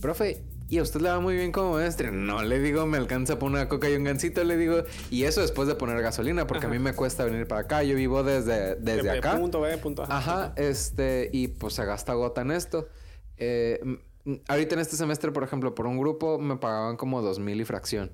profe, 0.00 0.42
¿y 0.70 0.78
a 0.78 0.82
usted 0.82 1.02
le 1.02 1.10
va 1.10 1.20
muy 1.20 1.34
bien 1.36 1.52
como 1.52 1.72
maestre? 1.74 2.10
No 2.12 2.42
le 2.42 2.58
digo, 2.58 2.86
me 2.86 2.96
alcanza 2.96 3.38
por 3.38 3.50
una 3.50 3.68
coca 3.68 3.90
y 3.90 3.94
un 3.96 4.04
gancito, 4.04 4.42
le 4.42 4.56
digo, 4.56 4.84
y 5.10 5.24
eso 5.24 5.42
después 5.42 5.68
de 5.68 5.74
poner 5.74 6.00
gasolina, 6.00 6.46
porque 6.46 6.64
Ajá. 6.64 6.74
a 6.74 6.78
mí 6.78 6.82
me 6.82 6.94
cuesta 6.94 7.26
venir 7.26 7.46
para 7.46 7.60
acá, 7.60 7.82
yo 7.82 7.94
vivo 7.94 8.22
desde, 8.22 8.76
desde 8.76 8.96
De- 8.96 9.02
de 9.02 9.10
acá. 9.18 9.38
Punto 9.38 9.60
B, 9.60 9.76
punto 9.76 10.02
A. 10.02 10.16
Ajá, 10.16 10.54
este, 10.56 11.28
y 11.30 11.48
pues 11.48 11.74
se 11.74 11.84
gasta 11.84 12.14
gota 12.14 12.40
en 12.40 12.52
esto. 12.52 12.88
Eh, 13.36 13.80
ahorita 14.48 14.74
en 14.74 14.80
este 14.80 14.96
semestre, 14.96 15.30
por 15.32 15.42
ejemplo, 15.44 15.74
por 15.74 15.86
un 15.86 15.98
grupo 15.98 16.38
me 16.38 16.56
pagaban 16.56 16.96
como 16.96 17.22
dos 17.22 17.38
mil 17.38 17.60
y 17.60 17.64
fracción. 17.64 18.10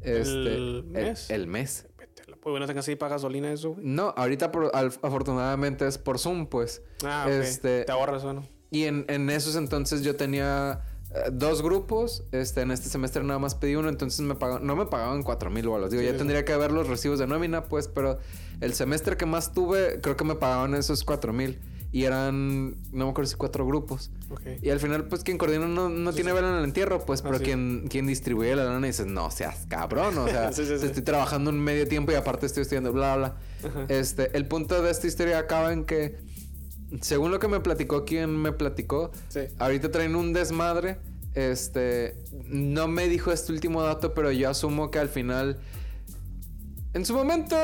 Este, 0.00 0.54
¿El 0.56 0.84
mes? 0.84 1.30
El, 1.30 1.46
mes. 1.46 1.86
Vete, 1.98 2.22
la- 2.30 2.36
Pues 2.36 2.50
bueno, 2.52 2.66
tengas 2.66 2.84
así 2.84 2.94
para 2.96 3.14
gasolina 3.14 3.50
eso, 3.52 3.70
güey. 3.70 3.84
No, 3.86 4.12
ahorita 4.16 4.52
por- 4.52 4.70
al- 4.74 4.92
afortunadamente 5.02 5.86
es 5.86 5.96
por 5.98 6.18
Zoom, 6.18 6.46
pues. 6.46 6.82
Ah, 7.04 7.24
ok. 7.26 7.32
Este, 7.32 7.84
Te 7.84 7.92
ahorras 7.92 8.18
eso, 8.18 8.32
¿no? 8.34 8.42
y 8.70 8.84
en, 8.84 9.04
en 9.08 9.30
esos 9.30 9.54
entonces 9.56 10.02
yo 10.02 10.16
tenía 10.16 10.82
eh, 11.14 11.30
dos 11.32 11.62
grupos. 11.62 12.24
Este, 12.32 12.60
en 12.62 12.70
este 12.72 12.88
semestre 12.88 13.22
nada 13.24 13.38
más 13.38 13.54
pedí 13.54 13.76
uno, 13.76 13.88
entonces 13.88 14.20
me 14.20 14.34
pagaban, 14.34 14.66
no 14.66 14.74
me 14.76 14.84
pagaban 14.86 15.22
cuatro 15.22 15.48
mil 15.48 15.66
bolas. 15.68 15.90
Digo, 15.90 16.00
Sí, 16.02 16.06
ya 16.06 16.12
sí. 16.12 16.18
tendría 16.18 16.44
que 16.44 16.54
ver 16.56 16.72
los 16.72 16.88
recibos 16.88 17.18
de 17.18 17.26
nómina, 17.26 17.64
pues, 17.64 17.88
pero 17.88 18.18
el 18.60 18.74
semestre 18.74 19.16
que 19.16 19.24
más 19.26 19.52
tuve, 19.52 20.00
creo 20.02 20.16
que 20.16 20.24
me 20.24 20.34
pagaban 20.34 20.74
esos 20.74 21.02
cuatro 21.04 21.32
mil. 21.32 21.58
Y 21.94 22.06
eran, 22.06 22.70
no 22.90 23.04
me 23.04 23.10
acuerdo 23.10 23.30
si 23.30 23.36
cuatro 23.36 23.64
grupos. 23.64 24.10
Y 24.62 24.70
al 24.70 24.80
final, 24.80 25.04
pues 25.06 25.22
quien 25.22 25.38
coordina 25.38 25.68
no, 25.68 25.88
no 25.88 26.12
tiene 26.12 26.32
vela 26.32 26.48
en 26.48 26.54
el 26.56 26.64
entierro, 26.64 27.06
pues, 27.06 27.22
pero 27.22 27.36
Ah, 27.36 27.38
sí. 27.38 27.44
quien, 27.44 27.86
quien 27.88 28.08
distribuye 28.08 28.56
la 28.56 28.64
lana 28.64 28.84
dice, 28.84 29.06
no 29.06 29.30
seas 29.30 29.66
cabrón, 29.68 30.18
o 30.18 30.26
sea, 30.26 30.52
Sí, 30.52 30.66
sí, 30.66 30.76
sí. 30.76 30.86
estoy 30.86 31.02
trabajando 31.04 31.50
un 31.50 31.60
medio 31.60 31.86
tiempo 31.86 32.10
y 32.10 32.16
aparte 32.16 32.46
estoy 32.46 32.62
estudiando, 32.62 32.92
bla, 32.92 33.14
bla. 33.16 33.36
Ajá. 33.62 33.86
Este, 33.88 34.36
el 34.36 34.48
punto 34.48 34.82
de 34.82 34.90
esta 34.90 35.06
historia 35.06 35.38
acaba 35.38 35.72
en 35.72 35.84
que, 35.84 36.16
según 37.00 37.30
lo 37.30 37.38
que 37.38 37.46
me 37.46 37.60
platicó 37.60 38.04
quien 38.04 38.36
me 38.42 38.50
platicó, 38.50 39.12
Sí. 39.28 39.42
ahorita 39.60 39.92
traen 39.92 40.16
un 40.16 40.32
desmadre. 40.32 40.98
Este, 41.36 42.16
no 42.46 42.88
me 42.88 43.08
dijo 43.08 43.30
este 43.30 43.52
último 43.52 43.82
dato, 43.82 44.14
pero 44.14 44.32
yo 44.32 44.50
asumo 44.50 44.90
que 44.90 44.98
al 44.98 45.08
final, 45.08 45.58
en 46.92 47.04
su 47.04 47.14
momento, 47.14 47.56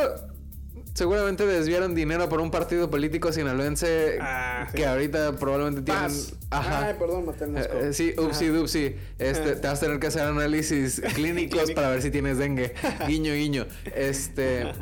seguramente 0.95 1.47
desviaron 1.47 1.95
dinero 1.95 2.29
por 2.29 2.41
un 2.41 2.51
partido 2.51 2.91
político 2.91 3.33
sinaloense 3.33 4.19
Ah, 4.21 4.67
sí. 4.71 4.77
que 4.77 4.87
ahorita 4.87 5.33
probablemente 5.37 5.83
tienen. 5.83 6.03
Paz. 6.05 6.35
Ajá. 6.51 6.87
Ay, 6.87 6.95
perdón, 6.99 7.27
maté 7.27 7.45
el. 7.45 7.57
Eh, 7.57 7.69
eh, 7.83 7.93
sí, 7.93 8.15
upsi 8.19 8.47
dupsi. 8.47 8.97
Este, 9.19 9.57
te 9.57 9.67
vas 9.69 9.79
a 9.79 9.81
tener 9.87 9.99
que 10.01 10.07
hacer 10.09 10.23
análisis 10.23 11.01
clínicos 11.15 11.71
para 11.73 11.91
ver 11.91 12.03
si 12.03 12.11
tienes 12.11 12.39
dengue. 12.39 12.75
Guiño, 13.07 13.33
guiño. 13.35 13.67
Este. 13.95 14.73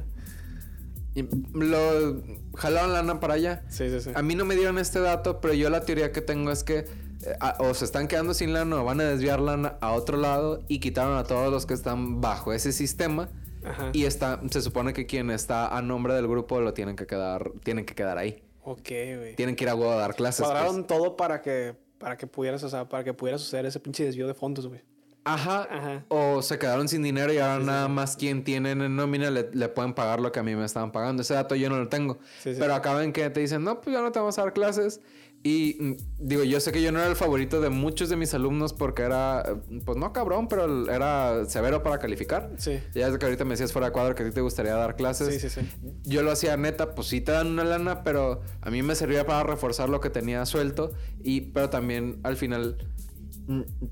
y 1.14 1.22
Lo 1.52 2.22
jalaron 2.56 2.92
lana 2.92 3.20
para 3.20 3.34
allá. 3.34 3.62
Sí, 3.68 3.88
sí, 3.90 4.00
sí. 4.00 4.10
A 4.14 4.22
mí 4.22 4.34
no 4.34 4.44
me 4.44 4.54
dieron 4.56 4.78
este 4.78 5.00
dato, 5.00 5.40
pero 5.40 5.54
yo 5.54 5.68
la 5.70 5.84
teoría 5.84 6.12
que 6.12 6.20
tengo 6.20 6.50
es 6.50 6.64
que 6.64 6.78
eh, 6.78 6.86
a- 7.40 7.56
o 7.58 7.74
se 7.74 7.84
están 7.84 8.06
quedando 8.08 8.32
sin 8.34 8.52
lana 8.52 8.80
o 8.80 8.84
van 8.84 9.00
a 9.00 9.04
desviar 9.04 9.40
lana 9.40 9.76
a 9.80 9.92
otro 9.92 10.16
lado 10.16 10.64
y 10.68 10.78
quitaron 10.80 11.16
a 11.18 11.24
todos 11.24 11.50
los 11.50 11.66
que 11.66 11.74
están 11.74 12.20
bajo 12.20 12.52
ese 12.52 12.72
sistema. 12.72 13.28
Ajá. 13.70 13.90
Y 13.92 14.04
está, 14.04 14.40
se 14.50 14.62
supone 14.62 14.92
que 14.92 15.06
quien 15.06 15.30
está 15.30 15.76
a 15.76 15.82
nombre 15.82 16.14
del 16.14 16.26
grupo 16.28 16.60
lo 16.60 16.74
tienen 16.74 16.96
que 16.96 17.06
quedar, 17.06 17.52
tienen 17.62 17.84
que 17.84 17.94
quedar 17.94 18.18
ahí. 18.18 18.42
Ok, 18.62 18.88
güey. 19.16 19.36
Tienen 19.36 19.56
que 19.56 19.64
ir 19.64 19.70
a 19.70 19.74
huevo 19.74 19.92
a 19.92 19.96
dar 19.96 20.14
clases. 20.14 20.44
Cuadraron 20.44 20.84
pues. 20.84 20.86
todo 20.86 21.16
para 21.16 21.40
que, 21.40 21.74
para 21.98 22.16
que 22.16 22.26
pudieras, 22.26 22.62
o 22.62 22.68
sea, 22.68 22.88
para 22.88 23.04
que 23.04 23.14
pudiera 23.14 23.38
suceder 23.38 23.66
ese 23.66 23.80
pinche 23.80 24.04
desvío 24.04 24.26
de 24.26 24.34
fondos, 24.34 24.66
güey. 24.66 24.82
Ajá, 25.24 26.04
O 26.08 26.40
se 26.40 26.58
quedaron 26.58 26.88
sin 26.88 27.02
dinero 27.02 27.32
y 27.32 27.38
ahora 27.38 27.62
nada 27.62 27.88
más 27.88 28.16
quien 28.16 28.44
tienen 28.44 28.80
en 28.80 28.96
nómina 28.96 29.30
le, 29.30 29.68
pueden 29.68 29.92
pagar 29.92 30.20
lo 30.20 30.32
que 30.32 30.40
a 30.40 30.42
mí 30.42 30.56
me 30.56 30.64
estaban 30.64 30.90
pagando. 30.90 31.22
Ese 31.22 31.34
dato 31.34 31.54
yo 31.54 31.68
no 31.68 31.78
lo 31.78 31.88
tengo. 31.88 32.18
Pero 32.42 32.74
acaban 32.74 33.12
que 33.12 33.28
te 33.28 33.40
dicen, 33.40 33.62
no, 33.62 33.80
pues 33.80 33.94
ya 33.94 34.00
no 34.00 34.10
te 34.10 34.18
vamos 34.18 34.38
a 34.38 34.42
dar 34.42 34.52
clases. 34.54 35.00
Y 35.42 35.76
mm, 35.78 35.96
digo, 36.18 36.44
yo 36.44 36.60
sé 36.60 36.72
que 36.72 36.82
yo 36.82 36.90
no 36.92 36.98
era 36.98 37.08
el 37.08 37.16
favorito 37.16 37.60
de 37.60 37.70
muchos 37.70 38.08
de 38.08 38.16
mis 38.16 38.34
alumnos 38.34 38.72
porque 38.72 39.02
era, 39.02 39.56
pues 39.84 39.96
no 39.96 40.12
cabrón, 40.12 40.48
pero 40.48 40.90
era 40.90 41.44
severo 41.46 41.82
para 41.82 41.98
calificar. 41.98 42.50
Sí. 42.58 42.80
Ya 42.94 43.06
desde 43.06 43.18
que 43.18 43.26
ahorita 43.26 43.44
me 43.44 43.50
decías 43.50 43.72
fuera 43.72 43.86
de 43.86 43.92
cuadro 43.92 44.14
que 44.14 44.24
a 44.24 44.26
ti 44.26 44.32
te 44.32 44.40
gustaría 44.40 44.74
dar 44.74 44.96
clases. 44.96 45.40
Sí, 45.40 45.48
sí, 45.48 45.60
sí. 45.60 45.68
Yo 46.04 46.22
lo 46.22 46.32
hacía 46.32 46.56
neta, 46.56 46.94
pues 46.94 47.08
sí 47.08 47.20
te 47.20 47.32
dan 47.32 47.48
una 47.48 47.64
lana, 47.64 48.02
pero 48.02 48.40
a 48.60 48.70
mí 48.70 48.82
me 48.82 48.94
servía 48.94 49.26
para 49.26 49.42
reforzar 49.44 49.88
lo 49.88 50.00
que 50.00 50.10
tenía 50.10 50.44
suelto. 50.44 50.92
Y, 51.22 51.40
pero 51.52 51.70
también 51.70 52.18
al 52.24 52.36
final 52.36 52.78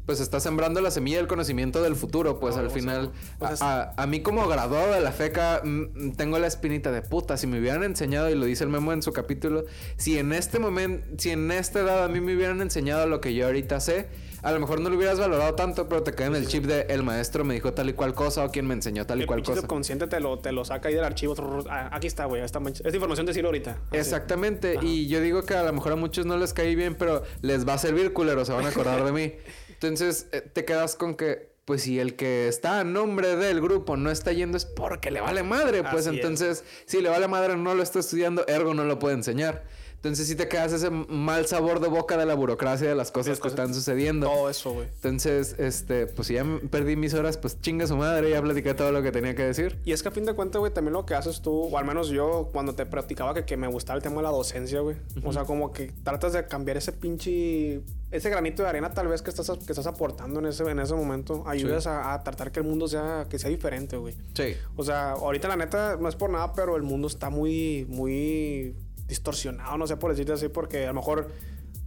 pues 0.05 0.21
está 0.21 0.39
sembrando 0.41 0.81
la 0.81 0.91
semilla 0.91 1.17
del 1.17 1.27
conocimiento 1.27 1.83
del 1.83 1.97
futuro, 1.97 2.39
pues 2.39 2.57
al 2.57 2.71
final, 2.71 3.13
pues 3.39 3.61
a, 3.63 4.07
mí 4.07 4.21
como 4.21 4.47
graduado 4.49 4.93
de 4.93 5.01
la 5.01 5.13
FECA, 5.13 5.63
mm, 5.65 6.13
tengo 6.13 6.39
la 6.39 6.47
espinita 6.47 6.93
de 6.93 7.03
puta, 7.03 7.37
si 7.37 7.47
me 7.47 7.59
hubieran 7.59 7.83
enseñado, 7.83 8.29
y 8.29 8.35
lo 8.35 8.45
dice 8.45 8.65
el 8.65 8.71
memo 8.71 8.93
en 8.93 9.03
su 9.03 9.13
capítulo, 9.13 9.65
si 9.97 10.19
en 10.19 10.33
este 10.33 10.59
momento, 10.59 11.07
si 11.19 11.31
en 11.31 11.51
esta 11.51 11.81
edad 11.81 12.05
a 12.05 12.09
mí 12.09 12.21
me 12.21 12.37
hubieran 12.37 12.61
enseñado 12.61 13.07
lo 13.07 13.21
que 13.21 13.35
yo 13.35 13.47
ahorita 13.47 13.81
sé, 13.81 14.09
a 14.43 14.53
lo 14.53 14.61
mejor 14.61 14.81
no 14.81 14.91
lo 14.91 14.97
hubieras 14.97 15.19
valorado 15.19 15.55
tanto, 15.55 15.89
pero 15.89 16.03
te 16.03 16.13
queda 16.13 16.29
en 16.29 16.37
el 16.37 16.47
chip 16.47 16.65
de 16.65 16.83
el 16.89 17.03
maestro 17.03 17.45
me 17.45 17.55
dijo 17.55 17.73
tal 17.73 17.89
y 17.89 17.93
cual 17.93 18.15
cosa 18.15 18.45
o 18.45 18.51
quien 18.51 18.67
me 18.67 18.75
enseñó 18.75 19.07
tal 19.07 19.23
y 19.23 19.27
cual 19.27 19.43
cosa. 19.43 19.61
El 19.61 19.67
consciente 19.67 20.07
te 20.07 20.21
lo, 20.21 20.39
te 20.39 20.53
lo 20.53 20.65
saca 20.65 20.89
ahí 20.89 20.95
del 20.95 21.05
archivo. 21.05 21.35
Ah, 21.69 21.91
aquí 21.93 22.07
está, 22.07 22.25
güey. 22.27 22.43
Esta, 22.43 22.61
esta 22.61 22.95
información 22.95 23.27
te 23.27 23.35
sirve 23.35 23.47
ahorita. 23.47 23.79
Exactamente. 23.93 24.79
Y 24.83 25.09
yo 25.09 25.21
digo 25.21 25.45
que 25.45 25.55
a 25.55 25.63
lo 25.63 25.73
mejor 25.73 25.93
a 25.93 25.97
muchos 25.97 26.27
no 26.27 26.37
les 26.37 26.53
caí 26.53 26.75
bien, 26.75 26.95
pero 26.95 27.23
les 27.43 27.67
va 27.67 27.75
a 27.75 27.79
servir, 27.79 28.13
culero. 28.13 28.45
Se 28.45 28.53
van 28.53 28.67
a 28.67 28.69
acordar 28.69 29.05
de 29.05 29.13
mí. 29.13 29.33
Entonces 29.69 30.29
eh, 30.33 30.41
te 30.41 30.65
quedas 30.65 30.97
con 30.97 31.17
que 31.17 31.57
pues 31.67 31.83
si 31.83 31.99
el 31.99 32.15
que 32.15 32.47
está 32.47 32.79
a 32.79 32.85
nombre 32.85 33.35
del 33.35 33.61
grupo 33.61 33.97
no 33.97 34.11
está 34.13 34.33
yendo 34.33 34.57
es 34.57 34.65
porque 34.65 35.11
le 35.11 35.21
vale 35.21 35.43
madre, 35.43 35.83
pues 35.83 36.07
entonces 36.07 36.63
si 36.87 37.03
le 37.03 37.09
vale 37.09 37.27
madre 37.27 37.57
no 37.57 37.75
lo 37.75 37.83
está 37.83 37.99
estudiando, 37.99 38.47
ergo 38.47 38.73
no 38.73 38.85
lo 38.85 39.01
puede 39.01 39.17
enseñar. 39.17 39.65
Entonces 39.97 40.29
sí 40.29 40.37
te 40.37 40.49
quedas 40.49 40.73
ese 40.73 40.91
mal 40.91 41.47
sabor 41.47 41.81
de 41.81 41.89
boca 41.89 42.17
de 42.17 42.27
la 42.27 42.35
burocracia 42.35 42.89
de 42.89 42.95
las 42.95 43.11
cosas 43.11 43.41
que 43.41 43.49
están 43.49 43.75
sucediendo. 43.75 44.29
Todo 44.29 44.49
eso, 44.49 44.73
güey. 44.73 44.87
Entonces, 44.95 45.57
este, 45.59 46.07
pues 46.07 46.29
si 46.29 46.35
ya 46.35 46.45
perdí 46.71 46.97
mis 46.97 47.15
horas, 47.15 47.37
pues 47.39 47.61
chinga 47.61 47.87
su 47.87 47.97
madre, 47.97 48.31
ya 48.31 48.41
platiqué 48.41 48.75
todo 48.75 48.93
lo 48.93 49.03
que 49.03 49.11
tenía 49.11 49.35
que 49.35 49.43
decir. 49.43 49.79
Y 49.85 49.93
es 49.93 50.03
que 50.03 50.09
a 50.09 50.13
fin 50.13 50.25
de 50.25 50.35
cuentas, 50.35 50.61
güey, 50.61 50.73
también 50.73 50.93
lo 50.93 51.07
que 51.07 51.15
haces 51.15 51.41
tú, 51.43 51.53
o 51.53 51.79
al 51.79 51.85
menos 51.85 52.09
yo, 52.09 52.51
cuando 52.53 52.75
te 52.75 52.87
practicaba 52.87 53.35
que, 53.35 53.45
que 53.45 53.57
me 53.57 53.67
gustaba 53.67 53.97
el 53.97 54.03
tema 54.03 54.17
de 54.17 54.23
la 54.23 54.31
docencia, 54.31 54.81
güey. 54.81 54.97
O 55.25 55.33
sea, 55.33 55.45
como 55.45 55.73
que 55.73 55.93
tratas 56.05 56.33
de 56.35 56.47
cambiar 56.47 56.77
ese 56.77 56.93
pinche 56.93 57.83
ese 58.11 58.31
granito 58.31 58.63
de 58.63 58.69
arena 58.69 58.95
tal 58.95 59.09
vez 59.09 59.21
que 59.21 59.31
estás, 59.31 59.51
que 59.51 59.73
estás 59.73 59.87
aportando 59.87 60.39
en 60.41 60.47
ese, 60.47 60.63
en 60.65 60.79
ese 60.79 60.95
momento, 60.95 61.43
ayudas 61.47 61.87
a, 61.87 62.15
a, 62.15 62.23
tratar 62.23 62.53
que 62.53 62.61
el 62.61 62.67
mundo 62.67 62.87
sea, 62.87 63.27
que 63.29 63.39
sea 63.39 63.51
diferente, 63.51 63.97
güey. 63.97 64.15
Sí. 64.35 64.55
O 64.77 64.85
sea, 64.85 65.13
ahorita 65.13 65.49
la 65.49 65.57
neta 65.57 65.97
no 65.97 66.09
es 66.09 66.15
por 66.15 66.31
nada, 66.31 66.53
pero 66.53 66.77
el 66.77 66.83
mundo 66.83 67.09
está 67.09 67.31
muy, 67.31 67.85
muy 67.89 68.77
distorsionado, 69.07 69.79
no 69.79 69.87
sé 69.87 69.97
por 69.97 70.11
decirte 70.11 70.33
así, 70.33 70.49
porque 70.49 70.85
a 70.85 70.89
lo 70.89 70.95
mejor 70.95 71.29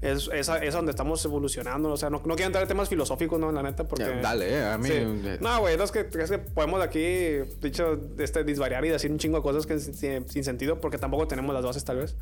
es, 0.02 0.30
es, 0.34 0.50
es 0.50 0.74
donde 0.74 0.92
estamos 0.92 1.24
evolucionando. 1.26 1.90
O 1.92 1.98
sea, 1.98 2.10
no, 2.10 2.22
no 2.26 2.36
quiero 2.36 2.48
entrar 2.48 2.64
en 2.64 2.68
temas 2.68 2.88
filosóficos, 2.88 3.40
¿no? 3.40 3.52
La 3.52 3.62
neta, 3.62 3.88
porque... 3.88 4.06
dale, 4.22 4.50
eh, 4.50 4.66
a 4.66 4.78
mí... 4.78 4.90
Eh. 4.92 5.38
No, 5.42 5.60
güey, 5.60 5.80
es 5.80 5.92
que, 5.92 6.08
es 6.20 6.32
que 6.32 6.38
podemos 6.38 6.82
aquí, 6.82 7.40
dicho, 7.62 8.00
este, 8.18 8.44
disvariar 8.44 8.86
y 8.86 8.90
decir 8.90 9.12
un 9.12 9.18
chingo 9.18 9.38
de 9.38 9.44
cosas 9.44 9.66
que 9.66 9.80
sin, 9.80 10.30
sin 10.30 10.44
sentido, 10.44 10.80
porque 10.80 10.98
tampoco 10.98 11.28
tenemos 11.28 11.54
las 11.54 11.64
bases, 11.64 11.84
tal 11.84 11.98
vez. 11.98 12.16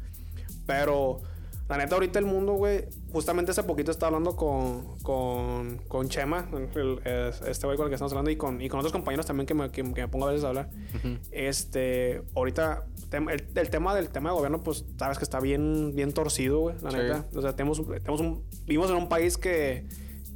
Pero... 0.66 1.22
La 1.70 1.78
neta, 1.78 1.96
ahorita 1.96 2.18
el 2.20 2.26
mundo, 2.26 2.54
güey, 2.54 2.86
justamente 3.12 3.52
hace 3.52 3.64
poquito 3.64 3.92
estaba 3.92 4.16
hablando 4.16 4.38
con, 4.38 4.98
con, 5.00 5.80
con 5.88 6.08
Chema, 6.08 6.50
este 7.46 7.68
güey 7.68 7.78
con 7.78 7.86
el 7.86 7.90
que 7.90 7.96
estamos 7.96 8.14
hablando, 8.14 8.32
y 8.32 8.38
con, 8.38 8.62
y 8.62 8.70
con 8.70 8.80
otros 8.80 8.94
compañeros 8.94 9.26
también 9.26 9.46
que 9.46 9.54
me, 9.54 9.70
que, 9.70 9.84
me 9.84 10.08
pongo 10.08 10.28
a 10.28 10.32
veces 10.32 10.46
a 10.46 10.50
hablar. 10.50 10.70
Este, 11.32 12.24
ahorita, 12.36 12.86
el, 13.12 13.70
tema 13.70 13.94
del 13.94 14.10
tema 14.10 14.30
de 14.30 14.36
gobierno, 14.36 14.64
pues 14.64 14.86
sabes 14.98 15.18
que 15.18 15.26
está 15.26 15.42
bien, 15.42 15.94
bien 15.94 16.14
torcido, 16.14 16.60
güey, 16.60 16.76
la 16.82 16.92
neta. 16.92 17.26
O 17.36 17.42
sea, 17.42 17.56
tenemos, 17.56 17.86
tenemos 17.86 18.22
un, 18.22 18.44
vivimos 18.66 18.90
en 18.90 18.96
un 18.96 19.10
país 19.10 19.38
que 19.38 19.86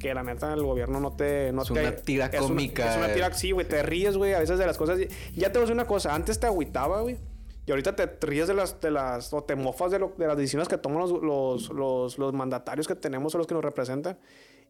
que 0.01 0.13
la 0.13 0.23
neta 0.23 0.53
el 0.53 0.63
gobierno 0.63 0.99
no 0.99 1.13
te... 1.13 1.51
No 1.51 1.61
es 1.61 1.69
una 1.69 1.95
tira 1.95 2.31
cómica. 2.31 2.91
es 2.91 2.97
una 2.97 3.13
tira, 3.13 3.33
sí, 3.33 3.51
güey, 3.51 3.67
te 3.67 3.83
ríes, 3.83 4.17
güey, 4.17 4.33
a 4.33 4.39
veces 4.39 4.57
de 4.57 4.65
las 4.65 4.77
cosas. 4.77 4.99
Ya 5.33 5.51
te 5.51 5.59
voy 5.59 5.59
a 5.59 5.61
decir 5.61 5.73
una 5.73 5.85
cosa, 5.85 6.13
antes 6.15 6.39
te 6.39 6.47
agüitaba, 6.47 7.01
güey. 7.01 7.17
Y 7.65 7.71
ahorita 7.71 7.95
te 7.95 8.07
ríes 8.25 8.47
de 8.47 8.53
las, 8.53 8.81
de 8.81 8.91
las, 8.91 9.33
o 9.33 9.43
te 9.43 9.55
mofas 9.55 9.91
de, 9.91 9.99
lo, 9.99 10.13
de 10.17 10.27
las 10.27 10.35
decisiones 10.35 10.67
que 10.67 10.77
toman 10.77 10.99
los, 10.99 11.11
los, 11.11 11.69
los, 11.69 12.17
los, 12.17 12.33
mandatarios 12.33 12.87
que 12.87 12.95
tenemos 12.95 13.35
o 13.35 13.37
los 13.37 13.47
que 13.47 13.53
nos 13.53 13.63
representan. 13.63 14.17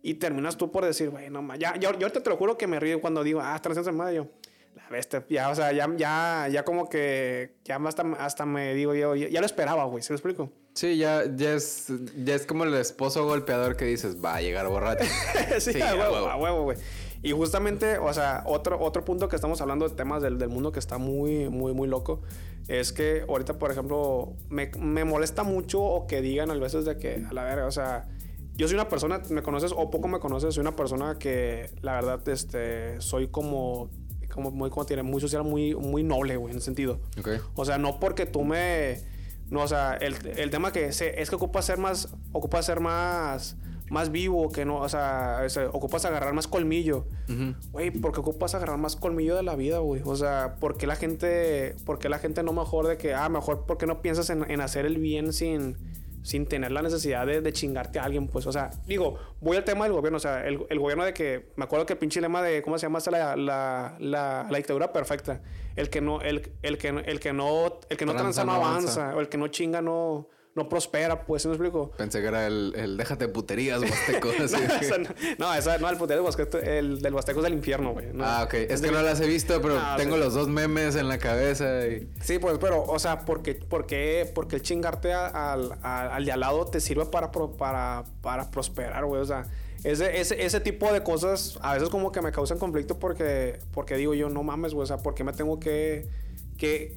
Y 0.04 0.16
terminas 0.16 0.58
tú 0.58 0.72
por 0.72 0.84
decir, 0.84 1.10
güey, 1.10 1.30
no 1.30 1.42
más. 1.42 1.60
Ya, 1.60 1.76
yo, 1.76 1.92
yo 1.94 2.08
ahorita 2.08 2.22
te 2.22 2.30
lo 2.30 2.38
juro 2.38 2.58
que 2.58 2.68
me 2.68 2.80
río 2.80 3.00
cuando 3.00 3.24
digo, 3.24 3.40
ah, 3.42 3.56
están 3.56 3.78
en 3.78 3.98
medio. 3.98 4.28
La 4.76 4.88
bestia, 4.90 5.26
ya, 5.30 5.50
o 5.50 5.56
sea, 5.56 5.74
ya, 5.74 5.90
ya, 5.98 6.48
ya 6.50 6.64
como 6.64 6.88
que, 6.88 7.56
ya 7.66 7.76
hasta, 7.76 8.04
hasta 8.20 8.46
me 8.46 8.74
digo 8.74 8.96
yo, 8.96 9.16
ya, 9.16 9.40
lo 9.42 9.46
esperaba, 9.46 9.84
güey, 9.84 10.02
¿se 10.02 10.14
lo 10.14 10.16
explico? 10.16 10.50
Sí, 10.74 10.96
ya, 10.98 11.26
ya, 11.36 11.56
es, 11.56 11.88
ya 12.24 12.36
es 12.36 12.46
como 12.46 12.64
el 12.64 12.74
esposo 12.76 13.26
golpeador 13.26 13.76
que 13.76 13.84
dices, 13.84 14.24
va 14.24 14.36
a 14.36 14.42
llegar 14.42 14.68
borracho. 14.70 15.04
sí, 15.60 15.74
sí, 15.74 15.82
a 15.82 15.94
huevo, 15.94 16.16
a 16.16 16.38
huevo, 16.38 16.64
güey. 16.64 16.78
Y 17.24 17.32
justamente, 17.34 18.00
o 18.00 18.12
sea, 18.14 18.44
otro, 18.48 18.80
otro 18.82 19.06
punto 19.06 19.30
que 19.30 19.36
estamos 19.36 19.62
hablando 19.62 19.88
de 19.88 19.96
temas 19.96 20.24
del, 20.24 20.40
del 20.40 20.50
mundo 20.50 20.72
que 20.72 20.80
está 20.80 20.98
muy, 20.98 21.50
muy, 21.50 21.74
muy 21.74 21.88
loco, 21.88 22.22
es 22.68 22.92
que 22.92 23.26
ahorita, 23.28 23.60
por 23.60 23.72
ejemplo, 23.72 24.34
me, 24.50 24.72
me 24.80 25.04
molesta 25.04 25.44
mucho 25.44 25.82
o 25.82 26.08
que 26.08 26.22
digan 26.22 26.50
a 26.50 26.56
veces 26.56 26.86
de 26.86 26.98
que, 26.98 27.24
a 27.30 27.34
la 27.34 27.44
verga, 27.44 27.68
o 27.68 27.72
sea, 27.72 28.08
yo 28.56 28.68
soy 28.68 28.76
una 28.76 28.90
persona, 28.90 29.22
me 29.30 29.44
conoces 29.44 29.72
o 29.76 29.90
poco 29.92 30.08
me 30.08 30.20
conoces, 30.20 30.56
soy 30.56 30.62
una 30.62 30.76
persona 30.76 31.18
que 31.20 31.70
la 31.82 31.94
verdad, 31.94 32.28
este, 32.28 33.00
soy 33.02 33.28
como, 33.28 33.92
como 34.34 34.50
muy, 34.50 34.72
como 34.72 34.86
tiene, 34.88 35.04
muy 35.04 35.22
social, 35.22 35.44
muy, 35.44 35.76
muy 35.76 36.04
noble, 36.04 36.38
güey, 36.38 36.52
en 36.52 36.58
ese 36.58 36.66
sentido. 36.66 37.00
O 37.54 37.66
sea, 37.66 37.78
no 37.78 38.00
porque 38.00 38.26
tú 38.26 38.44
me, 38.44 39.00
no, 39.52 39.62
o 39.62 39.68
sea, 39.68 39.94
el, 39.94 40.16
el 40.38 40.50
tema 40.50 40.72
que 40.72 40.92
sé, 40.92 41.22
es 41.22 41.30
que 41.30 41.36
ocupa 41.36 41.62
ser 41.62 41.78
más, 41.78 42.10
ocupa 42.32 42.64
ser 42.64 42.80
más 42.80 43.58
más 43.92 44.10
vivo, 44.10 44.50
que 44.50 44.64
no, 44.64 44.78
o 44.78 44.88
sea, 44.88 45.46
ocupas 45.74 46.06
agarrar 46.06 46.34
más 46.34 46.48
colmillo. 46.48 47.06
Güey, 47.74 47.92
¿por 47.92 48.14
qué 48.14 48.22
ocupas 48.22 48.56
agarrar 48.56 48.78
más 48.78 48.96
colmillo 48.96 49.36
de 49.36 49.44
la 49.44 49.58
vida, 49.58 49.80
güey? 49.80 50.02
O 50.06 50.16
sea, 50.16 50.56
¿por 50.62 50.78
qué 50.78 50.88
la 50.88 50.96
gente, 50.96 51.76
por 51.86 52.00
qué 52.00 52.08
la 52.08 52.18
gente 52.18 52.42
no 52.42 52.54
mejor 52.54 52.88
de 52.88 52.98
que, 52.98 53.14
ah, 53.14 53.28
mejor, 53.28 53.66
¿por 53.66 53.78
qué 53.78 53.86
no 53.88 54.02
piensas 54.02 54.30
en, 54.30 54.50
en 54.50 54.62
hacer 54.62 54.86
el 54.86 54.98
bien 54.98 55.34
sin, 55.34 55.76
sin 56.24 56.46
tener 56.46 56.72
la 56.72 56.82
necesidad 56.82 57.28
de, 57.28 57.42
de, 57.42 57.52
chingarte 57.52 58.00
a 58.00 58.06
alguien, 58.06 58.30
pues, 58.30 58.48
o 58.48 58.54
sea, 58.54 58.70
digo, 58.88 59.18
voy 59.42 59.58
al 59.58 59.66
tema 59.66 59.84
del 59.84 59.94
gobierno, 59.94 60.16
o 60.16 60.22
sea, 60.22 60.48
el, 60.48 60.66
el 60.70 60.80
gobierno 60.80 61.04
de 61.04 61.14
que, 61.14 61.52
me 61.58 61.66
acuerdo 61.66 61.86
que 61.86 61.94
el 61.94 62.00
pinche 62.00 62.22
lema 62.22 62.42
de, 62.42 62.62
¿cómo 62.62 62.78
se 62.78 62.86
llama? 62.86 63.00
La, 63.12 63.36
la, 63.36 63.98
la, 64.00 64.48
la 64.50 64.58
dictadura 64.58 64.94
perfecta. 64.94 65.42
El 65.76 65.90
que 65.90 66.00
no, 66.00 66.22
el, 66.22 66.54
el 66.62 66.78
que, 66.78 66.88
el 66.88 67.20
que 67.20 67.34
no, 67.34 67.80
el 67.90 67.98
que 67.98 68.06
no 68.06 68.14
tranza, 68.14 68.46
no 68.46 68.54
avanza, 68.54 69.14
o 69.18 69.20
el 69.20 69.28
que 69.28 69.38
no 69.38 69.50
chinga 69.50 69.82
no 69.82 70.30
no 70.54 70.68
prospera, 70.68 71.26
pues, 71.26 71.42
¿sí 71.42 71.48
me 71.48 71.54
explico? 71.54 71.92
Pensé 71.92 72.20
que 72.22 72.28
era 72.28 72.46
el, 72.46 72.74
el 72.76 72.98
déjate 72.98 73.28
puterías, 73.30 73.82
Huasteco. 73.82 74.30
no, 75.38 75.54
esa, 75.54 75.78
no, 75.78 75.90
el 75.90 75.98
puterías 75.98 76.26
Huasteco, 76.26 76.58
el 76.58 77.02
del 77.02 77.14
Huasteco 77.14 77.40
es 77.40 77.44
del 77.44 77.54
infierno, 77.54 77.94
güey. 77.94 78.08
ah, 78.20 78.44
ok. 78.46 78.54
Es, 78.56 78.82
que 78.82 78.92
no 78.92 79.02
las 79.02 79.22
he 79.22 79.28
visto, 79.28 79.62
pero 79.62 79.80
tengo 79.98 80.18
los 80.18 80.34
dos 80.34 80.48
memes 80.50 80.96
en 80.96 81.08
la 81.08 81.18
cabeza. 81.18 81.88
Y... 81.88 82.10
Sí, 82.22 82.40
pues, 82.40 82.58
pero, 82.60 82.84
o 82.84 83.00
sea, 83.00 83.22
porque, 83.22 83.56
porque, 83.56 84.30
porque 84.36 84.58
el 84.58 84.62
chingarte 84.62 85.14
al, 85.14 85.78
al, 85.82 86.26
de 86.26 86.32
al 86.32 86.40
lado 86.40 86.66
te 86.66 86.80
sirve 86.82 87.06
para, 87.06 87.32
para, 87.32 88.04
para 88.22 88.52
prosperar, 88.52 89.06
güey. 89.06 89.22
O 89.22 89.26
sea, 89.26 89.48
ese, 89.84 90.20
ese, 90.20 90.44
ese 90.44 90.60
tipo 90.60 90.92
de 90.92 91.02
cosas 91.02 91.58
a 91.62 91.74
veces 91.74 91.90
como 91.90 92.12
que 92.12 92.22
me 92.22 92.32
causan 92.32 92.60
conflicto 92.60 93.00
porque, 93.00 93.60
porque 93.74 93.96
digo 93.96 94.14
yo, 94.14 94.30
no 94.30 94.44
mames, 94.44 94.74
güey. 94.74 94.84
O 94.84 94.88
sea, 94.88 94.98
¿por 94.98 95.16
qué 95.16 95.24
me 95.24 95.34
tengo 95.34 95.60
que 95.60 96.08
que, 96.62 96.94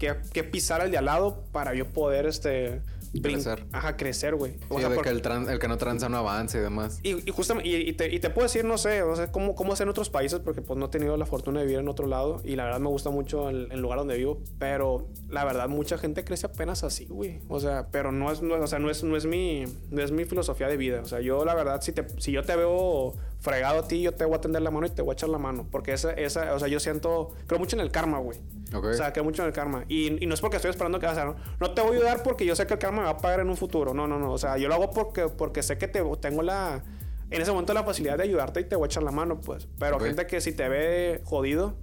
que, 0.00 0.16
que, 0.32 0.42
pisar 0.42 0.80
al 0.80 0.90
de 0.90 0.98
al 0.98 1.04
lado 1.04 1.44
para 1.52 1.74
yo 1.74 1.86
poder 1.92 2.26
este 2.26 2.80
Crecer. 3.22 3.64
Ajá, 3.70 3.96
crecer, 3.96 4.34
güey. 4.34 4.54
Sí, 4.54 4.82
de 4.82 5.00
que 5.00 5.08
el, 5.08 5.22
el, 5.48 5.58
que 5.60 5.68
no 5.68 5.78
tranza 5.78 6.08
no 6.08 6.16
avance 6.16 6.58
y 6.58 6.60
demás. 6.60 6.98
Y, 7.04 7.28
y 7.28 7.30
justamente, 7.30 7.68
y, 7.68 7.92
te, 7.92 8.12
y, 8.12 8.18
te, 8.18 8.28
puedo 8.28 8.46
decir, 8.46 8.64
no 8.64 8.76
sé, 8.76 9.04
o 9.04 9.14
sea, 9.14 9.30
cómo, 9.30 9.54
cómo 9.54 9.74
es 9.74 9.80
en 9.80 9.88
otros 9.88 10.10
países, 10.10 10.40
porque 10.40 10.62
pues 10.62 10.76
no 10.80 10.86
he 10.86 10.88
tenido 10.88 11.16
la 11.16 11.24
fortuna 11.24 11.60
de 11.60 11.66
vivir 11.66 11.78
en 11.78 11.86
otro 11.86 12.08
lado. 12.08 12.40
Y 12.42 12.56
la 12.56 12.64
verdad 12.64 12.80
me 12.80 12.88
gusta 12.88 13.10
mucho 13.10 13.50
el, 13.50 13.68
el 13.70 13.78
lugar 13.78 14.00
donde 14.00 14.16
vivo. 14.16 14.40
Pero 14.58 15.06
la 15.30 15.44
verdad, 15.44 15.68
mucha 15.68 15.96
gente 15.96 16.24
crece 16.24 16.46
apenas 16.46 16.82
así, 16.82 17.06
güey. 17.06 17.38
O 17.48 17.60
sea, 17.60 17.86
pero 17.92 18.10
no 18.10 18.32
es, 18.32 18.42
no, 18.42 18.56
o 18.56 18.66
sea, 18.66 18.80
no 18.80 18.90
es, 18.90 19.04
no 19.04 19.16
es 19.16 19.26
mi, 19.26 19.62
no 19.92 20.02
es 20.02 20.10
mi 20.10 20.24
filosofía 20.24 20.66
de 20.66 20.76
vida. 20.76 21.00
O 21.00 21.06
sea, 21.06 21.20
yo 21.20 21.44
la 21.44 21.54
verdad, 21.54 21.82
si, 21.82 21.92
te, 21.92 22.04
si 22.18 22.32
yo 22.32 22.42
te 22.42 22.56
veo 22.56 23.14
fregado 23.44 23.80
a 23.80 23.86
ti, 23.86 24.00
yo 24.00 24.14
te 24.14 24.24
voy 24.24 24.36
a 24.36 24.40
tender 24.40 24.62
la 24.62 24.70
mano 24.70 24.86
y 24.86 24.90
te 24.90 25.02
voy 25.02 25.12
a 25.12 25.12
echar 25.12 25.28
la 25.28 25.36
mano. 25.36 25.68
Porque 25.70 25.92
esa, 25.92 26.12
esa, 26.12 26.54
o 26.54 26.58
sea, 26.58 26.66
yo 26.66 26.80
siento, 26.80 27.30
creo 27.46 27.58
mucho 27.58 27.76
en 27.76 27.80
el 27.80 27.90
karma, 27.90 28.18
güey. 28.18 28.40
O 28.72 28.94
sea, 28.94 29.12
creo 29.12 29.22
mucho 29.22 29.42
en 29.42 29.48
el 29.48 29.54
karma. 29.54 29.84
Y, 29.86 30.24
y, 30.24 30.26
no 30.26 30.32
es 30.32 30.40
porque 30.40 30.56
estoy 30.56 30.70
esperando 30.70 30.98
que, 30.98 31.06
o 31.06 31.14
sea, 31.14 31.26
no, 31.26 31.36
no 31.60 31.74
te 31.74 31.82
voy 31.82 31.92
a 31.92 31.98
ayudar 31.98 32.22
porque 32.22 32.46
yo 32.46 32.56
sé 32.56 32.66
que 32.66 32.72
el 32.72 32.80
karma 32.80 33.02
me 33.02 33.04
va 33.04 33.10
a 33.10 33.18
pagar 33.18 33.40
en 33.40 33.50
un 33.50 33.56
futuro. 33.56 33.92
No, 33.92 34.08
no, 34.08 34.18
no. 34.18 34.32
O 34.32 34.38
sea, 34.38 34.56
yo 34.56 34.68
lo 34.68 34.74
hago 34.74 34.90
porque, 34.90 35.28
porque 35.28 35.62
sé 35.62 35.76
que 35.76 35.86
te, 35.86 36.02
tengo 36.20 36.42
la, 36.42 36.82
en 37.30 37.42
ese 37.42 37.50
momento 37.50 37.74
la 37.74 37.84
facilidad 37.84 38.16
de 38.16 38.24
ayudarte 38.24 38.60
y 38.60 38.64
te 38.64 38.76
voy 38.76 38.86
a 38.86 38.86
echar 38.86 39.02
la 39.02 39.12
mano, 39.12 39.40
pues. 39.42 39.68
Pero 39.78 40.00
gente 40.00 40.26
que 40.26 40.40
si 40.40 40.52
te 40.52 40.66
ve 40.70 41.20
jodido, 41.24 41.76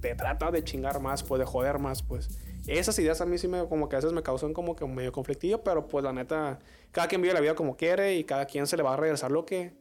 te 0.00 0.14
trata 0.14 0.52
de 0.52 0.62
chingar 0.62 1.00
más, 1.00 1.24
pues, 1.24 1.40
de 1.40 1.44
joder 1.44 1.80
más, 1.80 2.04
pues. 2.04 2.30
Esas 2.68 2.96
ideas 3.00 3.20
a 3.20 3.26
mí 3.26 3.36
sí 3.36 3.48
me, 3.48 3.66
como 3.66 3.88
que 3.88 3.96
a 3.96 3.98
veces 3.98 4.12
me 4.12 4.22
causan 4.22 4.52
como 4.52 4.76
que 4.76 4.86
medio 4.86 5.10
conflictillo, 5.10 5.64
pero 5.64 5.88
pues 5.88 6.04
la 6.04 6.12
neta, 6.12 6.60
cada 6.92 7.08
quien 7.08 7.20
vive 7.20 7.34
la 7.34 7.40
vida 7.40 7.54
como 7.54 7.76
quiere 7.76 8.14
y 8.16 8.24
cada 8.24 8.46
quien 8.46 8.66
se 8.66 8.76
le 8.76 8.82
va 8.82 8.94
a 8.94 8.96
regresar 8.96 9.32
lo 9.32 9.44
que, 9.44 9.72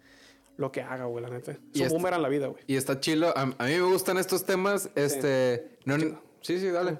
lo 0.59 0.71
que 0.71 0.81
haga, 0.81 1.05
güey, 1.05 1.23
la 1.23 1.29
neta. 1.29 1.51
Es 1.53 1.57
Y 1.73 1.81
este- 1.83 1.93
boomerang 1.95 2.21
la 2.21 2.29
vida, 2.29 2.47
güey. 2.47 2.63
Y 2.67 2.75
está 2.75 2.99
chilo. 2.99 3.29
A, 3.35 3.41
a 3.41 3.65
mí 3.65 3.71
me 3.71 3.81
gustan 3.81 4.17
estos 4.17 4.45
temas. 4.45 4.89
Este. 4.95 5.77
No, 5.85 5.97
sí, 6.41 6.59
sí, 6.59 6.67
dale. 6.67 6.99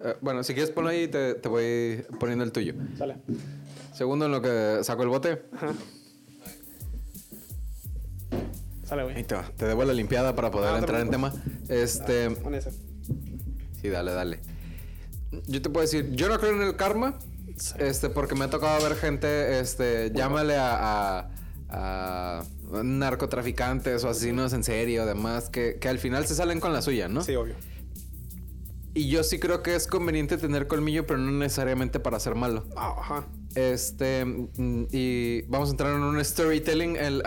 Eh, 0.00 0.14
bueno, 0.20 0.42
si 0.42 0.52
quieres 0.52 0.70
ponlo 0.72 0.90
ahí 0.90 1.04
y 1.04 1.08
te, 1.08 1.34
te 1.34 1.48
voy 1.48 2.04
poniendo 2.20 2.44
el 2.44 2.52
tuyo. 2.52 2.74
Sale. 2.98 3.16
Segundo 3.94 4.26
en 4.26 4.32
lo 4.32 4.42
que 4.42 4.80
saco 4.82 5.02
el 5.04 5.08
bote. 5.08 5.42
Ajá. 5.54 5.72
Sale, 8.84 9.02
Ahí 9.02 9.12
güey. 9.12 9.24
te 9.24 9.34
va. 9.34 9.44
Te 9.56 9.66
debo 9.66 9.84
la 9.84 9.92
limpiada 9.92 10.34
para 10.36 10.50
poder 10.50 10.74
Ah, 10.74 10.78
entrar 10.78 11.00
en 11.00 11.10
tema. 11.10 11.32
Este. 11.68 12.34
Con 12.42 12.54
ese. 12.54 12.70
Sí, 13.80 13.88
dale, 13.88 14.12
dale. 14.12 14.40
Yo 15.46 15.60
te 15.62 15.70
puedo 15.70 15.82
decir, 15.82 16.10
yo 16.12 16.28
no 16.28 16.38
creo 16.38 16.52
en 16.54 16.62
el 16.62 16.76
karma. 16.76 17.18
Este, 17.78 18.10
porque 18.10 18.34
me 18.34 18.44
ha 18.44 18.50
tocado 18.50 18.82
ver 18.86 18.96
gente, 18.96 19.60
este, 19.60 20.12
llámale 20.14 20.56
a, 20.56 21.18
a- 21.20 21.30
a 21.70 22.44
narcotraficantes 22.82 24.04
o 24.04 24.08
asesinos 24.08 24.52
en 24.52 24.64
serie 24.64 25.00
o 25.00 25.06
demás, 25.06 25.48
que, 25.50 25.78
que 25.80 25.88
al 25.88 25.98
final 25.98 26.26
se 26.26 26.34
salen 26.34 26.60
con 26.60 26.72
la 26.72 26.82
suya, 26.82 27.08
¿no? 27.08 27.22
Sí, 27.22 27.34
obvio. 27.34 27.54
Y 28.94 29.08
yo 29.10 29.22
sí 29.24 29.38
creo 29.38 29.62
que 29.62 29.74
es 29.76 29.86
conveniente 29.86 30.38
tener 30.38 30.66
colmillo, 30.66 31.06
pero 31.06 31.18
no 31.18 31.30
necesariamente 31.30 32.00
para 32.00 32.18
ser 32.18 32.34
malo. 32.34 32.64
Ajá. 32.76 33.26
Este, 33.54 34.24
mm, 34.24 34.84
y 34.90 35.42
vamos 35.42 35.68
a 35.68 35.72
entrar 35.72 35.94
en 35.94 36.00
un 36.00 36.22
storytelling. 36.24 36.96
El, 36.96 37.22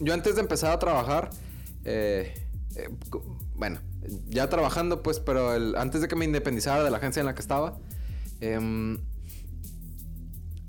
yo 0.00 0.14
antes 0.14 0.34
de 0.34 0.40
empezar 0.40 0.72
a 0.72 0.78
trabajar, 0.80 1.30
eh, 1.84 2.34
eh, 2.74 2.88
bueno, 3.54 3.80
ya 4.28 4.48
trabajando 4.48 5.02
pues, 5.04 5.20
pero 5.20 5.54
el- 5.54 5.76
antes 5.76 6.00
de 6.00 6.08
que 6.08 6.16
me 6.16 6.24
independizara 6.24 6.82
de 6.82 6.90
la 6.90 6.96
agencia 6.96 7.20
en 7.20 7.26
la 7.26 7.34
que 7.36 7.40
estaba, 7.42 7.78
em, 8.40 8.98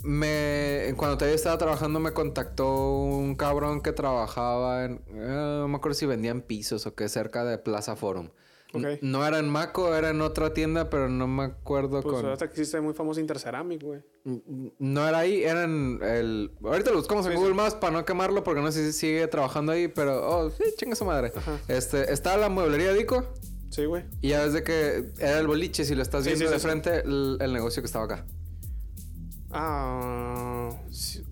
me, 0.03 0.93
cuando 0.97 1.17
todavía 1.17 1.35
estaba 1.35 1.57
trabajando 1.57 1.99
me 1.99 2.11
contactó 2.11 2.99
un 2.99 3.35
cabrón 3.35 3.81
que 3.81 3.93
trabajaba 3.93 4.85
en, 4.85 5.01
eh, 5.07 5.59
no 5.61 5.67
me 5.67 5.77
acuerdo 5.77 5.95
si 5.95 6.05
vendían 6.05 6.41
pisos 6.41 6.85
o 6.85 6.93
qué, 6.93 7.09
cerca 7.09 7.43
de 7.45 7.57
Plaza 7.57 7.95
Forum. 7.95 8.29
No 9.01 9.25
era 9.25 9.37
en 9.37 9.47
Maco, 9.47 9.95
era 9.95 10.09
en 10.09 10.21
otra 10.21 10.53
tienda, 10.53 10.89
pero 10.89 11.07
no 11.07 11.27
me 11.27 11.43
acuerdo 11.43 12.01
Pues 12.01 12.15
con... 12.15 12.25
ahorita 12.25 12.45
existe 12.45 12.81
muy 12.81 12.95
famoso 12.95 13.19
Interceramic, 13.19 13.83
güey. 13.83 14.01
No 14.79 15.07
era 15.07 15.19
ahí, 15.19 15.43
eran 15.43 15.99
el... 16.01 16.51
Ahorita 16.63 16.89
lo 16.89 16.97
buscamos 16.97 17.25
en 17.27 17.35
Google 17.35 17.51
sí. 17.51 17.55
Maps 17.55 17.75
para 17.75 17.93
no 17.93 18.03
quemarlo 18.03 18.43
porque 18.43 18.61
no 18.61 18.71
sé 18.71 18.91
si 18.91 18.97
sigue 18.97 19.27
trabajando 19.27 19.73
ahí, 19.73 19.89
pero... 19.89 20.27
Oh, 20.27 20.49
sí, 20.49 20.63
chinga 20.75 20.95
su 20.95 21.05
madre. 21.05 21.31
Ajá. 21.35 21.59
Este, 21.67 22.11
está 22.11 22.35
la 22.35 22.49
mueblería 22.49 22.93
Dico 22.93 23.23
Sí, 23.69 23.85
güey. 23.85 24.05
y 24.21 24.29
ya 24.29 24.45
desde 24.45 24.63
que 24.63 25.11
era 25.19 25.37
el 25.39 25.45
boliche, 25.45 25.85
si 25.85 25.93
lo 25.93 26.01
estás 26.01 26.25
viendo 26.25 26.45
sí, 26.47 26.51
de 26.51 26.59
frente, 26.59 27.01
el, 27.01 27.37
el 27.39 27.53
negocio 27.53 27.81
que 27.83 27.87
estaba 27.87 28.05
acá. 28.05 28.25
Ah. 29.53 30.69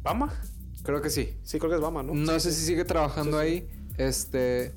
¿Bama? 0.03 0.33
Creo 0.83 1.01
que 1.01 1.09
sí. 1.09 1.37
Sí, 1.43 1.59
creo 1.59 1.69
que 1.69 1.75
es 1.75 1.81
Bama, 1.81 2.03
¿no? 2.03 2.13
No 2.13 2.39
sé 2.39 2.51
si 2.51 2.65
sigue 2.65 2.85
trabajando 2.85 3.37
ahí. 3.37 3.67
Este... 3.97 4.73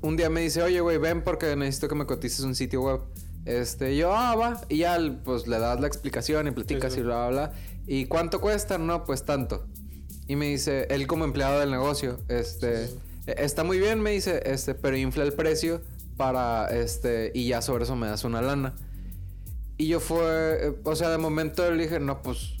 Un 0.00 0.16
día 0.16 0.30
me 0.30 0.42
dice, 0.42 0.62
oye, 0.62 0.80
güey, 0.80 0.98
ven 0.98 1.24
porque 1.24 1.56
necesito 1.56 1.88
que 1.88 1.96
me 1.96 2.06
cotices 2.06 2.40
un 2.40 2.54
sitio 2.54 2.82
web. 2.82 3.00
Este, 3.44 3.96
yo, 3.96 4.14
ah, 4.14 4.36
va. 4.36 4.60
Y 4.68 4.78
ya, 4.78 4.96
pues, 5.24 5.48
le 5.48 5.58
das 5.58 5.80
la 5.80 5.88
explicación 5.88 6.46
y 6.46 6.52
platicas 6.52 6.96
y 6.96 7.00
bla, 7.02 7.28
bla, 7.28 7.48
bla. 7.48 7.52
¿Y 7.88 8.06
cuánto 8.06 8.40
cuesta? 8.40 8.78
No, 8.78 9.04
pues 9.04 9.24
tanto. 9.24 9.66
Y 10.28 10.36
me 10.36 10.46
dice, 10.46 10.86
él 10.88 11.08
como 11.08 11.24
empleado 11.24 11.58
del 11.58 11.72
negocio, 11.72 12.20
este... 12.28 12.84
"eh, 12.84 13.34
Está 13.38 13.64
muy 13.64 13.78
bien, 13.80 14.00
me 14.00 14.12
dice, 14.12 14.40
este, 14.44 14.74
pero 14.76 14.96
infla 14.96 15.24
el 15.24 15.32
precio 15.32 15.80
para, 16.16 16.66
este... 16.68 17.32
Y 17.34 17.48
ya 17.48 17.60
sobre 17.60 17.82
eso 17.82 17.96
me 17.96 18.06
das 18.06 18.22
una 18.22 18.40
lana. 18.40 18.74
Y 19.78 19.88
yo 19.88 20.00
fue... 20.00 20.20
eh, 20.68 20.74
O 20.84 20.94
sea, 20.96 21.10
de 21.10 21.18
momento 21.18 21.68
le 21.70 21.82
dije, 21.84 22.00
no, 22.00 22.22
pues... 22.22 22.54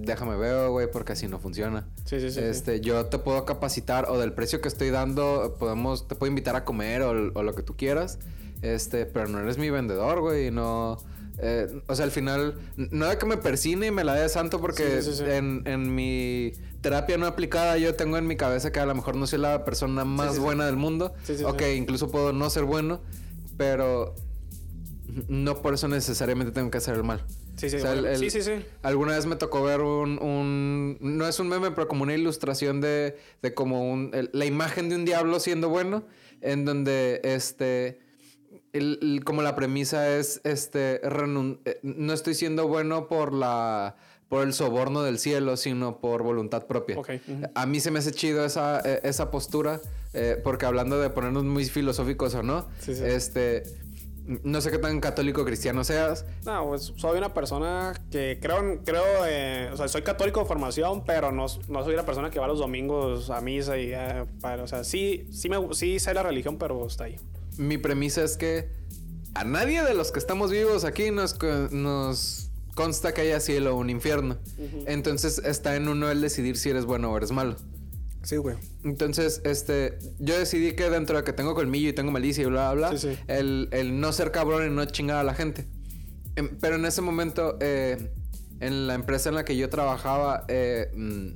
Déjame 0.00 0.36
ver, 0.36 0.68
güey, 0.68 0.88
porque 0.88 1.12
así 1.14 1.26
no 1.26 1.40
funciona. 1.40 1.88
Sí, 2.04 2.20
sí, 2.20 2.30
sí. 2.30 2.38
sí. 2.38 2.40
Este, 2.40 2.80
yo 2.80 3.06
te 3.06 3.18
puedo 3.18 3.44
capacitar 3.44 4.06
o 4.08 4.16
del 4.16 4.32
precio 4.32 4.60
que 4.60 4.68
estoy 4.68 4.90
dando, 4.90 5.56
podemos, 5.58 6.06
te 6.06 6.14
puedo 6.14 6.28
invitar 6.28 6.54
a 6.54 6.64
comer 6.64 7.02
o, 7.02 7.10
o 7.34 7.42
lo 7.42 7.54
que 7.56 7.62
tú 7.64 7.76
quieras. 7.76 8.20
Este, 8.62 9.06
pero 9.06 9.26
no 9.26 9.40
eres 9.40 9.58
mi 9.58 9.70
vendedor, 9.70 10.20
güey, 10.20 10.52
no. 10.52 10.98
eh, 11.38 11.66
o 11.88 11.96
sea, 11.96 12.04
al 12.04 12.12
final, 12.12 12.54
no 12.76 13.06
de 13.06 13.18
que 13.18 13.26
me 13.26 13.38
persine 13.38 13.86
y 13.88 13.90
me 13.90 14.04
la 14.04 14.14
dé 14.14 14.22
de 14.22 14.28
santo, 14.28 14.60
porque 14.60 15.02
Sí, 15.02 15.10
sí, 15.10 15.18
sí. 15.18 15.24
En, 15.26 15.62
en 15.66 15.92
mi 15.92 16.52
terapia 16.80 17.18
no 17.18 17.26
aplicada, 17.26 17.76
yo 17.76 17.96
tengo 17.96 18.18
en 18.18 18.26
mi 18.28 18.36
cabeza 18.36 18.70
que 18.70 18.78
a 18.78 18.86
lo 18.86 18.94
mejor 18.94 19.16
no 19.16 19.26
soy 19.26 19.40
la 19.40 19.64
persona 19.64 20.04
más 20.04 20.30
sí, 20.30 20.34
sí. 20.36 20.40
buena 20.40 20.66
del 20.66 20.76
mundo. 20.76 21.12
Sí, 21.24 21.36
sí, 21.38 21.42
ok, 21.42 21.60
sí. 21.60 21.70
incluso 21.72 22.08
puedo 22.08 22.32
no 22.32 22.50
ser 22.50 22.62
bueno, 22.64 23.00
pero 23.56 24.14
no 25.28 25.60
por 25.62 25.74
eso 25.74 25.88
necesariamente 25.88 26.52
tengo 26.52 26.70
que 26.70 26.78
hacer 26.78 26.94
el 26.94 27.02
mal. 27.04 27.24
Sí, 27.56 27.68
sí, 27.70 27.76
O 27.76 27.80
sea, 27.80 27.92
el- 27.92 28.00
bueno, 28.02 28.14
el- 28.14 28.20
sí, 28.20 28.30
sí, 28.30 28.42
sí. 28.42 28.64
Alguna 28.82 29.16
vez 29.16 29.26
me 29.26 29.36
tocó 29.36 29.62
ver 29.62 29.80
un, 29.80 30.22
un- 30.22 30.98
No 31.00 31.26
es 31.26 31.40
un 31.40 31.48
meme, 31.48 31.70
pero 31.72 31.88
como 31.88 32.04
una 32.04 32.14
ilustración 32.14 32.80
de, 32.80 33.16
de 33.42 33.54
como 33.54 33.90
un... 33.90 34.10
el- 34.14 34.30
la 34.32 34.44
imagen 34.44 34.88
de 34.88 34.94
un 34.96 35.04
diablo 35.04 35.40
siendo 35.40 35.68
bueno, 35.68 36.04
en 36.40 36.64
donde 36.64 37.20
este... 37.24 38.00
el- 38.72 38.98
el- 39.02 39.24
como 39.24 39.42
la 39.42 39.54
premisa 39.56 40.16
es, 40.16 40.40
este, 40.44 41.00
renun- 41.02 41.58
eh, 41.64 41.80
no 41.82 42.12
estoy 42.12 42.34
siendo 42.34 42.68
bueno 42.68 43.08
por 43.08 43.32
la... 43.32 43.96
por 44.28 44.42
el 44.46 44.52
soborno 44.52 45.02
del 45.02 45.18
cielo, 45.18 45.56
sino 45.56 46.00
por 46.00 46.22
voluntad 46.22 46.66
propia. 46.66 46.96
A 47.54 47.66
mí 47.66 47.80
se 47.80 47.90
me 47.90 47.98
hace 47.98 48.12
chido 48.12 48.44
esa, 48.44 48.80
eh, 48.84 49.00
esa 49.02 49.30
postura, 49.30 49.80
eh, 50.14 50.40
porque 50.44 50.64
hablando 50.66 51.00
de 51.00 51.10
ponernos 51.10 51.44
muy 51.44 51.64
filosóficos 51.64 52.34
o 52.34 52.42
no, 52.42 52.68
Sí, 52.80 52.94
sí. 52.94 53.02
este... 53.04 53.62
No 54.44 54.60
sé 54.60 54.70
qué 54.70 54.78
tan 54.78 55.00
católico 55.00 55.44
cristiano 55.44 55.82
seas, 55.84 56.26
No, 56.44 56.68
pues 56.68 56.92
soy 56.96 57.16
una 57.16 57.32
persona 57.32 57.94
que 58.10 58.38
creo, 58.40 58.80
creo, 58.84 59.02
eh, 59.26 59.70
o 59.72 59.76
sea, 59.76 59.88
soy 59.88 60.02
católico 60.02 60.40
de 60.40 60.46
formación, 60.46 61.02
pero 61.04 61.32
no, 61.32 61.46
no 61.68 61.84
soy 61.84 61.94
una 61.94 62.04
persona 62.04 62.28
que 62.30 62.38
va 62.38 62.46
los 62.46 62.58
domingos 62.58 63.30
a 63.30 63.40
misa 63.40 63.78
y, 63.78 63.92
eh, 63.92 64.26
para, 64.40 64.62
o 64.64 64.68
sea, 64.68 64.84
sí, 64.84 65.26
sí, 65.32 65.48
me, 65.48 65.56
sí 65.74 65.98
sé 65.98 66.12
la 66.12 66.22
religión, 66.22 66.58
pero 66.58 66.86
está 66.86 67.04
ahí. 67.04 67.16
mi 67.56 67.78
premisa 67.78 68.22
es 68.22 68.36
que 68.36 68.70
a 69.34 69.44
nadie 69.44 69.82
de 69.82 69.94
los 69.94 70.12
que 70.12 70.18
estamos 70.18 70.50
vivos 70.50 70.84
aquí 70.84 71.10
nos 71.10 72.50
consta 72.74 73.12
que 73.12 73.22
haya 73.22 73.40
cielo 73.40 73.74
o 73.74 73.78
un 73.78 73.90
infierno. 73.90 74.36
Entonces 74.86 75.38
está 75.44 75.74
en 75.76 75.88
uno 75.88 76.10
el 76.10 76.20
decidir 76.20 76.56
si 76.56 76.70
eres 76.70 76.84
bueno 76.84 77.10
o 77.10 77.16
eres 77.16 77.32
malo. 77.32 77.56
Sí, 78.22 78.36
güey. 78.36 78.56
Entonces, 78.84 79.40
este, 79.44 79.98
yo 80.18 80.38
decidí 80.38 80.72
que 80.72 80.90
dentro 80.90 81.16
de 81.16 81.24
que 81.24 81.32
tengo 81.32 81.54
colmillo 81.54 81.88
y 81.88 81.92
tengo 81.92 82.10
malicia 82.10 82.42
y 82.42 82.46
bla, 82.46 82.72
bla, 82.72 82.90
bla, 82.90 82.98
Sí, 82.98 83.14
sí. 83.14 83.18
El, 83.28 83.68
el 83.72 84.00
no 84.00 84.12
ser 84.12 84.32
cabrón 84.32 84.66
y 84.66 84.74
no 84.74 84.84
chingar 84.86 85.18
a 85.18 85.24
la 85.24 85.34
gente. 85.34 85.66
Em, 86.36 86.58
Pero 86.60 86.76
en 86.76 86.84
ese 86.84 87.00
momento, 87.00 87.56
eh, 87.60 88.10
en 88.60 88.86
la 88.86 88.94
empresa 88.94 89.28
en 89.28 89.36
la 89.36 89.44
que 89.44 89.56
yo 89.56 89.68
trabajaba, 89.68 90.44
eh, 90.48 90.90
mm, 90.94 91.28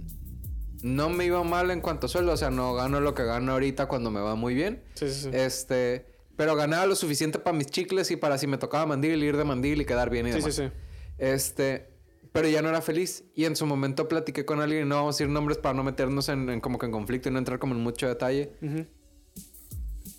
no 0.82 1.08
me 1.10 1.24
iba 1.24 1.42
mal 1.44 1.70
en 1.70 1.80
cuanto 1.80 2.06
a 2.06 2.08
sueldo. 2.08 2.32
O 2.32 2.36
sea, 2.36 2.50
no 2.50 2.74
gano 2.74 3.00
lo 3.00 3.14
que 3.14 3.24
gano 3.24 3.52
ahorita 3.52 3.86
cuando 3.86 4.10
me 4.10 4.20
va 4.20 4.34
muy 4.34 4.54
bien. 4.54 4.82
Sí, 4.94 5.08
sí, 5.08 5.20
sí. 5.22 5.30
Este, 5.32 6.06
pero 6.36 6.56
ganaba 6.56 6.86
lo 6.86 6.96
suficiente 6.96 7.38
para 7.38 7.56
mis 7.56 7.68
chicles 7.68 8.10
y 8.10 8.16
para 8.16 8.38
si 8.38 8.46
me 8.48 8.58
tocaba 8.58 8.86
mandil, 8.86 9.22
ir 9.22 9.36
de 9.36 9.44
mandil 9.44 9.80
y 9.80 9.84
quedar 9.84 10.10
bien 10.10 10.26
y 10.26 10.32
sí, 10.32 10.38
demás. 10.38 10.54
sí, 10.54 10.62
sí. 10.64 10.72
Este, 11.18 11.91
pero 12.32 12.48
ya 12.48 12.62
no 12.62 12.68
era 12.68 12.80
feliz. 12.82 13.24
Y 13.34 13.44
en 13.44 13.56
su 13.56 13.66
momento 13.66 14.08
platiqué 14.08 14.44
con 14.44 14.60
alguien, 14.60 14.86
y 14.86 14.88
no 14.88 14.96
vamos 14.96 15.14
a 15.14 15.18
decir 15.18 15.28
nombres 15.32 15.58
para 15.58 15.74
no 15.74 15.84
meternos 15.84 16.28
en, 16.28 16.48
en 16.48 16.60
como 16.60 16.78
que 16.78 16.86
en 16.86 16.92
conflicto 16.92 17.28
y 17.28 17.32
no 17.32 17.38
entrar 17.38 17.58
como 17.58 17.74
en 17.74 17.80
mucho 17.80 18.08
detalle. 18.08 18.52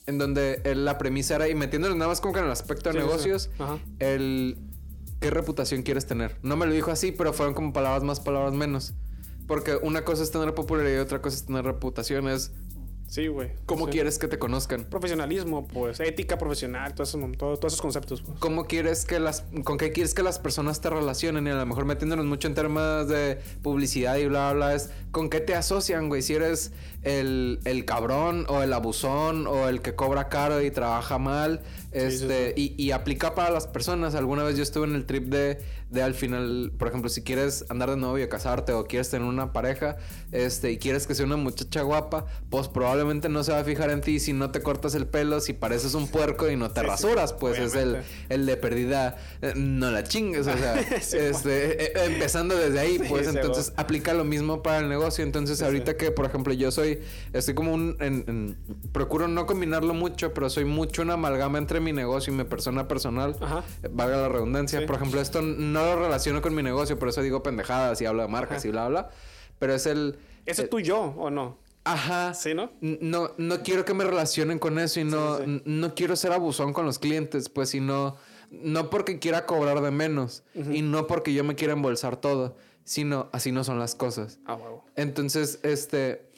En 0.06 0.18
donde 0.18 0.62
la 0.76 0.98
premisa 0.98 1.36
era, 1.36 1.48
y 1.48 1.56
metiéndonos 1.56 1.98
nada 1.98 2.10
más 2.10 2.20
como 2.22 2.34
que 2.34 2.40
en 2.40 2.46
el 2.46 2.52
aspecto 2.52 2.92
de 2.92 2.94
Sí, 2.94 3.00
sí, 3.00 3.04
sí. 3.04 3.08
negocios, 3.08 3.50
el 4.00 4.58
qué 5.22 5.30
reputación 5.30 5.84
quieres 5.84 6.06
tener. 6.06 6.38
No 6.44 6.58
me 6.58 6.66
lo 6.66 6.74
dijo 6.74 6.92
así, 6.92 7.14
pero 7.14 7.32
fueron 7.32 7.54
como 7.54 7.72
palabras 7.72 8.04
más, 8.04 8.20
palabras 8.20 8.54
menos. 8.54 8.94
Porque 9.48 9.78
una 9.82 10.04
cosa 10.04 10.24
es 10.24 10.32
tener 10.32 10.54
popularidad 10.54 10.98
y 10.98 11.00
otra 11.00 11.22
cosa 11.22 11.38
es 11.38 11.46
tener 11.46 11.64
reputación. 11.64 12.28
Sí, 13.08 13.28
güey. 13.28 13.52
cómo 13.68 13.86
Sí. 13.86 13.92
quieres 13.92 14.18
que 14.18 14.28
te 14.28 14.40
conozcan. 14.40 14.86
Profesionalismo, 14.86 15.68
pues, 15.68 16.00
ética 16.00 16.38
profesional, 16.40 16.94
todo 16.96 17.04
eso, 17.04 17.20
todo- 17.38 17.58
todos 17.58 17.74
esos 17.74 17.82
conceptos, 17.82 18.22
pues. 18.24 18.40
¿Cómo 18.40 18.66
quieres 18.66 19.06
que 19.06 19.20
las... 19.20 19.44
con 19.64 19.78
qué 19.78 19.92
quieres 19.92 20.16
que 20.16 20.24
las 20.24 20.40
personas 20.40 20.82
te 20.82 20.90
relacionen? 20.90 21.46
Y 21.46 21.52
a 21.52 21.56
lo 21.56 21.66
mejor 21.68 21.86
metiéndonos 21.86 22.26
mucho 22.26 22.48
en 22.48 22.56
temas 22.56 23.08
de 23.08 23.38
publicidad 23.62 24.16
y 24.18 24.26
bla, 24.28 24.54
bla, 24.54 24.68
bla, 24.68 24.76
es 24.76 24.90
con 25.12 25.30
qué 25.30 25.42
te 25.42 25.54
asocian, 25.54 26.10
güey. 26.10 26.24
Si 26.24 26.34
eres 26.34 26.72
el, 27.04 27.60
el 27.66 27.86
cabrón 27.86 28.46
o 28.50 28.64
el 28.64 28.74
abusón 28.74 29.46
o 29.46 29.68
el 29.70 29.82
que 29.84 29.94
cobra 29.94 30.30
caro 30.30 30.62
y 30.62 30.72
trabaja 30.72 31.20
mal. 31.20 31.62
Sí, 31.94 32.00
Este, 32.24 32.54
Y, 32.58 32.76
y 32.78 32.92
aplica 32.92 33.36
para 33.36 33.50
las 33.52 33.68
personas. 33.68 34.16
Alguna 34.16 34.44
vez 34.44 34.58
yo 34.58 34.64
estuve 34.64 34.86
en 34.88 34.96
el 34.96 35.06
trip 35.06 35.26
de, 35.26 35.60
de 35.90 36.02
al 36.02 36.14
final, 36.14 36.72
por 36.78 36.88
ejemplo, 36.88 37.10
si 37.10 37.22
quieres 37.22 37.66
andar 37.70 37.90
de 37.90 37.98
novio, 37.98 38.28
casarte 38.30 38.74
o 38.74 38.86
quieres 38.86 39.10
tener 39.10 39.28
una 39.28 39.54
pareja, 39.54 39.98
este, 40.32 40.72
y 40.72 40.78
quieres 40.78 41.06
que 41.08 41.16
sea 41.16 41.26
una 41.26 41.38
muchacha 41.38 41.82
guapa, 41.84 42.26
pues 42.50 42.68
probablemente 42.68 43.30
no 43.30 43.44
se 43.44 43.52
va 43.52 43.60
a 43.60 43.64
fijar 43.64 43.90
en 43.92 44.02
ti 44.02 44.20
si 44.20 44.34
no 44.34 44.50
te 44.52 44.62
cortas 44.62 44.96
el 44.96 45.06
pelo, 45.08 45.40
si 45.40 45.54
pareces 45.54 45.94
un 45.94 46.08
puerco 46.08 46.50
y 46.50 46.56
no 46.56 46.72
te 46.72 46.82
rasuras, 46.84 47.34
pues 47.34 47.60
es 47.60 47.76
el, 47.76 48.02
el 48.30 48.46
de 48.46 48.58
perdida, 48.58 49.18
eh, 49.42 49.54
no 49.56 49.92
la 49.92 50.04
chingues, 50.04 50.48
o 50.48 50.58
sea, 50.58 50.80
este, 51.24 51.84
eh, 51.86 51.94
empezando 52.06 52.56
desde 52.56 52.80
ahí, 52.80 53.00
pues 53.10 53.28
entonces 53.28 53.74
aplica 53.78 54.14
lo 54.14 54.24
mismo 54.24 54.64
para 54.64 54.80
el 54.80 54.90
negocio. 54.90 55.24
Entonces, 55.24 55.62
ahorita 55.62 55.96
que, 55.98 56.12
por 56.12 56.26
ejemplo, 56.26 56.54
yo 56.54 56.72
soy, 56.72 57.00
estoy 57.34 57.54
como 57.54 57.74
un, 57.74 57.96
en- 58.00 58.26
en- 58.28 58.58
procuro 58.92 59.28
no 59.28 59.46
combinarlo 59.46 59.94
mucho, 59.94 60.34
pero 60.34 60.50
soy 60.50 60.66
mucho 60.66 61.02
una 61.04 61.14
amalgama 61.14 61.58
entre 61.58 61.80
mi 61.84 61.94
negocio 61.94 62.34
y 62.34 62.36
mi 62.38 62.44
persona 62.44 62.88
personal. 62.88 63.36
Ajá. 63.42 63.64
Eh, 63.84 63.90
Valga 63.92 64.18
la 64.18 64.30
redundancia. 64.30 64.80
Sí. 64.80 64.86
Por 64.86 64.96
ejemplo, 64.96 65.22
esto 65.22 65.42
no 65.42 65.84
lo 65.84 65.96
relaciono 65.98 66.42
con 66.42 66.56
mi 66.56 66.64
negocio, 66.64 66.98
por 66.98 67.10
eso 67.10 67.22
digo 67.22 67.44
pendejadas 67.44 68.02
y 68.02 68.06
hablo 68.06 68.24
de 68.24 68.28
marcas 68.28 68.60
Ajá. 68.60 68.68
y 68.68 68.72
bla, 68.72 68.88
bla. 68.88 69.10
Pero 69.60 69.74
es 69.74 69.86
el. 69.86 70.18
¿Ese 70.46 70.62
eh, 70.62 70.66
es 70.66 70.70
tu 70.70 70.80
yo 70.80 71.00
o 71.00 71.30
no? 71.30 71.58
Ajá. 71.84 72.34
Sí, 72.34 72.54
¿no? 72.54 72.72
No, 72.82 73.32
no 73.38 73.62
quiero 73.62 73.86
que 73.86 73.94
me 73.94 74.04
relacionen 74.04 74.60
con 74.60 74.80
eso 74.80 75.00
y 75.00 75.04
no, 75.04 75.40
no 75.66 75.96
quiero 75.96 76.16
ser 76.16 76.32
abusón 76.32 76.74
con 76.74 76.86
los 76.86 76.98
clientes, 76.98 77.50
pues, 77.50 77.70
sino 77.70 78.16
no 78.50 78.90
porque 78.90 79.20
quiera 79.20 79.46
cobrar 79.46 79.82
de 79.82 79.92
menos 79.92 80.44
y 80.54 80.82
no 80.82 81.08
porque 81.08 81.34
yo 81.34 81.44
me 81.44 81.56
quiera 81.56 81.74
embolsar 81.74 82.18
todo, 82.18 82.56
sino 82.84 83.30
así 83.34 83.52
no 83.52 83.64
son 83.64 83.80
las 83.80 83.96
cosas. 83.96 84.40
Ah, 84.46 84.56
huevo. 84.56 84.86
Entonces, 84.96 85.60
este. 85.64 86.30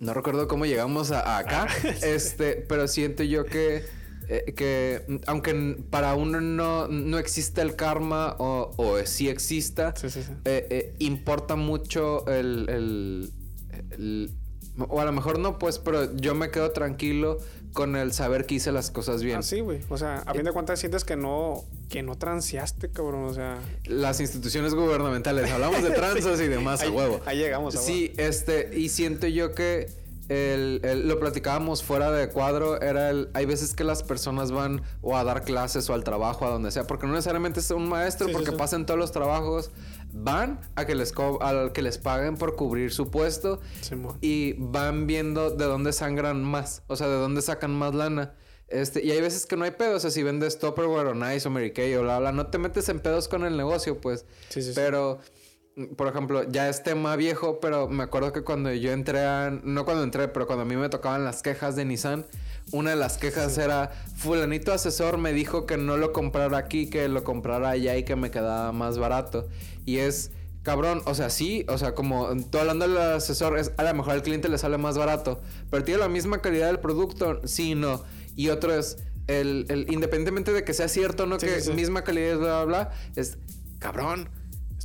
No 0.00 0.14
recuerdo 0.14 0.46
cómo 0.48 0.64
llegamos 0.66 1.10
a, 1.10 1.38
acá. 1.38 1.66
este, 2.02 2.54
pero 2.68 2.86
siento 2.88 3.22
yo 3.22 3.44
que. 3.44 3.84
eh, 4.28 4.52
que 4.56 5.20
aunque 5.26 5.76
para 5.90 6.14
uno 6.14 6.40
no, 6.40 6.86
no 6.88 7.18
existe 7.18 7.60
el 7.62 7.74
karma 7.74 8.36
o, 8.38 8.70
o 8.76 8.98
sí 9.04 9.28
exista, 9.28 9.94
Sí, 9.96 10.08
sí, 10.10 10.22
sí. 10.22 10.32
eh, 10.44 10.66
eh, 10.70 10.94
importa 11.00 11.56
mucho 11.56 12.26
el, 12.28 12.66
el- 12.68 13.32
el- 13.90 14.30
O 14.88 15.00
a 15.00 15.04
lo 15.04 15.12
mejor 15.12 15.38
no, 15.38 15.58
pues, 15.58 15.78
pero 15.78 16.14
yo 16.16 16.34
me 16.34 16.50
quedo 16.50 16.70
tranquilo 16.70 17.38
con 17.72 17.96
el 17.96 18.12
saber 18.12 18.44
que 18.46 18.56
hice 18.56 18.70
las 18.72 18.90
cosas 18.90 19.22
bien. 19.22 19.38
Ah, 19.38 19.42
sí, 19.42 19.60
güey. 19.60 19.80
O 19.88 19.96
sea, 19.98 20.18
a 20.26 20.34
fin 20.34 20.44
de 20.44 20.52
cuentas 20.52 20.78
sientes 20.78 21.04
que 21.04 21.16
no, 21.16 21.64
que 21.88 22.02
no 22.02 22.16
transeaste, 22.16 22.90
cabrón. 22.90 23.24
O 23.24 23.34
sea, 23.34 23.58
Las 23.86 24.20
instituciones 24.20 24.74
gubernamentales, 24.74 25.50
hablamos 25.50 25.82
de 25.82 25.90
tranzas 25.92 26.40
y 26.40 26.48
demás 26.48 26.82
a 26.82 26.90
huevo. 26.90 27.20
ahí 27.26 27.38
llegamos. 27.38 27.74
a 27.74 27.78
huevo. 27.78 27.86
Sí, 27.90 28.12
este, 28.18 28.70
y 28.78 28.88
siento 28.90 29.26
yo 29.26 29.52
que 29.54 29.90
el, 30.28 30.80
el- 30.84 31.08
lo 31.08 31.18
platicábamos 31.18 31.82
fuera 31.82 32.10
de 32.12 32.28
cuadro, 32.28 32.80
era 32.80 33.10
el, 33.10 33.28
hay 33.34 33.44
veces 33.44 33.74
que 33.74 33.84
las 33.84 34.02
personas 34.02 34.52
van 34.52 34.82
o 35.02 35.16
a 35.16 35.24
dar 35.24 35.42
clases 35.42 35.90
o 35.90 35.94
al 35.94 36.04
trabajo, 36.04 36.46
a 36.46 36.50
donde 36.50 36.70
sea, 36.70 36.86
porque 36.86 37.06
no 37.06 37.12
necesariamente 37.12 37.60
es 37.60 37.70
un 37.70 37.88
maestro, 37.88 38.26
Sí, 38.26 38.32
sí, 38.32 38.36
porque 38.36 38.52
sí. 38.52 38.56
pasan 38.56 38.86
todos 38.86 38.98
los 39.00 39.12
trabajos, 39.12 39.70
van 40.12 40.60
a 40.76 40.84
que 40.84 40.94
les, 40.94 41.12
co- 41.12 41.42
a 41.42 41.72
que 41.72 41.82
les 41.82 41.98
paguen 41.98 42.36
por 42.36 42.54
cubrir 42.56 42.92
su 42.92 43.10
puesto 43.10 43.60
y 44.20 44.54
van 44.58 45.06
viendo 45.06 45.50
de 45.50 45.64
dónde 45.64 45.92
sangran 45.92 46.42
más, 46.44 46.82
o 46.86 46.96
sea, 46.96 47.08
de 47.08 47.14
dónde 47.16 47.42
sacan 47.42 47.72
más 47.74 47.94
lana. 47.94 48.34
Este, 48.68 49.04
y 49.04 49.10
hay 49.10 49.20
veces 49.20 49.44
que 49.44 49.54
no 49.56 49.64
hay 49.64 49.72
pedos, 49.72 49.96
o 49.96 50.00
sea, 50.00 50.10
si 50.10 50.22
vendes 50.22 50.58
Tupperware 50.58 51.08
o 51.08 51.14
Nice 51.14 51.46
o 51.46 51.50
Mary 51.50 51.72
Kay 51.72 51.94
o 51.96 52.02
bla, 52.02 52.18
bla, 52.20 52.32
no 52.32 52.46
te 52.46 52.56
metes 52.56 52.88
en 52.88 53.00
pedos 53.00 53.28
con 53.28 53.44
el 53.44 53.54
negocio, 53.56 54.00
pues. 54.00 54.24
Sí, 54.48 54.62
sí. 54.62 54.72
Pero, 54.74 55.18
por 55.96 56.08
ejemplo, 56.08 56.44
ya 56.50 56.68
es 56.68 56.82
tema 56.82 57.16
viejo, 57.16 57.58
pero 57.60 57.88
me 57.88 58.02
acuerdo 58.04 58.32
que 58.32 58.42
cuando 58.42 58.72
yo 58.72 58.92
entré 58.92 59.20
a... 59.20 59.50
No 59.50 59.84
cuando 59.84 60.02
entré, 60.04 60.28
pero 60.28 60.46
cuando 60.46 60.62
a 60.62 60.66
mí 60.66 60.76
me 60.76 60.88
tocaban 60.88 61.24
las 61.24 61.42
quejas 61.42 61.76
de 61.76 61.84
Nissan, 61.84 62.26
una 62.72 62.90
de 62.90 62.96
las 62.96 63.18
quejas 63.18 63.56
era, 63.58 63.90
fulanito 64.16 64.72
asesor 64.72 65.18
me 65.18 65.32
dijo 65.32 65.66
que 65.66 65.76
no 65.78 65.96
lo 65.96 66.12
comprara 66.12 66.58
aquí, 66.58 66.88
que 66.90 67.08
lo 67.08 67.24
comprara 67.24 67.70
allá 67.70 67.96
y 67.96 68.04
que 68.04 68.16
me 68.16 68.30
quedaba 68.30 68.72
más 68.72 68.98
barato. 68.98 69.48
Y 69.86 69.98
es... 69.98 70.30
Cabrón, 70.62 71.02
o 71.06 71.14
sea, 71.16 71.28
sí, 71.28 71.66
o 71.68 71.76
sea, 71.76 71.96
como 71.96 72.28
tú 72.48 72.56
hablando 72.58 72.86
del 72.86 72.96
asesor, 72.96 73.58
es 73.58 73.72
a 73.78 73.82
lo 73.82 73.94
mejor 73.94 74.12
al 74.12 74.22
cliente 74.22 74.48
le 74.48 74.58
sale 74.58 74.78
más 74.78 74.96
barato, 74.96 75.40
pero 75.70 75.82
tiene 75.82 75.98
la 75.98 76.08
misma 76.08 76.38
calidad 76.40 76.68
del 76.68 76.78
producto, 76.78 77.40
sí, 77.48 77.74
no. 77.74 78.04
Y 78.36 78.48
otro 78.50 78.72
es, 78.72 78.98
el, 79.26 79.66
el- 79.70 79.90
independientemente 79.92 80.52
de 80.52 80.62
que 80.62 80.72
sea 80.72 80.86
cierto 80.86 81.24
o 81.24 81.26
no, 81.26 81.40
Sí, 81.40 81.46
que 81.46 81.60
sí, 81.60 81.72
misma 81.72 82.04
calidad, 82.04 82.38
bla, 82.38 82.64
bla, 82.64 82.64
bla, 82.64 82.90
es, 83.16 83.38
cabrón, 83.80 84.28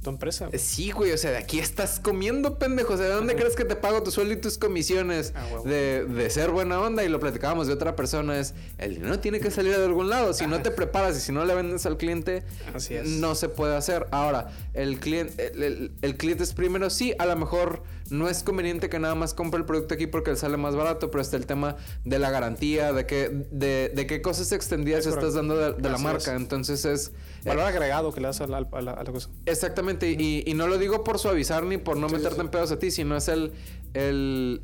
tu 0.07 0.11
empresa. 0.11 0.47
güey. 0.47 0.57
Sí, 0.59 0.91
güey, 0.91 1.11
o 1.11 1.17
sea, 1.17 1.31
de 1.31 1.37
aquí 1.37 1.59
estás 1.59 1.99
comiendo, 1.99 2.57
pendejo. 2.57 2.93
O 2.93 2.97
sea, 2.97 3.07
¿de 3.07 3.13
dónde 3.13 3.35
crees 3.35 3.55
que 3.55 3.65
te 3.65 3.75
pago 3.75 4.01
tu 4.03 4.11
sueldo 4.11 4.33
y 4.33 4.37
tus 4.37 4.57
comisiones? 4.57 5.33
Ah, 5.35 5.45
de, 5.65 6.05
de 6.05 6.29
ser 6.29 6.51
buena 6.51 6.79
onda 6.79 7.03
y 7.03 7.09
lo 7.09 7.19
platicábamos 7.19 7.67
de 7.67 7.73
otra 7.73 7.95
persona. 7.95 8.39
Es 8.39 8.53
el 8.77 8.95
dinero 8.95 9.19
tiene 9.19 9.39
que 9.39 9.51
salir 9.51 9.75
de 9.77 9.83
algún 9.83 10.09
lado. 10.09 10.33
Si 10.33 10.47
no 10.47 10.61
te 10.61 10.71
preparas 10.71 11.17
y 11.17 11.19
si 11.21 11.31
no 11.31 11.43
le 11.45 11.53
vendes 11.55 11.85
al 11.85 11.97
cliente, 11.97 12.43
Así 12.73 12.95
es. 12.95 13.05
no 13.07 13.35
se 13.35 13.49
puede 13.49 13.75
hacer. 13.75 14.07
Ahora, 14.11 14.49
el 14.73 14.99
cliente, 14.99 15.51
el, 15.53 15.63
el- 15.63 15.91
el 16.01 16.15
cliente 16.17 16.43
es 16.43 16.53
primero. 16.53 16.89
Sí, 16.89 17.13
a 17.19 17.25
lo 17.25 17.35
mejor 17.35 17.83
no 18.09 18.29
es 18.29 18.43
conveniente 18.43 18.89
que 18.89 18.99
nada 18.99 19.15
más 19.15 19.33
compre 19.33 19.59
el 19.59 19.65
producto 19.65 19.93
aquí 19.95 20.07
porque 20.07 20.31
le 20.31 20.37
sale 20.37 20.57
más 20.57 20.75
barato, 20.75 21.11
pero 21.11 21.21
está 21.21 21.37
el 21.37 21.45
tema 21.45 21.75
de 22.05 22.19
la 22.19 22.29
garantía, 22.31 22.93
de 22.93 23.05
qué, 23.05 23.29
de, 23.51 23.91
de 23.95 24.07
qué 24.07 24.21
cosas 24.21 24.51
extendidas 24.51 25.05
Es 25.05 25.13
estás 25.13 25.33
dando 25.33 25.57
de, 25.57 25.73
de 25.73 25.89
la 25.89 25.97
marca. 25.97 26.33
es. 26.35 26.41
Entonces 26.41 26.85
es. 26.85 27.11
Valor 27.45 27.65
agregado 27.65 28.11
que 28.13 28.21
le 28.21 28.27
das 28.27 28.41
a 28.41 28.47
la, 28.47 28.57
a 28.57 28.81
la- 28.81 28.91
a 28.93 29.03
la 29.03 29.11
cosa. 29.11 29.29
Exactamente, 29.45 30.09
y, 30.11 30.43
y 30.45 30.53
no 30.53 30.67
lo 30.67 30.77
digo 30.77 31.03
por 31.03 31.19
suavizar 31.19 31.63
ni 31.63 31.77
por 31.77 31.97
no 31.97 32.09
Sí, 32.09 32.15
meterte 32.15 32.35
sí. 32.35 32.41
en 32.41 32.49
pedos 32.49 32.71
a 32.71 32.79
ti, 32.79 32.91
sino 32.91 33.15
es 33.17 33.27
el, 33.27 33.51
el... 33.93 34.61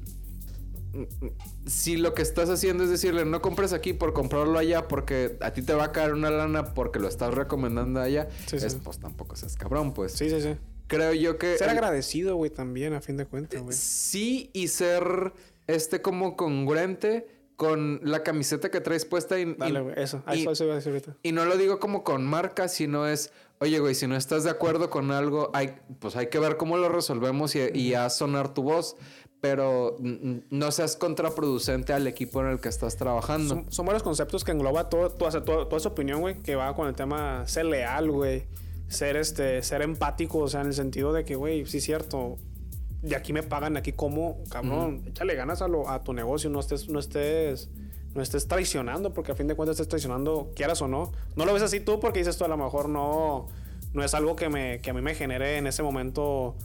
Si 1.65 1.97
lo 1.97 2.13
que 2.13 2.21
estás 2.21 2.49
haciendo 2.49 2.83
es 2.83 2.89
decirle, 2.89 3.25
no 3.25 3.41
compres 3.41 3.73
aquí 3.73 3.93
por 3.93 4.13
comprarlo 4.13 4.59
allá 4.59 4.87
porque 4.87 5.37
a 5.41 5.51
ti 5.51 5.61
te 5.63 5.73
va 5.73 5.85
a 5.85 5.91
caer 5.91 6.13
una 6.13 6.29
lana 6.29 6.73
porque 6.75 6.99
lo 6.99 7.07
estás 7.07 7.33
recomendando 7.33 7.99
allá, 7.99 8.27
Sí, 8.47 8.59
sí. 8.59 8.65
es, 8.67 8.75
pues 8.75 8.99
tampoco 8.99 9.35
seas 9.35 9.55
cabrón, 9.55 9.93
pues. 9.93 10.11
Sí, 10.11 10.29
sí, 10.29 10.39
sí. 10.41 10.55
Creo 10.95 11.13
yo 11.13 11.37
que... 11.37 11.57
Ser 11.57 11.69
el- 11.69 11.77
agradecido, 11.77 12.35
güey, 12.35 12.49
también, 12.51 12.93
a 12.93 13.01
fin 13.01 13.17
de 13.17 13.25
cuentas, 13.25 13.61
güey. 13.61 13.75
Sí, 13.75 14.49
y 14.53 14.67
ser 14.67 15.33
este 15.67 16.01
como 16.01 16.35
congruente 16.37 17.27
con 17.55 17.99
la 18.03 18.23
camiseta 18.23 18.69
que 18.71 18.81
traes 18.81 19.05
puesta 19.05 19.39
y, 19.39 19.53
Dale, 19.53 19.81
güey. 19.81 19.95
Eso. 19.97 20.23
A 20.25 20.35
y- 20.35 20.41
eso, 20.41 20.51
eso 20.51 20.63
iba 20.65 20.73
a 20.73 20.77
decir 20.77 20.91
ahorita. 20.91 21.15
y 21.23 21.31
no 21.31 21.45
lo 21.45 21.55
digo 21.57 21.79
como 21.79 22.03
con 22.03 22.25
marca, 22.25 22.67
sino 22.67 23.07
es, 23.07 23.31
oye, 23.59 23.79
güey, 23.79 23.95
si 23.95 24.07
no 24.07 24.15
estás 24.15 24.43
de 24.43 24.49
acuerdo 24.49 24.89
con 24.89 25.11
algo, 25.11 25.51
hay, 25.53 25.75
pues 25.99 26.15
hay 26.15 26.27
que 26.27 26.39
ver 26.39 26.57
cómo 26.57 26.77
lo 26.77 26.89
resolvemos 26.89 27.55
y, 27.55 27.59
y 27.73 27.93
haz 27.93 28.17
sonar 28.17 28.53
tu 28.53 28.63
voz, 28.63 28.95
pero 29.39 29.97
no 29.99 30.71
seas 30.71 30.95
contraproducente 30.95 31.93
al 31.93 32.07
equipo 32.07 32.41
en 32.41 32.47
el 32.47 32.59
que 32.59 32.69
estás 32.69 32.95
trabajando. 32.97 33.55
Son, 33.55 33.71
son 33.71 33.85
varios 33.85 34.01
conceptos 34.03 34.43
que 34.43 34.51
engloba 34.51 34.89
todo, 34.89 35.09
sea, 35.31 35.43
todo- 35.43 35.67
toda 35.67 35.77
esa 35.77 35.89
opinión, 35.89 36.21
güey, 36.21 36.39
que 36.39 36.55
va 36.55 36.73
con 36.75 36.87
el 36.87 36.95
tema 36.95 37.47
ser 37.47 37.65
leal, 37.65 38.09
güey. 38.09 38.45
Ser, 38.93 39.17
este, 39.17 39.63
ser 39.63 39.81
empático, 39.81 40.39
o 40.39 40.47
sea, 40.47 40.61
en 40.61 40.67
el 40.67 40.73
sentido 40.73 41.13
de 41.13 41.25
que, 41.25 41.35
güey, 41.35 41.65
sí 41.65 41.77
es 41.79 41.83
cierto. 41.83 42.37
De 43.01 43.15
aquí 43.15 43.33
me 43.33 43.43
pagan, 43.43 43.75
aquí 43.75 43.91
como, 43.91 44.43
cabrón. 44.49 45.03
Échale 45.07 45.35
ganas 45.35 45.61
a, 45.61 45.67
lo, 45.67 45.89
a 45.89 46.03
tu 46.03 46.13
negocio, 46.13 46.49
no 46.49 46.59
estés, 46.59 46.87
no 46.89 46.99
estés, 46.99 47.69
no 48.13 48.21
estés 48.21 48.47
traicionando, 48.47 49.13
porque 49.13 49.31
a 49.31 49.35
fin 49.35 49.47
de 49.47 49.55
cuentas 49.55 49.73
estés 49.73 49.89
traicionando, 49.89 50.51
quieras 50.55 50.81
o 50.81 50.87
no. 50.87 51.11
No 51.35 51.45
lo 51.45 51.53
ves 51.53 51.63
así 51.63 51.79
tú 51.79 51.99
porque 51.99 52.19
dices 52.19 52.37
tú, 52.37 52.45
a 52.45 52.47
lo 52.47 52.55
mejor 52.55 52.87
no, 52.87 53.47
no 53.93 54.03
es 54.03 54.13
algo 54.13 54.35
que, 54.35 54.49
me, 54.49 54.79
que 54.79 54.91
a 54.91 54.93
mí 54.93 55.01
me 55.01 55.15
genere 55.15 55.57
en 55.57 55.67
ese 55.67 55.83
momento 55.83 56.55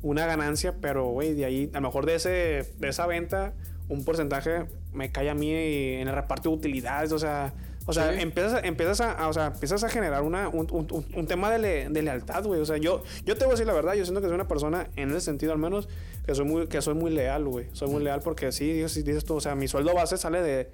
una 0.00 0.24
ganancia, 0.24 0.76
pero, 0.80 1.06
güey, 1.06 1.34
de 1.34 1.44
ahí, 1.44 1.70
a 1.74 1.80
lo 1.80 1.88
mejor 1.88 2.06
de, 2.06 2.14
ese, 2.14 2.72
de 2.78 2.88
esa 2.88 3.06
venta, 3.06 3.54
un 3.88 4.04
porcentaje 4.04 4.66
me 4.92 5.10
cae 5.10 5.30
a 5.30 5.34
mí 5.34 5.52
en 5.52 6.08
el 6.08 6.14
reparto 6.14 6.50
de 6.50 6.56
utilidades, 6.56 7.12
o 7.12 7.18
sea, 7.18 7.52
o 7.86 7.92
sea, 7.92 8.12
Sí. 8.14 8.20
empiezas, 8.20 8.54
a- 8.54 8.60
empiezas, 8.60 9.00
a, 9.00 9.28
o 9.28 9.32
sea, 9.32 9.46
empiezas 9.46 9.82
a 9.84 9.88
generar 9.88 10.22
una, 10.22 10.48
un, 10.48 10.68
un- 10.70 10.88
un- 10.90 11.06
un 11.14 11.26
tema 11.26 11.50
de, 11.50 11.58
le- 11.58 11.88
de 11.88 12.02
lealtad, 12.02 12.44
güey. 12.44 12.60
O 12.60 12.64
sea, 12.64 12.76
yo, 12.76 13.02
yo 13.24 13.36
te 13.36 13.44
voy 13.44 13.52
a 13.52 13.54
decir 13.54 13.66
la 13.66 13.72
verdad, 13.72 13.94
yo 13.94 14.04
siento 14.04 14.20
que 14.20 14.26
soy 14.28 14.34
una 14.34 14.48
persona, 14.48 14.88
en 14.96 15.10
ese 15.10 15.20
sentido 15.22 15.52
al 15.52 15.58
menos, 15.58 15.88
que 16.26 16.34
soy 16.34 16.44
muy, 16.44 16.66
que 16.68 16.80
soy 16.82 16.94
muy 16.94 17.10
leal, 17.10 17.44
güey. 17.46 17.66
Soy 17.72 17.88
muy 17.88 18.02
leal 18.02 18.20
porque 18.22 18.52
sí, 18.52 18.72
dices, 18.72 19.04
dices 19.04 19.24
tú, 19.24 19.34
o 19.36 19.40
sea, 19.40 19.54
mi 19.54 19.68
sueldo 19.68 19.94
base 19.94 20.16
sale 20.16 20.40
de, 20.42 20.72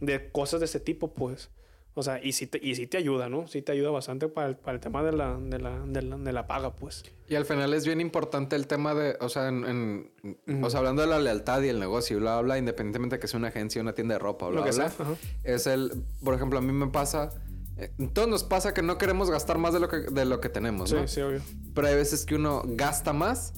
de 0.00 0.30
cosas 0.30 0.60
de 0.60 0.66
ese 0.66 0.80
tipo, 0.80 1.14
pues. 1.14 1.50
O 1.94 2.02
sea, 2.04 2.22
y 2.24 2.32
sí 2.32 2.46
te, 2.46 2.58
y 2.64 2.76
sí 2.76 2.86
te 2.86 2.98
ayuda, 2.98 3.28
¿no? 3.28 3.48
Sí 3.48 3.62
te 3.62 3.72
ayuda 3.72 3.90
bastante 3.90 4.28
para 4.28 4.48
el, 4.48 4.56
para 4.56 4.76
el 4.76 4.80
tema 4.80 5.02
de 5.02 5.12
la, 5.12 5.36
de, 5.36 5.58
la, 5.58 5.80
de, 5.86 6.02
la, 6.02 6.16
de 6.18 6.32
la 6.32 6.46
paga, 6.46 6.72
pues. 6.74 7.02
Y 7.28 7.34
al 7.34 7.44
final 7.44 7.74
es 7.74 7.84
bien 7.84 8.00
importante 8.00 8.54
el 8.56 8.66
tema 8.68 8.94
de, 8.94 9.16
o 9.20 9.28
sea, 9.28 9.48
en, 9.48 10.08
en- 10.46 10.64
o 10.64 10.70
sea, 10.70 10.78
hablando 10.78 11.02
de 11.02 11.08
la 11.08 11.18
lealtad 11.18 11.60
y 11.62 11.68
el 11.68 11.80
negocio, 11.80 12.16
y 12.16 12.20
bla, 12.20 12.34
bla, 12.34 12.42
bla, 12.42 12.58
independientemente 12.58 13.16
de 13.16 13.20
que 13.20 13.26
sea 13.28 13.38
una 13.38 13.48
agencia, 13.48 13.82
una 13.82 13.92
tienda 13.92 14.14
de 14.14 14.18
ropa, 14.20 14.46
bla, 14.48 14.60
Lo 14.60 14.64
que 14.64 14.70
bla, 14.72 14.88
sea, 14.90 15.04
bla, 15.04 15.16
es 15.42 15.66
el, 15.66 16.04
por 16.24 16.34
ejemplo, 16.34 16.58
a 16.60 16.62
mí 16.62 16.72
me 16.72 16.86
pasa, 16.86 17.30
eh, 17.76 17.90
todos 18.12 18.28
nos 18.28 18.44
pasa 18.44 18.72
que 18.72 18.82
no 18.82 18.96
queremos 18.96 19.28
gastar 19.30 19.58
más 19.58 19.74
de 19.74 19.80
lo 19.80 19.88
que, 19.88 19.96
de 19.98 20.24
lo 20.24 20.40
que 20.40 20.48
tenemos, 20.48 20.90
Sí, 20.90 20.96
¿no? 20.96 21.08
sí, 21.08 21.20
obvio. 21.22 21.40
Pero 21.74 21.88
hay 21.88 21.96
veces 21.96 22.24
que 22.24 22.36
uno 22.36 22.62
gasta 22.66 23.12
más 23.12 23.52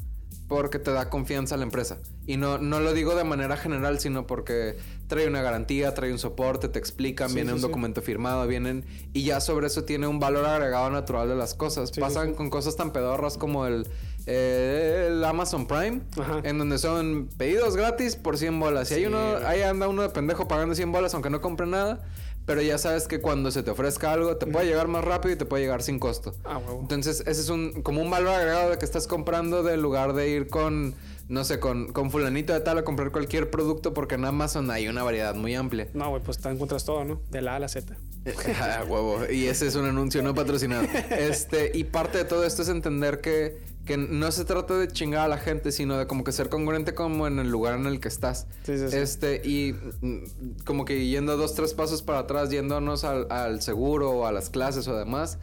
porque 0.49 0.79
te 0.79 0.91
da 0.91 1.09
confianza 1.09 1.55
a 1.55 1.59
la 1.59 1.65
empresa. 1.65 1.99
Y 2.27 2.37
no, 2.37 2.59
no 2.59 2.81
lo 2.81 2.93
digo 2.93 3.15
de 3.15 3.25
manera 3.25 3.57
general, 3.57 4.01
sino 4.01 4.27
porque 4.27 4.77
trae 5.13 5.29
una 5.29 5.43
garantía, 5.43 5.93
trae 5.93 6.11
un 6.11 6.19
soporte, 6.19 6.69
te 6.69 6.79
explican, 6.79 7.29
Sí, 7.29 7.35
viene 7.35 7.51
sí, 7.51 7.55
un 7.57 7.61
sí. 7.61 7.67
documento 7.67 8.01
firmado, 8.01 8.47
vienen... 8.47 8.87
Y 9.13 9.25
ya 9.25 9.41
sobre 9.43 9.67
eso 9.67 9.85
tiene 9.85 10.07
un 10.07 10.19
valor 10.19 10.47
agregado 10.47 10.89
natural 10.89 11.29
de 11.29 11.35
las 11.37 11.53
cosas. 11.55 11.91
Pasan 11.91 12.33
con 12.33 12.49
cosas 12.49 12.77
tan 12.77 12.93
pedorras 12.95 13.37
como 13.37 13.67
el, 13.67 13.87
eh, 14.27 15.09
el 15.11 15.23
Amazon 15.23 15.67
Prime, 15.67 16.01
Ajá. 16.19 16.41
en 16.45 16.57
donde 16.57 16.79
son 16.79 17.29
pedidos 17.37 17.77
gratis 17.77 18.17
por 18.17 18.39
100 18.39 18.59
bolas. 18.59 18.91
Y 18.91 18.95
hay 18.95 19.05
uno, 19.05 19.19
ahí 19.47 19.61
anda 19.61 19.87
uno 19.87 20.01
de 20.01 20.09
pendejo 20.09 20.49
pagando 20.49 20.75
100 20.75 20.91
bolas 20.93 21.13
aunque 21.13 21.29
no 21.29 21.43
compre 21.43 21.67
nada. 21.67 22.01
Pero 22.47 22.61
ya 22.63 22.77
sabes 22.79 23.07
que 23.07 23.21
cuando 23.21 23.51
se 23.53 23.63
te 23.63 23.71
ofrezca 23.71 24.13
algo, 24.13 24.37
te 24.37 24.47
puede 24.47 24.67
llegar 24.67 24.89
más 24.89 25.05
rápido 25.05 25.35
y 25.35 25.37
te 25.37 25.45
puede 25.45 25.63
llegar 25.63 25.83
sin 25.83 25.99
costo. 26.01 26.35
Ah, 26.43 26.59
huevo. 26.59 26.81
Entonces, 26.81 27.21
ese 27.21 27.41
es 27.41 27.49
un 27.51 27.83
como 27.83 28.01
un 28.01 28.11
valor 28.11 28.31
agregado 28.35 28.71
de 28.71 28.79
que 28.79 28.85
estás 28.85 29.07
comprando 29.07 29.63
de 29.63 29.77
lugar 29.77 30.13
de 30.15 30.29
ir 30.31 30.49
con, 30.49 30.95
no 31.33 31.45
sé, 31.45 31.59
con, 31.59 31.91
con 31.95 32.11
fulanito 32.11 32.53
de 32.53 32.61
tal 32.61 32.77
a 32.77 32.85
comprar 32.85 33.11
cualquier 33.11 33.49
producto 33.49 33.95
porque 33.95 34.17
en 34.17 34.27
Amazon 34.27 34.71
hay 34.71 34.87
una 34.87 35.03
variedad 35.03 35.35
muy 35.35 35.55
amplia. 35.55 35.89
No, 35.95 36.11
güey, 36.11 36.23
pues 36.23 36.37
te 36.37 36.51
encuentras 36.51 36.85
todo, 36.85 37.07
¿no? 37.07 37.23
De 37.31 37.41
la 37.41 37.55
A 37.55 37.57
a 37.57 37.59
la 37.61 37.69
Z. 37.69 37.97
Ah, 38.61 38.85
huevo. 38.87 39.21
Y 39.33 39.47
ese 39.47 39.67
es 39.67 39.75
un 39.75 39.87
anuncio 39.87 40.23
no 40.23 40.35
patrocinado. 40.35 40.87
Este, 41.11 41.73
y 41.75 41.85
parte 41.85 42.19
de 42.19 42.25
todo 42.25 42.45
esto 42.45 42.61
es 42.61 42.69
entender 42.69 43.23
que, 43.23 43.63
que 43.87 43.97
no 43.97 44.31
se 44.31 44.45
trata 44.45 44.77
de 44.77 44.89
chingar 44.89 45.23
a 45.23 45.29
la 45.29 45.39
gente, 45.39 45.73
sino 45.73 45.97
de 45.97 46.07
como 46.07 46.23
que 46.23 46.33
ser 46.33 46.51
congruente 46.51 46.95
como 46.95 47.27
en 47.27 47.39
el 47.39 47.49
lugar 47.51 47.79
en 47.79 47.87
el 47.87 47.99
que 47.99 48.09
estás. 48.09 48.47
Sí, 48.65 48.77
sí, 48.77 48.91
sí. 48.91 48.97
Este, 48.99 49.41
y 49.43 49.73
mm, 50.03 50.65
como 50.67 50.85
que 50.85 51.07
yendo 51.07 51.39
dos, 51.39 51.55
tres 51.55 51.73
pasos 51.73 52.03
para 52.03 52.19
atrás, 52.19 52.51
yéndonos 52.51 53.05
al, 53.05 53.27
al 53.31 53.63
seguro 53.63 54.11
o 54.11 54.27
a 54.27 54.33
las 54.33 54.51
clases 54.51 54.87
o 54.87 54.99
demás, 54.99 55.39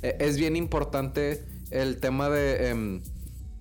eh, 0.00 0.16
es 0.20 0.38
bien 0.38 0.56
importante 0.56 1.44
el 1.70 2.00
tema 2.00 2.30
de... 2.30 2.70
em, 2.70 3.02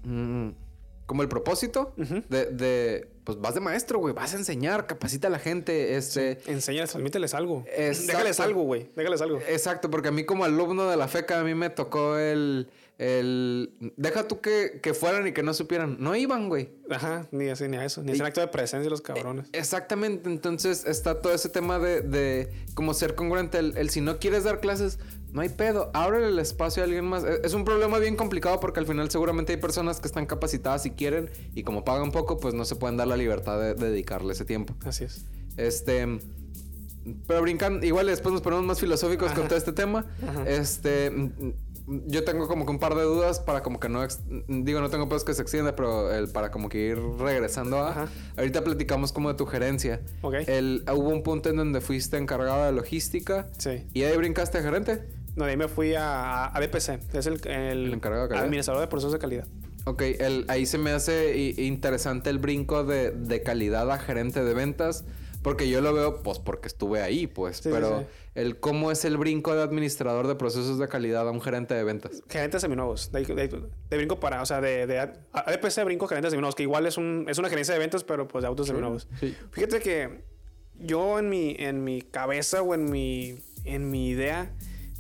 mm, 0.06 0.63
como 1.06 1.22
el 1.22 1.30
propósito 1.30 1.94
de, 1.98 2.46
de, 2.48 3.08
pues 3.24 3.40
vas 3.40 3.54
de 3.54 3.60
maestro, 3.60 4.00
güey, 4.00 4.14
vas 4.14 4.34
a 4.34 4.38
enseñar, 4.38 4.88
capacita 4.88 5.28
a 5.28 5.32
la 5.32 5.40
gente, 5.40 5.98
este... 5.98 6.40
Sí. 6.44 6.52
Enséñales, 6.52 6.92
transmíteles 6.92 7.34
algo. 7.34 7.66
Déjales 7.66 8.40
algo, 8.40 8.64
güey, 8.64 8.90
déjales 8.96 9.22
algo. 9.22 9.40
Exacto, 9.48 9.90
porque 9.90 10.10
a 10.10 10.12
mí 10.12 10.26
como 10.26 10.46
alumno 10.46 10.90
de 10.90 10.98
la 10.98 11.08
FECA, 11.08 11.40
a 11.40 11.44
mí 11.44 11.56
me 11.56 11.70
tocó 11.70 12.18
el... 12.18 12.70
el 12.98 13.94
deja 13.98 14.28
tú 14.28 14.40
que, 14.40 14.80
que 14.82 14.94
fueran 14.94 15.28
y 15.28 15.34
que 15.34 15.44
no 15.44 15.54
supieran. 15.54 15.98
No 16.00 16.16
iban, 16.16 16.48
güey. 16.48 16.70
Ajá, 16.90 17.28
ni 17.32 17.50
así, 17.50 17.68
ni 17.68 17.78
a 17.78 17.86
eso. 17.86 18.04
Ni 18.04 18.14
un 18.14 18.22
acto 18.22 18.40
de 18.40 18.48
presencia 18.48 18.90
los 18.90 19.02
cabrones. 19.02 19.48
Exactamente. 19.52 20.30
Entonces 20.30 20.86
está 20.86 21.22
todo 21.22 21.34
ese 21.34 21.50
tema 21.50 21.80
de, 21.80 22.02
de 22.02 22.52
como 22.76 22.94
ser 22.94 23.16
congruente. 23.16 23.58
El, 23.58 23.78
el 23.78 23.90
si 23.90 24.00
no 24.02 24.20
quieres 24.20 24.44
dar 24.44 24.60
clases, 24.60 25.00
no 25.34 25.42
hay 25.42 25.50
pedo, 25.50 25.90
ábrele 25.94 26.28
el 26.28 26.40
espacio 26.40 26.84
a 26.84 26.86
alguien 26.86 27.06
más. 27.06 27.24
E, 27.24 27.42
es 27.44 27.54
un 27.56 27.66
problema 27.66 27.98
bien 27.98 28.16
complicado 28.16 28.60
porque 28.60 28.80
al 28.80 28.86
final 28.86 29.10
seguramente 29.10 29.52
hay 29.52 29.58
personas 29.58 30.00
que 30.00 30.08
están 30.08 30.28
capacitadas 30.28 30.86
y 30.86 30.92
quieren 30.92 31.32
y 31.56 31.64
como 31.64 31.84
pagan 31.84 32.12
poco, 32.12 32.38
pues 32.38 32.54
no 32.54 32.66
se 32.66 32.76
pueden 32.76 32.98
dar 32.98 33.08
la 33.08 33.18
libertad 33.18 33.60
de, 33.60 33.74
dedicarle 33.74 34.34
ese 34.34 34.46
tiempo. 34.46 34.76
Así 34.86 35.06
es. 35.06 35.26
Este, 35.58 36.20
pero 37.28 37.42
brincan, 37.42 37.84
igual 37.84 38.06
después 38.06 38.32
nos 38.32 38.44
ponemos 38.44 38.64
más 38.64 38.80
filosóficos 38.80 39.32
con 39.32 39.48
todo 39.48 39.58
este 39.58 39.74
tema. 39.74 40.06
Este, 40.46 41.12
yo 42.06 42.24
tengo 42.24 42.48
como 42.48 42.66
que 42.66 42.72
un 42.72 42.80
par 42.80 42.94
de 42.94 43.02
dudas 43.02 43.40
para 43.40 43.64
como 43.64 43.80
que 43.80 43.90
no, 43.90 44.06
digo, 44.48 44.82
no 44.82 44.90
tengo 44.92 45.10
pedos 45.10 45.24
que 45.24 45.34
se 45.34 45.42
extienda, 45.42 45.76
pero 45.76 46.12
el, 46.12 46.30
para 46.30 46.52
como 46.52 46.70
que 46.70 46.78
ir 46.78 47.00
regresando 47.20 47.80
a... 47.80 48.08
Ahorita 48.38 48.64
platicamos 48.64 49.12
como 49.12 49.30
de 49.30 49.36
tu 49.36 49.48
gerencia. 49.48 50.00
Ok. 50.22 50.36
El, 50.46 50.84
hubo 50.94 51.10
un 51.10 51.24
punto 51.24 51.50
en 51.50 51.58
donde 51.58 51.82
fuiste 51.82 52.18
encargado 52.18 52.66
de 52.66 52.72
logística. 52.72 53.48
Sí. 53.58 53.88
¿Y 53.94 54.04
ahí 54.04 54.16
brincaste 54.16 54.60
a 54.60 54.62
gerente? 54.62 55.23
No, 55.36 55.46
de 55.46 55.52
ahí 55.52 55.58
me 55.58 55.68
fui 55.68 55.96
a, 55.96 56.46
a 56.46 56.60
BPC, 56.60 57.14
es 57.14 57.26
el, 57.26 57.48
el, 57.48 57.94
encargado 57.94 58.28
de. 58.28 58.38
Administrador 58.38 58.82
de 58.82 58.88
procesos 58.88 59.14
de 59.14 59.20
calidad. 59.20 59.48
Ok, 59.86 60.02
el, 60.02 60.46
ahí 60.48 60.66
se 60.66 60.78
me 60.78 60.92
hace 60.92 61.38
interesante 61.58 62.30
el 62.30 62.38
brinco 62.38 62.84
de, 62.84 63.12
de, 63.12 63.42
calidad 63.42 63.92
a 63.92 63.98
gerente 63.98 64.44
de 64.44 64.54
ventas. 64.54 65.06
Porque 65.42 65.70
yo 65.70 65.82
lo 65.82 65.94
veo, 65.94 66.24
pues, 66.24 66.40
porque 66.40 66.70
estuve 66.70 67.02
ahí, 67.02 67.28
pues. 67.28 67.60
pero 67.62 68.06
el 68.34 68.62
cómo 68.62 68.92
es 68.92 69.04
el 69.04 69.18
brinco 69.18 69.54
de 69.54 69.62
administrador 69.62 70.26
de 70.28 70.36
procesos 70.36 70.80
de 70.80 70.88
calidad 70.88 71.28
a 71.28 71.32
un 71.32 71.42
gerente 71.42 71.74
de 71.74 71.84
ventas. 71.84 72.24
Gerentes 72.30 72.62
seminuevos. 72.62 73.12
De, 73.12 73.26
de, 73.26 73.98
brinco 73.98 74.22
para, 74.22 74.42
o 74.42 74.46
sea, 74.46 74.62
de, 74.62 74.88
de 74.88 75.00
ADPC 75.00 75.84
brinco 75.84 76.08
gerentes 76.08 76.32
seminuevos, 76.32 76.56
que 76.56 76.64
igual 76.64 76.86
es, 76.86 76.98
un, 76.98 77.26
es 77.28 77.38
una 77.40 77.50
gerencia 77.50 77.74
de 77.74 77.80
ventas, 77.80 78.06
pero 78.06 78.26
pues 78.26 78.44
de 78.44 78.48
autos 78.48 78.68
seminuevos. 78.68 79.10
Fíjate 79.52 79.82
que 79.82 80.24
yo 80.80 81.20
en 81.20 81.30
mi, 81.30 81.58
en 81.60 81.84
mi 81.84 82.02
cabeza 82.02 82.62
o 82.62 82.74
en 82.74 82.90
mi, 82.90 83.36
en 83.66 83.92
mi 83.92 84.08
idea 84.08 84.50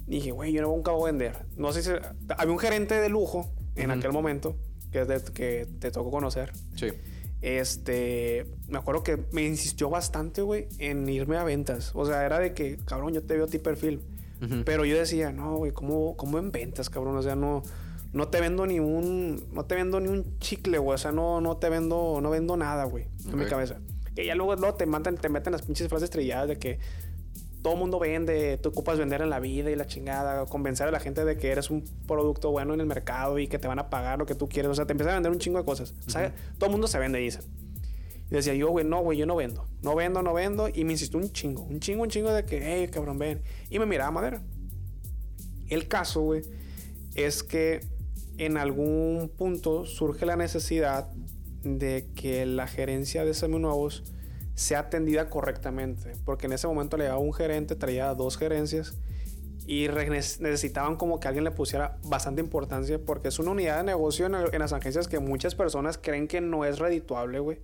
dije, 0.07 0.31
güey, 0.31 0.51
yo 0.51 0.61
no 0.61 0.69
nunca 0.69 0.91
voy 0.91 1.09
a 1.09 1.11
vender. 1.11 1.45
No 1.57 1.71
sé 1.73 1.83
si... 1.83 1.91
Había 2.37 2.51
un 2.51 2.59
gerente 2.59 2.95
de 2.95 3.09
lujo 3.09 3.49
en 3.75 3.91
aquel 3.91 4.11
momento 4.11 4.55
que, 4.91 5.05
que 5.33 5.67
te 5.79 5.91
tocó 5.91 6.11
conocer. 6.11 6.51
Sí. 6.75 6.89
Este, 7.41 8.45
me 8.69 8.77
acuerdo 8.77 9.03
que 9.03 9.19
me 9.33 9.43
insistió 9.43 9.89
bastante, 9.89 10.41
güey, 10.41 10.67
en 10.79 11.09
irme 11.09 11.35
a 11.35 11.43
ventas. 11.43 11.91
O 11.93 12.05
sea, 12.05 12.25
era 12.25 12.39
de 12.39 12.53
que, 12.53 12.77
cabrón, 12.85 13.13
yo 13.13 13.21
te 13.21 13.35
veo 13.35 13.45
a 13.45 13.47
ti 13.47 13.59
perfil. 13.59 14.01
Pero 14.65 14.83
yo 14.83 14.97
decía, 14.97 15.31
no, 15.31 15.55
güey, 15.55 15.71
¿cómo, 15.71 16.17
¿cómo 16.17 16.37
en 16.37 16.51
ventas, 16.51 16.89
cabrón? 16.89 17.15
O 17.15 17.21
sea, 17.21 17.33
no, 17.33 17.63
no 18.11 18.27
te 18.27 18.41
vendo 18.41 18.67
ni 18.67 18.77
un, 18.79 19.45
no 19.53 19.63
te 19.63 19.75
vendo 19.75 20.01
ni 20.01 20.09
un 20.09 20.37
chicle, 20.39 20.77
güey. 20.79 20.95
O 20.95 20.97
sea, 20.97 21.13
no, 21.13 21.39
no 21.39 21.57
te 21.57 21.69
vendo, 21.69 22.19
no 22.21 22.29
vendo 22.29 22.57
nada, 22.57 22.83
güey, 22.83 23.07
en 23.25 23.37
mi 23.37 23.45
cabeza. 23.45 23.79
Que 24.15 24.25
ya 24.25 24.35
luego, 24.35 24.53
luego 24.55 24.75
te, 24.75 24.85
mandan, 24.85 25.15
te 25.15 25.29
meten 25.29 25.53
las 25.53 25.61
pinches 25.61 25.87
frases 25.87 26.05
estrelladas 26.05 26.49
de 26.49 26.59
que 26.59 26.79
todo 27.63 27.77
mundo 27.77 27.97
vende, 27.97 28.57
tú 28.57 28.69
ocupas 28.69 28.99
vender 28.99 29.21
en 29.21 29.29
la 29.29 29.39
vida 29.39 29.71
y 29.71 29.75
la 29.75 29.87
chingada, 29.87 30.45
convencer 30.45 30.87
a 30.87 30.91
la 30.91 30.99
gente 30.99 31.23
de 31.23 31.37
que 31.37 31.49
eres 31.49 31.69
un 31.69 31.83
producto 32.05 32.51
bueno 32.51 32.73
en 32.73 32.81
el 32.81 32.85
mercado 32.85 33.39
y 33.39 33.47
que 33.47 33.57
te 33.57 33.69
van 33.69 33.79
a 33.79 33.89
pagar 33.89 34.19
lo 34.19 34.25
que 34.25 34.35
tú 34.35 34.49
quieres. 34.49 34.69
O 34.69 34.75
sea, 34.75 34.85
te 34.85 34.91
empiezan 34.91 35.13
a 35.13 35.15
vender 35.15 35.31
un 35.31 35.39
chingo 35.39 35.57
de 35.57 35.65
cosas. 35.65 35.95
O 36.05 36.09
sea, 36.09 36.33
todo 36.57 36.67
el 36.67 36.71
mundo 36.73 36.87
se 36.87 36.99
vende, 36.99 37.19
dicen. 37.19 37.41
Y 38.29 38.35
decía 38.35 38.53
yo, 38.53 38.69
güey, 38.69 38.85
no, 38.85 39.01
güey, 39.01 39.17
yo 39.17 39.25
no 39.25 39.37
vendo. 39.37 39.65
No 39.81 39.95
vendo, 39.95 40.21
no 40.21 40.33
vendo. 40.33 40.67
Y 40.67 40.83
me 40.83 40.91
insistió 40.91 41.17
un 41.17 41.31
chingo, 41.31 41.63
un 41.63 41.79
chingo, 41.79 42.03
un 42.03 42.09
chingo 42.09 42.33
de 42.33 42.43
que, 42.43 42.59
hey, 42.61 42.89
cabrón, 42.91 43.17
ven. 43.17 43.41
Y 43.69 43.79
me 43.79 43.85
miraba 43.85 44.11
madera. 44.11 44.43
El 45.69 45.87
caso, 45.87 46.21
güey, 46.21 46.41
es 47.15 47.43
que 47.43 47.79
en 48.37 48.57
algún 48.57 49.31
punto 49.37 49.85
surge 49.85 50.25
la 50.25 50.35
necesidad 50.35 51.09
de 51.63 52.09
que 52.13 52.45
la 52.45 52.67
gerencia 52.67 53.23
de 53.23 53.33
seminuevos 53.33 54.03
sea 54.55 54.79
atendida 54.79 55.29
correctamente. 55.29 56.13
Porque 56.25 56.47
en 56.47 56.53
ese 56.53 56.67
momento 56.67 56.97
le 56.97 57.05
daba 57.05 57.19
un 57.19 57.33
gerente, 57.33 57.75
traía 57.75 58.13
dos 58.13 58.37
gerencias 58.37 58.95
y 59.65 59.87
necesitaban 59.87 60.97
como 60.97 61.19
que 61.19 61.27
alguien 61.27 61.45
le 61.45 61.51
pusiera 61.51 61.97
bastante 62.03 62.41
importancia 62.41 62.99
porque 62.99 63.29
es 63.29 63.39
una 63.39 63.51
unidad 63.51 63.77
de 63.77 63.83
negocio 63.83 64.25
en, 64.25 64.59
las 64.59 64.73
agencias 64.73 65.07
que 65.07 65.19
muchas 65.19 65.55
personas 65.55 65.97
creen 65.97 66.27
que 66.27 66.41
no 66.41 66.65
es 66.65 66.79
redituable, 66.79 67.39
güey. 67.39 67.61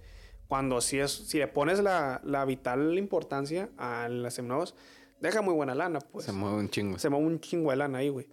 Cuando 0.48 0.82
si, 0.82 1.00
es, 1.00 1.12
si 1.12 1.38
le 1.38 1.48
pones 1.48 1.80
la, 1.80 2.22
la 2.24 2.44
vital 2.46 2.98
importancia 2.98 3.70
a 3.78 4.08
las 4.10 4.34
seminuevos, 4.34 4.76
deja 5.20 5.42
muy 5.42 5.54
buena 5.54 5.76
lana, 5.76 6.00
pues. 6.00 6.26
Se 6.26 6.32
mueve 6.32 6.58
un 6.58 6.70
chingo. 6.70 6.98
Se 6.98 7.10
mueve 7.10 7.26
un 7.28 7.40
chingo 7.40 7.70
de 7.70 7.78
lana 7.78 8.00
ahí, 8.00 8.10
güey. 8.10 8.28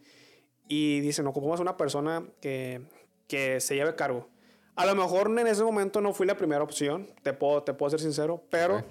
Y 0.68 1.00
dicen, 1.00 1.26
ocupamos 1.26 1.60
una 1.60 1.76
persona 1.76 2.24
que, 2.40 2.82
que 3.28 3.60
se 3.60 3.74
lleve 3.74 3.94
cargo. 3.96 4.28
A 4.76 4.84
lo 4.84 4.94
mejor 4.94 5.28
en 5.38 5.46
ese 5.46 5.64
momento 5.64 6.02
no 6.02 6.12
fui 6.12 6.26
la 6.26 6.36
primera 6.36 6.62
opción, 6.62 7.08
te 7.22 7.32
puedo, 7.32 7.62
te 7.62 7.72
puedo 7.72 7.90
ser 7.90 8.00
sincero, 8.00 8.44
pero, 8.50 8.84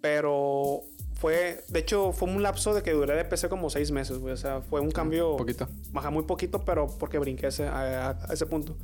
pero 0.00 0.82
fue, 1.14 1.64
de 1.68 1.78
hecho, 1.78 2.12
fue 2.12 2.28
un 2.28 2.42
lapso 2.42 2.74
de 2.74 2.82
que 2.82 2.90
duré 2.90 3.14
de 3.14 3.24
PC 3.24 3.48
como 3.48 3.70
seis 3.70 3.92
meses, 3.92 4.18
güey. 4.18 4.34
O 4.34 4.36
sea, 4.36 4.62
fue 4.62 4.80
un 4.80 4.90
cambio. 4.90 5.30
Un 5.30 5.38
poquito. 5.38 5.68
Baja 5.92 6.10
muy 6.10 6.24
poquito, 6.24 6.64
pero 6.64 6.88
porque 6.98 7.18
brinqué 7.18 7.46
ese, 7.46 7.68
a, 7.68 8.18
ese 8.30 8.46
punto. 8.46 8.76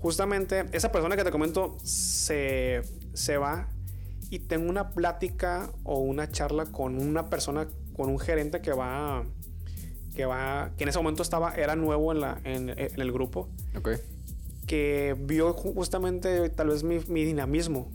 Justamente, 0.00 0.66
esa 0.72 0.90
persona 0.90 1.16
que 1.16 1.22
te 1.22 1.30
comento 1.30 1.76
se, 1.82 2.82
se 3.14 3.36
va 3.38 3.68
y 4.30 4.40
tengo 4.40 4.68
una 4.68 4.90
plática 4.90 5.70
o 5.84 6.00
una 6.00 6.28
charla 6.28 6.66
con 6.66 6.98
una 7.00 7.30
persona, 7.30 7.68
con 7.94 8.10
un 8.10 8.18
gerente 8.18 8.60
que 8.60 8.72
va, 8.72 9.24
que 10.16 10.26
va, 10.26 10.72
que 10.76 10.82
en 10.82 10.88
ese 10.88 10.98
momento 10.98 11.22
estaba, 11.22 11.54
era 11.54 11.76
nuevo 11.76 12.10
en, 12.10 12.20
la, 12.20 12.40
en, 12.42 12.70
en 12.70 13.00
el 13.00 13.12
grupo. 13.12 13.48
Ok 13.76 13.90
que 14.66 15.14
vio 15.18 15.52
justamente 15.52 16.50
tal 16.50 16.68
vez 16.68 16.82
mi, 16.82 16.98
mi 17.06 17.24
dinamismo 17.24 17.92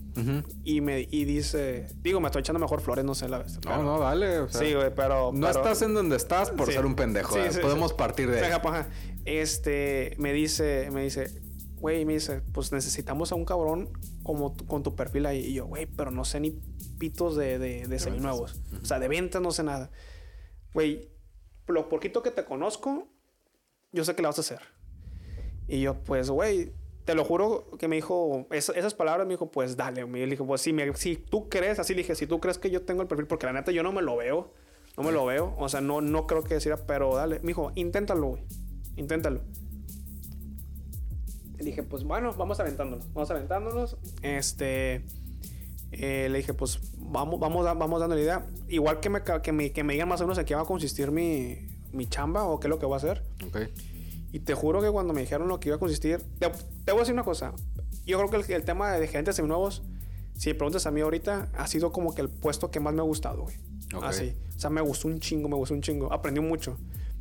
y 0.64 0.80
me 0.80 1.06
y 1.10 1.24
dice, 1.24 1.88
digo, 2.02 2.20
me 2.20 2.28
estoy 2.28 2.40
echando 2.40 2.58
mejor 2.58 2.80
flores, 2.80 3.04
no 3.04 3.14
sé 3.14 3.28
la 3.28 3.38
vez. 3.38 3.58
No, 3.64 3.82
no, 3.82 3.98
dale. 3.98 4.48
sí, 4.48 4.72
güey, 4.72 4.94
pero... 4.94 5.32
No 5.32 5.48
estás 5.48 5.82
en 5.82 5.94
donde 5.94 6.16
estás 6.16 6.50
por 6.50 6.72
ser 6.72 6.86
un 6.86 6.94
pendejo. 6.94 7.36
Eh, 7.36 7.50
podemos 7.60 7.92
partir 7.92 8.30
de 8.30 8.40
ahí. 8.40 8.52
Este, 9.24 10.16
me 10.18 10.32
dice, 10.32 10.88
me 10.92 11.02
dice, 11.02 11.42
güey, 11.76 12.04
me 12.04 12.14
dice, 12.14 12.40
pues 12.52 12.72
necesitamos 12.72 13.32
a 13.32 13.34
un 13.34 13.44
cabrón 13.44 13.90
como 14.22 14.56
con 14.56 14.82
tu 14.82 14.96
perfil 14.96 15.26
ahí. 15.26 15.40
Y 15.40 15.54
yo, 15.54 15.66
güey, 15.66 15.86
pero 15.86 16.10
no 16.10 16.24
sé 16.24 16.40
ni 16.40 16.52
pitos 16.98 17.36
de, 17.36 17.58
de, 17.58 17.86
de 17.86 17.98
seminuevos. 17.98 18.60
O 18.82 18.86
sea, 18.86 18.98
de 18.98 19.08
ventas 19.08 19.42
no 19.42 19.50
sé 19.50 19.62
nada. 19.62 19.90
Güey, 20.72 21.10
lo 21.66 21.88
poquito 21.88 22.22
que 22.22 22.30
te 22.30 22.44
conozco, 22.44 23.08
yo 23.92 24.04
sé 24.04 24.14
que 24.14 24.22
lo 24.22 24.28
vas 24.28 24.38
a 24.38 24.42
hacer. 24.42 24.60
Y 25.72 25.80
yo, 25.80 25.94
pues, 25.94 26.28
güey, 26.28 26.70
te 27.06 27.14
lo 27.14 27.24
juro 27.24 27.66
que 27.78 27.88
me 27.88 27.96
dijo, 27.96 28.46
esas 28.50 28.92
palabras 28.92 29.26
me 29.26 29.32
dijo, 29.32 29.50
pues 29.50 29.74
dale. 29.74 30.04
Me 30.04 30.26
dijo, 30.26 30.46
pues 30.46 30.60
si, 30.60 30.74
me, 30.74 30.94
si 30.94 31.16
tú 31.16 31.48
crees, 31.48 31.78
así 31.78 31.94
le 31.94 32.02
dije, 32.02 32.14
si 32.14 32.26
tú 32.26 32.40
crees 32.40 32.58
que 32.58 32.70
yo 32.70 32.82
tengo 32.82 33.00
el 33.00 33.08
perfil, 33.08 33.26
porque 33.26 33.46
la 33.46 33.54
neta 33.54 33.72
yo 33.72 33.82
no 33.82 33.90
me 33.90 34.02
lo 34.02 34.18
veo, 34.18 34.52
no 34.98 35.02
me 35.02 35.12
lo 35.12 35.24
veo, 35.24 35.54
o 35.56 35.70
sea, 35.70 35.80
no, 35.80 36.02
no 36.02 36.26
creo 36.26 36.44
que 36.44 36.52
decir, 36.52 36.74
pero 36.86 37.16
dale. 37.16 37.40
Me 37.40 37.46
dijo, 37.46 37.72
inténtalo, 37.74 38.26
güey, 38.26 38.42
inténtalo. 38.96 39.40
Le 41.56 41.64
dije, 41.64 41.82
pues 41.84 42.04
bueno, 42.04 42.34
vamos 42.34 42.60
aventándonos, 42.60 43.10
vamos 43.14 43.30
aventándonos. 43.30 43.96
Este, 44.20 45.06
eh, 45.90 46.28
le 46.30 46.36
dije, 46.36 46.52
pues 46.52 46.80
vamos, 46.98 47.40
vamos, 47.40 47.64
vamos 47.64 47.98
dando 47.98 48.14
la 48.14 48.20
idea. 48.20 48.46
Igual 48.68 49.00
que 49.00 49.08
me, 49.08 49.22
que 49.22 49.52
me, 49.52 49.72
que 49.72 49.82
me 49.84 49.94
digan 49.94 50.10
más 50.10 50.20
o 50.20 50.24
menos 50.24 50.36
en 50.36 50.44
qué 50.44 50.54
va 50.54 50.60
a 50.60 50.66
consistir 50.66 51.12
mi, 51.12 51.66
mi 51.92 52.06
chamba 52.06 52.44
o 52.44 52.60
qué 52.60 52.66
es 52.66 52.70
lo 52.70 52.78
que 52.78 52.84
voy 52.84 52.92
a 52.92 52.96
hacer. 52.98 53.22
Ok. 53.46 53.56
Y 54.32 54.40
te 54.40 54.54
juro 54.54 54.80
que 54.80 54.90
cuando 54.90 55.12
me 55.12 55.20
dijeron 55.20 55.46
lo 55.46 55.60
que 55.60 55.68
iba 55.68 55.76
a 55.76 55.78
consistir, 55.78 56.20
te, 56.38 56.46
voy 56.48 56.96
a 56.96 57.00
decir 57.00 57.12
una 57.12 57.22
cosa. 57.22 57.52
Yo 58.06 58.18
creo 58.18 58.30
que 58.30 58.36
el, 58.36 58.60
el 58.60 58.64
tema 58.64 58.92
de 58.92 59.06
gerentes 59.06 59.36
seminuevos, 59.36 59.82
si 60.36 60.48
me 60.48 60.54
preguntas 60.54 60.86
a 60.86 60.90
mí 60.90 61.02
ahorita, 61.02 61.50
ha 61.54 61.66
sido 61.66 61.92
como 61.92 62.14
que 62.14 62.22
el 62.22 62.30
puesto 62.30 62.70
que 62.70 62.80
más 62.80 62.94
me 62.94 63.00
ha 63.00 63.04
gustado, 63.04 63.42
güey. 63.42 63.56
Así. 64.02 64.34
O 64.56 64.58
sea, 64.58 64.70
me 64.70 64.80
gustó 64.80 65.08
un 65.08 65.20
chingo, 65.20 65.50
me 65.50 65.56
gustó 65.56 65.74
un 65.74 65.82
chingo. 65.82 66.10
Aprendí 66.12 66.40
mucho. 66.40 66.78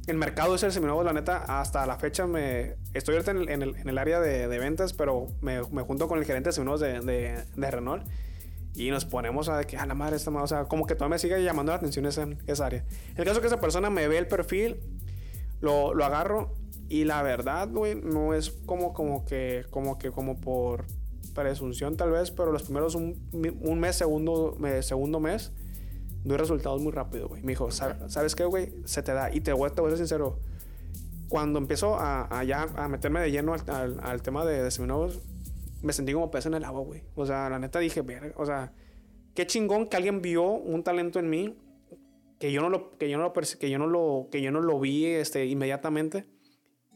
El 0.07 0.17
mercado 0.17 0.55
es 0.55 0.63
el 0.63 0.71
seminuevo, 0.71 1.03
la 1.03 1.13
neta, 1.13 1.59
hasta 1.59 1.85
la 1.85 1.97
fecha 1.97 2.25
me... 2.25 2.75
Estoy 2.93 3.15
ahorita 3.15 3.31
en 3.31 3.37
el, 3.37 3.49
en 3.49 3.61
el, 3.61 3.75
en 3.75 3.89
el 3.89 3.97
área 3.97 4.19
de, 4.19 4.47
de, 4.47 4.59
ventas, 4.59 4.93
pero 4.93 5.27
me, 5.41 5.61
me, 5.69 5.83
junto 5.83 6.07
con 6.07 6.17
el 6.17 6.25
gerente 6.25 6.49
de 6.49 6.63
de, 6.63 6.99
de, 7.01 7.43
de, 7.55 7.71
Renault 7.71 8.03
y 8.73 8.89
nos 8.89 9.05
ponemos 9.05 9.47
a 9.47 9.63
que, 9.65 9.77
a 9.77 9.85
la 9.85 9.93
madre, 9.93 10.15
esta 10.15 10.31
madre, 10.31 10.45
o 10.45 10.47
sea, 10.47 10.65
como 10.65 10.87
que 10.87 10.95
todavía 10.95 11.15
me 11.15 11.19
sigue 11.19 11.43
llamando 11.43 11.71
la 11.71 11.77
atención 11.77 12.05
esa, 12.07 12.27
esa 12.47 12.65
área. 12.65 12.83
El 13.15 13.25
caso 13.25 13.37
es 13.37 13.39
que 13.41 13.47
esa 13.47 13.59
persona 13.59 13.91
me 13.91 14.07
ve 14.07 14.17
el 14.17 14.27
perfil, 14.27 14.79
lo, 15.59 15.93
lo 15.93 16.03
agarro 16.03 16.51
y 16.91 17.05
la 17.05 17.23
verdad, 17.23 17.69
güey, 17.71 17.95
no 17.95 18.33
es 18.33 18.51
como, 18.51 18.91
como 18.91 19.23
que, 19.23 19.65
como 19.69 19.97
que, 19.97 20.11
como 20.11 20.41
por 20.41 20.83
presunción 21.33 21.95
tal 21.95 22.11
vez, 22.11 22.31
pero 22.31 22.51
los 22.51 22.63
primeros 22.63 22.95
un, 22.95 23.29
un 23.31 23.79
mes, 23.79 23.95
segundo, 23.95 24.57
segundo 24.81 25.21
mes, 25.21 25.53
doy 26.25 26.35
resultados 26.35 26.81
muy 26.81 26.91
rápido, 26.91 27.29
güey. 27.29 27.43
Me 27.43 27.53
dijo, 27.53 27.71
¿sabes 27.71 28.35
qué, 28.35 28.43
güey? 28.43 28.73
Se 28.83 29.01
te 29.03 29.13
da. 29.13 29.33
Y 29.33 29.39
te 29.39 29.53
voy, 29.53 29.71
te 29.71 29.79
voy 29.79 29.87
a 29.87 29.91
ser 29.91 29.99
sincero. 29.99 30.37
Cuando 31.29 31.59
empezó 31.59 31.95
a, 31.95 32.27
a 32.37 32.43
ya 32.43 32.63
a 32.75 32.89
meterme 32.89 33.21
de 33.21 33.31
lleno 33.31 33.53
al, 33.53 33.97
al, 34.03 34.21
tema 34.21 34.43
de, 34.43 34.61
de 34.61 34.69
seminuevos, 34.69 35.21
me 35.81 35.93
sentí 35.93 36.11
como 36.11 36.29
pez 36.29 36.45
en 36.45 36.55
el 36.55 36.65
agua, 36.65 36.81
güey. 36.81 37.03
O 37.15 37.25
sea, 37.25 37.49
la 37.49 37.57
neta 37.57 37.79
dije, 37.79 38.01
verga, 38.01 38.33
o 38.35 38.45
sea, 38.45 38.73
qué 39.33 39.47
chingón 39.47 39.87
que 39.87 39.95
alguien 39.95 40.21
vio 40.21 40.43
un 40.43 40.83
talento 40.83 41.19
en 41.19 41.29
mí 41.29 41.55
que 42.37 42.51
yo 42.51 42.61
no 42.61 42.69
lo 42.69 42.97
que 42.97 43.09
yo 43.09 43.17
no 43.17 43.23
lo 43.23 43.33
que 43.33 43.69
yo 43.69 43.77
no 43.77 43.87
lo 43.87 44.27
que 44.29 44.41
yo 44.41 44.51
no 44.51 44.59
lo 44.59 44.77
vi 44.77 45.05
este 45.05 45.45
inmediatamente 45.45 46.25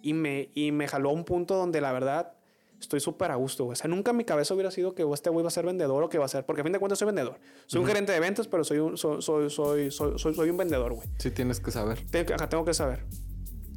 y 0.05 0.13
me 0.13 0.51
y 0.53 0.71
me 0.71 0.87
jaló 0.87 1.09
a 1.09 1.13
un 1.13 1.25
punto 1.25 1.55
donde 1.55 1.81
la 1.81 1.91
verdad 1.91 2.33
estoy 2.79 2.99
súper 2.99 3.31
a 3.31 3.35
gusto, 3.35 3.63
güey. 3.65 3.73
O 3.73 3.75
sea, 3.75 3.89
nunca 3.89 4.11
en 4.11 4.17
mi 4.17 4.23
cabeza 4.23 4.53
hubiera 4.53 4.69
sido 4.69 4.93
que 4.93 5.03
este 5.11 5.31
güey 5.31 5.43
va 5.43 5.47
a 5.47 5.51
ser 5.51 5.65
vendedor 5.65 6.03
o 6.03 6.09
que 6.09 6.19
va 6.19 6.25
a 6.25 6.27
ser, 6.27 6.45
porque 6.45 6.61
a 6.61 6.63
fin 6.63 6.73
de 6.73 6.79
cuentas 6.79 6.99
soy 6.99 7.07
vendedor. 7.07 7.39
Soy 7.65 7.81
un 7.81 7.87
gerente 7.87 8.11
de 8.11 8.19
ventas, 8.19 8.47
pero 8.47 8.63
soy 8.63 8.77
un 8.77 8.97
soy 8.97 9.21
soy 9.21 9.49
soy 9.49 9.91
soy, 9.91 10.19
soy, 10.19 10.35
soy 10.35 10.49
un 10.49 10.57
vendedor, 10.57 10.93
güey. 10.93 11.07
Sí 11.17 11.31
tienes 11.31 11.59
que 11.59 11.71
saber. 11.71 11.99
Tengo, 12.11 12.35
ajá, 12.35 12.47
tengo 12.47 12.63
que 12.63 12.75
saber. 12.75 13.03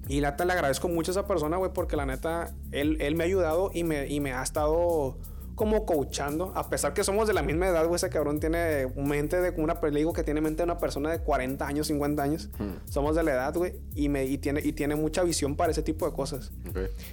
Y 0.07 0.21
la 0.21 0.37
le 0.39 0.53
agradezco 0.53 0.89
mucho 0.89 1.11
a 1.11 1.13
esa 1.13 1.27
persona, 1.27 1.57
güey, 1.57 1.73
porque 1.73 1.97
la 1.97 2.05
neta, 2.05 2.55
él, 2.73 2.99
él 3.01 3.15
me 3.15 3.25
ha 3.25 3.27
ayudado 3.27 3.71
y 3.73 3.85
me, 3.85 4.07
y 4.09 4.21
me 4.21 4.33
ha 4.33 4.43
estado 4.43 5.17
como 5.59 5.85
coachando. 5.85 6.53
A 6.55 6.71
pesar 6.71 6.95
que 6.95 7.05
somos 7.05 7.29
de 7.29 7.35
la 7.35 7.43
misma 7.43 7.69
edad, 7.69 7.85
güey, 7.85 7.97
ese 7.97 8.09
cabrón 8.09 8.41
tiene 8.41 8.87
mente 8.97 9.41
de 9.43 9.51
una, 9.61 9.75
le 9.83 9.99
digo 9.99 10.15
que 10.15 10.23
tiene 10.23 10.41
mente 10.41 10.59
de 10.59 10.65
una 10.65 10.79
persona 10.79 11.11
de 11.11 11.19
40 11.19 11.67
años, 11.67 11.89
50 11.89 12.23
años. 12.23 12.49
Somos 12.89 13.15
de 13.17 13.23
la 13.25 13.33
edad, 13.33 13.55
güey, 13.55 13.75
y, 13.95 14.09
me, 14.09 14.25
y, 14.25 14.39
tiene, 14.39 14.61
y 14.65 14.73
tiene 14.73 14.95
mucha 14.97 15.23
visión 15.25 15.57
para 15.57 15.73
ese 15.73 15.83
tipo 15.83 16.07
de 16.09 16.13
cosas. 16.15 16.53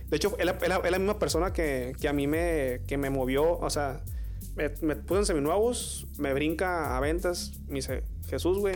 De 0.10 0.16
hecho, 0.16 0.36
él- 0.40 0.48
él 0.50 0.72
es 0.86 0.92
la 0.92 1.00
misma 1.00 1.20
persona 1.20 1.52
que, 1.52 1.94
que 2.00 2.08
a 2.08 2.14
mí 2.14 2.28
me, 2.28 2.80
que 2.88 2.98
me 2.98 3.10
movió, 3.10 3.58
o 3.60 3.70
sea, 3.70 4.00
me, 4.56 4.70
me 4.82 4.96
puso 4.96 5.20
en 5.20 5.26
seminuevos, 5.26 6.08
me 6.18 6.32
brinca 6.34 6.96
a 6.96 7.00
ventas, 7.02 7.52
me 7.68 7.76
dice, 7.76 8.04
Jesús, 8.30 8.60
güey, 8.60 8.76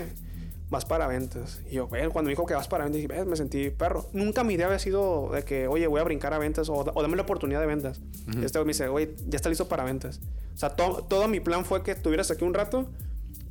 vas 0.70 0.86
para 0.86 1.08
ventas. 1.08 1.62
Y 1.70 1.76
yo, 1.76 1.88
güey, 1.88 2.02
cuando 2.10 2.28
me 2.28 2.32
dijo 2.32 2.46
que 2.46 2.54
vas 2.54 2.68
para 2.68 2.84
ventas, 2.84 3.02
dije, 3.02 3.08
"Ves, 3.08 3.26
me 3.26 3.36
sentí 3.36 3.70
perro. 3.72 4.08
Nunca 4.14 4.44
mi 4.44 4.54
idea 4.54 4.68
había 4.68 4.80
sido 4.80 5.30
de 5.32 5.44
que, 5.44 5.68
oye, 5.68 5.88
voy 5.88 6.00
a 6.00 6.04
brincar 6.04 6.34
a 6.34 6.38
ventas 6.38 6.70
o, 6.70 6.74
o 6.76 7.02
dame 7.02 7.16
la 7.16 7.24
oportunidad 7.24 7.60
de 7.60 7.66
ventas. 7.68 8.02
Este 8.44 8.60
güey 8.60 8.66
me 8.66 8.70
dice, 8.74 8.88
güey, 8.88 9.16
ya 9.28 9.36
está 9.38 9.50
listo 9.50 9.68
para 9.68 9.84
ventas. 9.84 10.20
O 10.54 10.58
sea, 10.58 10.70
to- 10.76 11.06
todo 11.10 11.28
mi 11.28 11.40
plan 11.40 11.66
fue 11.66 11.82
que 11.84 11.92
estuvieras 11.92 12.30
aquí 12.32 12.44
un 12.44 12.54
rato 12.54 12.90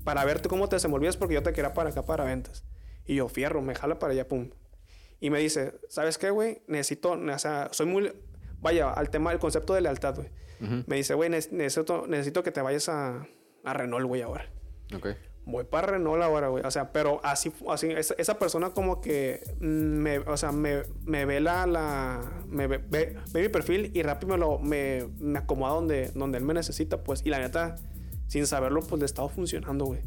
para 0.04 0.24
verte 0.24 0.48
cómo 0.48 0.68
te 0.68 0.76
desenvolvías 0.76 1.16
porque 1.16 1.34
yo 1.34 1.42
te 1.42 1.52
quería 1.52 1.74
para 1.74 1.90
acá 1.90 2.04
para 2.04 2.24
ventas. 2.24 2.64
Y 3.04 3.16
yo, 3.16 3.28
fierro, 3.28 3.62
me 3.62 3.74
jala 3.74 3.98
para 3.98 4.12
allá, 4.12 4.28
pum. 4.28 4.50
Y 5.20 5.30
me 5.30 5.40
dice, 5.40 5.74
¿sabes 5.88 6.18
qué, 6.18 6.30
güey? 6.30 6.62
Necesito, 6.68 7.12
o 7.12 7.38
sea, 7.38 7.68
soy 7.72 7.86
muy... 7.86 8.12
Vaya, 8.60 8.90
al 8.92 9.10
tema 9.10 9.30
del 9.30 9.38
concepto 9.40 9.74
de 9.74 9.80
lealtad, 9.80 10.14
güey. 10.16 10.28
Me 10.86 10.96
dice, 10.96 11.14
güey, 11.14 11.30
ne- 11.30 11.38
necesito, 11.52 12.06
necesito 12.06 12.42
que 12.42 12.50
te 12.52 12.60
vayas 12.60 12.88
a, 12.88 13.26
a 13.64 13.72
Renault, 13.72 14.06
güey, 14.06 14.22
ahora. 14.22 14.50
Ok. 14.94 15.08
Voy 15.50 15.64
para 15.64 15.86
Renault 15.92 16.22
ahora, 16.22 16.48
güey. 16.48 16.62
O 16.64 16.70
sea, 16.70 16.92
pero 16.92 17.20
así, 17.24 17.50
así 17.70 17.90
esa, 17.90 18.14
esa 18.18 18.38
persona 18.38 18.70
como 18.70 19.00
que 19.00 19.42
me, 19.60 20.18
o 20.18 20.36
sea, 20.36 20.52
me, 20.52 20.82
me 21.06 21.24
ve 21.24 21.40
la, 21.40 21.66
la 21.66 22.20
me 22.46 22.66
ve, 22.66 22.76
ve- 22.76 23.16
ve 23.32 23.42
mi 23.42 23.48
perfil 23.48 23.90
y 23.94 24.02
rápido 24.02 24.32
me 24.34 24.38
lo, 24.38 24.58
me, 24.58 25.08
me 25.18 25.38
acomoda 25.38 25.72
donde, 25.72 26.10
donde 26.14 26.36
él 26.36 26.44
me 26.44 26.52
necesita, 26.52 27.02
pues. 27.02 27.22
Y 27.24 27.30
la 27.30 27.38
neta, 27.38 27.76
sin 28.26 28.46
saberlo, 28.46 28.82
pues 28.82 29.00
le 29.00 29.04
he 29.04 29.06
estado 29.06 29.30
funcionando, 29.30 29.86
güey. 29.86 30.00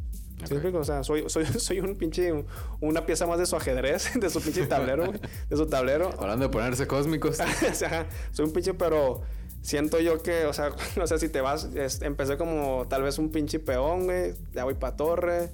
¿Sí? 0.46 0.56
O 0.56 0.84
sea, 0.84 1.04
soy, 1.04 1.24
soy, 1.28 1.46
soy 1.58 1.80
un 1.80 1.96
pinche, 1.96 2.32
una 2.80 3.06
pieza 3.08 3.26
más 3.26 3.40
de 3.40 3.48
su 3.48 3.56
ajedrez, 3.56 4.12
de 4.20 4.30
su 4.30 4.42
pinche 4.42 4.68
tablero, 4.68 5.08
güey. 5.08 5.20
De 5.50 5.58
su 5.58 5.66
tablero. 5.66 6.12
Hablando 6.20 6.46
de 6.46 6.50
ponerse 6.52 6.86
cósmicos. 6.86 7.40
o 7.72 7.74
sea, 7.74 8.08
soy 8.32 8.46
un 8.46 8.54
pinche, 8.54 8.76
pero 8.76 9.22
siento 9.62 10.00
yo 10.00 10.22
que, 10.22 10.46
o 10.46 10.54
sea, 10.54 10.70
no 10.98 11.08
sé 11.08 11.20
si 11.20 11.30
te 11.30 11.42
vas, 11.42 11.66
es- 11.76 12.02
empecé 12.02 12.38
como 12.38 12.86
tal 12.90 13.04
vez 13.04 13.18
un 13.20 13.30
pinche 13.32 13.60
peón, 13.60 14.06
güey, 14.06 14.34
ya 14.54 14.64
voy 14.64 14.74
para 14.76 14.96
torre, 14.96 15.50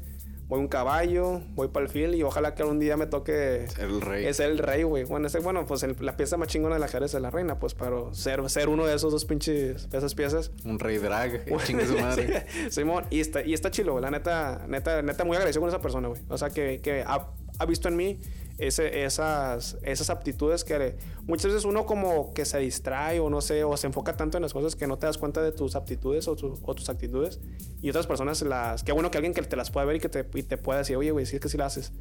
voy 0.47 0.59
un 0.61 0.69
caballo, 0.69 1.41
voy 1.55 1.67
para 1.67 1.85
el 1.85 1.91
fil 1.91 2.15
y 2.15 2.23
ojalá 2.23 2.55
que 2.55 2.61
algún 2.61 2.79
día 2.79 2.95
me 2.95 3.05
toque 3.05 3.65
El 3.79 3.99
rey. 3.99 4.25
es 4.25 4.39
el 4.39 4.57
rey, 4.59 4.83
güey. 4.83 5.03
Bueno, 5.03 5.27
ese, 5.27 5.39
bueno, 5.39 5.65
pues 5.65 5.83
el- 5.83 5.97
la 5.99 6.15
pieza 6.15 6.37
más 6.37 6.47
chingona 6.47 6.75
del 6.75 6.83
ajedrez 6.83 7.13
es 7.13 7.21
la 7.21 7.29
reina, 7.31 7.59
pues, 7.59 7.73
pero 7.73 8.13
ser, 8.13 8.49
ser 8.49 8.69
uno 8.69 8.85
de 8.85 8.95
esos 8.95 9.11
dos 9.11 9.25
pinches, 9.25 9.89
esas 9.91 10.15
piezas. 10.15 10.51
Un 10.63 10.79
rey 10.79 10.99
drag. 10.99 11.43
Chingue 11.65 11.85
su 11.85 11.97
madre. 11.97 12.45
Sí, 12.49 12.71
Simón, 12.71 13.05
y 13.09 13.19
está, 13.19 13.43
y 13.43 13.53
está 13.53 13.71
chilo, 13.71 13.91
güey. 13.91 14.01
La 14.03 14.09
neta, 14.11 14.65
neta, 14.69 15.01
neta, 15.01 15.25
muy 15.25 15.35
agradecido 15.35 15.61
con 15.61 15.69
esa 15.69 15.81
persona, 15.81 16.07
güey. 16.07 16.21
O 16.29 16.37
sea, 16.37 16.49
que, 16.49 16.79
que 16.81 17.03
ha, 17.05 17.27
ha 17.59 17.65
visto 17.65 17.89
en 17.89 17.97
mí 17.97 18.17
ese, 18.57 19.03
esas, 19.03 19.77
esas 19.83 20.09
aptitudes 20.09 20.63
que 20.63 20.95
muchas 21.25 21.51
veces 21.51 21.65
uno 21.65 21.85
como 21.85 22.33
que 22.33 22.43
se 22.45 22.57
distrae 22.59 23.19
o 23.19 23.29
no 23.29 23.41
sé, 23.41 23.63
o 23.63 23.77
se 23.77 23.87
enfoca 23.87 24.17
tanto 24.17 24.37
en 24.37 24.41
las 24.43 24.53
cosas 24.53 24.75
que 24.75 24.87
no 24.87 24.97
te 24.97 25.05
das 25.05 25.17
cuenta 25.17 25.41
de 25.43 25.51
tus 25.51 25.75
aptitudes 25.75 26.27
o, 26.27 26.35
tu- 26.35 26.57
o 26.63 26.73
tus 26.75 26.89
actitudes. 26.89 27.39
Y 27.81 27.89
otras 27.89 28.07
personas 28.07 28.41
las... 28.41 28.83
Qué 28.83 28.91
bueno 28.91 29.11
que 29.11 29.17
alguien 29.17 29.33
que 29.33 29.41
te 29.43 29.55
las 29.55 29.69
pueda 29.71 29.85
ver 29.85 29.97
y 29.97 29.99
que 29.99 30.09
te, 30.09 30.25
y 30.33 30.43
te 30.43 30.57
pueda 30.57 30.79
decir, 30.79 30.95
oye, 30.97 31.11
güey, 31.11 31.25
sí 31.25 31.35
es 31.35 31.41
que 31.41 31.49
sí 31.49 31.57
la 31.57 31.67
haces. 31.67 31.91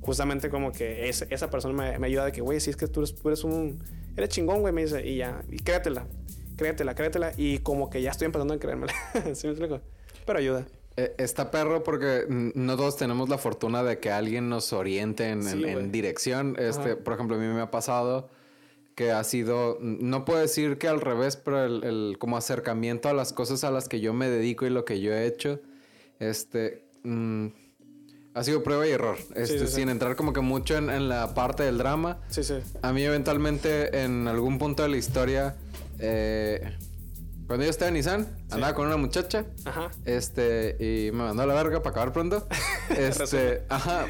Justamente 0.00 0.48
como 0.50 0.72
que 0.72 1.08
es- 1.08 1.26
esa 1.30 1.50
persona 1.50 1.74
me, 1.74 1.98
me 1.98 2.06
ayuda 2.06 2.24
de 2.24 2.32
que, 2.32 2.40
güey, 2.40 2.60
sí 2.60 2.70
es 2.70 2.76
que 2.76 2.86
tú 2.88 3.00
eres, 3.00 3.14
tú 3.14 3.28
eres 3.28 3.44
un... 3.44 3.82
Eres 4.16 4.30
chingón, 4.30 4.60
güey, 4.62 4.72
me 4.72 4.82
dice. 4.84 5.06
Y 5.06 5.16
ya, 5.16 5.42
y 5.50 5.58
créetela. 5.58 6.06
Créetela, 6.56 6.94
créetela. 6.94 7.32
Y 7.36 7.58
como 7.58 7.90
que 7.90 8.00
ya 8.00 8.10
estoy 8.12 8.24
empezando 8.26 8.54
a 8.54 8.58
creérmela. 8.58 8.94
¿Sí 9.34 9.46
me 9.46 9.52
explico? 9.52 9.80
Pero 10.24 10.38
ayuda. 10.38 10.64
Eh, 10.96 11.14
Está 11.18 11.50
perro 11.50 11.82
porque 11.82 12.24
no 12.28 12.76
todos 12.76 12.96
tenemos 12.96 13.28
la 13.28 13.38
fortuna 13.38 13.82
de 13.82 13.98
que 13.98 14.10
alguien 14.10 14.48
nos 14.48 14.72
oriente 14.72 15.28
en, 15.28 15.42
Sí, 15.42 15.50
en- 15.52 15.64
en 15.64 15.72
güey. 15.74 15.86
dirección. 15.90 16.56
Este, 16.58 16.92
Ajá. 16.92 16.98
por 17.04 17.14
ejemplo, 17.14 17.36
a 17.36 17.38
mí 17.40 17.46
me 17.46 17.60
ha 17.60 17.70
pasado 17.70 18.30
que 18.94 19.10
ha 19.12 19.22
sido, 19.24 19.76
no 19.80 20.24
puedo 20.24 20.40
decir 20.40 20.78
que 20.78 20.88
al 20.88 21.02
revés, 21.02 21.36
pero 21.36 21.64
el, 21.66 21.84
el 21.84 22.16
como 22.18 22.38
acercamiento 22.38 23.10
a 23.10 23.12
las 23.12 23.34
cosas 23.34 23.62
a 23.62 23.70
las 23.70 23.88
que 23.88 24.00
yo 24.00 24.14
me 24.14 24.30
dedico 24.30 24.64
y 24.64 24.70
lo 24.70 24.86
que 24.86 25.00
yo 25.02 25.12
he 25.12 25.26
hecho, 25.26 25.60
este, 26.18 26.82
mm, 27.02 27.48
ha 28.32 28.42
sido 28.42 28.62
prueba 28.62 28.86
y 28.86 28.92
error. 28.92 29.18
Este, 29.34 29.58
sí, 29.58 29.66
sí. 29.66 29.72
Sin 29.74 29.88
entrar 29.90 30.16
como 30.16 30.32
que 30.32 30.40
mucho 30.40 30.78
en, 30.78 30.88
en 30.88 31.10
la 31.10 31.34
parte 31.34 31.62
del 31.62 31.76
drama. 31.76 32.20
Sí, 32.30 32.42
sí. 32.42 32.54
A 32.80 32.92
mí 32.94 33.02
eventualmente 33.02 34.02
en 34.02 34.28
algún 34.28 34.58
punto 34.58 34.82
de 34.82 34.88
la 34.88 34.96
historia, 34.96 35.56
eh, 35.98 36.74
cuando 37.46 37.64
yo 37.64 37.70
estaba 37.70 37.88
en 37.88 37.94
Nissan, 37.94 38.26
andaba 38.50 38.74
con 38.74 38.86
una 38.86 38.96
muchacha. 38.96 39.44
Ajá. 39.64 39.90
Este, 40.04 40.76
y 40.80 41.12
me 41.12 41.24
mandó 41.24 41.42
a 41.42 41.46
la 41.46 41.54
verga 41.54 41.82
para 41.82 41.90
acabar 41.90 42.12
pronto. 42.12 42.46
Este, 42.96 43.62
ajá. 43.68 44.06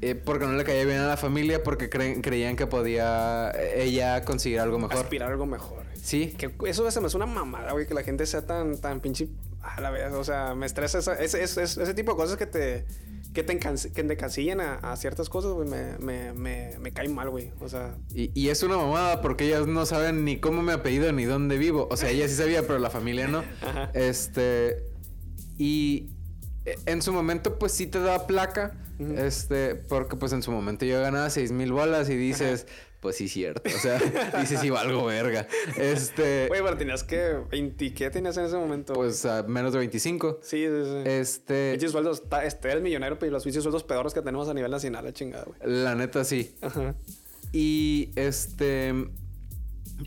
Eh, 0.00 0.14
porque 0.14 0.44
no 0.44 0.52
le 0.52 0.64
caía 0.64 0.84
bien 0.84 0.98
a 0.98 1.06
la 1.06 1.16
familia, 1.16 1.62
porque 1.62 1.88
creen- 1.88 2.20
creían 2.20 2.56
que 2.56 2.66
podía 2.66 3.50
eh, 3.54 3.84
ella 3.84 4.22
conseguir 4.24 4.60
algo 4.60 4.78
mejor. 4.78 4.96
Aspirar 4.98 5.30
algo 5.32 5.46
mejor. 5.46 5.84
Sí. 5.94 6.34
Que 6.36 6.52
eso 6.66 6.90
se 6.90 7.00
me 7.00 7.06
hace 7.06 7.16
una 7.16 7.26
mamada, 7.26 7.72
güey, 7.72 7.86
que 7.86 7.94
la 7.94 8.02
gente 8.02 8.26
sea 8.26 8.44
tan, 8.44 8.76
tan 8.78 9.00
pinche 9.00 9.28
a 9.64 9.80
la 9.80 9.90
vez. 9.90 10.12
O 10.12 10.24
sea, 10.24 10.54
me 10.54 10.66
estresa 10.66 10.98
esa- 10.98 11.14
ese, 11.20 11.42
ese, 11.42 11.62
ese- 11.62 11.82
ese 11.82 11.94
tipo 11.94 12.12
de 12.12 12.16
cosas 12.16 12.36
que 12.36 12.46
te, 12.46 12.84
que 13.32 13.42
te, 13.42 13.58
que 13.58 14.02
te 14.04 14.12
encasillan 14.12 14.60
a, 14.60 14.74
a 14.76 14.96
ciertas 14.96 15.28
cosas, 15.28 15.52
güey, 15.52 15.68
me, 15.68 15.98
me, 15.98 16.32
me, 16.32 16.78
me 16.78 16.92
cae 16.92 17.08
mal, 17.08 17.30
güey. 17.30 17.52
O 17.60 17.68
sea, 17.68 17.96
Y, 18.14 18.30
y 18.38 18.48
es 18.50 18.62
una 18.62 18.76
mamada 18.76 19.20
porque 19.22 19.46
ellas 19.46 19.66
no 19.66 19.86
saben 19.86 20.24
ni 20.24 20.38
cómo 20.38 20.62
me 20.62 20.72
apellido 20.72 21.10
ni 21.12 21.24
dónde 21.24 21.58
vivo. 21.58 21.88
O 21.90 21.96
sea, 21.96 22.10
ella 22.10 22.28
sí 22.28 22.34
sabía, 22.34 22.62
pero 22.62 22.78
la 22.78 22.90
familia 22.90 23.26
no. 23.28 23.38
Ajá. 23.62 23.90
Este. 23.94 24.84
Y 25.58 26.10
en 26.86 27.02
su 27.02 27.12
momento, 27.12 27.58
pues 27.58 27.72
sí 27.72 27.86
te 27.86 28.00
da 28.00 28.26
placa. 28.26 28.74
Este, 28.98 29.74
porque 29.74 30.14
pues 30.14 30.32
en 30.32 30.42
su 30.42 30.52
momento 30.52 30.84
yo 30.84 31.00
ganaba 31.00 31.28
seis 31.28 31.50
mil 31.50 31.72
bolas 31.72 32.08
y 32.08 32.16
dices, 32.16 32.68
pues 33.04 33.16
sí, 33.16 33.28
cierto. 33.28 33.62
O 33.72 33.78
sea, 33.78 33.98
dices, 34.40 34.58
sí, 34.60 34.70
valgo 34.70 35.04
verga. 35.04 35.46
Este, 35.78 36.46
güey, 36.48 36.60
pero 36.62 36.76
tenías 36.76 37.04
que, 37.04 37.36
20, 37.50 37.94
¿qué 37.94 38.10
tenías 38.10 38.36
en 38.38 38.46
ese 38.46 38.56
momento? 38.56 38.94
pues 38.94 39.24
a 39.26 39.44
menos 39.44 39.72
de 39.74 39.78
25. 39.78 40.40
sí, 40.42 40.66
sí, 40.66 40.82
sí. 40.84 41.02
Este, 41.08 41.72
Pinches 41.72 41.92
sueldos, 41.92 42.22
este, 42.42 42.70
eres 42.70 42.82
millonario, 42.82 43.18
pero 43.18 43.30
los 43.30 43.44
pinches 43.44 43.62
sueldos 43.62 43.84
pedorros 43.84 44.12
que 44.14 44.22
tenemos 44.22 44.48
a 44.48 44.54
nivel 44.54 44.70
nacional, 44.72 45.04
la 45.04 45.12
chingada, 45.12 45.44
güey. 45.44 45.58
la 45.62 45.94
neta 45.94 46.24
sí. 46.24 46.56
Ajá. 46.62 46.94
Y 47.52 48.10
este. 48.16 48.88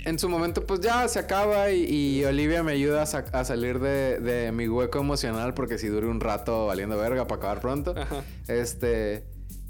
En 0.04 0.20
su 0.20 0.28
momento, 0.28 0.66
pues 0.66 0.82
ya 0.82 1.08
se 1.08 1.18
acaba 1.18 1.72
y, 1.72 1.86
y 1.86 2.26
Olivia 2.26 2.62
me 2.62 2.74
ayuda 2.74 3.04
a, 3.04 3.06
sa- 3.06 3.24
a 3.32 3.46
salir 3.46 3.80
de, 3.80 4.20
de 4.20 4.52
mi 4.52 4.68
hueco 4.68 5.00
emocional 5.00 5.54
porque 5.54 5.78
si 5.78 5.88
dure 5.88 6.08
un 6.08 6.20
rato 6.20 6.66
valiendo 6.66 6.98
verga 6.98 7.26
para 7.26 7.38
acabar 7.40 7.62
pronto. 7.62 7.94
Ajá. 7.96 8.22
Este. 8.50 9.24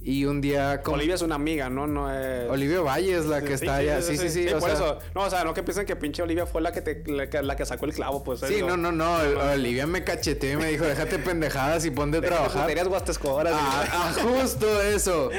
Y 0.07 0.23
un 0.23 0.39
día. 0.39 0.81
con- 0.83 0.93
Olivia 0.93 1.15
es 1.15 1.21
una 1.21 1.35
amiga, 1.35 1.69
¿no? 1.69 1.85
No 1.85 2.09
es... 2.09 2.49
Olivia 2.49 2.79
Valles, 2.79 3.25
la 3.25 3.41
que 3.41 3.53
está 3.55 3.75
allá. 3.75 4.01
Sí, 4.01 4.15
sí, 4.15 4.29
sí. 4.29 4.47
o 4.47 4.51
por 4.57 4.69
sea, 4.69 4.73
eso. 4.73 4.99
No, 5.13 5.23
o 5.23 5.29
sea, 5.29 5.43
no 5.43 5.53
que 5.53 5.63
piensen 5.63 5.85
que 5.85 5.97
pinche 5.97 6.23
Olivia 6.23 6.45
fue 6.45 6.61
la 6.61 6.71
que, 6.71 6.81
te, 6.81 7.03
la, 7.11 7.29
que, 7.29 7.41
la 7.43 7.57
que 7.57 7.65
sacó 7.65 7.85
el 7.85 7.93
clavo, 7.93 8.23
pues. 8.23 8.39
Sí, 8.39 8.61
no, 8.65 8.77
no, 8.77 8.93
no. 8.93 9.17
Olivia 9.51 9.85
me 9.85 10.05
cacheteó 10.05 10.53
y 10.53 10.55
me 10.55 10.67
dijo: 10.71 10.85
déjate 10.85 11.19
pendejadas 11.19 11.83
y 11.83 11.91
ponte 11.91 12.19
a 12.19 12.21
trabajar. 12.21 12.61
Puterías 12.61 12.87
guastescodoras. 12.87 13.53
Ah, 13.53 13.85
ah, 13.91 14.13
justo 14.23 14.81
eso. 14.81 15.29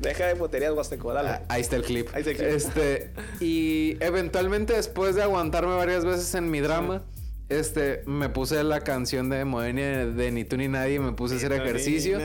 Deja 0.00 0.26
de 0.26 0.36
puterías 0.36 0.74
guastescodoras. 0.74 1.24
Ah, 1.24 1.42
Ahí 1.48 1.62
está 1.62 1.76
el 1.76 1.82
clip. 1.82 2.08
Ahí 2.12 2.20
está 2.20 2.32
el 2.32 2.36
clip. 2.36 2.48
Este, 2.50 3.10
y 3.40 3.96
eventualmente 4.00 4.74
después 4.74 5.14
de 5.14 5.22
aguantarme 5.22 5.74
varias 5.76 6.04
veces 6.04 6.34
en 6.34 6.50
mi 6.50 6.60
drama, 6.60 7.04
este, 7.50 8.02
me 8.06 8.28
puse 8.30 8.62
la 8.64 8.80
canción 8.80 9.28
de 9.28 9.44
Moenia 9.44 10.06
de 10.06 10.30
Ni 10.32 10.44
tú 10.44 10.56
ni 10.56 10.68
nadie, 10.68 10.98
me 11.00 11.12
puse 11.12 11.34
a 11.34 11.36
hacer 11.38 11.52
ejercicio. 11.52 12.18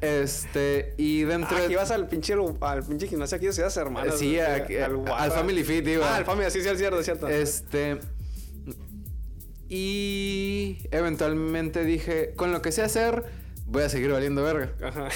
Este, 0.00 0.94
y 0.96 1.22
dentro 1.22 1.56
Ah, 1.56 1.64
aquí 1.64 1.74
vas 1.74 1.90
al 1.90 2.08
pinche, 2.08 2.34
al 2.60 2.82
pinche 2.84 3.06
gimnasio 3.06 3.36
aquí 3.36 3.46
de 3.46 3.52
Ciudad 3.52 3.76
Hermanas. 3.76 4.18
Sí, 4.18 4.38
aquí- 4.40 4.76
al 4.76 4.96
Guapa. 4.96 5.30
Family 5.30 5.62
Fit 5.64 5.86
iba. 5.86 6.10
Ah, 6.12 6.16
al 6.16 6.24
Family, 6.24 6.50
sí, 6.50 6.60
sí, 6.62 6.68
es 6.68 6.78
cierto, 6.78 7.02
cierto. 7.02 7.28
Este. 7.28 7.98
Y 9.68 10.78
eventualmente 10.90 11.84
dije, 11.84 12.32
con 12.36 12.52
lo 12.52 12.62
que 12.62 12.72
sé 12.72 12.82
hacer, 12.82 13.24
voy 13.66 13.82
a 13.82 13.88
seguir 13.88 14.10
valiendo 14.10 14.42
verga. 14.42 14.72
Ajá. 14.82 15.08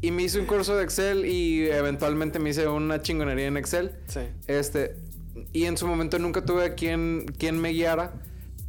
Y 0.00 0.12
me 0.12 0.22
hice 0.22 0.38
un 0.38 0.46
curso 0.46 0.76
de 0.76 0.84
Excel 0.84 1.26
y 1.26 1.68
eventualmente 1.68 2.38
me 2.38 2.50
hice 2.50 2.66
una 2.68 3.02
chingonería 3.02 3.46
en 3.48 3.56
Excel. 3.58 3.92
sí. 4.06 4.20
Este, 4.46 4.96
y 5.52 5.64
en 5.64 5.76
su 5.76 5.86
momento 5.86 6.18
nunca 6.18 6.44
tuve 6.44 6.74
quien, 6.74 7.26
quien 7.38 7.60
me 7.60 7.70
guiara, 7.70 8.12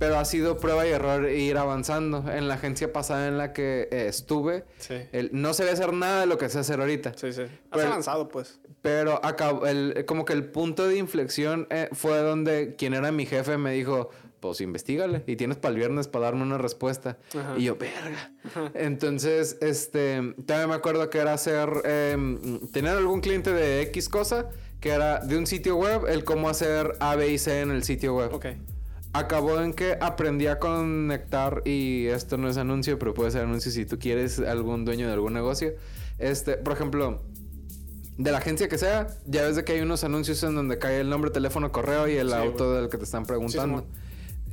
pero 0.01 0.17
ha 0.17 0.25
sido 0.25 0.57
prueba 0.57 0.87
y 0.87 0.89
error 0.89 1.29
ir 1.29 1.57
avanzando. 1.59 2.25
En 2.31 2.47
la 2.47 2.55
agencia 2.55 2.91
pasada 2.91 3.27
en 3.27 3.37
la 3.37 3.53
que 3.53 3.87
eh, 3.91 4.07
estuve, 4.07 4.65
Sí. 4.79 4.95
el- 5.11 5.29
no 5.31 5.53
se 5.53 5.63
ve 5.63 5.69
hacer 5.69 5.93
nada 5.93 6.21
de 6.21 6.25
lo 6.25 6.39
que 6.39 6.49
sé 6.49 6.57
hacer 6.57 6.79
ahorita. 6.79 7.13
Sí, 7.15 7.31
sí. 7.31 7.43
Has 7.43 7.49
Pero- 7.71 7.87
avanzado, 7.89 8.27
pues. 8.27 8.59
Pero 8.81 9.23
acabó, 9.23 9.67
el, 9.67 10.05
como 10.07 10.25
que 10.25 10.33
el 10.33 10.45
punto 10.45 10.87
de 10.87 10.97
inflexión 10.97 11.67
eh, 11.69 11.87
fue 11.91 12.17
donde 12.17 12.75
quien 12.79 12.95
era 12.95 13.11
mi 13.11 13.27
jefe 13.27 13.59
me 13.59 13.73
dijo, 13.73 14.09
pues 14.39 14.59
investigale 14.61 15.21
y 15.27 15.35
tienes 15.35 15.57
para 15.57 15.73
el 15.73 15.77
viernes 15.77 16.07
para 16.07 16.25
darme 16.25 16.41
una 16.41 16.57
respuesta. 16.57 17.19
Ajá. 17.39 17.53
Y 17.59 17.65
yo, 17.65 17.75
verga. 17.75 18.31
Entonces, 18.73 19.59
este, 19.61 20.33
también 20.47 20.69
me 20.69 20.73
acuerdo 20.73 21.11
que 21.11 21.19
era 21.19 21.33
hacer, 21.33 21.69
eh, 21.85 22.17
tener 22.73 22.97
algún 22.97 23.21
cliente 23.21 23.53
de 23.53 23.83
X 23.83 24.09
cosa, 24.09 24.49
que 24.79 24.89
era 24.89 25.19
de 25.19 25.37
un 25.37 25.45
sitio 25.45 25.75
web, 25.75 26.07
el 26.07 26.23
cómo 26.23 26.49
hacer 26.49 26.93
A, 26.99 27.15
B 27.15 27.27
y 27.27 27.37
C 27.37 27.61
en 27.61 27.69
el 27.69 27.83
sitio 27.83 28.15
web. 28.15 28.33
Ok. 28.33 28.47
Acabó 29.13 29.59
en 29.59 29.73
que 29.73 29.97
aprendí 29.99 30.47
a 30.47 30.57
conectar 30.59 31.61
y 31.65 32.05
esto 32.07 32.37
no 32.37 32.47
es 32.47 32.55
anuncio, 32.57 32.97
pero 32.97 33.13
puede 33.13 33.31
ser 33.31 33.41
anuncio 33.43 33.69
si 33.71 33.85
tú 33.85 33.99
quieres 33.99 34.39
algún 34.39 34.85
dueño 34.85 35.07
de 35.07 35.13
algún 35.13 35.33
negocio. 35.33 35.73
Este, 36.17 36.55
por 36.55 36.73
ejemplo, 36.73 37.21
de 38.17 38.31
la 38.31 38.37
agencia 38.37 38.69
que 38.69 38.77
sea, 38.77 39.07
ya 39.25 39.43
ves 39.43 39.57
de 39.57 39.65
que 39.65 39.73
hay 39.73 39.81
unos 39.81 40.03
anuncios 40.05 40.41
en 40.43 40.55
donde 40.55 40.77
cae 40.77 41.01
el 41.01 41.09
nombre, 41.09 41.29
teléfono, 41.31 41.71
correo 41.73 42.07
y 42.07 42.13
el 42.15 42.29
Sí, 42.29 42.35
auto 42.35 42.73
del 42.73 42.89
que 42.89 42.97
te 42.97 43.03
están 43.03 43.25
preguntando. 43.25 43.79
Simón. 43.79 43.85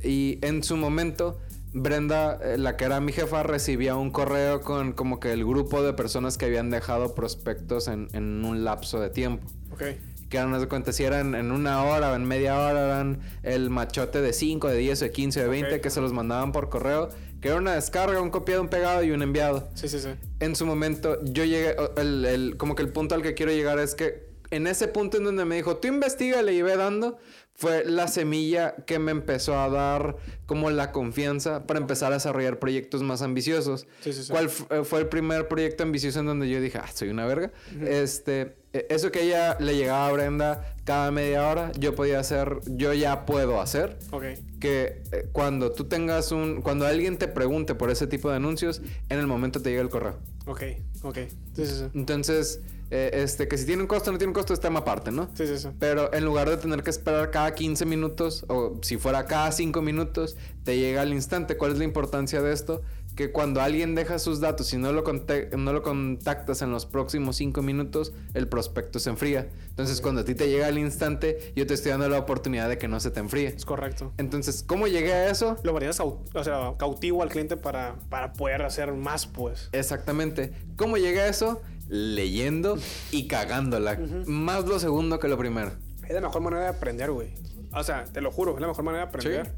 y 0.03 0.39
en 0.41 0.61
su 0.63 0.75
momento, 0.75 1.39
Brenda, 1.71 2.37
eh, 2.43 2.57
la 2.57 2.75
que 2.77 2.85
era 2.85 2.99
mi 2.99 3.13
jefa, 3.13 3.43
recibía 3.43 3.95
un 3.95 4.11
correo 4.11 4.61
con 4.61 4.91
como 4.93 5.19
que 5.19 5.31
el 5.31 5.45
grupo 5.45 5.83
de 5.83 5.93
personas 5.93 6.37
que 6.37 6.45
habían 6.45 6.69
dejado 6.71 7.15
prospectos 7.15 7.87
en, 7.87 8.07
en 8.13 8.43
un 8.43 8.63
lapso 8.65 8.99
de 8.99 9.09
tiempo 9.09 9.45
Ok. 9.71 9.83
Que 10.29 10.37
eran, 10.37 10.53
haz 10.53 10.61
de 10.61 10.67
cuenta, 10.67 10.93
si 10.93 11.03
eran 11.03 11.35
en 11.35 11.51
una 11.51 11.83
hora 11.83 12.11
o 12.11 12.15
en 12.15 12.25
media 12.25 12.57
hora, 12.59 12.85
eran 12.85 13.19
el 13.43 13.69
machote 13.69 14.21
de 14.21 14.31
5, 14.33 14.67
de 14.67 14.77
10, 14.77 14.99
de 14.99 15.11
15, 15.11 15.41
de 15.41 15.47
20 15.47 15.75
Ok. 15.75 15.81
que 15.81 15.89
se 15.89 16.01
los 16.01 16.13
mandaban 16.13 16.51
por 16.51 16.69
correo, 16.69 17.09
que 17.41 17.47
era 17.49 17.57
una 17.57 17.73
descarga, 17.73 18.21
un 18.21 18.29
copiado, 18.29 18.61
un 18.61 18.67
pegado 18.69 19.03
y 19.03 19.11
un 19.11 19.21
enviado. 19.23 19.67
Sí, 19.73 19.87
sí, 19.89 19.99
sí. 19.99 20.09
En 20.39 20.55
su 20.55 20.65
momento, 20.65 21.17
yo 21.23 21.43
llegué, 21.45 21.75
el, 21.97 22.25
el- 22.25 22.57
como 22.57 22.75
que 22.75 22.83
el 22.83 22.89
punto 22.89 23.15
al 23.15 23.21
que 23.23 23.33
quiero 23.33 23.51
llegar 23.51 23.79
es 23.79 23.95
que 23.95 24.29
en 24.51 24.67
ese 24.67 24.87
punto 24.87 25.17
en 25.17 25.23
donde 25.23 25.45
me 25.45 25.55
dijo, 25.55 25.77
tú 25.77 25.87
investigale 25.87 26.53
y 26.53 26.61
ve 26.61 26.75
dando, 26.77 27.17
fue 27.59 27.83
la 27.83 28.07
semilla 28.07 28.73
que 28.85 28.99
me 28.99 29.11
empezó 29.11 29.59
a 29.59 29.67
dar 29.67 30.15
como 30.45 30.69
la 30.69 30.93
confianza 30.93 31.67
para 31.67 31.81
empezar 31.81 32.13
a 32.13 32.15
desarrollar 32.15 32.57
proyectos 32.57 33.03
más 33.03 33.21
ambiciosos. 33.21 33.85
Sí, 33.99 34.13
sí, 34.13 34.23
sí. 34.23 34.31
¿Cuál 34.31 34.49
eh, 34.69 34.85
fue 34.85 35.01
el 35.01 35.07
primer 35.07 35.49
proyecto 35.49 35.83
ambicioso 35.83 36.21
en 36.21 36.27
donde 36.27 36.47
yo 36.47 36.61
dije, 36.61 36.77
ah, 36.77 36.87
soy 36.87 37.09
una 37.09 37.25
verga? 37.25 37.51
Este, 37.85 38.55
eh, 38.71 38.87
eso 38.89 39.11
que 39.11 39.23
ella 39.23 39.57
le 39.59 39.75
llegaba 39.75 40.07
a 40.07 40.11
Brenda 40.13 40.73
cada 40.85 41.11
media 41.11 41.49
hora, 41.49 41.73
yo 41.77 41.95
podía 41.95 42.21
hacer, 42.21 42.61
yo 42.65 42.93
ya 42.93 43.25
puedo 43.25 43.59
hacer. 43.59 43.97
Ok. 44.11 44.23
Que 44.61 45.01
eh, 45.11 45.27
cuando 45.33 45.73
tú 45.73 45.83
tengas 45.83 46.31
un, 46.31 46.61
cuando 46.61 46.87
alguien 46.87 47.17
te 47.17 47.27
pregunte 47.27 47.75
por 47.75 47.91
ese 47.91 48.07
tipo 48.07 48.29
de 48.29 48.37
anuncios, 48.37 48.81
en 49.09 49.19
el 49.19 49.27
momento 49.27 49.61
te 49.61 49.71
llega 49.71 49.81
el 49.81 49.89
correo. 49.89 50.15
Ok. 50.45 50.63
Ok. 51.01 51.17
Sí, 51.57 51.65
sí, 51.65 51.73
sí. 51.75 51.83
Entonces, 51.93 52.61
eh, 52.91 53.11
este, 53.13 53.47
que 53.47 53.57
si 53.57 53.65
tiene 53.65 53.81
un 53.83 53.87
costo 53.87 54.09
o 54.09 54.13
no 54.13 54.17
tiene 54.17 54.29
un 54.29 54.33
costo 54.33 54.53
es 54.53 54.59
tema 54.59 54.79
aparte, 54.79 55.11
¿no? 55.11 55.29
Sí, 55.35 55.45
sí, 55.45 55.59
sí. 55.59 55.69
Pero 55.79 56.13
en 56.13 56.25
lugar 56.25 56.49
de 56.49 56.57
tener 56.57 56.81
que 56.81 56.89
esperar 56.89 57.29
cada 57.29 57.53
15 57.53 57.85
minutos 57.85 58.45
o 58.47 58.79
si 58.81 58.97
fuera 58.97 59.25
cada 59.25 59.51
5 59.51 59.81
minutos, 59.81 60.37
te 60.63 60.77
llega 60.77 61.01
al 61.01 61.13
instante. 61.13 61.55
¿Cuál 61.57 61.73
es 61.73 61.77
la 61.77 61.83
importancia 61.83 62.41
de 62.41 62.51
esto? 62.51 62.81
Que 63.15 63.31
cuando 63.31 63.61
alguien 63.61 63.95
deja 63.95 64.17
sus 64.17 64.39
datos 64.39 64.73
y 64.73 64.77
no 64.77 64.91
lo, 64.91 65.03
no 65.03 65.73
lo 65.73 65.83
contactas 65.83 66.61
en 66.61 66.71
los 66.71 66.85
próximos 66.85 67.35
5 67.35 67.61
minutos, 67.61 68.13
el 68.33 68.47
prospecto 68.47 68.97
se 68.99 69.09
enfría. 69.09 69.49
Entonces, 69.69 70.01
cuando 70.01 70.21
a 70.21 70.25
ti 70.25 70.35
te 70.35 70.49
llega 70.49 70.67
al 70.67 70.77
instante, 70.77 71.53
yo 71.55 71.67
te 71.67 71.73
estoy 71.73 71.91
dando 71.91 72.09
la 72.09 72.17
oportunidad 72.17 72.69
de 72.69 72.77
que 72.77 72.87
no 72.87 72.99
se 72.99 73.11
te 73.11 73.19
enfríe. 73.19 73.47
Es 73.47 73.65
correcto. 73.65 74.13
Entonces, 74.17 74.63
¿cómo 74.65 74.87
llegué 74.87 75.13
a 75.13 75.29
eso? 75.29 75.57
Lo 75.63 75.73
manejas 75.73 75.99
o 75.99 76.43
sea, 76.43 76.73
cautivo 76.77 77.21
al 77.21 77.29
cliente 77.29 77.57
para, 77.57 77.95
para 78.09 78.33
poder 78.33 78.61
hacer 78.61 78.93
más, 78.93 79.27
pues. 79.27 79.69
Exactamente. 79.73 80.53
¿Cómo 80.75 80.97
llegué 80.97 81.21
a 81.21 81.27
eso? 81.27 81.61
Leyendo 81.89 82.77
y 83.11 83.27
cagándola. 83.27 83.99
Más 84.25 84.65
lo 84.65 84.79
segundo 84.79 85.19
que 85.19 85.27
lo 85.27 85.37
primero. 85.37 85.71
Es 86.07 86.13
la 86.13 86.21
mejor 86.21 86.41
manera 86.41 86.63
de 86.63 86.69
aprender, 86.69 87.11
güey. 87.11 87.29
O 87.73 87.83
sea, 87.83 88.05
te 88.05 88.21
lo 88.21 88.31
juro, 88.31 88.55
es 88.55 88.61
la 88.61 88.67
mejor 88.67 88.83
manera 88.83 89.05
de 89.05 89.09
aprender. 89.09 89.53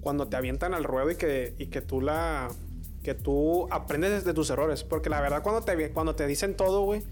Cuando 0.00 0.26
te 0.28 0.36
avientan 0.36 0.74
al 0.74 0.84
ruedo 0.84 1.10
y 1.10 1.16
que, 1.16 1.54
y 1.58 1.66
que 1.66 1.80
tú 1.80 2.00
la. 2.00 2.48
Que 3.02 3.14
tú 3.14 3.68
aprendes 3.70 4.24
de 4.24 4.32
tus 4.32 4.50
errores. 4.50 4.84
Porque 4.84 5.10
la 5.10 5.20
verdad, 5.20 5.42
cuando 5.42 5.62
te, 5.62 5.90
cuando 5.90 6.14
te 6.14 6.26
dicen 6.26 6.56
todo, 6.56 6.82
güey, 6.82 7.02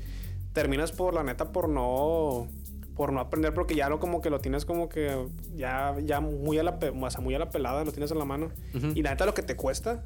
terminas 0.53 0.93
por 0.93 1.15
la 1.15 1.23
neta 1.23 1.53
por 1.53 1.69
no. 1.69 2.49
Por 2.97 3.13
no 3.13 3.21
aprender, 3.21 3.55
porque 3.55 3.75
ya 3.75 3.89
lo 3.89 3.99
como 3.99 4.21
que 4.21 4.29
lo 4.29 4.41
tienes 4.41 4.67
como 4.67 4.89
que 4.91 5.17
ya, 5.57 5.97
ya 6.05 6.21
muy 6.21 6.59
a 6.59 6.63
la, 6.63 6.79
muy 6.93 7.35
a 7.35 7.39
la 7.39 7.49
pelada, 7.49 7.83
lo 7.83 7.93
tienes 7.93 8.11
en 8.11 8.19
la 8.19 8.25
mano. 8.27 8.51
Y 8.95 9.03
la 9.03 9.11
neta 9.11 9.25
lo 9.25 9.33
que 9.33 9.43
te 9.43 9.57
cuesta, 9.57 10.05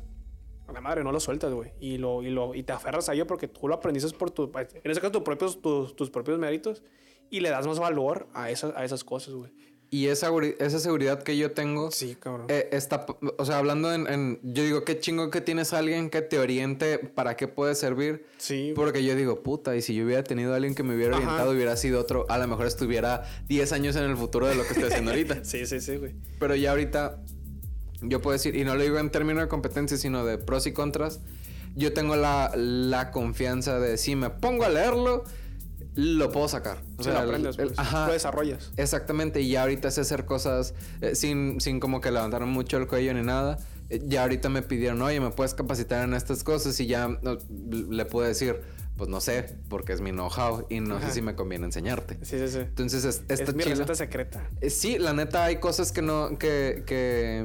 a 0.66 0.72
la 0.72 0.80
madre, 0.80 1.04
no 1.04 1.12
lo 1.12 1.20
sueltas, 1.20 1.52
güey. 1.52 1.72
Y, 1.80 1.98
lo, 1.98 2.22
y, 2.22 2.30
lo, 2.30 2.54
y 2.54 2.62
te 2.62 2.72
aferras 2.72 3.08
a 3.08 3.14
ello 3.14 3.26
porque 3.26 3.48
tú 3.48 3.68
lo 3.68 3.74
aprendiste 3.74 4.10
por 4.16 4.30
tu, 4.30 4.44
en 4.54 4.90
ese 4.90 5.00
caso, 5.00 5.12
tus 5.12 5.22
propios, 5.22 5.60
tus, 5.60 5.94
tus 5.96 6.10
propios 6.10 6.38
méritos. 6.38 6.82
Y 7.30 7.40
le 7.40 7.50
das 7.50 7.66
más 7.66 7.78
valor 7.78 8.28
a 8.34 8.50
esas, 8.50 8.74
a 8.76 8.84
esas 8.84 9.02
cosas, 9.04 9.34
güey. 9.34 9.50
Y 9.90 10.06
esa, 10.08 10.30
esa 10.58 10.78
seguridad 10.80 11.22
que 11.22 11.36
yo 11.36 11.52
tengo 11.52 11.90
Sí, 11.92 12.16
cabrón. 12.16 12.46
eh, 12.48 12.68
está, 12.72 13.06
o 13.38 13.44
sea, 13.44 13.58
hablando 13.58 13.92
en, 13.92 14.08
en- 14.08 14.40
yo 14.42 14.64
digo, 14.64 14.84
qué 14.84 14.98
chingo 14.98 15.30
que 15.30 15.40
tienes 15.40 15.72
a 15.72 15.78
alguien 15.78 16.10
que 16.10 16.20
te 16.20 16.38
oriente 16.38 16.98
para 16.98 17.36
qué 17.36 17.46
puede 17.46 17.74
servir. 17.76 18.26
sí, 18.38 18.62
güey. 18.62 18.74
Porque 18.74 19.04
yo 19.04 19.14
digo, 19.14 19.42
puta, 19.42 19.76
y 19.76 19.82
si 19.82 19.94
yo 19.94 20.04
hubiera 20.04 20.24
tenido 20.24 20.52
a 20.52 20.56
alguien 20.56 20.74
que 20.74 20.82
me 20.82 20.96
hubiera 20.96 21.16
Ajá. 21.16 21.24
orientado, 21.24 21.52
hubiera 21.52 21.76
sido 21.76 22.00
otro, 22.00 22.26
a 22.28 22.38
lo 22.38 22.48
mejor 22.48 22.66
estuviera 22.66 23.22
10 23.46 23.72
años 23.72 23.94
en 23.96 24.04
el 24.04 24.16
futuro 24.16 24.46
de 24.48 24.56
lo 24.56 24.62
que 24.64 24.70
estoy 24.70 24.84
haciendo 24.84 25.10
ahorita. 25.12 25.40
Sí, 25.44 25.64
sí, 25.66 25.80
sí, 25.80 25.96
güey. 25.96 26.14
Pero 26.40 26.56
ya 26.56 26.70
ahorita, 26.72 27.22
yo 28.08 28.20
puedo 28.20 28.32
decir, 28.32 28.56
y 28.56 28.64
no 28.64 28.74
lo 28.74 28.82
digo 28.82 28.98
en 28.98 29.10
términos 29.10 29.42
de 29.42 29.48
competencia, 29.48 29.96
sino 29.96 30.24
de 30.24 30.38
pros 30.38 30.66
y 30.66 30.72
contras, 30.72 31.20
yo 31.76 31.92
tengo 31.92 32.16
la, 32.16 32.52
la 32.54 33.10
confianza 33.10 33.78
de 33.78 33.96
si 33.98 34.14
me 34.16 34.30
pongo 34.30 34.64
a 34.64 34.68
leerlo, 34.68 35.24
lo 35.96 36.32
puedo 36.32 36.48
sacar. 36.48 36.78
O 36.98 37.02
sea, 37.02 37.14
lo 37.14 37.18
el- 37.20 37.24
aprendes, 37.26 37.58
el- 37.58 37.66
pues. 37.68 37.78
ajá. 37.78 38.06
Lo 38.06 38.12
desarrollas. 38.12 38.72
Exactamente, 38.76 39.40
y 39.40 39.50
ya 39.50 39.62
ahorita 39.62 39.90
sé 39.90 40.00
hacer 40.00 40.24
cosas 40.24 40.74
eh, 41.00 41.14
sin, 41.14 41.60
sin 41.60 41.80
como 41.80 42.00
que 42.00 42.10
levantar 42.10 42.44
mucho 42.46 42.76
el 42.78 42.86
cuello 42.86 43.14
ni 43.14 43.22
nada. 43.22 43.58
Eh, 43.90 44.00
ya 44.06 44.22
ahorita 44.22 44.48
me 44.48 44.62
pidieron, 44.62 45.00
oye, 45.02 45.20
¿me 45.20 45.30
puedes 45.30 45.54
capacitar 45.54 46.04
en 46.04 46.14
estas 46.14 46.42
cosas? 46.42 46.78
Y 46.80 46.86
ya 46.86 47.08
no, 47.22 47.38
le 47.90 48.04
pude 48.06 48.28
decir, 48.28 48.60
pues 48.96 49.08
no 49.10 49.20
sé, 49.20 49.56
porque 49.68 49.92
es 49.92 50.00
mi 50.00 50.10
know-how 50.10 50.66
y 50.70 50.80
no 50.80 50.96
Ajá. 50.96 51.08
sé 51.08 51.14
si 51.14 51.22
me 51.22 51.34
conviene 51.34 51.66
enseñarte. 51.66 52.14
Sí, 52.22 52.38
sí, 52.38 52.48
sí. 52.48 52.58
Entonces, 52.58 53.04
es, 53.04 53.22
está 53.28 53.42
es 53.50 53.54
mi 53.54 53.62
chido. 53.62 53.74
receta 53.76 53.94
secreta. 53.94 54.48
Eh, 54.60 54.70
Sí, 54.70 54.98
la 54.98 55.12
neta 55.12 55.44
hay 55.44 55.56
cosas 55.56 55.92
que 55.92 56.02
no, 56.02 56.38
que, 56.38 56.82
que, 56.86 57.44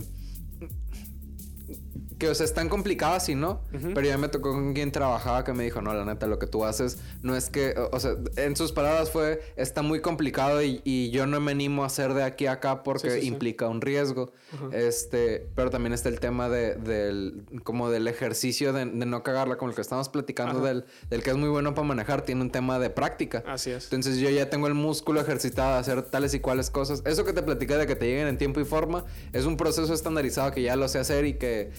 que, 2.19 2.29
o 2.29 2.35
sea, 2.35 2.45
están 2.45 2.69
complicadas 2.69 3.29
y 3.29 3.35
no. 3.35 3.61
Pero 3.71 4.01
ya 4.01 4.17
me 4.17 4.27
tocó 4.27 4.51
con 4.51 4.73
quien 4.73 4.91
trabajaba 4.91 5.43
que 5.43 5.53
me 5.53 5.63
dijo, 5.63 5.81
no, 5.81 5.93
la 5.93 6.05
neta, 6.05 6.27
lo 6.27 6.37
que 6.37 6.45
tú 6.47 6.65
haces 6.65 6.99
no 7.23 7.35
es 7.35 7.49
que, 7.49 7.73
o, 7.91 7.99
sea, 7.99 8.15
en 8.35 8.55
sus 8.55 8.71
palabras 8.71 9.09
fue, 9.09 9.41
está 9.55 9.81
muy 9.81 10.01
complicado 10.01 10.61
y, 10.61 10.81
y 10.83 11.09
yo 11.11 11.25
no 11.25 11.39
me 11.39 11.51
animo 11.51 11.83
a 11.83 11.87
hacer 11.87 12.13
de 12.13 12.23
aquí 12.23 12.45
a 12.45 12.53
acá 12.53 12.83
porque 12.83 13.09
Sí, 13.09 13.15
sí, 13.15 13.21
sí. 13.21 13.27
implica 13.27 13.67
un 13.67 13.81
riesgo. 13.81 14.31
Este, 14.73 15.47
pero 15.55 15.69
también 15.69 15.93
está 15.93 16.09
el 16.09 16.19
tema 16.19 16.49
de, 16.49 16.75
del, 16.75 17.43
como 17.63 17.89
del 17.89 18.07
ejercicio 18.07 18.73
de, 18.73 18.85
de 18.85 19.05
no 19.05 19.23
cagarla, 19.23 19.57
como 19.57 19.69
el 19.69 19.75
que 19.75 19.81
estamos 19.81 20.09
platicando 20.09 20.61
del, 20.61 20.85
del 21.09 21.23
que 21.23 21.29
es 21.29 21.37
muy 21.37 21.49
bueno 21.49 21.73
para 21.73 21.87
manejar, 21.87 22.23
tiene 22.23 22.41
un 22.41 22.51
tema 22.51 22.79
de 22.79 22.89
práctica. 22.89 23.43
Así 23.47 23.71
es. 23.71 23.85
Entonces 23.85 24.17
yo 24.17 24.29
ya 24.29 24.49
tengo 24.49 24.67
el 24.67 24.73
músculo 24.73 25.21
ejercitado 25.21 25.73
de 25.73 25.79
hacer 25.79 26.01
tales 26.03 26.33
y 26.33 26.39
cuales 26.39 26.69
cosas. 26.69 27.01
Eso 27.05 27.23
que 27.23 27.33
te 27.33 27.41
platicé 27.43 27.77
de 27.77 27.87
que 27.87 27.95
te 27.95 28.05
lleguen 28.07 28.27
en 28.27 28.37
tiempo 28.37 28.59
y 28.59 28.65
forma 28.65 29.05
es 29.31 29.45
un 29.45 29.55
proceso 29.55 29.93
estandarizado 29.93 30.51
que 30.51 30.61
ya 30.61 30.75
lo 30.75 30.87
sé 30.87 30.99
hacer 30.99 31.25
y 31.25 31.33
que 31.35 31.71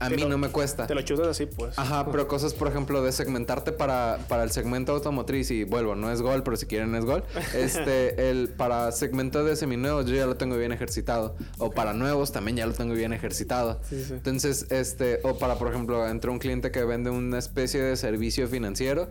a 0.00 0.08
Te 0.08 0.16
mí 0.16 0.22
lo- 0.22 0.28
no 0.28 0.38
me 0.38 0.48
cuesta. 0.48 0.86
Te 0.86 0.94
lo 0.94 1.02
chutas 1.02 1.26
así, 1.28 1.46
pues. 1.46 1.78
Ajá, 1.78 2.06
pero 2.10 2.26
cosas, 2.28 2.54
por 2.54 2.68
ejemplo, 2.68 3.02
de 3.02 3.12
segmentarte 3.12 3.72
para, 3.72 4.18
para 4.28 4.42
el 4.44 4.50
segmento 4.50 4.92
automotriz 4.92 5.50
y 5.50 5.64
vuelvo, 5.64 5.94
no 5.94 6.10
es 6.10 6.22
gol, 6.22 6.42
pero 6.42 6.56
si 6.56 6.66
quieren 6.66 6.94
es 6.94 7.04
gol. 7.04 7.22
Este, 7.54 8.30
el 8.30 8.48
para 8.50 8.92
segmento 8.92 9.44
de 9.44 9.56
seminuevos 9.56 10.06
yo 10.06 10.14
ya 10.14 10.26
lo 10.26 10.36
tengo 10.36 10.56
bien 10.56 10.72
ejercitado. 10.72 11.36
O 11.58 11.70
para 11.70 11.92
nuevos 11.94 12.32
también 12.32 12.56
ya 12.56 12.66
lo 12.66 12.72
tengo 12.74 12.94
bien 12.94 13.12
ejercitado. 13.12 13.80
Sí, 13.88 14.04
sí. 14.04 14.14
Entonces, 14.14 14.66
este, 14.70 15.20
o 15.22 15.38
para, 15.38 15.56
por 15.56 15.68
ejemplo, 15.68 16.06
entre 16.08 16.30
un 16.30 16.38
cliente 16.38 16.70
que 16.70 16.84
vende 16.84 17.10
una 17.10 17.38
especie 17.38 17.80
de 17.82 17.96
servicio 17.96 18.48
financiero, 18.48 19.08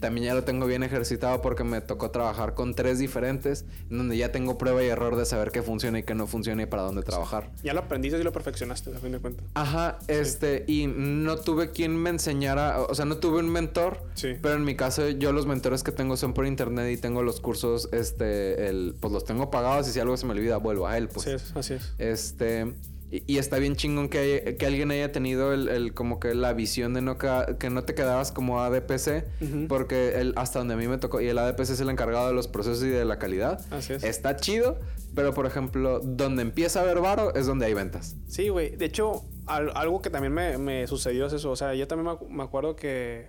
también 0.00 0.26
ya 0.26 0.34
lo 0.34 0.44
tengo 0.44 0.66
bien 0.66 0.82
ejercitado 0.82 1.40
porque 1.42 1.64
me 1.64 1.80
tocó 1.80 2.10
trabajar 2.10 2.54
con 2.54 2.74
tres 2.74 2.98
diferentes, 2.98 3.64
en 3.90 3.98
donde 3.98 4.16
ya 4.16 4.32
tengo 4.32 4.58
prueba 4.58 4.82
y 4.82 4.86
error 4.88 5.16
de 5.16 5.24
saber 5.26 5.50
qué 5.50 5.62
funciona 5.62 5.98
y 5.98 6.02
qué 6.02 6.14
no 6.14 6.26
funciona 6.26 6.62
y 6.62 6.66
para 6.66 6.82
dónde 6.82 7.02
trabajar. 7.02 7.50
Ya 7.62 7.72
lo 7.74 7.80
aprendiste 7.80 8.18
y 8.18 8.22
lo 8.22 8.32
perfeccionaste, 8.32 8.94
a 8.94 8.98
fin 8.98 9.12
de 9.12 9.18
cuentas. 9.18 9.46
Ajá, 9.54 9.98
este, 10.08 10.64
y 10.66 10.86
no 10.86 11.36
tuve 11.36 11.70
quien 11.70 11.96
me 11.96 12.10
enseñara, 12.10 12.80
o 12.80 12.94
sea, 12.94 13.04
no 13.04 13.16
tuve 13.18 13.38
un 13.40 13.48
mentor, 13.50 14.02
Sí. 14.14 14.34
pero 14.40 14.54
en 14.54 14.64
mi 14.64 14.76
caso 14.76 15.08
yo 15.10 15.32
los 15.32 15.46
mentores 15.46 15.82
que 15.82 15.92
tengo 15.92 16.16
son 16.16 16.32
por 16.34 16.46
internet 16.46 16.90
y 16.92 16.96
tengo 17.00 17.22
los 17.22 17.40
cursos, 17.40 17.88
este, 17.92 18.68
el, 18.68 18.94
pues 19.00 19.12
los 19.12 19.24
tengo 19.24 19.50
pagados 19.50 19.88
y 19.88 19.92
si 19.92 20.00
algo 20.00 20.16
se 20.16 20.26
me 20.26 20.32
olvida 20.32 20.56
vuelvo 20.58 20.86
a 20.86 20.96
él, 20.98 21.08
pues. 21.08 21.26
Así 21.26 21.36
es, 21.36 21.56
así 21.56 21.74
es. 21.74 21.92
Este, 21.98 22.74
Y, 23.08 23.38
está 23.38 23.58
bien 23.58 23.76
chingón 23.76 24.08
que, 24.08 24.56
que 24.58 24.66
alguien 24.66 24.90
haya 24.90 25.12
tenido 25.12 25.52
el, 25.54 25.94
como 25.94 26.18
que 26.18 26.34
la 26.34 26.52
visión 26.54 26.92
de 26.92 27.02
no 27.02 27.16
que 27.18 27.70
no 27.70 27.84
te 27.84 27.94
quedabas 27.94 28.32
como 28.32 28.60
ADPC, 28.62 29.24
porque 29.68 30.18
el, 30.20 30.32
hasta 30.36 30.58
donde 30.58 30.74
a 30.74 30.76
mí 30.76 30.88
me 30.88 30.98
tocó, 30.98 31.20
y 31.20 31.28
el 31.28 31.38
ADPC 31.38 31.70
es 31.70 31.80
el 31.80 31.88
encargado 31.88 32.26
de 32.26 32.34
los 32.34 32.48
procesos 32.48 32.82
y 32.82 32.88
de 32.88 33.04
la 33.04 33.18
calidad. 33.20 33.64
Así 33.70 33.92
es. 33.92 34.02
Está 34.02 34.34
chido, 34.36 34.80
pero 35.14 35.32
por 35.34 35.46
ejemplo, 35.46 36.00
donde 36.00 36.42
empieza 36.42 36.80
a 36.80 36.82
haber 36.82 37.00
varo 37.00 37.32
es 37.36 37.46
donde 37.46 37.66
hay 37.66 37.74
ventas. 37.74 38.16
Sí, 38.26 38.48
güey. 38.48 38.74
De 38.74 38.86
hecho, 38.86 39.24
algo 39.46 40.02
que 40.02 40.10
también 40.10 40.32
me, 40.32 40.58
me, 40.58 40.86
sucedió 40.86 41.26
es 41.26 41.32
eso. 41.32 41.50
O 41.50 41.56
sea, 41.56 41.74
yo 41.74 41.86
también 41.86 42.18
me, 42.28 42.42
acuerdo 42.42 42.76
que, 42.76 43.28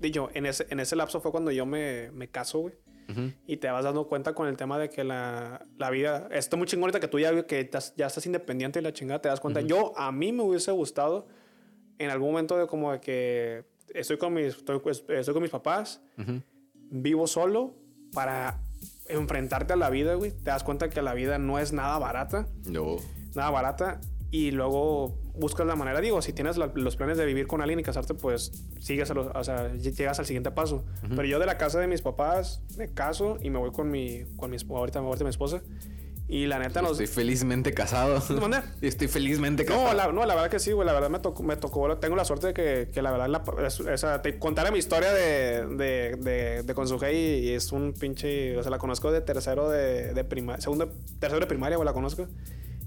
dicho, 0.00 0.30
en 0.34 0.46
ese, 0.46 0.66
en 0.70 0.80
ese 0.80 0.96
lapso 0.96 1.20
fue 1.20 1.30
cuando 1.30 1.50
yo 1.50 1.66
me, 1.66 2.10
me 2.12 2.28
caso, 2.28 2.60
güey. 2.60 2.74
Y 3.46 3.58
te 3.58 3.70
vas 3.70 3.84
dando 3.84 4.08
cuenta 4.08 4.34
con 4.34 4.48
el 4.48 4.56
tema 4.56 4.78
de 4.78 4.90
que 4.90 5.04
la, 5.04 5.64
la 5.78 5.90
vida... 5.90 6.28
Está 6.32 6.56
muy 6.56 6.66
chingón 6.66 6.90
que 6.90 7.06
tú 7.06 7.20
ya, 7.20 7.46
que 7.46 7.70
ya 7.96 8.06
estás 8.06 8.26
independiente 8.26 8.80
y 8.80 8.82
la 8.82 8.92
chingada 8.92 9.20
te 9.20 9.28
das 9.28 9.38
cuenta. 9.38 9.60
Yo, 9.60 9.96
a 9.96 10.10
mí 10.10 10.32
me 10.32 10.42
hubiese 10.42 10.72
gustado 10.72 11.28
en 11.98 12.10
algún 12.10 12.30
momento 12.30 12.56
de 12.56 12.66
como 12.66 12.90
de 12.90 13.00
que 13.00 13.64
estoy 13.94 14.18
con 14.18 14.34
mis, 14.34 14.56
estoy, 14.56 14.80
pues, 14.80 15.04
estoy 15.08 15.34
con 15.34 15.42
mis 15.42 15.52
papás, 15.52 16.02
vivo 16.90 17.28
solo 17.28 17.74
para 18.12 18.60
enfrentarte 19.08 19.74
a 19.74 19.76
la 19.76 19.90
vida, 19.90 20.14
güey. 20.14 20.32
Te 20.32 20.50
das 20.50 20.64
cuenta 20.64 20.88
que 20.90 21.02
la 21.02 21.14
vida 21.14 21.38
no 21.38 21.58
es 21.58 21.72
nada 21.72 21.98
barata. 21.98 22.48
No. 22.64 22.96
Nada 23.34 23.50
barata. 23.50 24.00
Y 24.30 24.50
luego 24.50 25.16
buscas 25.38 25.66
la 25.66 25.76
manera, 25.76 26.00
digo, 26.00 26.22
si 26.22 26.32
tienes 26.32 26.56
los 26.56 26.96
planes 26.96 27.18
de 27.18 27.24
vivir 27.24 27.46
con 27.46 27.60
alguien 27.60 27.80
y 27.80 27.82
casarte, 27.82 28.14
pues 28.14 28.64
sigues 28.80 29.10
a 29.10 29.14
los, 29.14 29.28
o 29.34 29.44
sea, 29.44 29.72
llegas 29.74 30.18
al 30.18 30.26
siguiente 30.26 30.50
paso. 30.50 30.84
Pero 31.08 31.24
yo 31.24 31.38
de 31.38 31.46
la 31.46 31.58
casa 31.58 31.78
de 31.80 31.86
mis 31.86 32.02
papás 32.02 32.62
me 32.76 32.92
caso 32.92 33.38
y 33.42 33.50
me 33.50 33.58
voy 33.58 33.70
con 33.70 33.90
mi, 33.90 34.24
con 34.36 34.50
mi 34.50 34.56
ahorita, 34.68 34.98
ahorita 34.98 35.24
mi 35.24 35.30
esposa. 35.30 35.62
Y 36.28 36.46
la 36.46 36.58
neta 36.58 36.82
no... 36.82 36.90
Estoy 36.90 37.06
felizmente 37.06 37.72
casado. 37.72 38.20
¿Dónde? 38.34 38.58
Estoy 38.82 39.06
felizmente 39.06 39.64
casado. 39.64 39.86
No 39.86 39.94
la, 39.94 40.12
no, 40.12 40.26
la 40.26 40.34
verdad 40.34 40.50
que 40.50 40.58
sí, 40.58 40.72
güey. 40.72 40.84
La 40.84 40.92
verdad 40.92 41.08
me 41.08 41.20
tocó, 41.20 41.42
me 41.44 41.56
tocó... 41.56 41.96
Tengo 41.98 42.16
la 42.16 42.24
suerte 42.24 42.48
de 42.48 42.54
que, 42.54 42.88
que 42.92 43.00
la 43.00 43.12
verdad... 43.12 43.28
La, 43.28 43.92
esa, 43.92 44.22
te 44.22 44.36
contaré 44.38 44.72
mi 44.72 44.78
historia 44.78 45.12
de, 45.12 45.66
de, 45.66 46.16
de, 46.16 46.62
de 46.64 46.74
con 46.74 46.88
y, 47.12 47.50
es 47.50 47.70
un 47.70 47.92
pinche... 47.92 48.58
O 48.58 48.62
sea, 48.62 48.70
la 48.70 48.78
conozco 48.78 49.12
de 49.12 49.20
tercero 49.20 49.70
de, 49.70 50.14
de 50.14 50.24
primaria... 50.24 50.60
Segundo... 50.60 50.90
Tercero 51.20 51.40
de 51.40 51.46
primaria, 51.46 51.76
güey, 51.76 51.86
la 51.86 51.92
conozco. 51.92 52.26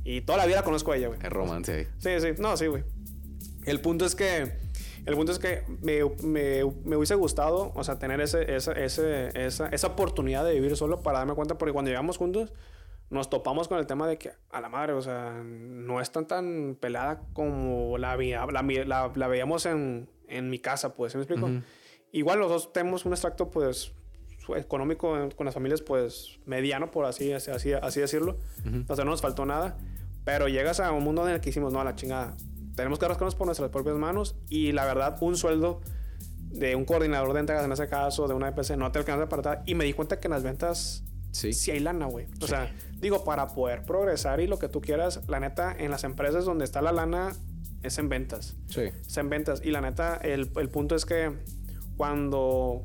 Y 0.04 0.22
toda 0.22 0.38
la 0.38 0.46
vida 0.46 0.64
conozco 0.64 0.92
a 0.92 0.98
ella, 0.98 1.08
güey. 1.08 1.20
Es 1.22 1.30
romance 1.30 1.74
ahí. 1.74 1.88
Sí, 2.00 2.20
sí. 2.20 2.42
No, 2.42 2.58
sí, 2.58 2.68
güey. 2.68 2.84
El 3.66 3.82
punto 3.82 4.06
es 4.06 4.16
que... 4.16 4.70
El 5.06 5.16
punto 5.16 5.32
es 5.32 5.40
que 5.40 5.64
me, 5.82 6.04
me, 6.24 6.62
me 6.84 6.98
hubiese 6.98 7.16
gustado, 7.16 7.72
o 7.74 7.84
sea, 7.84 7.98
tener 8.00 8.20
ese, 8.22 8.56
esa, 8.56 8.74
ese, 8.74 9.30
esa, 9.34 9.68
esa 9.70 9.88
oportunidad 9.88 10.44
de 10.46 10.54
vivir 10.54 10.76
solo 10.76 11.02
para 11.02 11.20
darme 11.20 11.34
cuenta, 11.34 11.58
porque 11.58 11.72
cuando 11.72 11.90
llegamos 11.90 12.18
juntos, 12.18 12.52
nos 13.10 13.30
topamos 13.30 13.68
con 13.68 13.80
el 13.80 13.88
tema 13.88 14.08
de 14.08 14.18
que, 14.18 14.34
a 14.52 14.62
la 14.62 14.70
madre, 14.70 14.94
o 14.94 15.02
sea, 15.02 15.42
no 15.44 16.00
es 16.00 16.12
tan 16.12 16.28
tan 16.28 16.78
pelada 16.80 17.24
como 17.34 17.98
la, 17.98 18.18
la, 18.18 19.12
la, 19.16 19.28
veíamos 19.28 19.66
en, 19.66 20.10
en, 20.28 20.50
mi 20.50 20.60
casa, 20.60 20.96
pues, 20.96 21.14
¿sí 21.14 21.18
me 21.18 21.24
explico? 21.24 21.50
Igual 22.12 22.40
los 22.40 22.50
dos 22.50 22.74
tenemos 22.74 23.06
un 23.06 23.14
extracto, 23.14 23.50
pues, 23.50 23.94
económico 24.56 25.30
con 25.36 25.46
las 25.46 25.54
familias, 25.54 25.82
pues, 25.82 26.40
mediano, 26.46 26.92
por 26.92 27.06
así, 27.06 27.32
así, 27.34 27.74
así 27.74 28.00
decirlo. 28.00 28.38
Entonces 28.66 29.06
no 29.06 29.12
nos 29.12 29.22
faltó 29.22 29.46
nada. 29.46 29.78
Pero 30.26 30.48
llegas 30.48 30.80
a 30.80 30.92
un 30.92 31.04
mundo 31.04 31.28
en 31.28 31.34
el 31.34 31.42
que 31.42 31.50
hicimos, 31.50 31.74
no, 31.74 31.80
a 31.80 31.84
la 31.84 31.96
chingada. 31.96 32.36
Tenemos 32.76 33.00
que 33.00 33.08
rascarnos 33.08 33.36
por 33.36 33.48
nuestras 33.48 33.70
propias 33.72 33.96
manos 33.96 34.36
y 34.48 34.72
la 34.72 34.86
verdad, 34.86 35.18
un 35.22 35.36
sueldo 35.36 35.82
de 36.52 36.76
un 36.76 36.86
coordinador 36.86 37.34
de 37.34 37.42
entregas 37.42 37.66
en 37.66 37.72
ese 37.72 37.88
caso, 37.88 38.28
de 38.28 38.34
una 38.34 38.50
EPC, 38.50 38.72
no 38.78 38.92
te 38.92 39.00
alcanza 39.00 39.30
para 39.30 39.42
tal. 39.42 39.64
Y 39.66 39.76
me 39.76 39.86
di 39.86 39.94
cuenta 39.94 40.20
que 40.20 40.28
en 40.28 40.32
las 40.32 40.44
ventas 40.44 41.04
sí, 41.32 41.54
sí 41.54 41.72
hay 41.72 41.80
lana, 41.80 42.06
güey. 42.06 42.28
O 42.42 42.48
sea, 42.48 42.72
digo, 43.00 43.24
para 43.24 43.48
poder 43.48 43.84
progresar 43.84 44.40
y 44.40 44.48
lo 44.48 44.60
que 44.60 44.70
tú 44.70 44.82
quieras, 44.82 45.22
la 45.28 45.40
neta, 45.40 45.76
en 45.78 45.92
las 45.92 46.04
empresas 46.04 46.46
donde 46.46 46.66
está 46.66 46.82
la 46.82 46.92
lana 46.92 47.34
es 47.84 47.98
en 47.98 48.10
ventas. 48.10 48.56
Sí. 48.68 48.82
Es 48.82 49.18
en 49.18 49.30
ventas. 49.30 49.62
Y 49.64 49.72
la 49.72 49.82
neta, 49.82 50.16
el, 50.18 50.52
el 50.56 50.70
punto 50.70 50.96
es 50.96 51.06
que 51.06 51.32
cuando 51.98 52.84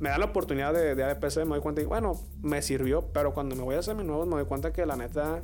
me 0.00 0.08
da 0.08 0.18
la 0.18 0.24
oportunidad 0.24 0.72
de, 0.72 0.94
de 0.94 1.04
ADPC, 1.04 1.38
me 1.38 1.50
doy 1.50 1.60
cuenta 1.60 1.82
y 1.82 1.84
bueno, 1.84 2.18
me 2.42 2.62
sirvió, 2.62 3.12
pero 3.12 3.32
cuando 3.32 3.54
me 3.54 3.62
voy 3.62 3.76
a 3.76 3.78
hacer 3.78 3.94
mi 3.94 4.02
nuevo, 4.02 4.26
me 4.26 4.36
doy 4.36 4.46
cuenta 4.46 4.72
que 4.72 4.84
la 4.86 4.96
neta 4.96 5.42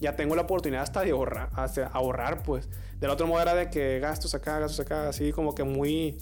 ya 0.00 0.16
tengo 0.16 0.34
la 0.34 0.42
oportunidad 0.42 0.82
hasta 0.82 1.02
de 1.02 1.10
ahorrar, 1.10 1.50
hasta 1.54 1.86
ahorrar 1.86 2.42
pues. 2.42 2.68
Del 2.98 3.10
otro 3.10 3.26
modo 3.26 3.42
era 3.42 3.54
de 3.54 3.68
que 3.68 4.00
gastos 4.00 4.34
acá, 4.34 4.58
gastos 4.58 4.80
acá, 4.80 5.08
así 5.08 5.32
como 5.32 5.54
que 5.54 5.64
muy, 5.64 6.16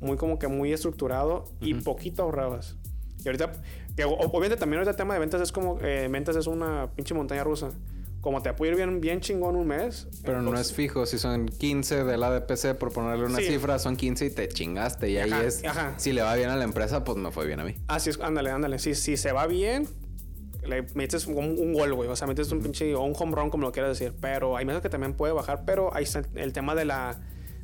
muy 0.00 0.16
como 0.16 0.38
que 0.38 0.46
muy 0.46 0.72
estructurado 0.72 1.44
y 1.60 1.74
poquito 1.74 2.22
ahorrabas. 2.22 2.76
Y 3.24 3.28
ahorita, 3.28 3.50
que 3.96 4.04
obviamente 4.04 4.56
también 4.56 4.78
ahorita 4.78 4.92
el 4.92 4.96
tema 4.96 5.14
de 5.14 5.20
ventas 5.20 5.40
es 5.40 5.50
como, 5.50 5.78
eh, 5.80 6.06
ventas 6.08 6.36
es 6.36 6.46
una 6.46 6.88
pinche 6.94 7.14
montaña 7.14 7.42
rusa 7.42 7.72
como 8.20 8.42
te 8.42 8.52
puede 8.52 8.72
ir 8.72 8.76
bien, 8.76 9.00
bien 9.00 9.20
chingón 9.20 9.56
un 9.56 9.68
mes. 9.68 10.08
Pero 10.24 10.42
no 10.42 10.58
es 10.58 10.72
fijo, 10.72 11.06
si 11.06 11.18
son 11.18 11.48
15 11.48 12.04
del 12.04 12.22
ADPC, 12.22 12.74
por 12.74 12.92
ponerle 12.92 13.26
una 13.26 13.38
cifra, 13.38 13.78
son 13.78 13.96
15 13.96 14.26
y 14.26 14.30
te 14.30 14.48
chingaste. 14.48 15.10
Y 15.10 15.18
ahí 15.18 15.32
es, 15.44 15.62
si 15.96 16.12
le 16.12 16.22
va 16.22 16.34
bien 16.34 16.50
a 16.50 16.56
la 16.56 16.64
empresa, 16.64 17.04
pues 17.04 17.16
me 17.16 17.30
fue 17.30 17.46
bien 17.46 17.60
a 17.60 17.64
mí. 17.64 17.76
Así 17.86 18.10
es, 18.10 18.20
ándale, 18.20 18.50
ándale. 18.50 18.78
Si, 18.78 18.94
si 18.94 19.16
se 19.16 19.30
va 19.32 19.46
bien, 19.46 19.88
le 20.66 20.82
metes 20.94 21.26
un, 21.26 21.72
gol, 21.72 21.94
güey. 21.94 22.08
O 22.08 22.16
sea, 22.16 22.26
metes 22.26 22.50
un 22.50 22.60
pinche, 22.60 22.94
o 22.94 23.02
un 23.02 23.14
home 23.16 23.36
run, 23.36 23.50
como 23.50 23.64
lo 23.64 23.72
quieras 23.72 23.98
decir. 23.98 24.14
Pero 24.20 24.56
hay 24.56 24.64
meses 24.64 24.82
que 24.82 24.88
también 24.88 25.14
puede 25.14 25.32
bajar, 25.32 25.64
pero 25.64 25.94
hay 25.94 26.04
el 26.34 26.52
tema 26.52 26.74
de 26.74 26.84
la, 26.84 27.20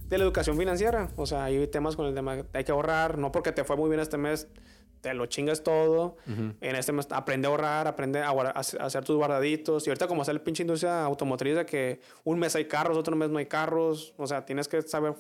de 0.09 0.19
la 0.19 0.25
educación 0.25 0.57
financiera. 0.57 1.11
O 1.17 1.27
sea, 1.27 1.45
hay 1.45 1.67
temas 1.67 1.97
con 1.97 2.07
el 2.07 2.15
tema, 2.15 2.45
hay 2.53 2.65
que 2.65 2.73
ahorrar, 2.73 3.19
no 3.19 3.33
porque 3.33 3.51
te 3.51 3.65
fue 3.65 3.77
muy 3.77 3.89
bien 3.89 4.01
este 4.01 4.19
mes 4.19 4.47
te 5.01 5.15
lo 5.15 5.27
chingas 5.27 5.63
todo. 5.63 6.17
En 6.27 6.77
este 6.77 6.93
mes 6.93 7.07
aprende 7.11 7.47
a 7.47 7.51
ahorrar, 7.51 7.87
aprende 7.87 8.21
a, 8.21 8.31
hacer 8.31 9.05
tus 9.05 9.17
guardaditos. 9.17 9.87
Y 9.87 9.91
ahorita 9.91 10.07
como 10.07 10.23
hacer 10.23 10.35
el 10.35 10.41
pinche 10.41 10.63
industria 10.63 11.05
automotriz 11.05 11.57
de 11.57 11.67
que 11.67 12.01
un 12.25 12.39
mes 12.39 12.57
hay 12.57 12.67
carros, 12.67 12.97
otro 12.97 13.15
mes 13.17 13.31
no 13.31 13.39
hay 13.39 13.47
carros. 13.47 14.15
O 14.17 14.27
sea, 14.27 14.45
tienes 14.45 14.69
que 14.69 14.83
saber 14.83 15.15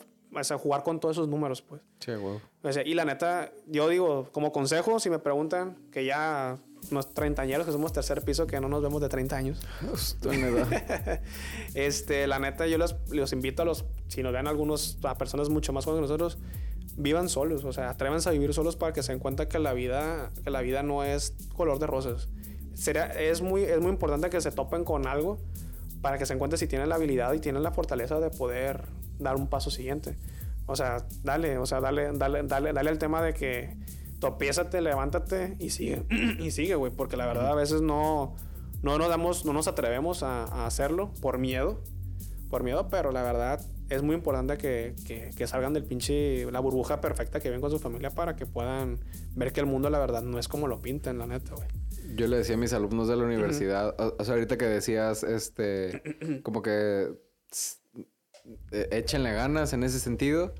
jugar 0.59 0.83
con 0.83 1.01
todos 1.01 1.17
esos 1.17 1.29
números, 1.29 1.63
pues. 1.63 1.81
Sí, 2.01 2.13
wow. 2.13 2.41
y 2.85 2.95
la 2.95 3.05
neta, 3.05 3.53
yo 3.67 3.89
digo, 3.89 4.29
como 4.33 4.53
consejo, 4.53 4.99
si 4.99 5.11
me 5.11 5.19
preguntan, 5.19 5.77
que 5.93 6.05
ya 6.05 6.59
unos 6.91 7.15
treintañeros 7.15 7.67
que 7.67 7.73
somos 7.73 7.93
tercer 7.93 8.23
piso, 8.23 8.47
que 8.47 8.61
no 8.61 8.69
nos 8.69 8.83
vemos 8.83 9.01
de 9.01 9.09
30 9.09 9.37
años. 9.37 9.61
este, 11.75 12.27
la 12.27 12.39
neta, 12.39 12.67
yo 12.67 12.79
los, 12.79 12.97
los 13.11 13.33
invito 13.33 13.63
a 13.63 13.65
los, 13.65 13.85
si 14.09 14.23
nos 14.23 14.33
ven 14.33 14.47
algunos, 14.47 14.99
a 15.05 15.17
personas 15.17 15.49
mucho 15.49 15.73
más 15.73 15.85
jóvenes 15.85 16.09
que 16.09 16.13
nosotros, 16.13 16.39
vivan 16.97 17.29
solos, 17.29 17.65
o 17.65 17.73
sea, 17.73 17.91
atrévanse 17.91 18.29
a 18.29 18.33
vivir 18.33 18.53
solos 18.55 18.77
para 18.77 18.93
que 18.93 19.03
se 19.03 19.13
den 19.13 19.19
cuenta 19.19 19.49
que 19.49 19.59
la 19.59 19.73
vida, 19.73 20.31
que 20.43 20.51
la 20.51 20.61
vida 20.61 20.83
no 20.83 21.05
es 21.05 21.35
color 21.57 21.79
de 21.79 21.87
rosas. 21.87 22.29
Sería, 22.75 23.07
es, 23.07 23.43
muy, 23.43 23.63
es 23.63 23.81
muy 23.81 23.91
importante 23.91 24.31
que 24.31 24.41
se 24.41 24.51
topen 24.51 24.85
con 24.85 25.07
algo 25.07 25.39
para 26.01 26.19
que 26.19 26.27
se 26.27 26.35
encuentren 26.35 26.59
si 26.59 26.67
tienen 26.67 26.89
la 26.89 26.97
habilidad 26.97 27.33
y 27.33 27.39
tienen 27.39 27.63
la 27.63 27.73
fortaleza 27.73 28.21
de 28.21 28.31
poder 28.31 28.85
dar 29.19 29.37
un 29.37 29.49
paso 29.49 29.71
siguiente. 29.71 30.17
O 30.67 30.77
sea, 30.77 31.07
dale, 31.23 31.59
o 31.59 31.67
sea, 31.67 31.81
dale, 31.81 32.11
dale, 32.13 32.43
dale, 32.43 32.73
dale 32.73 32.91
el 32.91 32.99
tema 32.99 33.23
de 33.23 33.35
que 33.35 33.77
topiézate, 34.19 34.81
levántate 34.81 35.57
y 35.59 35.71
sigue, 35.71 36.05
y 36.39 36.51
sigue, 36.51 36.75
güey, 36.75 36.93
porque 36.93 37.17
la 37.17 37.27
verdad 37.27 37.51
a 37.53 37.55
veces 37.55 37.81
no, 37.81 38.35
no 38.83 38.99
nos 38.99 39.09
damos, 39.09 39.45
no 39.45 39.53
nos 39.53 39.69
atrevemos 39.69 40.23
a, 40.23 40.45
a 40.45 40.67
hacerlo 40.67 41.13
por 41.21 41.39
miedo, 41.39 41.81
por 42.51 42.63
miedo, 42.63 42.89
pero 42.89 43.13
la 43.13 43.23
verdad 43.23 43.65
es 43.89 44.03
muy 44.03 44.15
importante 44.15 44.57
que, 44.57 44.95
que, 45.37 45.47
salgan 45.47 45.73
del 45.73 45.85
pinche, 45.85 46.51
la 46.51 46.61
burbuja 46.61 47.01
perfecta 47.01 47.41
que 47.41 47.51
ven 47.51 47.61
con 47.61 47.71
su 47.71 47.79
familia 47.79 48.11
para 48.11 48.37
que 48.37 48.47
puedan 48.47 48.99
ver 49.35 49.53
que 49.53 49.61
el 49.61 49.67
mundo, 49.67 49.91
la 49.91 49.99
verdad, 49.99 50.23
no 50.23 50.39
es 50.39 50.49
como 50.49 50.69
lo 50.69 50.81
pintan, 50.81 51.19
la 51.19 51.27
neta, 51.27 51.55
güey. 51.55 51.69
Yo 52.17 52.27
le 52.27 52.39
decía 52.39 52.55
a 52.55 52.59
mis 52.59 52.73
alumnos 52.73 53.09
de 53.09 53.17
la 53.17 53.25
universidad, 53.25 53.95
o, 53.99 54.25
sea, 54.25 54.35
ahorita 54.35 54.57
que 54.57 54.67
decías, 54.67 55.23
este, 55.23 56.03
como 56.43 56.63
que 56.63 57.13
e, 58.71 58.89
échenle 58.93 59.33
ganas 59.33 59.73
en 59.73 59.83
ese 59.83 59.99
sentido, 59.99 60.55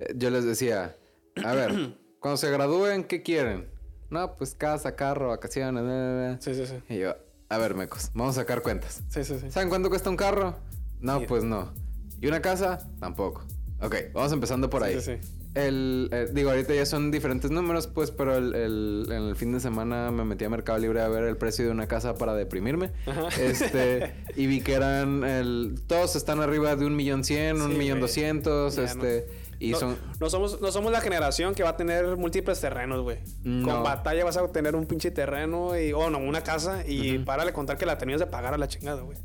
eh, 0.00 0.12
yo 0.16 0.30
les 0.30 0.44
decía, 0.44 0.96
a 1.44 1.54
ver, 1.54 1.96
cuando 2.20 2.36
se 2.36 2.50
gradúen, 2.50 3.04
¿qué 3.04 3.22
quieren? 3.22 3.68
No, 4.10 4.36
pues 4.36 4.54
casa, 4.54 4.96
carro, 4.96 5.28
vacaciones, 5.28 6.42
Sí, 6.42 6.54
sí, 6.54 6.66
sí. 6.66 6.76
Y 6.88 6.98
yo, 6.98 7.14
a 7.48 7.58
ver, 7.58 7.74
mecos, 7.74 8.10
vamos 8.14 8.36
a 8.36 8.40
sacar 8.42 8.62
cuentas. 8.62 9.02
Sí, 9.08 9.24
sí, 9.24 9.38
sí. 9.38 9.50
¿Saben 9.50 9.68
cuánto 9.68 9.90
cuesta 9.90 10.10
un 10.10 10.16
carro? 10.16 10.56
No, 11.00 11.20
pues 11.22 11.44
no. 11.44 11.72
¿Y 12.20 12.26
una 12.26 12.40
casa? 12.40 12.88
Tampoco. 13.00 13.44
Ok, 13.80 13.94
vamos 14.12 14.32
empezando 14.32 14.68
por 14.68 14.82
ahí. 14.82 15.00
Sí, 15.00 15.12
sí. 15.16 15.28
El, 15.54 16.08
eh, 16.12 16.28
digo, 16.32 16.50
ahorita 16.50 16.74
ya 16.74 16.84
son 16.84 17.10
diferentes 17.10 17.50
números, 17.50 17.86
pues, 17.86 18.10
pero 18.10 18.36
el, 18.36 18.54
el, 18.54 19.06
en 19.08 19.22
el 19.22 19.36
fin 19.36 19.52
de 19.52 19.60
semana 19.60 20.10
me 20.10 20.24
metí 20.24 20.44
a 20.44 20.50
Mercado 20.50 20.78
Libre 20.78 21.00
a 21.00 21.08
ver 21.08 21.24
el 21.24 21.36
precio 21.36 21.64
de 21.64 21.70
una 21.70 21.86
casa 21.86 22.14
para 22.14 22.34
deprimirme. 22.34 22.92
Este, 23.40 24.14
y 24.36 24.46
vi 24.46 24.60
que 24.60 24.74
eran 24.74 25.24
el, 25.24 25.80
todos 25.86 26.16
están 26.16 26.40
arriba 26.40 26.76
de 26.76 26.86
un 26.86 26.94
millón 26.94 27.24
cien, 27.24 27.60
un 27.60 27.76
millón 27.78 28.00
doscientos, 28.00 28.78
este. 28.78 29.26
Y 29.60 29.72
no, 29.72 29.78
son... 29.78 29.96
no 30.20 30.30
somos, 30.30 30.60
no 30.60 30.70
somos 30.70 30.92
la 30.92 31.00
generación 31.00 31.54
que 31.54 31.64
va 31.64 31.70
a 31.70 31.76
tener 31.76 32.16
múltiples 32.16 32.60
terrenos, 32.60 33.02
güey. 33.02 33.18
Con 33.42 33.82
batalla 33.82 34.24
vas 34.24 34.36
a 34.36 34.46
tener 34.52 34.76
un 34.76 34.86
pinche 34.86 35.10
terreno 35.10 35.76
y, 35.76 35.92
o 35.92 36.10
no, 36.10 36.18
una 36.18 36.42
casa 36.42 36.84
y 36.86 37.18
para 37.20 37.44
le 37.44 37.52
contar 37.52 37.76
que 37.78 37.86
la 37.86 37.98
tenías 37.98 38.20
de 38.20 38.26
pagar 38.26 38.54
a 38.54 38.58
la 38.58 38.68
chingada, 38.68 39.02
güey. 39.02 39.18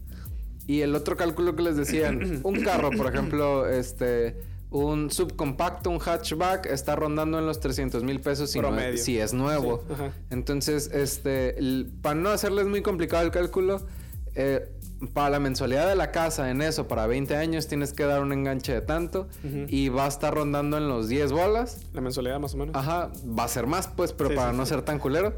Y 0.67 0.81
el 0.81 0.95
otro 0.95 1.17
cálculo 1.17 1.55
que 1.55 1.63
les 1.63 1.75
decían, 1.75 2.39
un 2.43 2.61
carro, 2.61 2.91
por 2.91 3.07
ejemplo, 3.13 3.67
este, 3.67 4.37
un 4.69 5.11
subcompacto, 5.11 5.89
un 5.89 5.99
hatchback, 5.99 6.65
está 6.65 6.95
rondando 6.95 7.37
en 7.39 7.45
los 7.45 7.59
300 7.59 8.03
mil 8.03 8.19
pesos 8.21 8.51
si, 8.51 8.59
si, 8.97 9.19
es 9.19 9.33
nuevo. 9.33 9.83
Entonces, 10.29 10.89
este, 10.93 11.55
para 12.01 12.15
no 12.15 12.29
hacerles 12.29 12.65
muy 12.67 12.81
complicado 12.81 13.23
el 13.23 13.31
cálculo, 13.31 13.85
eh, 14.35 14.67
para 15.13 15.29
la 15.29 15.39
mensualidad 15.39 15.87
de 15.87 15.95
la 15.95 16.11
casa 16.11 16.49
en 16.49 16.61
eso, 16.61 16.87
para 16.87 17.07
20 17.07 17.35
años, 17.35 17.67
tienes 17.67 17.93
que 17.93 18.03
dar 18.03 18.21
un 18.21 18.31
enganche 18.31 18.73
de 18.73 18.81
tanto 18.81 19.27
y 19.67 19.89
va 19.89 20.05
a 20.05 20.07
estar 20.07 20.33
rondando 20.33 20.77
en 20.77 20.87
los 20.87 21.09
10 21.09 21.31
bolas. 21.31 21.81
La 21.93 22.01
mensualidad 22.01 22.39
más 22.39 22.53
o 22.53 22.57
menos. 22.57 22.75
Ajá, 22.75 23.11
va 23.27 23.43
a 23.43 23.47
ser 23.47 23.67
más, 23.67 23.87
pues, 23.87 24.13
pero 24.13 24.33
para 24.33 24.53
no 24.53 24.65
ser 24.65 24.81
tan 24.81 24.99
culero. 24.99 25.33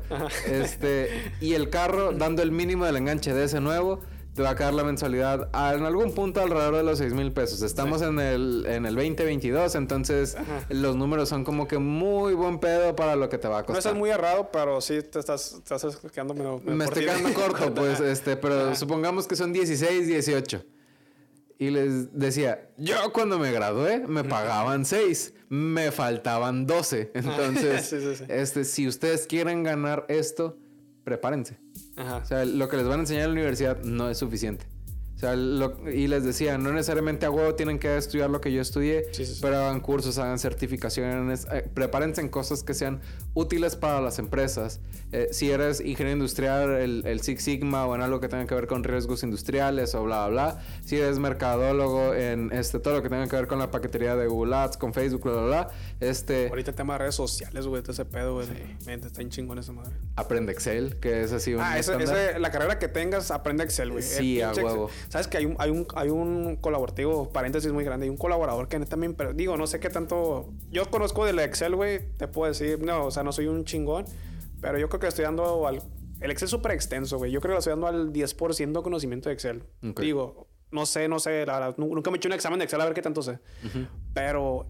Este, 0.47 1.31
y 1.41 1.53
el 1.53 1.69
carro, 1.69 2.13
dando 2.13 2.41
el 2.41 2.51
mínimo 2.51 2.85
del 2.85 2.97
enganche 2.97 3.33
de 3.33 3.45
ese 3.45 3.59
nuevo, 3.59 4.01
te 4.35 4.41
va 4.41 4.49
a 4.49 4.55
caer 4.55 4.73
la 4.73 4.83
mensualidad 4.83 5.47
en 5.73 5.85
algún 5.85 6.13
punto 6.13 6.41
alrededor 6.41 6.75
de 6.75 6.83
los 6.83 6.97
6 6.97 7.13
mil 7.13 7.31
pesos. 7.31 7.61
Estamos 7.61 8.01
en, 8.01 8.19
el, 8.19 8.65
en 8.67 8.85
el 8.85 8.93
2022, 8.93 9.75
entonces 9.75 10.35
los 10.67 10.97
números 10.97 11.29
son 11.29 11.45
como 11.45 11.69
que 11.69 11.77
muy 11.77 12.33
buen 12.33 12.59
pedo 12.59 12.97
para 12.97 13.15
lo 13.15 13.29
que 13.29 13.37
te 13.37 13.47
va 13.47 13.59
a 13.59 13.61
costar. 13.61 13.75
No 13.75 13.79
estás 13.79 13.95
muy 13.95 14.09
errado, 14.09 14.49
pero 14.51 14.81
sí 14.81 15.01
te 15.01 15.19
estás, 15.19 15.53
estás 15.53 15.97
quedando 16.13 16.33
medio, 16.33 16.61
Me 16.65 16.83
estoy 16.83 17.05
quedando 17.05 17.33
corto, 17.33 17.73
pues, 17.73 18.01
este, 18.01 18.35
pero 18.35 18.75
supongamos 18.75 19.25
que 19.25 19.37
son 19.37 19.53
16, 19.53 20.05
18. 20.05 20.65
Y 21.57 21.69
les 21.69 22.13
decía, 22.19 22.69
yo 22.75 23.13
cuando 23.13 23.39
me 23.39 23.53
gradué 23.53 23.99
me 24.05 24.25
pagaban 24.25 24.83
6, 24.83 25.33
me 25.47 25.91
faltaban 25.91 26.67
12. 26.67 27.11
Entonces, 27.15 27.93
este, 28.27 28.65
si 28.65 28.85
ustedes 28.85 29.27
quieren 29.27 29.63
ganar 29.63 30.05
esto, 30.09 30.57
prepárense. 31.05 31.57
O 31.97 32.25
sea, 32.25 32.43
lo 32.45 32.67
que 32.67 32.77
les 32.77 32.87
van 32.87 32.99
a 32.99 33.03
enseñar 33.03 33.23
en 33.23 33.29
la 33.29 33.33
universidad 33.33 33.81
no 33.83 34.09
es 34.09 34.17
suficiente. 34.17 34.65
O 35.15 35.17
sea, 35.17 35.33
y 35.33 36.07
les 36.07 36.25
decía, 36.25 36.57
no 36.57 36.73
necesariamente 36.73 37.25
a 37.25 37.31
huevo 37.31 37.55
tienen 37.55 37.79
que 37.79 37.95
estudiar 37.95 38.29
lo 38.29 38.41
que 38.41 38.51
yo 38.51 38.61
estudié, 38.61 39.05
pero 39.41 39.57
hagan 39.57 39.79
cursos, 39.79 40.17
hagan 40.17 40.39
certificaciones, 40.39 41.47
eh, 41.53 41.69
prepárense 41.73 42.19
en 42.19 42.27
cosas 42.27 42.63
que 42.63 42.73
sean 42.73 42.99
útiles 43.33 43.77
para 43.77 44.01
las 44.01 44.19
empresas. 44.19 44.81
Eh, 45.13 45.29
si 45.31 45.51
eres 45.51 45.79
ingeniero 45.79 46.17
industrial, 46.17 46.71
el, 46.71 47.21
Six 47.21 47.41
Sigma 47.41 47.85
o 47.85 47.95
en 47.95 48.01
algo 48.01 48.19
que 48.19 48.27
tenga 48.27 48.45
que 48.45 48.55
ver 48.55 48.67
con 48.67 48.83
riesgos 48.83 49.23
industriales 49.23 49.95
o 49.95 50.03
bla, 50.03 50.27
bla, 50.27 50.53
bla. 50.53 50.63
Si 50.83 50.97
eres 50.97 51.17
mercadólogo 51.17 52.13
en 52.13 52.51
este, 52.51 52.79
todo 52.79 52.95
lo 52.95 53.01
que 53.01 53.07
tenga 53.07 53.25
que 53.27 53.35
ver 53.37 53.47
con 53.47 53.57
la 53.57 53.71
paquetería 53.71 54.17
de 54.17 54.27
Google 54.27 54.53
Ads, 54.53 54.75
con 54.75 54.93
Facebook, 54.93 55.23
bla, 55.23 55.33
bla, 55.33 55.45
bla. 55.45 55.67
Este, 56.01 56.49
Ahorita 56.49 56.71
el 56.71 56.75
tema 56.75 56.93
de 56.95 56.99
redes 56.99 57.15
sociales, 57.15 57.67
güey, 57.67 57.81
todo 57.81 57.93
ese 57.93 58.03
pedo, 58.03 58.33
güey. 58.33 58.47
Está 58.85 59.21
en 59.21 59.29
chingón 59.29 59.59
esa 59.59 59.71
madre. 59.71 59.95
Aprende 60.17 60.51
Excel, 60.51 60.97
que 60.97 61.23
es 61.23 61.31
así 61.31 61.53
un. 61.53 61.61
Ah, 61.61 61.79
ese, 61.79 62.37
la 62.37 62.51
carrera 62.51 62.79
que 62.79 62.89
tengas, 62.89 63.31
aprende 63.31 63.63
Excel, 63.63 63.91
güey. 63.91 64.03
Sí, 64.03 64.41
a 64.41 64.51
huevo. 64.51 64.89
Sabes 65.15 65.29
que 65.29 65.37
hay 65.37 65.45
un, 65.45 65.55
hay 65.59 65.69
un, 65.69 65.87
hay 65.95 66.09
un 66.09 66.57
colaborativo, 66.57 67.29
paréntesis 67.29 67.71
muy 67.71 67.85
grande, 67.85 68.03
hay 68.03 68.09
un 68.09 68.17
colaborador 68.17 68.67
que 68.67 68.77
también, 68.81 69.13
pero 69.13 69.31
digo, 69.31 69.55
no 69.55 69.65
sé 69.65 69.79
qué 69.79 69.89
tanto. 69.89 70.49
Yo 70.71 70.89
conozco 70.91 71.23
del 71.23 71.39
Excel, 71.39 71.73
güey, 71.73 72.01
te 72.17 72.27
puedo 72.27 72.51
decir, 72.51 72.83
no, 72.83 73.05
o 73.05 73.11
sea, 73.11 73.23
no 73.23 73.31
soy 73.31 73.47
un 73.47 73.63
chingón, 73.63 74.03
pero 74.59 74.77
yo 74.77 74.89
creo 74.89 74.99
que 74.99 75.07
estoy 75.07 75.23
dando 75.23 75.67
al. 75.67 75.81
El 76.19 76.31
Excel 76.31 76.47
es 76.47 76.51
súper 76.51 76.73
extenso, 76.73 77.17
güey. 77.17 77.31
Yo 77.31 77.39
creo 77.39 77.53
que 77.53 77.59
estoy 77.59 77.71
dando 77.71 77.87
al 77.87 78.11
10% 78.11 78.73
de 78.73 78.83
conocimiento 78.83 79.29
de 79.29 79.35
Excel. 79.35 79.63
Digo, 79.81 80.49
no 80.71 80.85
sé, 80.85 81.07
no 81.07 81.19
sé, 81.19 81.45
nunca 81.77 82.11
me 82.11 82.15
he 82.15 82.17
hecho 82.17 82.27
un 82.27 82.33
examen 82.33 82.59
de 82.59 82.65
Excel 82.65 82.81
a 82.81 82.83
ver 82.83 82.93
qué 82.93 83.01
tanto 83.01 83.21
sé. 83.21 83.39
Pero 84.13 84.67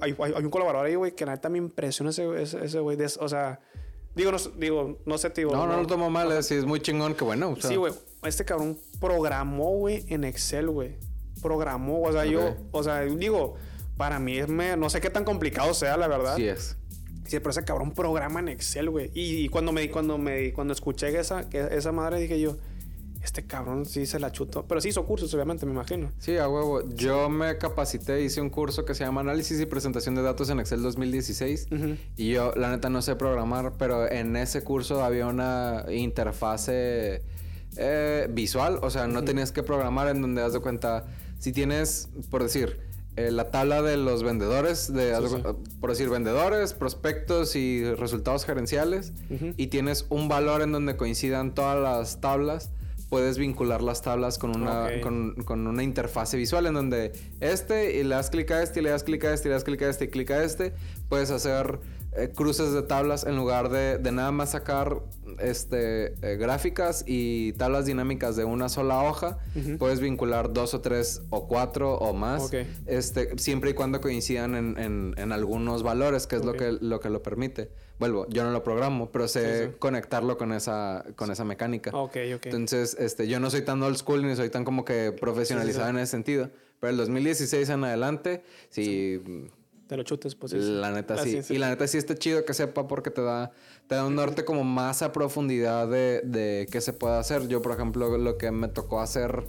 hay, 0.00 0.16
un 0.18 0.50
colaborador 0.50 0.86
ahí, 0.86 0.94
güey, 0.94 1.14
que 1.14 1.26
neta 1.26 1.50
me 1.50 1.58
impresiona 1.58 2.08
ese 2.08 2.80
güey. 2.80 2.98
o 3.20 3.28
sea, 3.28 3.60
digo 4.14 4.32
no, 4.32 4.38
digo, 4.56 4.98
no 5.04 5.18
sé, 5.18 5.28
tío. 5.28 5.50
No, 5.50 5.66
no, 5.66 5.82
lo 5.82 5.86
tomo 5.86 6.08
mal, 6.08 6.32
es, 6.32 6.50
es 6.50 6.64
muy 6.64 6.80
chingón, 6.80 7.14
que 7.14 7.24
bueno. 7.24 7.54
Sí, 7.60 7.76
güey. 7.76 7.92
Este 8.26 8.44
cabrón 8.44 8.78
programó, 9.00 9.76
güey, 9.76 10.04
en 10.08 10.24
Excel, 10.24 10.68
güey. 10.70 10.96
Programó, 11.42 12.02
o 12.02 12.12
sea, 12.12 12.24
yo, 12.24 12.56
o 12.72 12.82
sea, 12.82 13.02
digo, 13.02 13.54
para 13.96 14.18
mí 14.18 14.38
es, 14.38 14.48
me, 14.48 14.76
no 14.76 14.90
sé 14.90 15.00
qué 15.00 15.10
tan 15.10 15.24
complicado 15.24 15.74
sea, 15.74 15.96
la 15.96 16.08
verdad. 16.08 16.36
Sí 16.36 16.46
es. 16.48 16.76
Sí, 17.26 17.38
pero 17.38 17.50
ese 17.50 17.64
cabrón 17.64 17.92
programa 17.92 18.40
en 18.40 18.48
Excel, 18.48 18.90
güey. 18.90 19.10
Y, 19.14 19.48
cuando 19.48 19.72
me, 19.72 19.90
cuando 19.90 20.16
me, 20.16 20.52
cuando 20.52 20.72
escuché 20.72 21.18
esa, 21.18 21.48
que 21.48 21.66
esa 21.72 21.90
madre, 21.90 22.20
dije 22.20 22.40
yo, 22.40 22.56
este 23.22 23.44
cabrón 23.44 23.84
sí 23.84 24.06
se 24.06 24.20
la 24.20 24.30
chutó. 24.30 24.64
Pero 24.66 24.80
sí 24.80 24.90
hizo 24.90 25.04
cursos, 25.04 25.34
obviamente, 25.34 25.66
me 25.66 25.72
imagino. 25.72 26.12
Sí, 26.18 26.36
a 26.36 26.48
huevo. 26.48 26.88
Yo 26.90 27.28
me 27.28 27.58
capacité, 27.58 28.22
hice 28.22 28.40
un 28.40 28.50
curso 28.50 28.84
que 28.84 28.94
se 28.94 29.04
llama 29.04 29.22
Análisis 29.22 29.60
y 29.60 29.66
Presentación 29.66 30.14
de 30.14 30.22
Datos 30.22 30.50
en 30.50 30.60
Excel 30.60 30.82
2016. 30.82 31.66
Y 32.16 32.30
yo, 32.30 32.52
la 32.54 32.70
neta, 32.70 32.88
no 32.90 33.02
sé 33.02 33.16
programar, 33.16 33.72
pero 33.76 34.08
en 34.08 34.36
ese 34.36 34.62
curso 34.62 35.02
había 35.02 35.26
una 35.26 35.84
interfase 35.90 37.22
eh, 37.78 38.28
visual. 38.30 38.78
O 38.82 38.90
sea, 38.90 39.06
no 39.06 39.24
tenías 39.24 39.52
que 39.52 39.62
programar 39.62 40.08
en 40.08 40.22
donde 40.22 40.42
das 40.42 40.52
de 40.52 40.60
cuenta. 40.60 41.04
Si 41.38 41.52
tienes, 41.52 42.08
por 42.30 42.42
decir, 42.42 42.80
eh, 43.16 43.30
la 43.30 43.50
tabla 43.50 43.82
de 43.82 43.96
los 43.96 44.22
vendedores, 44.22 44.92
de, 44.92 45.12
por 45.80 45.90
decir, 45.90 46.08
vendedores, 46.08 46.74
prospectos 46.74 47.56
y 47.56 47.84
resultados 47.94 48.44
gerenciales, 48.44 49.12
y 49.56 49.68
tienes 49.68 50.06
un 50.10 50.28
valor 50.28 50.62
en 50.62 50.72
donde 50.72 50.96
coincidan 50.96 51.54
todas 51.54 51.80
las 51.80 52.20
tablas 52.20 52.70
puedes 53.08 53.38
vincular 53.38 53.82
las 53.82 54.02
tablas 54.02 54.38
con 54.38 54.56
una, 54.56 54.88
con, 55.00 55.66
una 55.66 55.82
interfase 55.82 56.36
visual 56.36 56.66
en 56.66 56.74
donde 56.74 57.12
este 57.40 57.96
y 57.98 58.02
le 58.02 58.14
das 58.14 58.30
clic 58.30 58.50
a 58.50 58.62
este 58.62 58.80
y 58.80 58.82
le 58.82 58.90
das 58.90 59.04
clic 59.04 59.24
a 59.24 59.32
este 59.32 59.48
y 59.48 59.50
le 59.50 59.54
das 59.54 59.64
clic 59.64 59.82
a 59.82 59.88
este 59.88 60.04
y 60.06 60.08
clic 60.08 60.30
a 60.30 60.42
este. 60.42 60.72
Puedes 61.08 61.30
hacer 61.30 61.78
eh, 62.16 62.30
cruces 62.34 62.72
de 62.72 62.82
tablas 62.82 63.24
en 63.24 63.36
lugar 63.36 63.68
de, 63.68 63.98
nada 64.10 64.32
más 64.32 64.52
sacar 64.52 65.02
este, 65.38 66.14
eh, 66.22 66.36
gráficas 66.36 67.04
y 67.06 67.52
tablas 67.54 67.86
dinámicas 67.86 68.36
de 68.36 68.44
una 68.44 68.68
sola 68.68 69.02
hoja. 69.02 69.38
Puedes 69.78 70.00
vincular 70.00 70.52
dos 70.52 70.74
o 70.74 70.80
tres 70.80 71.22
o 71.30 71.46
cuatro 71.46 71.94
o 71.94 72.14
más. 72.14 72.50
Este, 72.86 73.38
siempre 73.38 73.70
y 73.70 73.74
cuando 73.74 74.00
coincidan 74.00 74.54
en, 74.78 75.32
algunos 75.32 75.82
valores, 75.82 76.26
que 76.26 76.36
es 76.36 76.44
lo, 76.44 76.54
que, 76.54 76.72
lo 76.72 77.00
que 77.00 77.10
lo 77.10 77.22
permite. 77.22 77.70
Vuelvo, 77.98 78.26
yo 78.28 78.44
no 78.44 78.50
lo 78.50 78.62
programo, 78.62 79.10
pero 79.10 79.26
sé 79.28 79.72
conectarlo 79.78 80.36
con 80.38 80.52
esa, 80.52 81.04
con 81.16 81.30
esa 81.30 81.44
mecánica. 81.44 81.92
Entonces, 82.14 82.96
este, 82.98 83.28
yo 83.28 83.40
no 83.40 83.50
soy 83.50 83.62
tan 83.62 83.82
old 83.82 83.96
school 83.96 84.26
ni 84.26 84.36
soy 84.36 84.50
tan 84.50 84.64
como 84.64 84.84
que 84.84 85.12
profesionalizado 85.12 85.90
en 85.90 85.98
ese 85.98 86.12
sentido. 86.12 86.50
Pero 86.80 86.90
el 86.90 86.96
2016 86.98 87.68
en 87.70 87.84
adelante, 87.84 88.42
sí 88.68 89.22
te 89.86 89.96
lo 89.96 90.02
chutes, 90.02 90.34
pues 90.34 90.52
La 90.52 90.90
neta 90.90 91.16
sí. 91.18 91.40
Y 91.50 91.58
la 91.58 91.68
neta 91.68 91.86
sí 91.86 91.98
está 91.98 92.14
chido 92.14 92.44
que 92.44 92.54
sepa 92.54 92.86
porque 92.88 93.10
te 93.10 93.22
da, 93.22 93.52
te 93.86 93.94
da 93.94 94.04
un 94.04 94.14
norte 94.14 94.44
como 94.44 94.64
más 94.64 95.02
a 95.02 95.12
profundidad 95.12 95.88
de, 95.88 96.22
de 96.24 96.66
qué 96.70 96.80
se 96.80 96.92
puede 96.92 97.16
hacer. 97.16 97.48
Yo, 97.48 97.62
por 97.62 97.72
ejemplo, 97.72 98.18
lo 98.18 98.38
que 98.38 98.50
me 98.50 98.68
tocó 98.68 99.00
hacer 99.00 99.46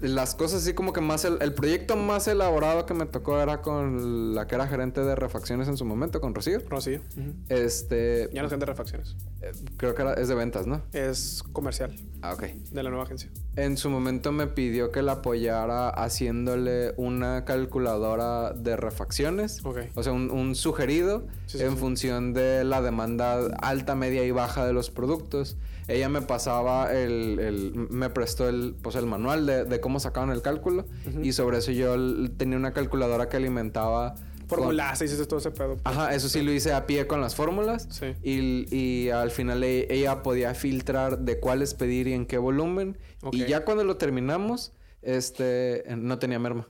las 0.00 0.34
cosas 0.34 0.62
así 0.62 0.72
como 0.72 0.92
que 0.92 1.00
más 1.00 1.24
el, 1.24 1.52
proyecto 1.52 1.96
más 1.96 2.26
elaborado 2.26 2.86
que 2.86 2.94
me 2.94 3.04
tocó 3.06 3.40
era 3.40 3.60
con 3.60 4.34
la 4.34 4.46
que 4.46 4.54
era 4.54 4.66
gerente 4.66 5.02
de 5.02 5.14
refacciones 5.14 5.68
en 5.68 5.76
su 5.76 5.84
momento 5.84 6.20
con 6.20 6.34
Rocío. 6.34 6.60
Rocío. 6.68 7.00
Este 7.48 8.30
ya 8.32 8.40
no 8.40 8.46
es 8.46 8.50
gerente 8.50 8.66
de 8.66 8.72
refacciones. 8.72 9.16
Eh, 9.42 9.52
creo 9.76 9.94
que 9.94 10.02
era, 10.02 10.14
es 10.14 10.28
de 10.28 10.34
ventas, 10.34 10.66
¿no? 10.66 10.82
Es 10.92 11.42
comercial. 11.52 11.94
Ah, 12.22 12.32
ok. 12.32 12.44
De 12.72 12.82
la 12.82 12.88
nueva 12.88 13.04
agencia. 13.04 13.30
En 13.56 13.76
su 13.76 13.90
momento 13.90 14.32
me 14.32 14.46
pidió 14.46 14.90
que 14.90 15.02
la 15.02 15.12
apoyara 15.12 15.90
haciéndole 15.90 16.94
una 16.96 17.44
calculadora 17.44 18.52
de 18.54 18.76
refacciones. 18.76 19.64
Ok. 19.64 19.80
O 19.94 20.02
sea, 20.02 20.12
un, 20.12 20.54
sugerido 20.54 21.26
en 21.52 21.76
función 21.76 22.32
de 22.32 22.64
la 22.64 22.80
demanda 22.80 23.46
alta, 23.60 23.94
media 23.94 24.24
y 24.24 24.30
baja 24.30 24.66
de 24.66 24.72
los 24.72 24.90
productos 24.90 25.56
ella 25.88 26.08
me 26.08 26.22
pasaba 26.22 26.92
el, 26.92 27.38
el 27.38 27.72
me 27.90 28.10
prestó 28.10 28.48
el, 28.48 28.74
pues 28.82 28.96
el 28.96 29.06
manual 29.06 29.46
de, 29.46 29.64
de 29.64 29.80
cómo 29.80 30.00
sacaban 30.00 30.30
el 30.30 30.42
cálculo 30.42 30.86
y 31.22 31.32
sobre 31.32 31.58
eso 31.58 31.72
yo 31.72 31.96
tenía 32.36 32.56
una 32.56 32.72
calculadora 32.72 33.28
que 33.28 33.36
alimentaba 33.36 34.14
Fórmulas, 34.46 34.98
con... 34.98 35.06
hiciste 35.06 35.24
todo 35.26 35.38
ese 35.38 35.50
pedo. 35.50 35.78
Ajá, 35.84 36.14
eso 36.14 36.28
sí 36.28 36.42
lo 36.42 36.52
hice 36.52 36.72
a 36.72 36.86
pie 36.86 37.06
con 37.06 37.20
las 37.20 37.34
fórmulas. 37.34 37.88
Sí. 37.90 38.14
Y, 38.22 38.74
y 38.76 39.08
al 39.08 39.30
final 39.30 39.64
e, 39.64 39.86
ella 39.90 40.22
podía 40.22 40.54
filtrar 40.54 41.20
de 41.20 41.40
cuáles 41.40 41.72
pedir 41.74 42.08
y 42.08 42.12
en 42.12 42.26
qué 42.26 42.36
volumen. 42.38 42.98
Y 43.32 43.46
ya 43.46 43.64
cuando 43.64 43.84
lo 43.84 43.96
terminamos, 43.96 44.72
este, 45.00 45.84
no 45.96 46.18
tenía 46.18 46.38
merma. 46.38 46.68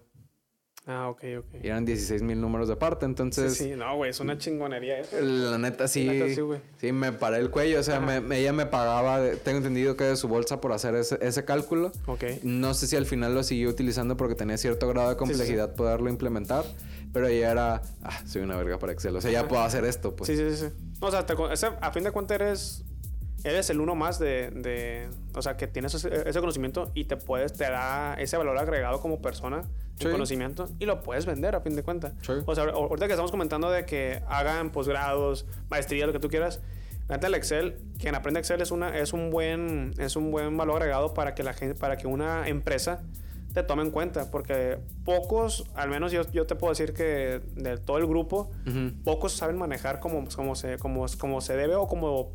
Ah, 0.87 1.09
ok, 1.09 1.23
ok. 1.39 1.47
Y 1.63 1.69
eran 1.69 1.87
16 1.87 2.23
mil 2.23 2.39
números 2.39 2.69
de 2.69 2.77
parte, 2.77 3.07
entonces... 3.07 3.57
Sí, 3.57 3.65
sí, 3.65 3.71
no, 3.71 3.97
güey, 3.97 4.11
es 4.11 4.21
una 4.21 4.37
chingonería 4.37 4.99
eso. 4.99 5.19
La 5.19 5.57
neta 5.57 5.89
sí... 5.89 6.37
sí, 6.77 6.93
me 6.93 7.13
paré 7.13 7.39
el 7.39 7.51
cuello, 7.51 7.81
o 7.81 7.83
sea, 7.83 8.01
me, 8.01 8.39
ella 8.39 8.53
me 8.53 8.67
pagaba, 8.67 9.21
tengo 9.43 9.59
entendido 9.59 9.97
que 9.97 10.05
de 10.05 10.17
su 10.17 10.29
bolsa 10.29 10.61
por 10.61 10.73
hacer 10.73 10.95
ese, 10.95 11.19
ese 11.23 11.45
cálculo. 11.47 11.91
Ok. 12.07 12.25
No 12.43 12.75
sé 12.75 12.87
si 12.87 12.97
al 12.97 13.07
final 13.07 13.35
lo 13.35 13.43
siguió 13.43 13.71
utilizando 13.71 14.19
porque 14.19 14.35
tenía 14.35 14.59
cierto 14.59 14.87
grado 14.89 15.09
de 15.09 15.17
complejidad 15.17 15.75
poderlo 15.75 16.11
implementar, 16.11 16.67
pero 17.15 17.29
ella 17.29 17.51
era, 17.51 17.83
ah, 18.03 18.23
soy 18.27 18.43
una 18.43 18.57
verga 18.57 18.79
para 18.79 18.93
Excel, 18.93 19.17
o 19.17 19.23
sea, 19.23 19.31
ya 19.31 19.49
puedo 19.49 19.63
hacer 19.63 19.87
esto, 19.87 20.15
pues. 20.15 20.29
Sí, 20.29 20.37
sí, 20.37 20.55
sí. 20.55 20.67
O 21.01 21.11
sea, 21.11 21.25
a 21.81 21.93
fin 21.93 22.05
de 22.05 22.11
cuentas 22.11 22.35
eres 22.41 22.85
eres 23.45 23.69
el 23.71 23.81
uno 23.81 23.95
más 23.95 24.19
de, 24.19 24.51
de 24.51 25.09
o 25.35 25.43
sea, 25.43 25.57
que 25.57 25.67
tienes 25.67 25.95
ese, 25.95 26.41
conocimiento 26.41 26.91
y 26.95 27.05
te 27.05 27.17
puedes, 27.17 27.53
te 27.53 27.65
da 27.65 28.15
ese 28.15 28.37
valor 28.37 28.59
agregado 28.59 29.01
como 29.01 29.21
persona, 29.21 29.65
sí. 29.99 30.09
conocimiento, 30.09 30.69
y 30.79 30.87
lo 30.87 31.03
puedes 31.03 31.27
vender 31.27 31.55
a 31.55 31.61
fin 31.61 31.77
de 31.77 31.83
cuentas. 31.83 32.15
O 32.47 32.55
sea, 32.55 32.65
ahorita 32.65 33.07
que 33.07 33.13
estamos 33.13 33.31
comentando 33.31 33.71
de 33.71 33.85
que 33.85 34.23
hagan 34.29 34.71
posgrados, 34.71 35.47
maestría, 35.69 36.07
lo 36.07 36.13
que 36.13 36.21
tú 36.21 36.29
quieras, 36.29 36.61
la 37.07 37.17
el 37.17 37.35
Excel, 37.35 37.77
quien 37.99 38.15
aprende 38.15 38.41
Excel 38.41 38.63
es, 38.63 38.71
una, 38.71 38.99
es, 38.99 39.13
un 39.13 39.31
buen, 39.31 39.93
es 39.99 40.17
un 40.17 40.31
buen 40.31 40.57
valor 40.57 40.77
agregado 40.77 41.13
para 41.13 41.35
que, 41.35 41.43
la 41.43 41.53
gente, 41.53 41.75
para 41.75 41.99
que 41.99 42.07
una 42.07 42.49
empresa 42.49 43.03
te 43.53 43.63
tome 43.63 43.83
en 43.83 43.91
cuenta, 43.91 44.31
porque 44.31 44.79
pocos, 45.05 45.67
al 45.75 45.91
menos 45.91 46.13
yo, 46.13 46.23
yo 46.33 46.47
te 46.47 46.57
puedo 46.57 46.73
decir 46.73 46.95
que 46.95 47.41
de 47.55 47.77
todo 47.77 47.99
el 47.99 48.07
grupo, 48.07 48.51
pocos 49.05 49.33
saben 49.33 49.59
manejar 49.59 50.01
como, 50.01 50.27
como, 50.35 50.57
se, 50.57 50.79
como, 50.79 51.05
como 51.19 51.41
se 51.41 51.57
debe 51.57 51.75
o 51.77 51.87
como 51.87 52.33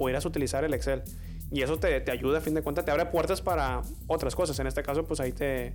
pudieras 0.00 0.24
utilizar 0.24 0.64
el 0.64 0.72
Excel. 0.72 1.02
Y 1.50 1.60
eso 1.60 1.78
te, 1.78 2.00
te 2.00 2.10
ayuda, 2.10 2.38
a 2.38 2.40
fin 2.40 2.54
de 2.54 2.62
cuentas, 2.62 2.86
te 2.86 2.90
abre 2.90 3.04
puertas 3.06 3.42
para 3.42 3.82
otras 4.06 4.34
cosas. 4.34 4.58
En 4.60 4.66
este 4.66 4.82
caso, 4.82 5.04
pues 5.04 5.20
ahí 5.20 5.30
te, 5.32 5.74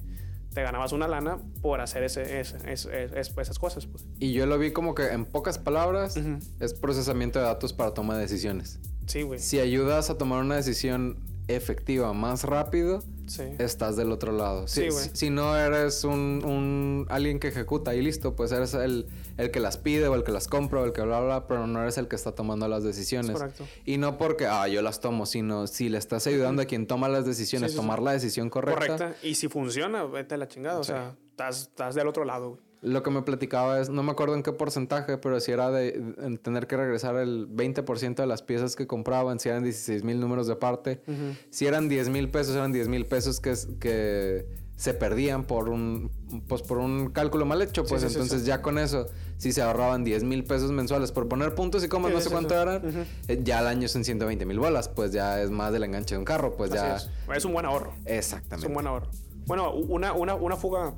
te 0.51 0.63
ganabas 0.63 0.93
una 0.93 1.07
lana 1.07 1.37
por 1.61 1.79
hacer 1.79 2.01
ese, 2.03 2.39
ese- 2.39 2.57
ese- 2.71 3.19
es- 3.19 3.31
esas 3.37 3.59
cosas. 3.59 3.85
Pues. 3.85 4.03
Y 4.19 4.33
yo 4.33 4.47
lo 4.47 4.57
vi 4.57 4.71
como 4.71 4.95
que 4.95 5.09
en 5.09 5.25
pocas 5.25 5.59
palabras 5.59 6.17
Ujú. 6.17 6.39
es 6.59 6.73
procesamiento 6.73 7.37
de 7.37 7.45
datos 7.45 7.71
para 7.71 7.93
toma 7.93 8.15
de 8.15 8.21
decisiones. 8.21 8.79
Sí, 9.05 9.21
güey. 9.21 9.39
Si 9.39 9.59
ayudas 9.59 10.09
a 10.09 10.17
tomar 10.17 10.41
una 10.41 10.55
decisión 10.55 11.17
efectiva 11.47 12.11
más 12.13 12.45
rápido, 12.45 13.03
Sí. 13.27 13.43
estás 13.59 13.95
del 13.95 14.11
otro 14.11 14.31
lado. 14.31 14.67
Si, 14.67 14.91
Sí, 14.91 15.09
si- 15.13 15.29
no 15.29 15.57
eres 15.57 16.03
un, 16.03 16.43
un- 16.45 17.05
alguien 17.09 17.39
que 17.39 17.47
ejecuta 17.47 17.95
y 17.95 18.01
listo, 18.01 18.35
pues 18.35 18.51
eres 18.51 18.73
el, 18.73 19.07
el 19.37 19.51
que 19.51 19.59
las 19.59 19.77
pide 19.77 20.07
o 20.07 20.15
el 20.15 20.23
que 20.23 20.31
las 20.31 20.47
compra 20.47 20.81
o 20.81 20.85
el 20.85 20.93
que 20.93 21.01
bla, 21.01 21.19
bla, 21.19 21.25
bla, 21.39 21.47
pero 21.47 21.67
no 21.67 21.81
eres 21.81 21.97
el 21.97 22.07
que 22.07 22.15
está 22.15 22.33
tomando 22.33 22.67
las 22.67 22.83
decisiones. 22.83 23.31
Es 23.31 23.37
correcto. 23.37 23.65
Y 23.85 23.97
no 23.97 24.17
porque, 24.17 24.45
ah, 24.47 24.67
yo 24.67 24.81
las 24.81 24.99
tomo, 24.99 25.25
sino 25.25 25.67
si 25.67 25.89
le 25.89 25.97
estás 25.97 26.27
ayudando 26.27 26.61
a 26.61 26.65
quien 26.65 26.87
toma 26.87 27.09
las 27.09 27.25
decisiones, 27.25 27.75
tomar 27.75 28.01
la 28.01 28.11
decisión 28.11 28.49
correcta. 28.49 28.79
Correcta. 28.97 29.15
Y 29.23 29.35
si 29.35 29.47
funciona, 29.47 30.03
vete 30.05 30.35
a 30.35 30.37
la 30.37 30.47
chingada. 30.47 30.79
O 30.79 30.83
sea, 30.83 31.15
estás, 31.31 31.61
estás 31.63 31.95
del 31.95 32.07
otro 32.07 32.25
lado, 32.25 32.49
güey. 32.51 32.64
Lo 32.81 33.01
que 33.03 33.09
me 33.09 33.21
platicaba 33.23 33.79
es, 33.79 33.89
no 33.89 34.03
me 34.03 34.11
acuerdo 34.11 34.35
en 34.35 34.43
qué 34.43 34.51
porcentaje, 34.51 35.17
pero 35.17 35.39
si 35.39 35.51
era 35.51 35.71
de, 35.71 36.13
en 36.21 36.37
tener 36.37 36.67
que 36.67 36.77
regresar 36.77 37.15
el 37.15 37.47
20% 37.49 38.15
de 38.15 38.27
las 38.27 38.41
piezas 38.43 38.75
que 38.75 38.85
compraban, 38.85 39.39
si 39.39 39.49
eran 39.49 39.63
16 39.63 40.03
mil 40.03 40.19
números 40.19 40.45
de 40.47 40.55
parte, 40.55 41.01
si 41.49 41.65
eran 41.65 41.89
10 41.89 42.09
mil 42.09 42.29
pesos, 42.29 42.55
eran 42.55 42.71
10 42.71 42.87
mil 42.87 43.05
pesos 43.05 43.39
que, 43.39 43.51
es- 43.51 43.67
que 43.79 44.45
se 44.75 44.93
perdían 44.93 45.45
por 45.45 45.69
un, 45.69 46.11
pues 46.49 46.61
por 46.61 46.77
un 46.79 47.09
cálculo 47.11 47.45
mal 47.45 47.61
hecho, 47.61 47.85
pues 47.85 48.01
sí, 48.01 48.09
sí, 48.09 48.15
entonces 48.15 48.41
sí. 48.41 48.47
ya 48.47 48.61
con 48.61 48.77
eso, 48.77 49.07
si 49.37 49.53
se 49.53 49.61
ahorraban 49.61 50.03
10 50.03 50.23
mil 50.25 50.43
pesos 50.43 50.69
mensuales 50.71 51.13
por 51.13 51.29
poner 51.29 51.55
puntos 51.55 51.81
y 51.83 51.87
comas, 51.87 52.11
no 52.11 52.19
sé 52.19 52.29
cuánto 52.29 52.53
eran, 52.61 52.81
eh, 53.29 53.39
ya 53.41 53.59
al 53.59 53.67
año 53.67 53.87
son 53.87 54.03
120 54.03 54.45
mil 54.45 54.59
bolas, 54.59 54.89
pues 54.89 55.11
ya 55.13 55.41
es 55.41 55.49
más 55.49 55.71
del 55.71 55.85
enganche 55.85 56.15
de 56.15 56.19
un 56.19 56.25
carro, 56.25 56.55
pues 56.57 56.71
ya... 56.71 56.97
Es. 56.97 57.09
Es 57.33 57.45
un 57.45 57.53
buen 57.53 57.65
ahorro. 57.65 57.93
Es 58.03 58.33
Exactamente. 58.33 58.67
un 58.67 58.73
buen 58.73 58.85
ahorro. 58.85 59.07
Bueno, 59.45 59.71
una, 59.73 60.11
una, 60.11 60.35
una 60.35 60.57
fuga, 60.57 60.93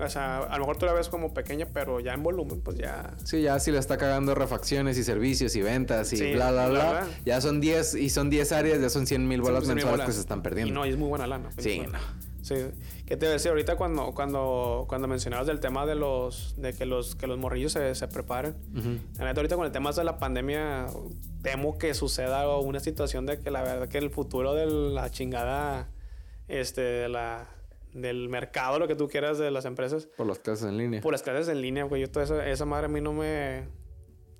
o 0.00 0.08
sea, 0.08 0.38
a 0.38 0.54
lo 0.54 0.60
mejor 0.60 0.76
tú 0.76 0.86
la 0.86 0.92
ves 0.92 1.08
como 1.08 1.32
pequeña, 1.32 1.66
pero 1.72 1.98
ya 2.00 2.12
en 2.12 2.22
volumen, 2.22 2.60
pues 2.60 2.76
ya... 2.76 3.14
Sí, 3.24 3.40
ya 3.42 3.58
si 3.58 3.70
le 3.72 3.78
está 3.78 3.96
cagando 3.96 4.34
refacciones 4.34 4.98
y 4.98 5.04
servicios 5.04 5.56
y 5.56 5.62
ventas 5.62 6.12
y 6.12 6.18
Sí, 6.18 6.32
bla, 6.34 6.50
bla, 6.52 6.68
bla. 6.68 7.06
Ya 7.24 7.40
son 7.40 7.60
10 7.60 7.94
y 7.94 8.10
son 8.10 8.28
10 8.30 8.52
áreas, 8.52 8.80
ya 8.80 8.90
son 8.90 9.06
100 9.06 9.26
mil 9.26 9.40
bolas 9.40 9.64
100,000 9.64 9.74
mensuales 9.76 9.92
bolas. 9.98 10.06
que 10.08 10.12
se 10.12 10.20
están 10.20 10.42
perdiendo. 10.42 10.70
Y 10.70 10.74
no, 10.74 10.84
y 10.86 10.90
es 10.90 10.96
muy 10.96 11.08
buena 11.08 11.26
lana. 11.26 11.48
pues, 11.54 11.64
Sí, 11.64 11.78
bueno. 11.78 11.92
no. 11.98 12.32
Sí. 12.42 12.56
¿Qué 13.06 13.16
te 13.16 13.26
decía 13.26 13.52
ahorita 13.52 13.76
cuando, 13.76 14.12
cuando, 14.14 14.84
cuando 14.88 15.06
mencionabas 15.06 15.46
del 15.46 15.60
tema 15.60 15.86
de 15.86 15.94
los 15.94 16.54
de 16.58 16.72
que 16.72 16.86
los 16.86 17.14
que 17.14 17.28
los 17.28 17.38
morrillos 17.38 17.70
se, 17.72 17.94
se 17.94 18.08
preparen? 18.08 18.56
Ujú. 18.76 18.98
La 19.18 19.26
neta, 19.26 19.40
ahorita 19.40 19.54
con 19.56 19.64
el 19.64 19.70
tema 19.70 19.92
de 19.92 20.02
la 20.02 20.18
pandemia, 20.18 20.86
temo 21.42 21.78
que 21.78 21.94
suceda 21.94 22.48
una 22.58 22.80
situación 22.80 23.26
de 23.26 23.38
que 23.38 23.50
la 23.52 23.62
verdad 23.62 23.88
que 23.88 23.98
el 23.98 24.10
futuro 24.10 24.54
de 24.54 24.66
la 24.66 25.08
chingada, 25.10 25.88
este, 26.48 26.80
de 26.80 27.08
la, 27.08 27.46
del 27.92 28.28
mercado, 28.28 28.78
lo 28.78 28.88
que 28.88 28.94
tú 28.96 29.08
quieras 29.08 29.38
de 29.38 29.50
las 29.50 29.64
empresas, 29.64 30.06
Por 30.16 30.26
las 30.26 30.38
clases 30.38 30.66
en 30.68 30.78
línea. 30.78 31.00
por 31.00 31.12
las 31.12 31.22
clases 31.22 31.48
en 31.48 31.60
línea, 31.60 31.84
güey, 31.84 32.00
yo 32.02 32.10
toda 32.10 32.24
esa, 32.24 32.46
esa 32.48 32.64
madre 32.64 32.86
a 32.86 32.88
mí 32.88 33.00
no 33.00 33.12
me... 33.12 33.64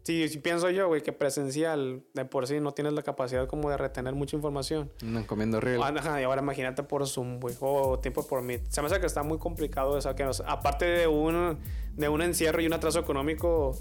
Sí, 0.04 0.28
sí 0.28 0.38
pienso 0.38 0.68
yo, 0.68 0.88
güey, 0.88 1.00
que 1.00 1.12
presencial 1.12 2.02
de 2.12 2.24
por 2.24 2.48
sí 2.48 2.58
no 2.58 2.72
tienes 2.72 2.92
la 2.92 3.02
capacidad 3.02 3.46
como 3.46 3.70
de 3.70 3.76
retener 3.76 4.14
mucha 4.16 4.34
información. 4.34 4.90
Andan 5.00 5.22
comiendo 5.22 5.60
riel. 5.60 5.80
Ah, 5.80 5.94
Ajá, 5.96 6.20
y 6.20 6.24
ahora 6.24 6.42
imagínate 6.42 6.82
por 6.82 7.06
Zoom, 7.06 7.38
güey, 7.38 7.54
o 7.60 8.00
tiempo 8.00 8.26
por 8.26 8.42
Meet. 8.42 8.66
Se 8.68 8.80
me 8.80 8.88
hace 8.88 8.98
que 8.98 9.06
está 9.06 9.22
muy 9.22 9.38
complicado 9.38 9.96
eso, 9.96 10.12
que 10.16 10.24
nos- 10.24 10.40
aparte 10.40 10.86
de 10.86 11.06
un, 11.06 11.56
de 11.94 12.08
un 12.08 12.20
encierro 12.20 12.60
y 12.60 12.66
un 12.66 12.72
atraso 12.72 12.98
económico, 12.98 13.78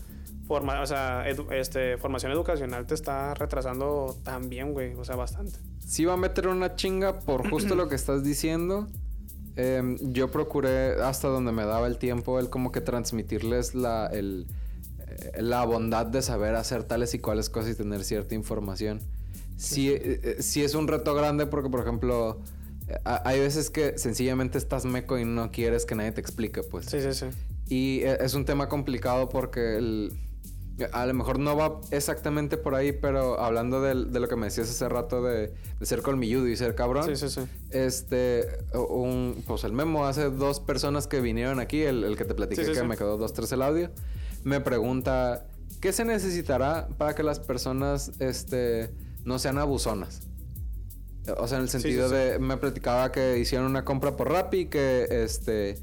forma, 0.47 0.79
o 0.81 0.85
sea, 0.85 1.25
edu- 1.27 1.51
este, 1.53 1.97
formación 1.97 2.31
educacional 2.33 2.85
te 2.85 2.93
está 2.93 3.33
retrasando 3.33 4.15
también, 4.23 4.73
güey, 4.73 4.93
o 4.93 5.03
sea, 5.03 5.15
bastante. 5.15 5.57
Sí 5.79 6.05
va 6.05 6.13
a 6.13 6.17
meter 6.17 6.47
una 6.47 6.75
chinga 6.75 7.19
por 7.21 7.49
justo 7.49 7.73
lo 7.73 7.87
que 7.89 7.95
estás 7.95 8.23
diciendo. 8.23 8.87
Em, 9.55 9.97
yo 10.13 10.31
procuré 10.31 10.93
hasta 11.01 11.27
donde 11.27 11.51
me 11.51 11.65
daba 11.65 11.87
el 11.87 11.97
tiempo 11.97 12.39
el 12.39 12.49
como 12.49 12.71
que 12.71 12.79
transmitirles 12.81 13.75
la, 13.75 14.07
el, 14.07 14.47
eh, 15.07 15.41
la 15.41 15.65
bondad 15.65 16.05
de 16.05 16.21
saber 16.21 16.55
hacer 16.55 16.83
tales 16.83 17.13
y 17.13 17.19
cuales 17.19 17.49
cosas 17.49 17.71
y 17.71 17.75
tener 17.75 18.03
cierta 18.03 18.33
información. 18.35 18.99
Sí, 19.57 19.89
eh, 19.89 20.19
eh, 20.23 20.35
sí 20.39 20.63
es 20.63 20.73
un 20.73 20.87
reto 20.87 21.13
grande 21.13 21.45
porque, 21.45 21.69
por 21.69 21.81
ejemplo, 21.81 22.39
eh, 22.87 22.97
ha- 23.03 23.21
hay 23.27 23.39
veces 23.41 23.69
que 23.69 23.97
sencillamente 23.97 24.57
estás 24.57 24.85
meco 24.85 25.19
y 25.19 25.25
no 25.25 25.51
quieres 25.51 25.85
que 25.85 25.95
nadie 25.95 26.11
te 26.13 26.21
explique, 26.21 26.63
pues. 26.63 26.85
Sí, 26.85 27.01
sí, 27.01 27.13
sí. 27.13 27.25
Y 27.67 27.99
eh, 28.03 28.17
es 28.21 28.33
un 28.33 28.45
tema 28.45 28.69
complicado 28.69 29.29
porque 29.29 29.77
el- 29.77 30.13
a 30.91 31.05
lo 31.05 31.13
mejor 31.13 31.39
no 31.39 31.55
va 31.55 31.79
exactamente 31.91 32.57
por 32.57 32.75
ahí, 32.75 32.91
pero 32.91 33.39
hablando 33.39 33.81
de, 33.81 33.95
lo 33.95 34.27
que 34.27 34.35
me 34.35 34.47
decías 34.47 34.69
hace 34.69 34.87
rato 34.89 35.21
de, 35.21 35.53
de 35.79 35.85
ser 35.85 36.01
colmilludo 36.01 36.47
y 36.47 36.55
ser 36.55 36.75
cabrón. 36.75 37.05
Sí, 37.05 37.15
sí, 37.15 37.29
sí. 37.29 37.41
Este, 37.69 38.47
un, 38.73 39.43
pues 39.45 39.63
el 39.63 39.73
memo, 39.73 40.05
hace 40.05 40.29
dos 40.29 40.59
personas 40.59 41.07
que 41.07 41.21
vinieron 41.21 41.59
aquí, 41.59 41.81
el, 41.81 42.03
el 42.03 42.17
que 42.17 42.25
te 42.25 42.33
platiqué 42.33 42.61
Sí, 42.61 42.67
sí, 42.67 42.73
que 42.73 42.81
sí. 42.81 42.87
me 42.87 42.97
quedó 42.97 43.17
dos, 43.17 43.33
tres 43.33 43.51
el 43.51 43.61
audio, 43.61 43.89
me 44.43 44.59
pregunta, 44.61 45.45
¿qué 45.79 45.93
se 45.93 46.05
necesitará 46.05 46.87
para 46.97 47.15
que 47.15 47.23
las 47.23 47.39
personas, 47.39 48.11
este, 48.19 48.89
no 49.23 49.39
sean 49.39 49.57
abusonas? 49.57 50.21
O 51.37 51.47
sea, 51.47 51.57
en 51.57 51.63
el 51.63 51.69
sentido 51.69 52.09
de, 52.09 52.39
me 52.39 52.57
platicaba 52.57 53.11
que 53.11 53.37
hicieron 53.37 53.67
una 53.67 53.85
compra 53.85 54.17
por 54.17 54.31
Rappi 54.31 54.65
que, 54.65 55.07
este, 55.09 55.77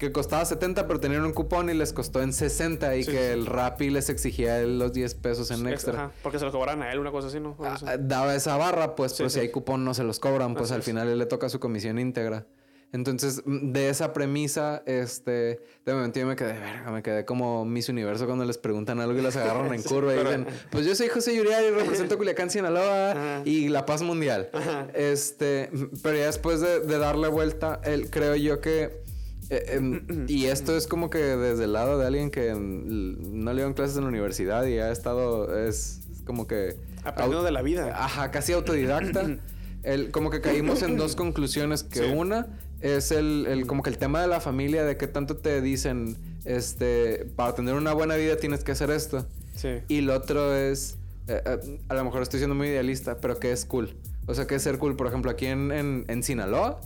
que 0.00 0.10
costaba 0.10 0.44
70 0.44 0.88
pero 0.88 0.98
tenían 0.98 1.24
un 1.24 1.32
cupón 1.32 1.70
y 1.70 1.74
les 1.74 1.92
costó 1.92 2.22
en 2.22 2.32
60 2.32 2.96
y 2.96 3.04
Sí, 3.04 3.12
que 3.12 3.18
sí, 3.18 3.24
el 3.24 3.46
Rappi 3.46 3.90
les 3.90 4.08
exigía 4.08 4.58
los 4.62 4.92
10 4.92 5.14
pesos 5.16 5.50
en 5.52 5.68
extra. 5.68 5.92
Ajá, 6.06 6.12
porque 6.22 6.38
se 6.40 6.44
lo 6.46 6.50
cobran 6.50 6.82
a 6.82 6.90
él, 6.92 6.98
una 6.98 7.12
cosa 7.12 7.28
así, 7.28 7.38
¿no? 7.38 7.56
Ah, 7.60 7.74
Eso. 7.76 7.86
daba 8.00 8.34
esa 8.34 8.56
barra, 8.56 8.96
pues, 8.96 9.12
Sí, 9.12 9.18
pero 9.18 9.30
si 9.30 9.40
hay 9.40 9.50
cupón 9.50 9.84
no 9.84 9.94
se 9.94 10.02
los 10.02 10.18
cobran, 10.18 10.54
pues 10.54 10.70
Así 10.70 10.74
al 10.74 10.82
final 10.82 11.06
él 11.08 11.18
le 11.18 11.26
toca 11.26 11.48
su 11.48 11.60
comisión 11.60 11.98
íntegra. 12.00 12.46
Entonces, 12.92 13.42
mm, 13.44 13.70
de 13.72 13.88
esa 13.88 14.12
premisa, 14.12 14.82
este, 14.86 15.60
de 15.84 15.94
momento 15.94 16.18
yo 16.18 16.26
me 16.26 16.34
quedé, 16.34 16.54
verga, 16.54 16.90
me 16.90 17.02
quedé 17.04 17.24
como 17.24 17.64
Miss 17.64 17.88
Universo 17.88 18.26
cuando 18.26 18.44
les 18.44 18.58
preguntan 18.58 18.98
algo 19.00 19.16
y 19.16 19.22
las 19.22 19.36
agarran 19.36 19.72
en 19.72 19.82
Sí, 19.82 19.88
curva 19.88 20.12
y 20.14 20.18
dicen, 20.18 20.46
pues 20.70 20.86
yo 20.86 20.94
soy 20.96 21.06
José 21.08 21.36
Yuriari 21.36 21.66
y 21.66 21.70
represento 21.70 22.16
Culiacán, 22.18 22.50
Sinaloa 22.50 23.10
Ajá. 23.12 23.42
y 23.44 23.68
la 23.68 23.86
paz 23.86 24.02
mundial. 24.02 24.48
Este, 24.94 25.70
pero 26.02 26.16
ya 26.16 26.26
después 26.26 26.60
de, 26.60 26.80
de 26.80 26.98
darle 26.98 27.28
vuelta, 27.28 27.80
él, 27.84 28.10
creo 28.10 28.34
yo 28.34 28.60
que, 28.60 29.02
eh, 29.50 29.64
em, 29.76 30.24
y 30.28 30.46
esto 30.46 30.76
es 30.76 30.86
como 30.86 31.10
que 31.10 31.18
desde 31.18 31.64
el 31.64 31.72
lado 31.72 31.98
de 31.98 32.06
alguien 32.06 32.30
que 32.30 32.54
mm, 32.54 33.42
no 33.44 33.50
le 33.52 33.56
dieron 33.58 33.74
clases 33.74 33.96
en 33.96 34.02
la 34.04 34.08
universidad 34.08 34.64
y 34.66 34.78
ha 34.78 34.90
estado, 34.90 35.58
es, 35.66 36.00
como 36.24 36.46
que... 36.46 36.76
Aprendiendo 37.04 37.44
de 37.44 37.50
la 37.50 37.62
vida. 37.62 37.92
Ajá, 38.04 38.30
casi 38.30 38.52
autodidacta. 38.52 39.26
el, 39.82 40.10
como 40.10 40.30
que 40.30 40.40
caímos 40.40 40.82
en 40.82 40.96
dos 40.96 41.16
conclusiones. 41.16 41.82
Que 41.82 42.00
Sí. 42.00 42.12
una 42.14 42.46
es 42.80 43.10
el, 43.10 43.46
el- 43.48 43.66
como 43.66 43.82
que 43.82 43.90
el 43.90 43.98
tema 43.98 44.20
de 44.22 44.28
la 44.28 44.40
familia, 44.40 44.84
de 44.84 44.96
qué 44.96 45.06
tanto 45.06 45.36
te 45.36 45.60
dicen, 45.60 46.16
este, 46.44 47.26
para 47.36 47.54
tener 47.54 47.74
una 47.74 47.92
buena 47.92 48.16
vida 48.16 48.36
tienes 48.36 48.64
que 48.64 48.72
hacer 48.72 48.90
esto. 48.90 49.26
Sí. 49.56 49.78
Y 49.88 50.00
lo 50.02 50.14
otro 50.14 50.54
es, 50.56 50.96
eh, 51.28 51.42
eh, 51.44 51.80
a 51.88 51.94
lo 51.94 52.04
mejor 52.04 52.22
estoy 52.22 52.38
siendo 52.38 52.54
muy 52.54 52.68
idealista, 52.68 53.18
pero 53.20 53.38
que 53.38 53.52
es 53.52 53.64
cool. 53.64 53.94
O 54.26 54.34
sea, 54.34 54.46
que 54.46 54.54
es 54.54 54.62
ser 54.62 54.78
cool. 54.78 54.96
Por 54.96 55.06
ejemplo, 55.08 55.30
aquí 55.30 55.46
en, 55.46 55.72
en, 55.72 56.04
en 56.08 56.22
Sinaloa, 56.22 56.80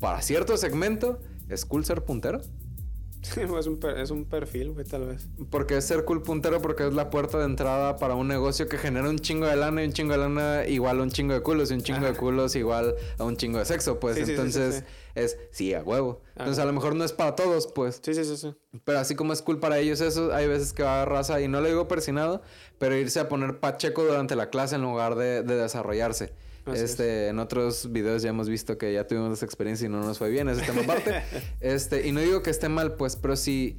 para 0.00 0.20
cierto 0.22 0.56
segmento, 0.56 1.20
es 1.48 1.64
cool 1.64 1.84
ser 1.84 2.04
puntero. 2.04 2.40
es, 3.58 3.66
un 3.66 3.78
per- 3.80 3.98
es 3.98 4.10
un 4.10 4.26
perfil, 4.26 4.72
güey, 4.72 4.84
tal 4.84 5.06
vez. 5.06 5.28
Porque 5.48 5.78
es 5.78 5.86
ser 5.86 6.04
cool 6.04 6.22
puntero 6.22 6.60
porque 6.60 6.86
es 6.86 6.92
la 6.92 7.08
puerta 7.08 7.38
de 7.38 7.46
entrada 7.46 7.96
para 7.96 8.14
un 8.14 8.28
negocio 8.28 8.68
que 8.68 8.76
genera 8.76 9.08
un 9.08 9.18
chingo 9.18 9.46
de 9.46 9.56
lana 9.56 9.82
y 9.82 9.86
un 9.86 9.92
chingo 9.94 10.12
de 10.12 10.18
lana 10.18 10.66
igual 10.66 11.00
a 11.00 11.02
un 11.02 11.10
chingo 11.10 11.32
de 11.32 11.40
culos 11.40 11.70
y 11.70 11.74
un 11.74 11.80
chingo 11.82 12.04
de 12.04 12.12
culos 12.12 12.54
igual 12.54 12.94
a 13.18 13.24
un 13.24 13.36
chingo 13.38 13.58
de 13.58 13.64
sexo, 13.64 13.98
pues 13.98 14.16
Sí, 14.16 14.20
sí, 14.20 14.26
sí, 14.26 14.32
sí, 14.32 14.36
entonces 14.36 14.74
sí. 14.76 14.84
es 15.14 15.38
sí, 15.52 15.72
a 15.72 15.82
huevo. 15.82 16.20
Entonces 16.36 16.58
a 16.58 16.66
lo 16.66 16.72
mejor 16.74 16.96
no 16.96 17.04
es 17.04 17.12
para 17.14 17.34
todos, 17.34 17.66
pues. 17.68 18.00
Sí, 18.04 18.12
sí, 18.14 18.24
sí, 18.24 18.36
sí. 18.36 18.54
Pero 18.84 18.98
así 18.98 19.14
como 19.14 19.32
es 19.32 19.40
cool 19.40 19.58
para 19.58 19.78
ellos 19.78 20.02
eso, 20.02 20.34
hay 20.34 20.46
veces 20.46 20.74
que 20.74 20.82
va 20.82 21.00
a 21.00 21.04
raza 21.06 21.40
y 21.40 21.48
no 21.48 21.62
lo 21.62 21.68
digo 21.68 21.88
persinado, 21.88 22.42
pero 22.78 22.94
irse 22.94 23.20
a 23.20 23.28
poner 23.30 23.58
pacheco 23.58 24.04
durante 24.04 24.36
la 24.36 24.50
clase 24.50 24.74
en 24.74 24.82
lugar 24.82 25.14
de, 25.14 25.42
de 25.42 25.56
desarrollarse. 25.56 26.34
Así 26.66 26.76
es. 26.76 26.90
este, 26.90 27.28
en 27.28 27.38
otros 27.38 27.92
videos 27.92 28.22
ya 28.22 28.30
hemos 28.30 28.48
visto 28.48 28.78
que 28.78 28.92
ya 28.92 29.06
tuvimos 29.06 29.32
esa 29.32 29.44
experiencia 29.44 29.86
y 29.86 29.88
no 29.90 30.00
nos 30.00 30.18
fue 30.18 30.30
bien, 30.30 30.48
ese 30.48 30.62
tema 30.62 30.82
aparte. 30.82 31.22
este, 31.60 32.06
y 32.06 32.12
no 32.12 32.20
digo 32.20 32.42
que 32.42 32.50
esté 32.50 32.68
mal, 32.68 32.94
pues, 32.94 33.16
pero 33.16 33.36
si, 33.36 33.76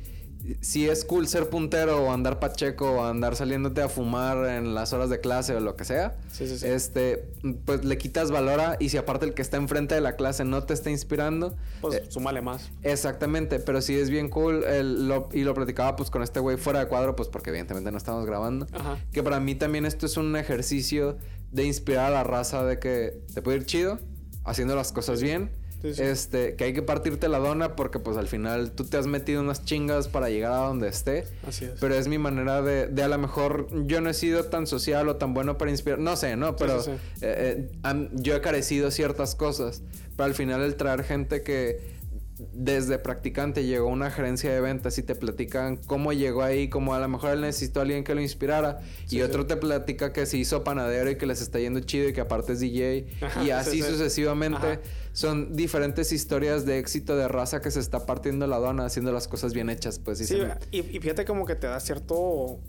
si 0.62 0.88
es 0.88 1.04
cool 1.04 1.28
ser 1.28 1.50
puntero 1.50 2.04
o 2.06 2.12
andar 2.12 2.40
pacheco 2.40 2.92
o 2.92 3.06
andar 3.06 3.36
saliéndote 3.36 3.82
a 3.82 3.90
fumar 3.90 4.48
en 4.50 4.76
las 4.76 4.94
horas 4.94 5.10
de 5.10 5.20
clase 5.20 5.56
o 5.56 5.60
lo 5.60 5.76
que 5.76 5.86
sea, 5.86 6.16
Sí, 6.32 6.48
sí, 6.48 6.60
sí. 6.60 6.68
este, 6.68 7.28
pues 7.66 7.84
le 7.84 7.98
quitas 7.98 8.30
valor 8.30 8.60
a, 8.60 8.78
y 8.80 8.90
si 8.90 8.98
aparte 8.98 9.26
el 9.26 9.34
que 9.34 9.42
está 9.42 9.58
enfrente 9.58 9.96
de 9.96 10.02
la 10.02 10.16
clase 10.16 10.44
no 10.44 10.64
te 10.64 10.76
está 10.76 10.92
inspirando, 10.92 11.56
Pues 11.82 11.96
eh, 11.96 12.04
súmale 12.10 12.42
más. 12.44 12.70
Exactamente, 12.84 13.58
pero 13.60 13.82
sí 13.82 13.96
es 13.98 14.12
bien 14.12 14.30
cool 14.30 14.64
el- 14.64 15.08
lo- 15.08 15.30
y 15.34 15.42
lo 15.44 15.56
platicaba 15.56 15.96
pues 15.96 16.12
con 16.12 16.22
este 16.22 16.40
güey 16.40 16.58
fuera 16.58 16.80
de 16.82 16.88
cuadro, 16.88 17.16
pues 17.16 17.30
porque 17.30 17.50
evidentemente 17.50 17.92
no 17.92 17.98
estamos 17.98 18.28
grabando. 18.28 18.68
Ajá. 18.74 19.00
Que 19.12 19.24
para 19.24 19.40
mí 19.40 19.56
también 19.56 19.88
esto 19.88 20.06
es 20.06 20.16
un 20.18 20.36
ejercicio 20.36 21.18
de 21.56 21.64
inspirar 21.64 22.08
a 22.08 22.10
la 22.10 22.24
raza 22.24 22.66
de 22.66 22.80
que 22.80 23.22
te 23.34 23.42
puede 23.42 23.58
ir 23.58 23.66
chido, 23.66 23.98
haciendo 24.44 24.76
las 24.76 24.92
cosas 24.92 25.22
bien. 25.22 25.50
Sí, 25.82 26.02
Este, 26.02 26.56
que 26.56 26.64
hay 26.64 26.74
que 26.74 26.82
partirte 26.82 27.28
la 27.30 27.38
dona 27.38 27.76
porque 27.76 28.00
pues 28.00 28.18
al 28.18 28.28
final 28.28 28.72
tú 28.72 28.86
te 28.86 28.98
has 28.98 29.06
metido 29.06 29.42
unas 29.42 29.66
chingas 29.66 30.08
para 30.08 30.30
llegar 30.30 30.52
a 30.52 30.58
donde 30.68 30.88
esté. 30.88 31.26
Así 31.48 31.66
es. 31.66 31.74
Pero 31.80 31.94
es 31.94 32.08
mi 32.08 32.18
manera 32.18 32.62
de, 32.64 32.88
de 32.88 33.04
a 33.04 33.08
lo 33.08 33.18
mejor 33.20 33.68
yo 33.86 34.02
no 34.02 34.10
he 34.10 34.16
sido 34.16 34.46
tan 34.46 34.66
social 34.66 35.08
o 35.10 35.18
tan 35.18 35.34
bueno 35.36 35.58
para 35.60 35.70
inspirar. 35.70 36.00
No 36.00 36.16
sé, 36.16 36.36
¿no? 36.38 36.56
Pero 36.56 36.82
sí, 36.82 36.92
eh, 37.22 37.70
eh, 37.84 38.10
yo 38.14 38.36
he 38.36 38.42
carecido 38.42 38.90
ciertas 38.90 39.36
cosas. 39.36 39.84
Pero 40.18 40.26
al 40.26 40.34
final 40.34 40.62
el 40.62 40.76
traer 40.76 41.04
gente 41.04 41.44
que 41.44 41.95
desde 42.38 43.00
practicante 43.00 43.64
llegó 43.66 43.88
a 43.88 43.92
una 43.92 44.12
gerencia 44.12 44.52
de 44.54 44.60
ventas 44.60 44.98
y 44.98 45.04
te 45.04 45.16
platican 45.16 45.78
cómo 45.78 46.12
llegó 46.12 46.44
ahí, 46.44 46.70
como 46.70 46.94
a 46.94 47.00
lo 47.00 47.08
mejor 47.08 47.32
él 47.32 47.42
necesitó 47.42 47.80
a 47.80 47.84
alguien 47.84 48.04
que 48.04 48.14
lo 48.14 48.22
inspirara 48.22 48.82
Sí, 49.06 49.18
y 49.18 49.22
otro 49.22 49.44
sí. 49.44 49.48
te 49.48 49.56
platica 49.58 50.12
que 50.12 50.26
se 50.26 50.38
hizo 50.38 50.64
panadero 50.64 51.10
y 51.10 51.18
que 51.18 51.26
les 51.26 51.42
está 51.42 51.60
yendo 51.60 51.80
chido 51.80 52.10
y 52.10 52.14
que 52.14 52.20
aparte 52.22 52.52
es 52.54 52.60
DJ 52.60 53.08
Ajá, 53.22 53.42
y 53.42 53.46
sí, 53.46 53.52
así 53.52 53.82
sí. 53.82 53.90
sucesivamente. 53.90 54.58
Ajá. 54.68 54.82
Son 55.14 55.56
diferentes 55.56 56.12
historias 56.12 56.66
de 56.66 56.78
éxito 56.80 57.16
de 57.16 57.30
raza 57.30 57.62
que 57.62 57.72
se 57.72 57.80
está 57.80 58.06
partiendo 58.06 58.48
la 58.48 58.58
dona 58.58 58.86
haciendo 58.86 59.14
las 59.14 59.30
cosas 59.30 59.54
bien 59.54 59.70
hechas, 59.70 60.00
pues. 60.00 60.30
y 60.30 60.36
me- 60.36 60.56
y, 60.72 60.80
y 60.80 61.00
fíjate 61.00 61.24
como 61.24 61.46
que 61.46 61.56
te 61.56 61.68
da 61.68 61.80
cierto 61.80 62.60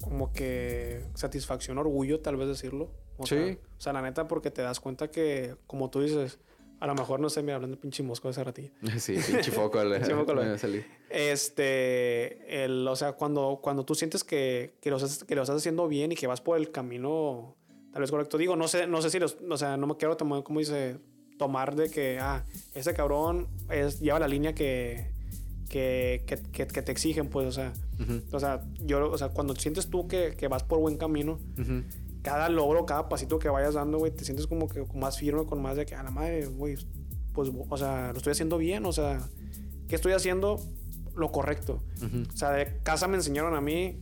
como 0.00 0.32
que 0.32 1.02
satisfacción, 1.14 1.76
orgullo, 1.78 2.20
tal 2.20 2.36
vez 2.36 2.46
decirlo. 2.46 2.92
O 3.16 3.26
Sí. 3.26 3.34
Sea, 3.34 3.52
o 3.78 3.80
sea, 3.80 3.92
la 3.94 4.02
neta, 4.02 4.28
porque 4.28 4.52
te 4.52 4.62
das 4.62 4.78
cuenta 4.78 5.10
que, 5.10 5.56
como 5.66 5.90
tú 5.90 6.00
dices, 6.02 6.38
a 6.80 6.86
lo 6.86 6.94
mejor, 6.94 7.18
no 7.20 7.28
sé, 7.28 7.42
mira, 7.42 7.56
hablando 7.56 7.76
de 7.76 7.82
pinche 7.82 8.02
mosco 8.02 8.28
de 8.28 8.32
ese 8.32 8.44
ratillo. 8.44 8.70
Sí, 8.98 9.16
pinche 9.26 9.50
foco. 9.50 9.82
me 9.84 10.58
salir. 10.58 10.86
Este, 11.10 12.64
el, 12.64 12.86
o 12.86 12.96
sea, 12.96 13.12
cuando, 13.12 13.60
cuando 13.62 13.84
tú 13.84 13.94
sientes 13.94 14.24
que, 14.24 14.74
que, 14.80 14.90
lo 14.90 14.96
estás, 14.96 15.24
que 15.24 15.34
lo 15.34 15.42
estás 15.42 15.56
haciendo 15.56 15.88
bien 15.88 16.12
y 16.12 16.14
que 16.14 16.26
vas 16.26 16.40
por 16.40 16.56
el 16.56 16.70
camino 16.70 17.56
tal 17.92 18.02
vez 18.02 18.10
correcto. 18.10 18.38
Digo, 18.38 18.56
no 18.56 18.68
sé, 18.68 18.86
no 18.86 19.02
sé 19.02 19.10
si 19.10 19.18
los, 19.18 19.36
o 19.48 19.56
sea, 19.56 19.76
no 19.76 19.86
me 19.86 19.96
quiero 19.96 20.16
tomar, 20.16 20.42
como 20.42 20.60
dice, 20.60 20.98
tomar 21.36 21.74
de 21.74 21.90
que, 21.90 22.18
ah, 22.20 22.44
ese 22.74 22.94
cabrón 22.94 23.48
es, 23.70 24.00
lleva 24.00 24.20
la 24.20 24.28
línea 24.28 24.54
que, 24.54 25.10
que, 25.68 26.22
que, 26.52 26.66
te 26.66 26.92
exigen, 26.92 27.28
pues, 27.28 27.46
o 27.46 27.52
sea, 27.52 27.72
o 28.32 28.40
sea, 28.40 28.62
yo, 28.80 29.10
o 29.10 29.18
sea, 29.18 29.30
cuando 29.30 29.54
sientes 29.56 29.88
tú 29.88 30.06
que, 30.06 30.34
que 30.36 30.48
vas 30.48 30.62
por 30.62 30.78
buen 30.78 30.96
camino. 30.96 31.40
Cada 32.22 32.48
logro, 32.48 32.84
cada 32.86 33.08
pasito 33.08 33.38
que 33.38 33.48
vayas 33.48 33.74
dando, 33.74 33.98
güey, 33.98 34.10
te 34.12 34.24
sientes 34.24 34.46
como 34.46 34.68
que 34.68 34.84
más 34.94 35.18
firme, 35.18 35.46
con 35.46 35.62
más 35.62 35.76
de 35.76 35.86
que, 35.86 35.94
a 35.94 36.02
la 36.02 36.10
madre, 36.10 36.46
güey, 36.46 36.76
pues, 37.32 37.50
o 37.68 37.76
sea, 37.76 38.10
lo 38.12 38.16
estoy 38.18 38.32
haciendo 38.32 38.58
bien, 38.58 38.84
o 38.86 38.92
sea, 38.92 39.20
¿qué 39.88 39.94
estoy 39.94 40.12
haciendo? 40.12 40.60
Lo 41.16 41.30
correcto. 41.32 41.80
Ujú. 41.98 42.22
O 42.32 42.36
sea, 42.36 42.50
de 42.50 42.78
casa 42.82 43.08
me 43.08 43.16
enseñaron 43.16 43.54
a 43.54 43.60
mí 43.60 44.00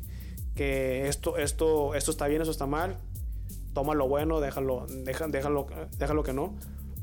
que 0.54 1.08
esto, 1.08 1.36
esto, 1.36 1.94
esto 1.94 2.10
está 2.10 2.26
bien, 2.26 2.42
eso 2.42 2.50
está 2.50 2.66
mal. 2.66 2.96
Toma 3.74 3.94
lo 3.94 4.08
bueno, 4.08 4.40
déjalo, 4.40 4.86
deja- 5.04 5.28
déjalo, 5.28 5.66
déjalo 5.98 6.22
que 6.22 6.32
no. 6.32 6.54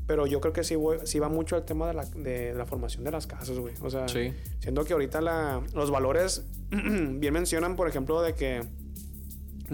Pero 0.06 0.26
yo 0.26 0.40
creo 0.40 0.52
que 0.52 0.64
sí, 0.64 0.74
voy- 0.74 0.98
sí 1.04 1.18
va 1.18 1.28
mucho 1.28 1.56
el 1.56 1.62
tema 1.64 1.86
de 1.86 1.94
la, 1.94 2.04
de 2.04 2.52
la 2.52 2.66
formación 2.66 3.04
de 3.04 3.10
las 3.12 3.26
casas, 3.26 3.58
güey. 3.58 3.74
O 3.80 3.88
sea, 3.90 4.06
Sí. 4.08 4.32
siento 4.60 4.84
que 4.84 4.92
ahorita 4.92 5.20
la, 5.20 5.62
los 5.72 5.90
valores 5.90 6.44
bien 6.70 7.32
mencionan, 7.32 7.74
por 7.76 7.88
ejemplo, 7.88 8.20
de 8.22 8.34
que 8.34 8.62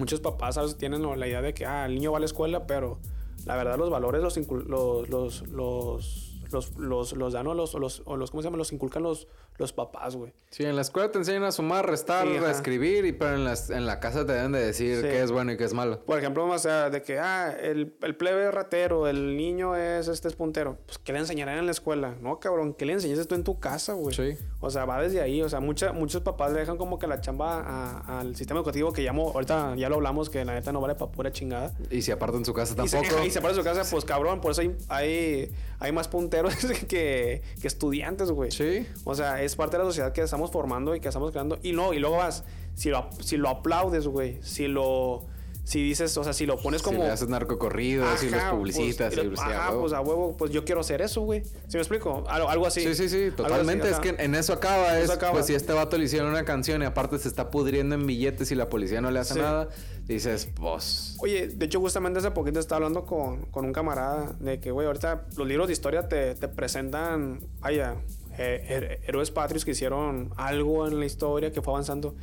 muchos 0.01 0.21
papás 0.21 0.57
¿sabes? 0.57 0.77
tienen 0.77 1.03
la 1.03 1.29
idea 1.29 1.43
de 1.43 1.55
que 1.55 1.67
ah, 1.67 1.87
el 1.87 1.95
niño 1.95 2.11
va 2.11 2.17
a 2.17 2.21
la 2.21 2.27
escuela, 2.27 2.67
pero 2.67 2.99
la 3.45 3.57
verdad 3.57 3.79
los 3.79 3.91
valores 3.91 4.23
los, 4.23 4.37
los, 4.37 5.09
los, 5.09 5.43
los, 5.49 6.41
los, 6.51 6.77
los, 6.79 7.13
los 7.13 7.33
dan 7.33 7.47
o 7.47 7.55
los, 7.55 7.75
los, 7.75 8.03
o 8.07 8.17
los, 8.17 8.31
¿cómo 8.31 8.43
se 8.43 8.47
llama? 8.47 8.57
Los 8.57 8.73
inculcan 8.73 9.03
los, 9.03 9.29
los 9.61 9.73
papás, 9.73 10.17
güey. 10.17 10.33
Sí, 10.51 10.65
en 10.65 10.75
la 10.75 10.83
escuela 10.83 11.13
te 11.13 11.19
enseñan 11.19 11.45
a 11.45 11.53
sumar, 11.53 11.87
restar, 11.89 12.27
Sí, 12.27 12.35
a 12.37 12.51
escribir, 12.51 13.05
y, 13.05 13.13
pero 13.13 13.37
en, 13.37 13.45
las, 13.45 13.71
en 13.71 13.87
la 13.87 14.01
casa 14.01 14.27
te 14.27 14.33
deben 14.33 14.51
de 14.53 14.59
decir 14.61 14.97
Sí. 14.97 15.03
qué 15.03 15.23
es 15.23 15.31
bueno 15.31 15.53
y 15.53 15.57
qué 15.57 15.65
es 15.65 15.75
malo. 15.75 16.01
Por 16.05 16.19
ejemplo, 16.19 16.47
o 16.47 16.59
sea, 16.59 16.91
de 16.91 17.03
que, 17.03 17.19
ah, 17.21 17.55
el, 17.63 17.95
el 18.03 18.17
plebe 18.17 18.49
es 18.49 18.55
ratero, 18.55 19.07
el 19.07 19.37
niño 19.37 19.77
es 19.77 20.09
este 20.09 20.27
es 20.29 20.35
puntero. 20.35 20.79
Pues, 20.87 20.99
¿qué 20.99 21.13
le 21.13 21.21
enseñarán 21.21 21.59
en 21.59 21.67
la 21.67 21.73
escuela? 21.73 22.17
No, 22.21 22.41
cabrón, 22.41 22.75
¿qué 22.75 22.85
le 22.87 22.95
enseñaste 22.95 23.27
tú 23.27 23.35
en 23.37 23.45
tu 23.45 23.61
casa, 23.61 23.93
güey? 23.93 24.15
Sí. 24.17 24.37
O 24.61 24.71
sea, 24.71 24.87
va 24.87 25.01
desde 25.01 25.21
ahí. 25.21 25.41
O 25.43 25.49
sea, 25.49 25.61
mucha- 25.61 25.93
muchos 25.93 26.23
papás 26.23 26.53
le 26.53 26.59
dejan 26.61 26.77
como 26.79 26.99
que 26.99 27.07
la 27.07 27.21
chamba 27.21 28.01
al 28.19 28.35
sistema 28.35 28.59
educativo 28.61 28.93
que 28.93 29.03
llamo, 29.03 29.31
ahorita 29.35 29.75
ya 29.77 29.89
lo 29.89 29.97
hablamos, 29.97 30.31
que 30.31 30.45
la 30.45 30.55
neta 30.55 30.73
no 30.73 30.81
vale 30.81 30.95
para 30.95 31.13
pura 31.13 31.31
chingada. 31.31 31.73
Y 31.91 32.03
si 32.03 32.11
aparte 32.11 32.37
en 32.39 32.45
su 32.45 32.55
casa 32.55 32.75
Y 32.83 32.89
se, 32.89 32.97
tampoco. 32.97 33.25
y 33.25 33.31
se 33.31 33.41
para 33.41 33.55
su 33.55 33.63
casa, 33.63 33.83
pues 33.91 34.05
cabrón, 34.05 34.41
por 34.41 34.53
eso 34.53 34.63
hay, 34.63 34.75
hay, 34.89 35.53
hay 35.79 35.93
más 35.93 36.09
punteros 36.09 36.55
que, 36.89 37.43
que 37.61 37.67
estudiantes, 37.69 38.31
güey. 38.31 38.51
Sí. 38.51 38.87
O 39.05 39.15
sea, 39.15 39.43
es 39.43 39.50
parte 39.57 39.77
de 39.77 39.83
la 39.85 39.89
sociedad 39.89 40.13
que 40.13 40.23
estamos 40.23 40.51
formando 40.51 40.95
y 40.95 41.01
que 41.01 41.09
estamos 41.09 41.31
creando. 41.31 41.59
Y 41.63 41.73
no, 41.73 41.93
y 41.93 41.99
luego 41.99 42.17
vas, 42.19 42.45
si 42.75 42.91
lo, 42.91 43.09
si 43.21 43.37
lo 43.37 43.49
aplaudes, 43.49 44.07
güey, 44.07 44.39
si 44.43 44.69
lo, 44.69 45.27
si 45.65 45.83
dices, 45.83 46.17
o 46.17 46.25
sea, 46.25 46.33
si 46.33 46.47
lo 46.47 46.57
pones 46.59 46.83
como... 46.83 46.99
Si 46.99 47.05
le 47.05 47.11
haces 47.11 47.29
narcocorridos 47.29 48.23
y 48.25 48.31
los 48.31 48.41
Ajá, 48.41 48.51
publicitas. 48.53 49.15
pues, 49.15 49.39
ajá, 49.39 49.69
huevo. 49.69 49.81
pues 49.83 49.93
a 49.93 50.01
huevo, 50.01 50.37
pues 50.37 50.51
yo 50.51 50.65
quiero 50.65 50.81
hacer 50.81 51.01
eso, 51.03 51.21
güey. 51.21 51.45
¿Sí 51.45 51.75
me 51.75 51.81
explico? 51.81 52.25
Algo, 52.29 52.49
algo 52.49 52.67
así. 52.67 52.81
Sí, 52.81 52.95
sí, 52.95 53.09
sí, 53.09 53.31
totalmente. 53.37 53.85
así, 53.89 53.93
es 53.95 54.01
que 54.17 54.23
en 54.25 54.35
eso 54.35 54.53
acaba. 54.53 54.97
Eso 54.99 55.05
es, 55.05 55.11
acaba. 55.19 55.33
Pues 55.35 55.47
si 55.47 55.55
este 55.55 55.73
vato 55.73 55.97
le 55.97 56.05
hicieron 56.05 56.31
una 56.31 56.45
canción 56.45 56.83
y 56.83 56.87
aparte 56.87 57.19
se 57.19 57.29
está 57.29 57.51
pudriendo 57.51 57.95
en 57.95 58.07
billetes 58.07 58.51
y 58.51 58.55
la 58.57 58.69
policía 58.69 59.01
no 59.01 59.11
le 59.11 59.21
hace 59.21 59.35
Sí. 59.35 59.41
nada, 59.41 59.69
dices, 60.07 60.49
pues. 60.57 61.15
Oye, 61.21 61.47
de 61.49 61.67
hecho, 61.67 61.79
justamente 61.79 62.19
hace 62.19 62.31
poquito 62.33 62.59
estaba 62.59 62.79
hablando 62.79 63.05
con, 63.05 63.43
con 63.47 63.65
un 63.65 63.73
camarada 63.73 64.35
de 64.41 64.59
que, 64.59 64.73
güey, 64.73 64.87
ahorita 64.89 65.27
los 65.37 65.47
libros 65.47 65.69
de 65.69 65.75
historia 65.75 66.09
te, 66.09 66.35
te 66.35 66.49
presentan, 66.49 67.41
vaya, 67.61 67.97
eh, 68.39 69.01
héroes 69.07 69.31
patrios 69.31 69.65
que 69.65 69.73
hicieron 69.73 70.31
algo 70.37 70.87
en 70.87 70.99
la 70.99 71.07
historia, 71.07 71.53
que 71.53 71.61
fue 71.63 71.73
avanzando. 71.75 72.15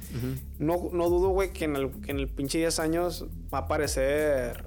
no, 0.59 0.89
no 0.91 1.09
dudo, 1.09 1.29
güey, 1.29 1.51
que 1.53 1.65
en 1.65 1.75
el, 1.75 1.91
que 2.01 2.11
en 2.11 2.19
el 2.19 2.27
pinche 2.29 2.57
10 2.59 2.79
años 2.79 3.25
va 3.53 3.59
a 3.59 3.61
aparecer 3.61 4.65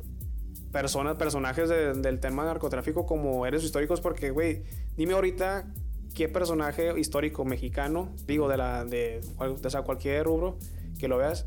personas, 0.73 1.17
personajes 1.17 1.69
de- 1.69 1.95
del 1.95 2.21
tema 2.21 2.45
narcotráfico 2.45 3.07
como 3.07 3.45
héroes 3.47 3.65
históricos, 3.65 4.01
porque, 4.01 4.31
güey, 4.31 4.63
dime 4.97 5.15
ahorita 5.15 5.67
qué 6.15 6.29
personaje 6.29 6.99
histórico 6.99 7.45
mexicano, 7.45 8.11
digo, 8.27 8.49
de 8.49 8.57
la, 8.57 8.85
de, 8.85 9.21
de, 9.21 9.67
o 9.67 9.71
sea, 9.71 9.83
cualquier 9.83 10.25
rubro 10.27 10.59
que 10.99 11.09
lo 11.09 11.19
veas, 11.19 11.47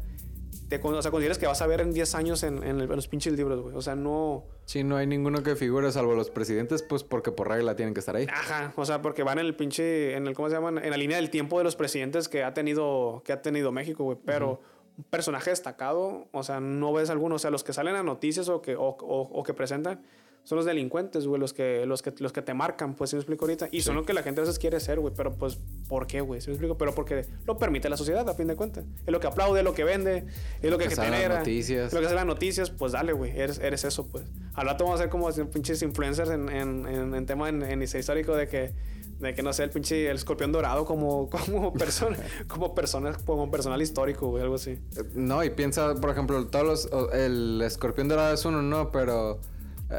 te, 0.69 0.77
o 0.81 1.02
sea, 1.02 1.11
consideras 1.11 1.38
que 1.38 1.45
vas 1.48 1.61
a 1.61 1.68
ver 1.68 1.81
en 1.81 1.91
10 1.94 2.15
años 2.15 2.44
en, 2.44 2.64
en 2.64 2.80
el- 2.80 2.90
en 2.90 2.95
los 2.95 3.07
pinches 3.07 3.34
libros, 3.34 3.61
güey. 3.61 3.76
O 3.76 3.81
sea, 3.81 3.95
no... 3.95 4.45
Sí, 4.65 4.84
no 4.84 4.95
hay 4.95 5.06
ninguno 5.07 5.44
que 5.44 5.56
figure 5.56 5.91
salvo 5.91 6.15
los 6.15 6.30
presidentes, 6.30 6.81
pues 6.84 7.03
porque 7.03 7.31
por 7.31 7.49
regla 7.49 7.76
tienen 7.76 7.94
que 7.94 7.99
estar 7.99 8.15
ahí. 8.15 8.27
Ajá, 8.31 8.73
o 8.76 8.85
sea, 8.85 9.02
porque 9.02 9.23
van 9.23 9.40
en 9.40 9.45
el 9.45 9.56
pinche, 9.56 10.15
en 10.15 10.27
el, 10.27 10.34
¿cómo 10.35 10.49
se 10.49 10.56
llaman? 10.56 10.77
En 10.80 10.90
la 10.90 10.98
línea 10.98 11.18
del 11.18 11.30
tiempo 11.30 11.57
de 11.57 11.64
los 11.64 11.76
presidentes 11.76 12.27
que 12.30 12.44
ha 12.44 12.53
tenido, 12.53 13.22
que 13.26 13.34
ha 13.34 13.41
tenido 13.41 13.72
México, 13.72 14.03
güey. 14.03 14.18
Pero 14.26 14.61
un 14.98 15.03
personaje 15.06 15.49
destacado, 15.49 16.27
o 16.31 16.44
sea, 16.44 16.60
no 16.60 16.94
ves 16.94 17.10
alguno. 17.10 17.35
O 17.35 17.40
sea, 17.40 17.52
los 17.52 17.64
que 17.64 17.73
salen 17.73 17.95
a 17.95 18.03
noticias 18.03 18.48
o 18.49 18.61
que, 18.61 18.76
o, 18.76 18.81
o- 18.88 19.30
o 19.31 19.44
que 19.44 19.53
presentan 19.53 20.02
son 20.44 20.57
los 20.57 20.65
delincuentes, 20.65 21.26
güey, 21.26 21.40
los 21.40 21.53
que, 21.53 21.86
los 21.86 22.02
que, 22.02 22.14
los 22.20 22.34
que 22.34 22.41
te 22.41 22.53
marcan, 22.53 22.95
pues, 22.95 23.10
¿sí 23.10 23.15
me 23.15 23.22
explico 23.22 23.45
ahorita? 23.45 23.70
Y 23.72 23.82
son 23.82 23.95
lo 23.95 24.06
que 24.06 24.14
la 24.14 24.24
gente 24.24 24.41
a 24.41 24.44
veces 24.44 24.60
quiere 24.60 24.80
ser, 24.80 24.99
güey, 24.99 25.14
pero 25.15 25.34
pues, 25.34 25.57
¿por 25.88 26.06
qué, 26.06 26.22
güey? 26.22 26.41
¿Sí 26.41 26.48
me 26.49 26.53
explico? 26.53 26.78
Pero 26.78 26.94
porque 26.94 27.26
lo 27.45 27.57
permite 27.57 27.88
la 27.90 27.98
sociedad, 27.98 28.28
a 28.30 28.34
fin 28.34 28.48
de 28.48 28.56
cuentas. 28.56 28.84
Es 29.06 29.11
lo 29.11 29.20
que 29.20 29.28
aplaude, 29.28 29.61
es 29.61 29.64
lo 29.64 29.74
que 29.74 29.84
vende, 29.84 30.26
es 30.61 30.70
lo 30.70 30.78
que, 30.78 30.88
que 30.90 30.95
genera. 30.95 31.40
noticias. 31.40 31.94
Lo 31.94 32.02
que 32.02 32.07
en 32.07 32.15
las 32.15 32.26
noticias, 32.26 32.70
pues 32.70 32.91
dale, 32.91 33.14
güey, 33.14 33.32
eres, 33.40 33.60
eres 33.60 33.86
eso, 33.86 34.07
pues. 34.07 34.26
Al 34.53 34.68
rato 34.68 34.84
vamos 34.84 34.99
a 34.99 35.03
ser 35.03 35.10
como 35.10 35.30
pinches 35.52 35.82
influencers 35.82 36.30
en, 36.30 36.49
en, 36.49 36.88
en, 36.88 37.15
en 37.15 37.26
tema 37.26 37.49
en, 37.49 37.64
en 37.64 37.82
histórico 37.82 38.36
de 38.36 38.48
que 38.48 38.74
de 39.20 39.34
que 39.34 39.44
no 39.44 39.53
sé 39.53 39.64
el 39.64 39.70
pinche 39.70 40.10
el 40.10 40.18
escorpión 40.18 40.52
dorado 40.52 40.86
como 40.86 41.30
como 41.48 41.72
persona 41.74 42.18
como 42.48 42.76
persona 42.76 43.14
como 43.26 43.49
personal 43.49 43.82
histórico 43.82 44.28
güey 44.28 44.44
algo 44.44 44.56
así 44.56 44.72
Eh, 44.72 45.03
No, 45.15 45.44
y 45.44 45.49
piensa, 45.49 45.95
por 45.95 46.10
ejemplo, 46.10 46.45
todos 46.48 46.90
los. 46.91 47.14
El 47.14 47.61
escorpión 47.61 48.07
dorado 48.07 48.34
es 48.34 48.44
uno, 48.45 48.61
no, 48.61 48.91
pero. 48.91 49.40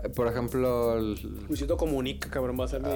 Eh, 0.03 0.09
por 0.11 0.27
ejemplo, 0.27 0.97
el- 0.99 1.15
Luisito 1.49 1.77
comunica 1.77 2.29
cabrón 2.31 2.59
va 2.59 2.65
a 2.65 2.69
ser 2.69 2.83
mi 2.83 2.89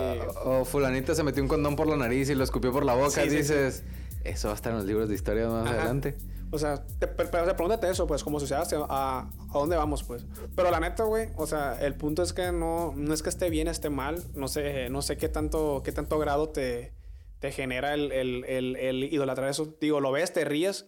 o 0.45 0.65
Fulanita 0.65 1.15
se 1.15 1.23
metió 1.23 1.43
un 1.43 1.49
condón 1.49 1.77
por 1.77 1.87
la 1.87 1.97
nariz 1.97 2.29
y 2.31 2.35
lo 2.35 2.45
escupió 2.45 2.73
por 2.73 2.85
la 2.85 2.95
boca. 2.95 3.11
Sí, 3.11 3.21
y 3.27 3.31
sí, 3.31 3.37
dices, 3.37 3.85
eso 4.25 4.49
va 4.49 4.53
a 4.53 4.57
estar 4.57 4.73
en 4.73 4.79
los 4.79 4.87
libros 4.87 5.09
de 5.09 5.15
historia 5.15 5.49
más 5.49 5.67
Ajá. 5.67 5.77
adelante. 5.77 6.17
O 6.51 6.59
sea, 6.59 6.83
te, 6.99 7.07
pero, 7.07 7.31
pregúntate 7.31 7.91
eso, 7.91 8.07
pues, 8.07 8.25
como 8.25 8.41
sociedad, 8.41 8.67
a, 8.89 9.21
a 9.21 9.53
dónde 9.53 9.77
vamos, 9.77 10.03
pues. 10.03 10.25
Pero 10.57 10.71
la 10.71 10.81
neta, 10.81 11.05
güey, 11.05 11.29
o 11.37 11.47
sea, 11.47 11.79
el 11.85 11.95
punto 11.95 12.23
es 12.23 12.33
que 12.33 12.53
no, 12.53 12.95
no 12.97 13.13
es 13.13 13.23
que 13.23 13.29
esté 13.29 13.51
bien, 13.51 13.69
esté 13.69 13.91
mal. 13.91 14.25
No 14.35 14.49
sé, 14.49 14.89
no 14.89 15.03
sé 15.03 15.19
qué 15.19 15.29
tanto, 15.29 15.83
qué 15.85 15.93
tanto 15.93 16.19
grado 16.19 16.49
te, 16.49 16.95
te 17.39 17.53
genera 17.53 17.93
el, 17.93 18.13
el, 18.13 18.45
el, 18.47 18.77
el 18.77 19.05
idolatrar 19.13 19.51
eso. 19.51 19.77
Digo, 19.79 20.01
lo 20.01 20.11
ves, 20.11 20.33
te 20.33 20.47
ríes, 20.47 20.87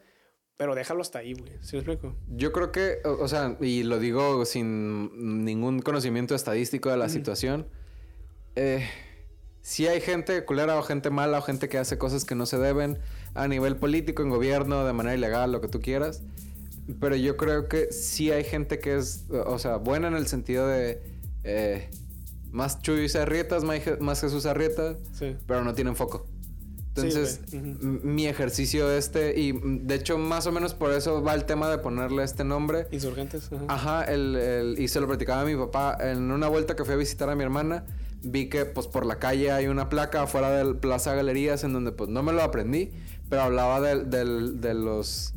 pero 0.61 0.75
déjalo 0.75 1.01
hasta 1.01 1.21
ahí, 1.21 1.33
güey. 1.33 1.53
¿Sí 1.63 1.77
me 1.77 1.79
explico? 1.79 2.15
Yo 2.37 2.53
creo 2.53 2.71
que, 2.71 2.99
o, 3.07 3.13
o 3.25 3.29
sea, 3.29 3.57
y 3.63 3.83
lo 3.83 3.99
digo 3.99 4.45
sin 4.45 5.43
ningún 5.47 5.81
conocimiento 5.81 6.35
estadístico 6.35 6.91
de 6.91 6.99
la 6.99 7.09
situación. 7.09 7.67
Eh, 8.57 8.87
si 9.63 9.87
hay 9.87 10.03
gente 10.03 10.45
culera 10.45 10.79
o 10.79 10.83
gente 10.83 11.09
mala 11.09 11.39
o 11.39 11.43
gente 11.43 11.71
que 11.71 11.79
hace 11.79 11.97
cosas 11.97 12.27
que 12.27 12.35
no 12.35 12.45
se 12.45 12.59
deben 12.59 12.99
a 13.33 13.49
nivel 13.49 13.77
político, 13.77 14.23
en 14.23 14.29
gobierno, 14.29 14.85
de 14.85 14.93
manera 14.93 15.15
ilegal, 15.17 15.51
lo 15.51 15.63
que 15.63 15.69
tú 15.69 15.81
quieras. 15.81 16.21
Pero 17.01 17.17
yo 17.17 17.39
creo 17.39 17.67
que 17.67 17.91
sí 17.91 18.31
hay 18.31 18.45
gente 18.45 18.81
que 18.81 18.99
es, 18.99 19.25
o 19.31 19.59
sea, 19.59 19.77
buena 19.77 20.09
en 20.09 20.15
el 20.15 20.27
sentido 20.27 20.69
de 20.69 21.01
eh, 21.43 21.89
más 22.51 22.83
Chuy 22.83 23.11
Arrietas, 23.19 23.65
más 23.65 23.79
Je- 23.83 23.99
más 24.01 24.21
Jesús 24.21 24.45
Arrieta, 24.45 24.99
Sí. 25.15 25.39
pero 25.47 25.65
no 25.65 25.73
tienen 25.75 25.97
foco. 25.97 26.27
Entonces, 26.97 27.41
mi 27.53 28.27
ejercicio 28.27 28.91
este, 28.91 29.39
y 29.41 29.53
de 29.63 29.95
hecho 29.95 30.19
más 30.19 30.47
o 30.47 30.53
menos 30.53 30.75
por 30.75 30.93
eso 30.93 31.23
va 31.23 31.35
el 31.35 31.45
tema 31.45 31.69
de 31.71 31.79
ponerle 31.79 32.25
este 32.25 32.43
nombre. 32.45 32.89
Insurgentes. 32.91 33.49
Ajá. 33.53 33.65
Ajá, 33.69 34.05
el, 34.13 34.35
el- 34.37 34.79
y 34.79 34.89
se 34.89 35.01
lo 35.01 35.07
platicaba 35.07 35.43
a 35.43 35.45
mi 35.45 35.55
papá 35.57 35.97
en 36.01 36.31
una 36.31 36.49
vuelta 36.49 36.75
que 36.77 36.85
fui 36.85 36.95
a 36.95 36.97
visitar 36.97 37.31
a 37.31 37.35
mi 37.37 37.45
hermana. 37.45 37.85
vi 38.23 38.49
que 38.51 38.67
pues 38.67 38.87
por 38.87 39.07
la 39.07 39.19
calle 39.19 39.51
hay 39.51 39.67
una 39.69 39.89
placa 39.89 40.23
afuera 40.23 40.51
del 40.51 40.77
Plaza 40.77 41.15
Galerías 41.15 41.65
en 41.65 41.73
donde 41.73 41.93
pues 41.93 42.11
no 42.11 42.23
me 42.23 42.33
lo 42.33 42.43
aprendí, 42.43 42.91
pero 43.31 43.43
hablaba 43.43 43.81
de, 43.81 44.05
del- 44.05 44.61
de 44.61 44.75
los... 44.75 45.33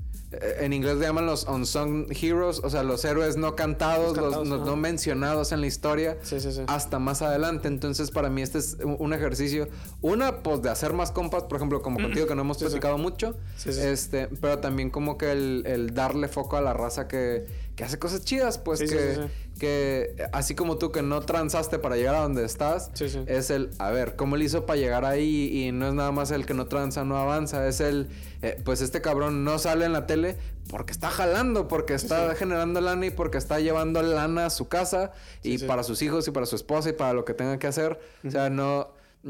En 0.60 0.73
inglés 0.73 0.97
le 0.97 1.05
llaman 1.05 1.26
los 1.26 1.45
unsung 1.47 2.05
heroes, 2.11 2.60
o 2.64 2.69
sea, 2.69 2.84
los 2.84 3.03
héroes 3.05 3.38
no 3.38 3.55
cantados, 3.55 4.15
Los 4.18 4.35
cantados, 4.35 4.65
no, 4.65 4.76
mencionados 4.76 5.51
en 5.51 5.61
la 5.61 5.68
historia 5.68 6.18
Sí, 6.23 6.39
sí, 6.39 6.51
sí. 6.51 6.61
hasta 6.68 6.99
más 6.99 7.22
adelante. 7.22 7.68
Entonces, 7.68 8.11
para 8.11 8.30
mí 8.30 8.41
este 8.41 8.57
es 8.60 8.77
un 8.84 9.14
ejercicio, 9.14 9.68
una, 10.01 10.41
pues 10.43 10.61
de 10.61 10.69
hacer 10.69 10.93
más 10.93 11.11
compas, 11.11 11.43
por 11.43 11.57
ejemplo, 11.57 11.81
como 11.81 11.99
contigo, 11.99 12.26
que 12.27 12.35
no 12.35 12.41
hemos 12.41 12.57
platicado 12.57 12.97
mucho, 12.97 13.35
Sí, 13.57 13.72
sí. 13.73 13.81
este, 13.81 14.27
pero 14.41 14.60
también 14.60 14.89
como 14.89 15.18
que 15.18 15.31
el, 15.31 15.64
el 15.65 15.93
darle 15.93 16.27
foco 16.27 16.57
a 16.57 16.61
la 16.61 16.73
raza 16.73 17.07
que, 17.07 17.45
que 17.76 17.84
hace 17.84 17.99
cosas 17.99 18.23
chidas, 18.26 18.57
pues 18.57 18.80
que. 18.80 19.27
Que 19.64 20.27
así 20.34 20.56
como 20.56 20.77
tú 20.77 20.91
que 20.91 21.02
no 21.02 21.22
transaste 21.22 21.80
para 21.80 21.95
llegar 21.95 22.15
a 22.15 22.19
donde 22.19 22.44
estás, 22.44 22.91
Sí, 22.94 23.07
sí. 23.10 23.23
es 23.27 23.49
el, 23.49 23.69
a 23.80 23.90
ver, 23.91 24.15
¿cómo 24.18 24.35
le 24.35 24.44
hizo 24.45 24.65
para 24.65 24.77
llegar 24.77 25.06
ahí? 25.06 25.49
Y 25.68 25.72
no 25.72 25.88
es 25.88 25.94
nada 25.94 26.11
más 26.11 26.31
el 26.31 26.45
que 26.45 26.53
no 26.53 26.65
tranza, 26.68 27.06
no 27.06 27.18
avanza, 27.18 27.65
es 27.68 27.80
el, 27.80 28.10
eh, 28.41 28.60
pues 28.65 28.81
este 28.81 28.99
cabrón 29.02 29.44
no 29.45 29.57
sale 29.60 29.85
en 29.85 29.94
la 29.94 30.06
tele 30.06 30.35
porque 30.69 30.91
está 30.91 31.10
jalando, 31.10 31.68
porque 31.69 31.94
está 31.94 32.35
generando 32.35 32.81
lana 32.81 33.06
y 33.06 33.11
porque 33.11 33.38
está 33.38 33.60
llevando 33.60 34.02
lana 34.02 34.48
a 34.48 34.49
su 34.49 34.68
casa 34.68 35.11
y 35.44 35.57
para 35.60 35.84
sus 35.84 36.02
hijos 36.02 36.27
y 36.27 36.31
para 36.31 36.45
su 36.45 36.56
esposa 36.57 36.90
y 36.90 36.94
para 36.94 37.14
lo 37.14 37.23
que 37.23 37.34
tenga 37.34 37.57
que 37.57 37.68
hacer. 37.68 37.99
O 38.27 38.31
sea, 38.31 38.49
no, 38.49 38.90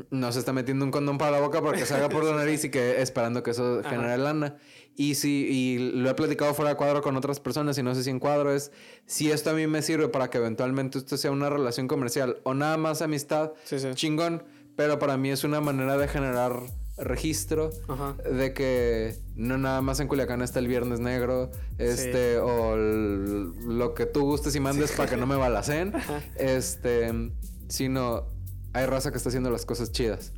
no 0.09 0.31
se 0.31 0.39
está 0.39 0.53
metiendo 0.53 0.83
un 0.85 0.91
condón 0.91 1.17
para 1.19 1.31
la 1.31 1.39
boca 1.39 1.61
porque 1.61 1.85
salga 1.85 2.09
por 2.09 2.23
la 2.23 2.35
nariz 2.35 2.63
y 2.63 2.69
que 2.71 3.01
esperando 3.01 3.43
que 3.43 3.51
eso 3.51 3.79
Ajá. 3.81 3.89
genere 3.91 4.17
lana. 4.17 4.57
Y 4.95 5.15
si, 5.15 5.47
y 5.47 5.77
lo 5.79 6.09
he 6.09 6.13
platicado 6.13 6.53
fuera 6.53 6.71
de 6.71 6.77
cuadro 6.77 7.01
con 7.01 7.15
otras 7.17 7.39
personas 7.39 7.77
y 7.79 7.83
no 7.83 7.95
sé 7.95 8.03
si 8.03 8.09
en 8.11 8.19
cuadro 8.19 8.53
es, 8.53 8.71
si 9.07 9.31
esto 9.31 9.49
a 9.49 9.53
mí 9.53 9.65
me 9.65 9.81
sirve 9.81 10.07
para 10.07 10.29
que 10.29 10.37
eventualmente 10.37 10.99
esto 10.99 11.17
sea 11.17 11.31
una 11.31 11.49
relación 11.49 11.87
comercial 11.87 12.37
o 12.43 12.53
nada 12.53 12.77
más 12.77 13.01
amistad, 13.01 13.53
Sí, 13.63 13.79
sí. 13.79 13.87
chingón, 13.95 14.43
pero 14.75 14.99
para 14.99 15.17
mí 15.17 15.29
es 15.31 15.43
una 15.43 15.61
manera 15.61 15.97
de 15.97 16.07
generar 16.07 16.59
registro 16.95 17.71
Ajá. 17.87 18.13
de 18.31 18.53
que 18.53 19.15
no 19.35 19.57
nada 19.57 19.81
más 19.81 19.99
en 19.99 20.07
Culiacán 20.07 20.43
está 20.43 20.59
el 20.59 20.67
Viernes 20.67 20.99
Negro, 20.99 21.49
este, 21.79 22.37
o 22.37 22.75
el- 22.75 23.51
lo 23.79 23.95
que 23.95 24.05
tú 24.05 24.21
gustes 24.21 24.55
y 24.55 24.59
mandes 24.59 24.91
para 24.91 25.09
que 25.09 25.17
no 25.17 25.25
me 25.25 25.35
balacen, 25.35 25.91
este, 26.37 27.31
sino 27.67 28.27
hay 28.73 28.85
raza 28.87 29.11
que 29.11 29.17
está 29.17 29.29
haciendo 29.29 29.49
las 29.51 29.65
cosas 29.65 29.91
chidas. 29.91 30.31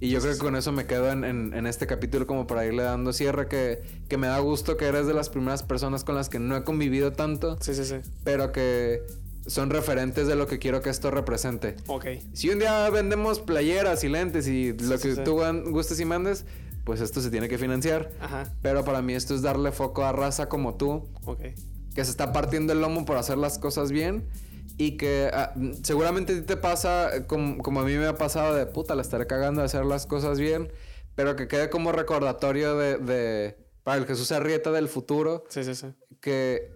Y 0.00 0.10
yo 0.10 0.20
creo 0.20 0.32
que 0.34 0.38
con 0.38 0.54
eso 0.56 0.70
me 0.72 0.86
quedo 0.86 1.10
en, 1.10 1.24
en- 1.24 1.52
en 1.54 1.66
este 1.66 1.86
capítulo 1.86 2.26
como 2.26 2.46
para 2.46 2.64
irle 2.64 2.82
dando 2.84 3.12
cierre, 3.12 3.48
que, 3.48 3.82
que 4.08 4.16
me 4.16 4.28
da 4.28 4.38
gusto 4.38 4.76
que 4.76 4.86
eres 4.86 5.06
de 5.06 5.14
las 5.14 5.28
primeras 5.28 5.62
personas 5.62 6.04
con 6.04 6.14
las 6.14 6.28
que 6.28 6.38
no 6.38 6.56
he 6.56 6.62
convivido 6.64 7.12
tanto, 7.12 7.58
Sí, 7.60 7.74
sí, 7.74 7.84
sí. 7.84 7.96
pero 8.24 8.52
que 8.52 9.02
son 9.46 9.70
referentes 9.70 10.26
de 10.28 10.36
lo 10.36 10.46
que 10.46 10.58
quiero 10.58 10.82
que 10.82 10.90
esto 10.90 11.10
represente. 11.10 11.74
Ok. 11.88 12.06
Si 12.32 12.48
un 12.50 12.58
día 12.60 12.88
vendemos 12.90 13.40
playeras 13.40 14.04
y 14.04 14.08
lentes 14.08 14.46
y 14.46 14.72
lo 14.74 14.96
Sí, 14.98 15.08
que 15.08 15.14
sí. 15.16 15.20
tú 15.24 15.40
gustes 15.70 15.98
y 15.98 16.04
mandes, 16.04 16.44
pues 16.84 17.00
esto 17.00 17.20
se 17.20 17.30
tiene 17.30 17.48
que 17.48 17.58
financiar. 17.58 18.10
Ajá. 18.20 18.52
Pero 18.62 18.84
para 18.84 19.02
mí 19.02 19.14
esto 19.14 19.34
es 19.34 19.42
darle 19.42 19.72
foco 19.72 20.04
a 20.04 20.12
raza 20.12 20.48
como 20.48 20.74
tú, 20.76 21.08
Ok. 21.24 21.40
que 21.94 22.04
se 22.04 22.10
está 22.10 22.32
partiendo 22.32 22.72
el 22.72 22.80
lomo 22.80 23.04
por 23.04 23.16
hacer 23.16 23.36
las 23.38 23.58
cosas 23.58 23.90
bien 23.90 24.24
y 24.78 24.96
que 24.96 25.30
mm, 25.56 25.72
seguramente 25.82 26.32
a 26.32 26.36
ti 26.40 26.42
te 26.42 26.56
pasa 26.56 27.26
como, 27.26 27.58
como 27.58 27.80
a 27.80 27.84
mí 27.84 27.94
me 27.96 28.06
ha 28.06 28.16
pasado 28.16 28.54
de 28.54 28.66
puta, 28.66 28.94
la 28.94 29.02
estaré 29.02 29.26
cagando 29.26 29.60
de 29.60 29.66
hacer 29.66 29.84
las 29.84 30.06
cosas 30.06 30.38
bien, 30.40 30.70
pero 31.14 31.36
que 31.36 31.48
quede 31.48 31.70
como 31.70 31.92
recordatorio 31.92 32.76
de, 32.76 32.98
de- 32.98 33.56
para 33.82 33.98
el 33.98 34.06
Jesús 34.06 34.30
Arrieta 34.32 34.70
del 34.72 34.88
futuro, 34.88 35.44
Sí, 35.48 35.64
sí, 35.64 35.74
sí. 35.74 35.86
que 36.20 36.72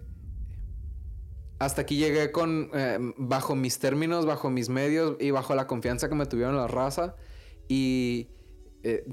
hasta 1.59 1.81
aquí 1.83 1.97
llegué 1.97 2.31
con 2.31 2.69
eh, 2.73 2.97
bajo 3.17 3.55
mis 3.55 3.79
términos, 3.79 4.25
bajo 4.25 4.49
mis 4.49 4.69
medios 4.69 5.15
y 5.19 5.31
bajo 5.31 5.55
la 5.55 5.67
confianza 5.67 6.09
que 6.09 6.15
me 6.15 6.25
tuvieron 6.25 6.55
la 6.57 6.67
raza 6.67 7.15
y 7.67 8.29
eh, 8.83 9.05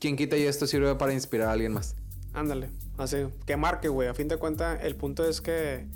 quien 0.00 0.16
quita 0.16 0.36
y 0.36 0.42
esto 0.42 0.66
sirve 0.66 0.94
para 0.96 1.12
inspirar 1.12 1.48
a 1.48 1.52
alguien 1.52 1.72
más. 1.72 1.94
Ándale. 2.32 2.68
Así. 2.98 3.18
Que 3.46 3.56
marque, 3.56 3.88
güey. 3.88 4.08
A 4.08 4.14
fin 4.14 4.26
de 4.28 4.36
cuentas, 4.38 4.80
el 4.82 4.96
punto 4.96 5.24
es 5.28 5.40
que. 5.40 5.86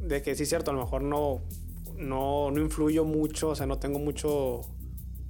De 0.00 0.22
que 0.22 0.34
sí 0.34 0.42
es 0.44 0.48
cierto, 0.48 0.70
a 0.70 0.74
lo 0.74 0.80
mejor 0.80 1.02
no. 1.02 1.42
No, 1.96 2.50
no 2.50 2.60
influyo 2.60 3.04
mucho. 3.04 3.50
O 3.50 3.54
sea, 3.54 3.66
no 3.66 3.78
tengo 3.78 3.98
mucho. 3.98 4.62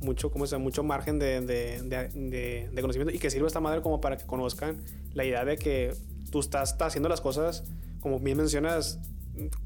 Mucho, 0.01 0.31
¿cómo 0.31 0.47
se? 0.47 0.59
Mucho 0.59 0.83
margen 0.83 1.19
de, 1.19 1.41
de, 1.41 1.81
de- 1.83 2.81
conocimiento. 2.81 3.15
Y 3.15 3.19
que 3.19 3.31
sirva 3.31 3.47
esta 3.47 3.61
madre 3.61 3.81
como 3.81 4.01
para 4.01 4.17
que 4.17 4.27
conozcan 4.27 4.83
la 5.15 5.25
idea 5.25 5.45
de 5.45 5.57
que 5.57 5.95
tú 6.31 6.41
estás, 6.41 6.73
estás 6.73 6.89
haciendo 6.89 7.09
las 7.09 7.21
cosas, 7.23 7.65
como 8.01 8.21
bien 8.21 8.37
mencionas, 8.37 8.99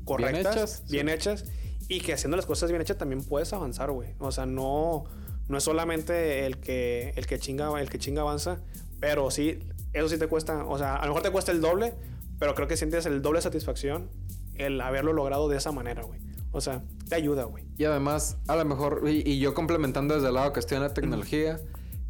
correctas, 0.05 0.55
hechas, 0.57 0.83
sí. 0.87 0.93
bien 0.93 1.09
hechas. 1.09 1.45
Y 1.89 2.01
que 2.01 2.12
haciendo 2.12 2.37
las 2.37 2.47
cosas 2.47 2.70
bien 2.70 2.83
hechas 2.83 2.99
también 2.99 3.23
puedes 3.25 3.53
avanzar, 3.53 3.91
güey. 3.91 4.11
O 4.19 4.31
sea, 4.31 4.47
no. 4.47 5.05
No 5.49 5.57
es 5.57 5.65
solamente 5.65 6.45
el 6.45 6.59
que, 6.59 7.15
el 7.16 7.27
que 7.27 7.39
chinga, 7.39 7.81
el 7.81 7.89
que 7.89 7.99
chinga 7.99 8.20
avanza, 8.20 8.61
pero 9.01 9.31
sí, 9.31 9.61
eso 9.95 10.07
sí 10.11 10.19
te 10.19 10.27
cuesta, 10.27 10.66
o 10.66 10.77
sea, 10.77 10.97
a 10.97 11.03
lo 11.07 11.12
mejor 11.12 11.23
te 11.23 11.31
cuesta 11.31 11.53
el 11.53 11.62
doble, 11.62 11.95
pero 12.39 12.55
creo 12.55 12.69
que 12.69 12.77
sientes 12.77 13.07
el 13.07 13.23
doble 13.23 13.39
de 13.39 13.45
satisfacción 13.45 14.11
el 14.57 14.79
haberlo 14.83 15.15
logrado 15.15 15.49
de 15.49 15.57
esa 15.57 15.73
manera, 15.73 16.03
güey. 16.03 16.20
O 16.53 16.61
sea, 16.61 16.83
te 17.09 17.15
ayuda, 17.15 17.45
güey. 17.45 17.65
Y 17.77 17.85
además, 17.85 18.37
a 18.47 18.57
lo 18.57 18.65
mejor, 18.65 19.03
y, 19.07 19.29
y 19.31 19.39
yo 19.39 19.55
complementando 19.55 20.15
desde 20.15 20.29
el 20.29 20.35
lado 20.35 20.53
que 20.53 20.61
estoy 20.61 20.77
en 20.77 20.83
la 20.83 20.95
tecnología, 20.95 21.61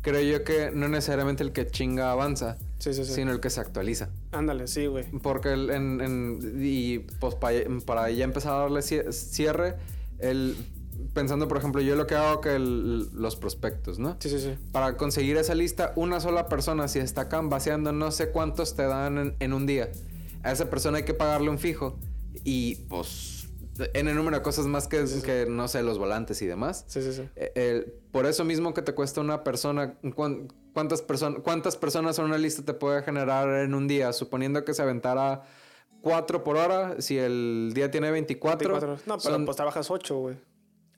creo 0.01 0.21
yo 0.23 0.45
que 0.45 0.71
no 0.73 0.89
necesariamente 0.89 1.43
el 1.43 1.53
que 1.53 1.67
chinga 1.67 2.13
avanza, 2.13 2.57
Sí, 2.79 2.95
sí, 2.95 3.05
sí. 3.05 3.13
sino 3.15 3.33
el 3.33 3.41
que 3.41 3.51
se 3.51 3.61
actualiza. 3.61 4.11
Ándale, 4.33 4.69
sí, 4.69 4.87
güey. 4.87 5.05
Porque 5.23 5.53
el- 5.53 5.71
en, 5.71 6.01
en- 6.01 6.61
y 6.63 7.01
pues 7.21 7.35
pa- 7.35 7.51
para 7.85 8.11
ya 8.11 8.25
empezar 8.25 8.53
a 8.55 8.59
darle 8.61 8.81
cie- 8.81 9.11
cierre, 9.13 9.75
el, 10.21 10.57
pensando 11.15 11.49
por 11.49 11.59
ejemplo, 11.59 11.81
yo 11.83 11.97
lo 11.97 12.07
que 12.07 12.15
hago 12.15 12.41
que 12.41 12.55
el- 12.55 13.11
los 13.13 13.35
prospectos, 13.37 13.99
¿no? 13.99 14.17
Sí, 14.21 14.31
sí, 14.31 14.39
sí. 14.39 14.55
Para 14.73 14.97
conseguir 14.97 15.37
esa 15.37 15.55
lista, 15.57 15.93
una 15.97 16.21
sola 16.21 16.47
persona, 16.47 16.87
si 16.87 17.01
está 17.01 17.29
canvaseando, 17.29 17.93
no 17.93 18.13
sé 18.13 18.31
cuántos 18.31 18.77
te 18.77 18.85
dan 18.85 19.19
en, 19.19 19.37
en 19.41 19.53
un 19.53 19.67
día. 19.67 19.91
A 20.45 20.53
esa 20.53 20.71
persona 20.71 20.99
hay 20.99 21.05
que 21.05 21.15
pagarle 21.15 21.51
un 21.51 21.59
fijo. 21.59 21.99
Y 22.45 22.77
pues, 22.89 23.38
en 23.95 24.09
el 24.09 24.15
número 24.17 24.37
de 24.37 24.43
cosas 24.43 24.67
más 24.67 24.89
que, 24.89 25.07
Sí, 25.07 25.17
sí. 25.21 25.23
que 25.23 25.47
no 25.49 25.69
sé, 25.69 25.83
los 25.83 25.99
volantes 25.99 26.41
y 26.43 26.47
demás. 26.47 26.85
Sí, 26.89 27.03
sí, 27.03 27.13
sí. 27.13 27.29
Eh, 27.37 27.53
el- 27.55 27.85
por 28.13 28.27
eso 28.27 28.45
mismo 28.45 28.75
que 28.75 28.83
te 28.83 28.95
cuesta 28.95 29.21
una 29.21 29.45
persona, 29.45 29.95
cuán- 30.15 30.49
¿cuántas, 30.75 31.03
personas 31.03 31.41
¿cuántas 31.43 31.77
personas 31.77 32.19
en 32.19 32.25
una 32.27 32.39
lista 32.39 32.63
te 32.65 32.75
puede 32.75 33.03
generar 33.03 33.49
en 33.61 33.75
un 33.75 33.87
día? 33.89 34.13
Suponiendo 34.13 34.65
que 34.65 34.75
se 34.75 34.83
aventara 34.83 35.43
4 36.03 36.45
por 36.45 36.57
hora, 36.57 37.01
si 37.01 37.19
el 37.19 37.73
día 37.75 37.91
tiene 37.91 38.11
24. 38.11 38.69
24. 38.73 39.03
No, 39.07 39.19
pero 39.23 39.35
son- 39.35 39.45
pues 39.45 39.57
trabajas 39.57 39.91
8, 39.91 40.17
güey. 40.19 40.37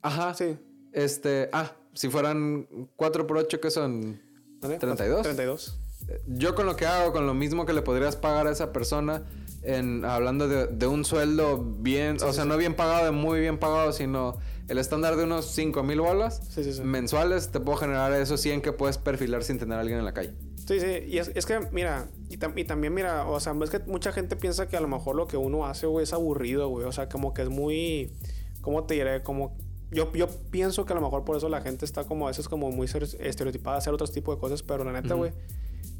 Ajá. 0.03 0.35
Sí. 0.35 0.59
Este, 0.93 1.49
ah, 1.53 1.73
si 1.95 2.09
fueran 2.09 2.67
4 2.97 3.27
por 3.27 3.39
8, 3.39 3.61
que 3.61 3.71
son? 3.71 4.21
¿Vale? 4.61 4.79
32. 4.79 5.23
32. 5.23 5.79
Yo 6.27 6.55
con 6.55 6.67
lo 6.67 6.77
que 6.77 6.87
hago, 6.87 7.13
con 7.13 7.27
lo 7.27 7.35
mismo 7.35 7.67
que 7.67 7.73
le 7.73 7.83
podrías 7.83 8.17
pagar 8.17 8.47
a 8.47 8.51
esa 8.51 8.73
persona, 8.73 9.23
en, 9.63 10.05
hablando 10.05 10.49
de, 10.49 10.67
de 10.69 10.87
un 10.87 11.05
sueldo 11.05 11.59
bien, 11.63 12.19
Sí, 12.19 12.25
o 12.25 12.29
sí, 12.29 12.35
sea, 12.37 12.45
sí. 12.45 12.49
no 12.49 12.57
bien 12.57 12.75
pagado, 12.75 13.05
de 13.05 13.11
muy 13.11 13.41
bien 13.41 13.59
pagado, 13.59 13.93
sino 13.93 14.37
el 14.69 14.79
estándar 14.79 15.17
de 15.17 15.25
unos 15.25 15.47
5 15.47 15.83
mil 15.83 16.01
bolas 16.01 16.41
mensuales, 16.85 17.51
te 17.51 17.61
puedo 17.61 17.77
generar 17.79 18.13
esos 18.13 18.41
100 18.41 18.63
que 18.63 18.73
puedes 18.73 18.99
perfilar 18.99 19.43
sin 19.45 19.59
tener 19.59 19.77
a 19.77 19.81
alguien 19.81 19.99
en 19.99 20.05
la 20.05 20.15
calle. 20.15 20.33
Sí, 20.67 20.79
sí, 20.79 20.87
y 21.09 21.19
es, 21.19 21.33
es 21.35 21.47
que, 21.47 21.59
mira, 21.73 22.09
y, 22.29 22.37
tam- 22.39 22.53
y 22.57 22.65
también, 22.65 22.95
mira, 22.95 23.27
o 23.27 23.41
sea, 23.41 23.55
es 23.63 23.71
que 23.71 23.81
mucha 23.81 24.13
gente 24.13 24.37
piensa 24.37 24.69
que 24.69 24.77
a 24.77 24.81
lo 24.81 24.87
mejor 24.89 25.17
lo 25.17 25.27
que 25.27 25.37
uno 25.37 25.67
hace, 25.67 25.87
güey, 25.87 26.05
es 26.05 26.13
aburrido, 26.13 26.69
güey, 26.69 26.87
o 26.87 26.93
sea, 26.93 27.09
como 27.09 27.35
que 27.35 27.43
es 27.43 27.49
muy, 27.49 28.13
¿cómo 28.61 28.85
te 28.85 28.95
diré? 28.95 29.23
Como, 29.25 29.57
yo, 29.91 30.13
yo 30.13 30.29
pienso 30.53 30.85
que 30.87 30.93
a 30.93 30.97
lo 30.97 31.03
mejor 31.03 31.25
por 31.25 31.37
eso 31.37 31.49
la 31.49 31.61
gente 31.61 31.85
está 31.85 32.05
como 32.05 32.27
a 32.27 32.31
veces 32.31 32.49
como 32.49 32.71
muy 32.71 32.87
estereotipada 32.87 33.77
a 33.77 33.79
hacer 33.81 33.93
otros 33.93 34.13
tipos 34.13 34.37
de 34.37 34.41
cosas, 34.41 34.63
pero 34.63 34.85
la 34.85 34.93
neta, 34.93 35.15
güey, 35.15 35.33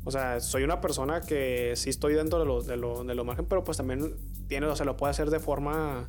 o 0.05 0.11
sea, 0.11 0.41
soy 0.41 0.63
una 0.63 0.81
persona 0.81 1.21
que 1.21 1.75
sí 1.77 1.91
estoy 1.91 2.15
dentro 2.15 2.39
de 2.39 2.47
lo, 2.47 2.63
de 2.63 2.77
lo, 2.77 3.05
de 3.05 3.15
lo 3.15 3.25
margen, 3.25 3.47
pero 3.47 3.65
pues 3.65 3.77
también 3.77 4.17
tiene, 4.49 4.67
o 4.67 4.77
sea, 4.77 4.87
lo 4.87 4.97
puede 4.97 5.11
hacer 5.11 5.31
de 5.31 5.39
forma, 5.41 6.07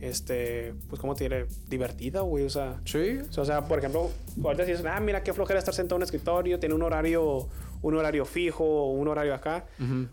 este, 0.00 0.74
pues, 0.88 1.00
¿cómo 1.00 1.14
te 1.14 1.24
diré? 1.24 1.46
Divertida, 1.68 2.20
güey, 2.20 2.44
o 2.44 2.50
sea... 2.50 2.80
Sí. 2.84 3.18
O 3.36 3.44
sea, 3.44 3.64
por 3.64 3.78
ejemplo, 3.78 4.10
ahorita 4.42 4.64
dices, 4.64 4.84
ah, 4.86 5.00
mira 5.00 5.22
qué 5.22 5.32
flojera 5.32 5.58
estar 5.58 5.74
sentado 5.74 5.96
en 5.96 6.00
un 6.00 6.04
escritorio, 6.04 6.60
tiene 6.60 6.74
un 6.74 6.82
horario, 6.82 7.48
un 7.82 7.94
horario 7.96 8.24
fijo, 8.24 8.90
un 8.90 9.08
horario 9.08 9.34
acá. 9.34 9.66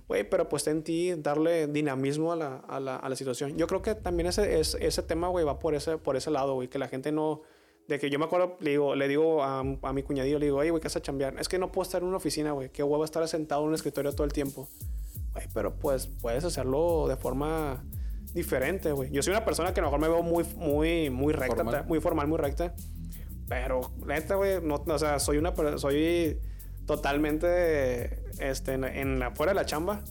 Güey, 0.07 0.27
pero 0.29 0.49
pues 0.49 0.61
está 0.61 0.71
en 0.71 0.83
ti 0.83 1.13
darle 1.15 1.67
dinamismo 1.67 2.31
a 2.31 2.35
la, 2.35 2.55
a 2.67 2.79
la, 2.79 2.95
a 2.95 3.07
la 3.07 3.15
situación. 3.15 3.55
Yo 3.55 3.67
creo 3.67 3.81
que 3.81 3.93
también 3.95 4.27
ese, 4.27 4.59
ese, 4.59 4.85
ese 4.85 5.03
tema, 5.03 5.27
güey, 5.27 5.45
va 5.45 5.59
por 5.59 5.75
ese, 5.75 5.97
por 5.97 6.15
ese 6.15 6.31
lado, 6.31 6.55
güey, 6.55 6.67
que 6.67 6.79
la 6.79 6.87
gente 6.87 7.11
no... 7.11 7.41
De 7.91 7.99
que 7.99 8.09
yo 8.09 8.17
me 8.19 8.23
acuerdo, 8.23 8.55
le 8.61 8.69
digo, 8.69 8.95
le 8.95 9.05
digo 9.09 9.43
a, 9.43 9.59
a 9.59 9.91
mi 9.91 10.01
cuñadillo, 10.01 10.39
le 10.39 10.45
digo, 10.45 10.59
oye, 10.59 10.69
güey, 10.69 10.79
¿qué 10.79 10.85
vas 10.85 10.95
a 10.95 11.01
chambear? 11.01 11.35
Es 11.41 11.49
que 11.49 11.59
no 11.59 11.73
puedo 11.73 11.83
estar 11.83 12.01
en 12.01 12.07
una 12.07 12.15
oficina, 12.15 12.53
güey. 12.53 12.69
Qué 12.69 12.83
huevo 12.83 13.03
estar 13.03 13.27
sentado 13.27 13.63
en 13.63 13.67
un 13.67 13.75
escritorio 13.75 14.13
todo 14.13 14.23
el 14.23 14.31
tiempo. 14.31 14.69
Güey, 15.33 15.47
pero 15.53 15.75
pues 15.75 16.07
puedes 16.07 16.45
hacerlo 16.45 17.09
de 17.09 17.17
forma 17.17 17.83
diferente, 18.33 18.93
güey. 18.93 19.11
Yo 19.11 19.21
soy 19.21 19.31
una 19.31 19.43
persona 19.43 19.73
que 19.73 19.81
a 19.81 19.83
lo 19.83 19.89
mejor 19.89 19.99
me 19.99 20.07
veo 20.07 20.23
muy, 20.23 20.45
muy, 20.55 21.09
muy 21.09 21.33
recta, 21.33 21.57
Formal. 21.57 21.85
muy 21.85 21.99
formal, 21.99 22.27
muy 22.29 22.37
recta. 22.37 22.73
Pero, 23.49 23.81
neta, 24.05 24.35
güey, 24.35 24.61
no, 24.61 24.81
o 24.87 24.97
sea, 24.97 25.19
soy 25.19 25.35
una 25.35 25.53
soy 25.77 26.39
totalmente, 26.85 28.23
este, 28.39 28.71
en, 28.71 28.85
en 28.85 29.19
la, 29.19 29.31
fuera 29.31 29.51
de 29.51 29.55
la 29.55 29.65
chamba. 29.65 30.01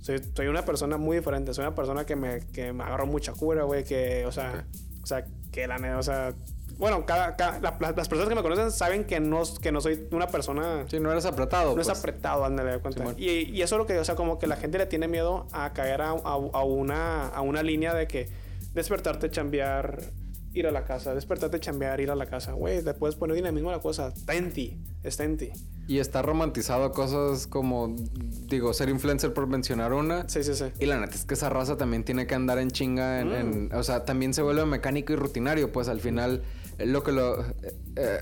Soy, 0.00 0.20
soy 0.34 0.48
una 0.48 0.64
persona 0.64 0.96
muy 0.96 1.18
diferente. 1.18 1.54
Soy 1.54 1.62
una 1.66 1.76
persona 1.76 2.04
que 2.04 2.16
me, 2.16 2.40
que 2.48 2.72
me 2.72 2.82
agarró 2.82 3.06
mucha 3.06 3.32
cura, 3.32 3.62
güey, 3.62 3.84
que, 3.84 4.26
o 4.26 4.32
sea, 4.32 4.66
o 5.04 5.06
sea, 5.06 5.24
que 5.52 5.68
la 5.68 5.78
neta, 5.78 5.98
o 5.98 6.02
sea, 6.02 6.34
bueno, 6.78 7.04
cada, 7.04 7.36
cada- 7.36 7.60
la- 7.60 7.76
la- 7.80 7.92
las 7.92 8.08
personas 8.08 8.28
que 8.28 8.34
me 8.34 8.42
conocen 8.42 8.70
saben 8.70 9.04
que 9.04 9.18
no, 9.20 9.42
que 9.60 9.72
no 9.72 9.80
soy 9.80 10.06
una 10.12 10.28
persona... 10.28 10.84
Sí, 10.88 11.00
no 11.00 11.10
eres 11.10 11.24
apretado. 11.26 11.74
No 11.74 11.80
es 11.82 11.88
pues. 11.88 11.98
apretado, 11.98 12.44
ándale, 12.44 12.70
de 12.72 12.78
cuenta. 12.78 13.04
Y, 13.18 13.50
y 13.50 13.62
eso 13.62 13.74
es 13.74 13.78
lo 13.78 13.86
que, 13.86 13.98
o 13.98 14.04
sea, 14.04 14.14
como 14.14 14.38
que 14.38 14.46
la 14.46 14.56
gente 14.56 14.78
le 14.78 14.86
tiene 14.86 15.08
miedo 15.08 15.46
a 15.52 15.72
caer 15.72 16.00
a, 16.02 16.10
a- 16.10 16.14
a 16.52 16.64
una, 16.64 17.28
a 17.28 17.40
una 17.42 17.62
línea 17.62 17.92
de 17.94 18.06
que 18.06 18.28
despertarte, 18.74 19.30
chambear, 19.30 20.00
ir 20.54 20.66
a 20.66 20.70
la 20.70 20.84
casa, 20.84 21.14
despertarte, 21.14 21.60
chambear, 21.60 22.00
ir 22.00 22.10
a 22.10 22.14
la 22.14 22.26
casa. 22.26 22.52
Güey, 22.52 22.82
le 22.82 22.94
puedes 22.94 23.16
poner 23.16 23.36
dinamismo 23.36 23.70
a 23.70 23.72
la 23.72 23.80
cosa. 23.80 24.08
Está 24.08 24.34
en 24.34 24.52
ti, 24.52 24.78
está 25.02 25.24
en 25.24 25.36
ti. 25.36 25.50
Y 25.86 26.00
está 26.00 26.20
romantizado 26.20 26.92
cosas 26.92 27.46
como, 27.46 27.94
digo, 28.46 28.74
ser 28.74 28.88
influencer 28.90 29.32
por 29.32 29.46
mencionar 29.46 29.92
una. 29.94 30.28
Sí, 30.28 30.42
sí, 30.44 30.54
sí. 30.54 30.66
Y 30.78 30.86
la 30.86 31.00
neta 31.00 31.14
es 31.14 31.24
que 31.24 31.34
esa 31.34 31.48
raza 31.48 31.76
también 31.78 32.04
tiene 32.04 32.26
que 32.26 32.34
andar 32.34 32.58
en 32.58 32.70
chinga 32.70 33.20
en, 33.20 33.28
Mm. 33.28 33.34
en- 33.34 33.74
o 33.74 33.82
sea, 33.82 34.04
también 34.04 34.34
se 34.34 34.42
vuelve 34.42 34.64
mecánico 34.66 35.12
y 35.12 35.16
rutinario, 35.16 35.72
pues 35.72 35.88
al 35.88 36.00
final 36.00 36.42
lo 36.86 37.02
que 37.02 37.12
lo 37.12 37.40
eh, 37.44 37.74
eh, 37.96 38.18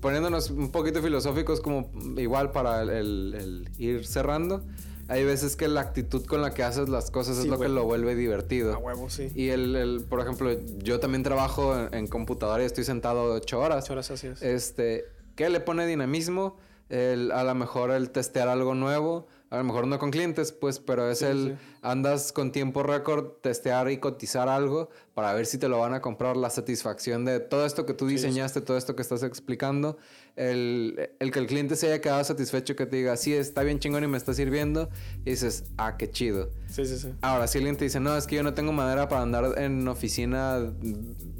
poniéndonos 0.00 0.50
un 0.50 0.70
poquito 0.70 1.02
filosóficos 1.02 1.60
como 1.60 1.90
igual 2.18 2.52
para 2.52 2.82
el, 2.82 2.90
el- 2.90 3.34
el 3.34 3.70
ir 3.78 4.06
cerrando, 4.06 4.62
hay 5.08 5.24
veces 5.24 5.56
que 5.56 5.68
la 5.68 5.80
actitud 5.80 6.24
con 6.26 6.42
la 6.42 6.52
que 6.52 6.62
haces 6.62 6.88
las 6.88 7.10
cosas 7.10 7.38
es 7.38 7.46
lo 7.46 7.58
que 7.58 7.68
lo 7.68 7.84
vuelve 7.84 8.14
divertido. 8.14 8.74
A 8.74 8.78
huevo, 8.78 9.08
sí. 9.08 9.30
Y 9.34 9.48
el, 9.48 9.74
el- 9.74 10.04
por 10.08 10.20
ejemplo, 10.20 10.50
yo 10.78 11.00
también 11.00 11.22
trabajo 11.22 11.74
en, 11.78 11.94
en 11.94 12.06
computadora 12.06 12.62
y 12.62 12.66
estoy 12.66 12.84
sentado 12.84 13.32
ocho 13.34 13.58
horas. 13.60 13.84
Ocho 13.84 13.94
horas 13.94 14.10
así 14.10 14.26
es. 14.26 14.42
Este, 14.42 15.04
¿qué 15.34 15.48
le 15.48 15.60
pone 15.60 15.86
dinamismo? 15.86 16.56
El, 16.90 17.32
a 17.32 17.42
lo 17.44 17.54
mejor 17.54 17.90
el 17.90 18.10
testear 18.10 18.48
algo 18.48 18.74
nuevo, 18.74 19.26
a 19.50 19.56
lo 19.58 19.64
mejor 19.64 19.86
no 19.86 19.98
con 19.98 20.10
clientes, 20.10 20.52
pues, 20.52 20.78
pero 20.78 21.10
es 21.10 21.20
Sí, 21.20 21.24
el 21.24 21.56
sí. 21.58 21.64
andas 21.82 22.32
con 22.32 22.52
tiempo 22.52 22.82
récord, 22.82 23.28
testear 23.40 23.90
y 23.90 23.98
cotizar 23.98 24.48
algo 24.48 24.90
para 25.14 25.32
ver 25.32 25.46
si 25.46 25.56
te 25.58 25.68
lo 25.68 25.78
van 25.78 25.94
a 25.94 26.00
comprar, 26.02 26.36
la 26.36 26.50
satisfacción 26.50 27.24
de 27.24 27.40
todo 27.40 27.64
esto 27.64 27.86
que 27.86 27.94
tú 27.94 28.08
Sí, 28.08 28.18
sí. 28.18 28.26
diseñaste, 28.26 28.60
todo 28.60 28.76
esto 28.76 28.94
que 28.94 29.02
estás 29.02 29.22
explicando, 29.22 29.96
el, 30.36 31.10
el 31.18 31.30
que 31.32 31.38
el 31.38 31.46
cliente 31.46 31.76
se 31.76 31.86
haya 31.86 32.00
quedado 32.00 32.22
satisfecho, 32.24 32.76
que 32.76 32.86
te 32.86 32.96
diga, 32.96 33.16
sí, 33.16 33.32
está 33.34 33.62
bien 33.62 33.78
chingón 33.78 34.04
y 34.04 34.06
me 34.06 34.16
está 34.18 34.34
sirviendo, 34.34 34.88
y 35.24 35.30
dices, 35.30 35.64
ah, 35.78 35.96
qué 35.96 36.10
chido. 36.10 36.50
Sí, 36.68 36.84
sí, 36.86 36.98
sí. 36.98 37.12
Ahora, 37.22 37.46
si 37.46 37.58
alguien 37.58 37.76
te 37.76 37.84
dice, 37.84 38.00
no, 38.00 38.16
es 38.16 38.26
que 38.26 38.36
yo 38.36 38.42
no 38.42 38.54
tengo 38.54 38.72
madera 38.72 39.08
para 39.08 39.22
andar 39.22 39.58
en 39.58 39.86
oficina 39.88 40.72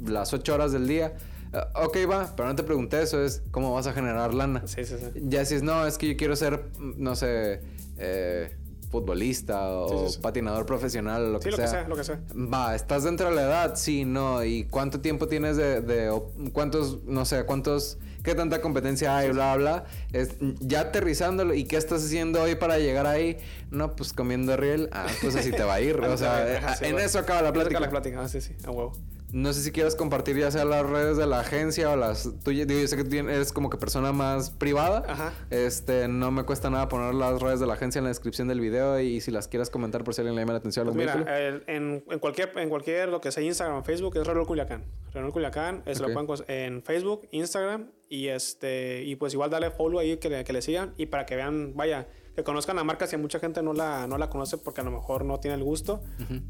las 0.05 0.33
ocho 0.33 0.53
horas 0.55 0.71
del 0.71 0.87
día. 0.87 1.13
eh, 1.53 1.57
ok, 1.75 1.97
va, 2.09 2.33
pero 2.35 2.49
no 2.49 2.55
te 2.55 2.63
pregunté 2.63 3.01
eso, 3.01 3.23
es 3.23 3.41
cómo 3.51 3.73
vas 3.73 3.87
a 3.87 3.93
generar 3.93 4.33
lana. 4.33 4.63
Sí, 4.67 4.83
sí, 4.83 4.95
sí. 4.97 5.19
Ya 5.29 5.45
si 5.45 5.55
es, 5.55 5.63
no, 5.63 5.85
es 5.87 5.97
que 5.97 6.07
yo 6.09 6.17
quiero 6.17 6.35
ser, 6.35 6.65
no 6.79 7.15
sé, 7.15 7.61
eh, 7.99 8.55
futbolista 8.89 9.69
o 9.69 9.89
Sí, 9.89 10.05
sí, 10.07 10.13
sí. 10.15 10.19
patinador 10.21 10.65
profesional 10.65 11.23
o 11.25 11.29
lo, 11.33 11.41
Sí, 11.41 11.45
que, 11.45 11.51
lo 11.51 11.57
sea. 11.57 11.65
que 11.65 11.71
sea, 11.71 11.87
lo 11.87 11.95
que 11.95 12.03
sea. 12.03 12.19
Va, 12.35 12.73
¿estás 12.75 13.03
dentro 13.03 13.29
de 13.29 13.35
la 13.35 13.43
edad? 13.43 13.75
Sí, 13.75 14.03
no. 14.03 14.43
¿Y 14.43 14.63
cuánto 14.65 14.99
tiempo 14.99 15.27
tienes 15.27 15.57
de, 15.57 16.11
cuántos, 16.53 17.03
no 17.03 17.23
sé, 17.25 17.43
cuántos, 17.45 17.99
qué 18.23 18.33
tanta 18.33 18.61
competencia 18.61 19.15
hay, 19.15 19.29
bla, 19.29 19.55
bla? 19.57 19.85
Es, 20.11 20.29
ya 20.59 20.81
aterrizándolo, 20.81 21.53
¿y 21.53 21.65
qué 21.65 21.77
estás 21.77 22.03
haciendo 22.03 22.41
hoy 22.41 22.55
para 22.55 22.79
llegar 22.79 23.05
ahí? 23.05 23.37
No, 23.69 23.95
pues 23.95 24.11
comiendo 24.11 24.57
riel. 24.57 24.89
Ah, 24.91 25.05
pues 25.21 25.35
así 25.35 25.51
te 25.51 25.63
va 25.63 25.75
a 25.75 25.81
ir. 25.81 25.95
o 25.99 26.17
sea, 26.17 26.57
Ajá, 26.57 26.75
sí, 26.77 26.85
en 26.85 26.97
eso 26.97 27.19
acaba 27.19 27.43
la 27.43 27.53
plática. 27.53 27.77
acaba 27.77 27.85
la 27.85 27.91
plática, 27.91 28.21
ah, 28.23 28.27
sí, 28.27 28.41
sí, 28.41 28.55
a 28.65 28.71
huevo. 28.71 28.93
No 29.31 29.53
sé 29.53 29.61
si 29.61 29.71
quieres 29.71 29.95
compartir 29.95 30.35
ya 30.37 30.49
sea 30.49 30.65
las 30.65 30.83
redes 30.89 31.15
de 31.17 31.27
la 31.27 31.41
agencia 31.41 31.91
o 31.91 31.95
las 31.95 32.29
tuyas. 32.43 32.67
Digo, 32.67 32.79
yo 32.81 32.87
sé 32.87 32.97
que 32.97 33.03
tú 33.03 33.15
eres 33.15 33.53
como 33.53 33.69
que 33.69 33.77
persona 33.77 34.11
más 34.11 34.49
privada. 34.49 35.03
Ajá. 35.07 35.33
Este, 35.51 36.07
no 36.07 36.31
me 36.31 36.43
cuesta 36.43 36.69
nada 36.71 36.87
poner 36.89 37.13
las 37.13 37.39
redes 37.41 37.59
de 37.59 37.67
la 37.67 37.73
agencia 37.73 37.99
en 37.99 38.05
la 38.05 38.09
descripción 38.09 38.47
del 38.47 38.59
video 38.59 38.99
y 38.99 39.21
si 39.21 39.29
las 39.29 39.47
quieres 39.47 39.69
comentar 39.69 40.03
por 40.03 40.15
si 40.15 40.21
alguien 40.21 40.35
le 40.35 40.41
llama 40.41 40.53
la 40.53 40.59
atención 40.59 40.87
a 40.87 40.91
Pues 40.91 41.05
los 41.05 41.15
mira, 41.15 41.31
vehículos. 41.35 41.63
el- 41.67 41.75
en, 41.75 42.03
en 42.09 42.19
cualquier, 42.19 42.51
en 42.57 42.69
cualquier, 42.69 43.09
lo 43.09 43.21
que 43.21 43.31
sea 43.31 43.43
Instagram, 43.43 43.83
Facebook, 43.83 44.17
es 44.17 44.25
Renault 44.25 44.47
Culiacán. 44.47 44.83
Renault 45.13 45.33
Culiacán, 45.33 45.83
es 45.85 46.01
Ok. 46.01 46.07
lo 46.07 46.13
pueden 46.25 46.43
en 46.47 46.81
Facebook, 46.83 47.27
Instagram, 47.31 47.91
y 48.09 48.27
este, 48.29 49.03
y 49.03 49.15
pues 49.15 49.33
igual 49.33 49.49
darle 49.51 49.69
follow 49.69 49.99
ahí 49.99 50.17
que 50.17 50.29
le, 50.29 50.43
que 50.43 50.53
le 50.53 50.61
sigan, 50.63 50.93
y 50.97 51.05
para 51.05 51.25
que 51.27 51.35
vean, 51.35 51.73
vaya, 51.75 52.07
que 52.39 52.43
conozcan 52.45 52.77
la 52.77 52.83
marca 52.85 53.05
si 53.05 53.17
mucha 53.17 53.39
gente 53.39 53.61
no 53.61 53.73
la, 53.73 54.07
no 54.07 54.17
la 54.17 54.29
conoce 54.29 54.57
porque 54.57 54.79
a 54.81 54.83
lo 54.85 54.91
mejor 54.91 55.25
no 55.25 55.39
tiene 55.39 55.55
el 55.55 55.63
gusto, 55.63 56.01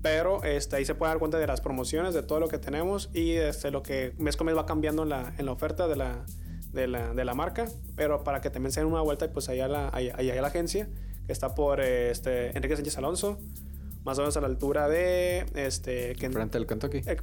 pero 0.01 0.43
este, 0.43 0.75
ahí 0.75 0.85
se 0.85 0.93
puede 0.93 1.11
dar 1.11 1.19
cuenta 1.19 1.39
de 1.39 1.47
las 1.47 1.61
promociones, 1.61 2.13
de 2.13 2.21
todo 2.21 2.39
lo 2.39 2.47
que 2.47 2.59
tenemos, 2.59 3.09
y 3.13 3.31
este, 3.31 3.71
lo 3.71 3.81
que 3.81 4.13
mes 4.19 4.37
con 4.37 4.45
mes 4.45 4.55
va 4.55 4.65
cambiando 4.65 5.03
en 5.03 5.09
la, 5.09 5.33
en 5.37 5.45
la 5.47 5.51
oferta 5.51 5.87
de 5.87 5.95
la, 5.95 6.25
de 6.73 6.87
la, 6.87 7.13
de 7.13 7.25
la 7.25 7.33
marca, 7.33 7.67
pero 7.95 8.23
para 8.23 8.39
que 8.39 8.49
también 8.51 8.71
se 8.71 8.81
den 8.81 8.89
una 8.89 9.01
vuelta 9.01 9.25
y 9.25 9.29
pues 9.29 9.49
allá 9.49 9.67
la, 9.67 9.89
allá, 9.89 10.13
allá 10.15 10.39
la 10.39 10.47
agencia, 10.47 10.87
que 11.25 11.33
está 11.33 11.55
por 11.55 11.81
este, 11.81 12.55
Enrique 12.55 12.75
Sánchez 12.75 12.97
Alonso, 12.99 13.39
más 14.05 14.17
o 14.19 14.21
menos 14.21 14.37
a 14.37 14.41
la 14.41 14.47
altura 14.47 14.87
de 14.87 15.45
este 15.55 16.15
que 16.15 16.29
Frente 16.29 16.57
al 16.57 16.67
Kentucky. 16.67 16.97
eh, 16.99 17.03
eh, 17.07 17.17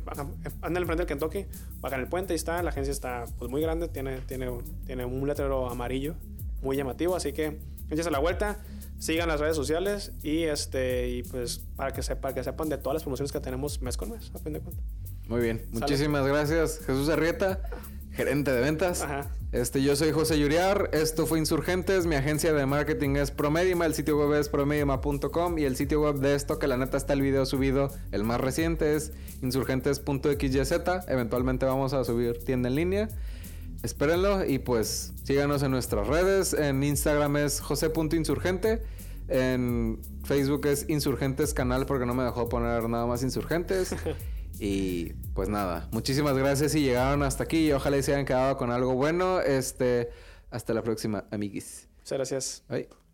anda 0.61 0.79
el 0.81 0.87
frente 0.87 1.05
del 1.05 1.07
Kentucky 1.07 1.47
baja 1.81 1.97
en 1.97 2.03
el 2.03 2.09
puente 2.09 2.35
y 2.35 2.37
está 2.37 2.63
la 2.63 2.69
agencia 2.71 2.93
está 2.93 3.25
pues 3.39 3.51
muy 3.51 3.63
grande 3.63 3.89
tiene 3.89 4.19
tiene 4.21 4.51
tiene 4.85 5.07
un 5.07 5.27
letrero 5.27 5.71
amarillo 5.71 6.15
muy 6.63 6.77
llamativo 6.77 7.17
así 7.17 7.33
que 7.33 7.57
échense 7.91 8.11
la 8.11 8.19
vuelta 8.19 8.59
sigan 8.99 9.29
las 9.29 9.41
redes 9.41 9.57
sociales 9.57 10.13
y 10.23 10.45
este 10.45 11.09
y 11.11 11.23
pues 11.23 11.61
para 11.77 11.93
que 11.93 12.03
sepan 12.03 12.35
que 12.35 12.43
sepan 12.43 12.69
de 12.69 12.79
todas 12.79 12.95
las 12.95 13.03
promociones 13.03 13.33
que 13.33 13.41
tenemos 13.41 13.83
mes 13.83 13.97
con 13.97 14.11
mes 14.11 14.31
a 14.35 14.39
fin 14.39 14.55
de 14.55 14.61
cuentas 14.61 14.85
Muy 15.29 15.41
bien. 15.41 15.67
Muchísimas 15.73 16.27
gracias, 16.27 16.81
Jesús 16.87 17.09
Arrieta, 17.09 17.61
gerente 18.13 18.53
de 18.53 18.61
ventas. 18.61 19.03
Ajá. 19.03 19.31
Este, 19.53 19.83
yo 19.83 19.97
soy 19.97 20.13
José 20.13 20.39
Yuriar. 20.39 20.91
Esto 20.93 21.27
fue 21.27 21.39
Insurgentes. 21.39 22.05
Mi 22.05 22.15
agencia 22.15 22.53
de 22.53 22.67
marketing 22.67 23.17
es 23.17 23.31
Promedima. 23.31 23.87
El 23.87 23.95
sitio 23.95 24.19
web 24.19 24.39
es 24.39 24.51
promedima.com. 24.51 25.59
Y 25.59 25.65
el 25.65 25.77
sitio 25.77 26.03
web 26.03 26.17
de 26.17 26.35
esto, 26.35 26.59
que 26.59 26.67
la 26.67 26.77
neta 26.77 26.99
está 26.99 27.15
el 27.15 27.23
video 27.23 27.47
subido, 27.47 27.91
el 28.13 28.23
más 28.23 28.39
reciente, 28.39 28.97
es 28.97 29.13
insurgentes.xyz. 29.41 30.73
Eventualmente 31.09 31.65
vamos 31.65 31.95
a 31.95 32.05
subir 32.05 32.45
tienda 32.45 32.69
en 32.69 32.75
línea. 32.75 33.09
Espérenlo 33.83 34.45
y 34.45 34.59
pues 34.59 35.13
síganos 35.23 35.63
en 35.63 35.71
nuestras 35.71 36.07
redes. 36.07 36.55
En 36.55 36.83
Instagram 36.83 37.37
es 37.37 37.61
jose.insurgente. 37.61 38.83
En 39.29 40.01
Facebook 40.25 40.67
es 40.67 40.89
Insurgentes 40.89 41.53
Canal 41.53 41.87
porque 41.87 42.07
no 42.07 42.15
me 42.15 42.25
dejó 42.25 42.49
poner 42.49 42.89
nada 42.89 43.07
más 43.07 43.23
Insurgentes. 43.23 43.95
y 44.59 45.13
pues 45.35 45.49
nada, 45.49 45.89
muchísimas 45.93 46.37
gracias 46.37 46.73
si 46.73 46.81
llegaron 46.81 47.23
hasta 47.23 47.45
aquí 47.45 47.69
y 47.69 47.73
ojalá 47.73 47.99
y 47.99 48.03
se 48.03 48.13
hayan 48.15 48.27
quedado 48.27 48.57
con 48.57 48.71
algo 48.71 48.95
bueno. 48.95 49.41
Este, 49.41 50.11
hasta 50.51 50.75
la 50.75 50.83
próxima, 50.83 51.25
amiguis. 51.31 51.89
muchas 51.99 52.19
gracias 52.19 52.65
Bye. 52.69 53.06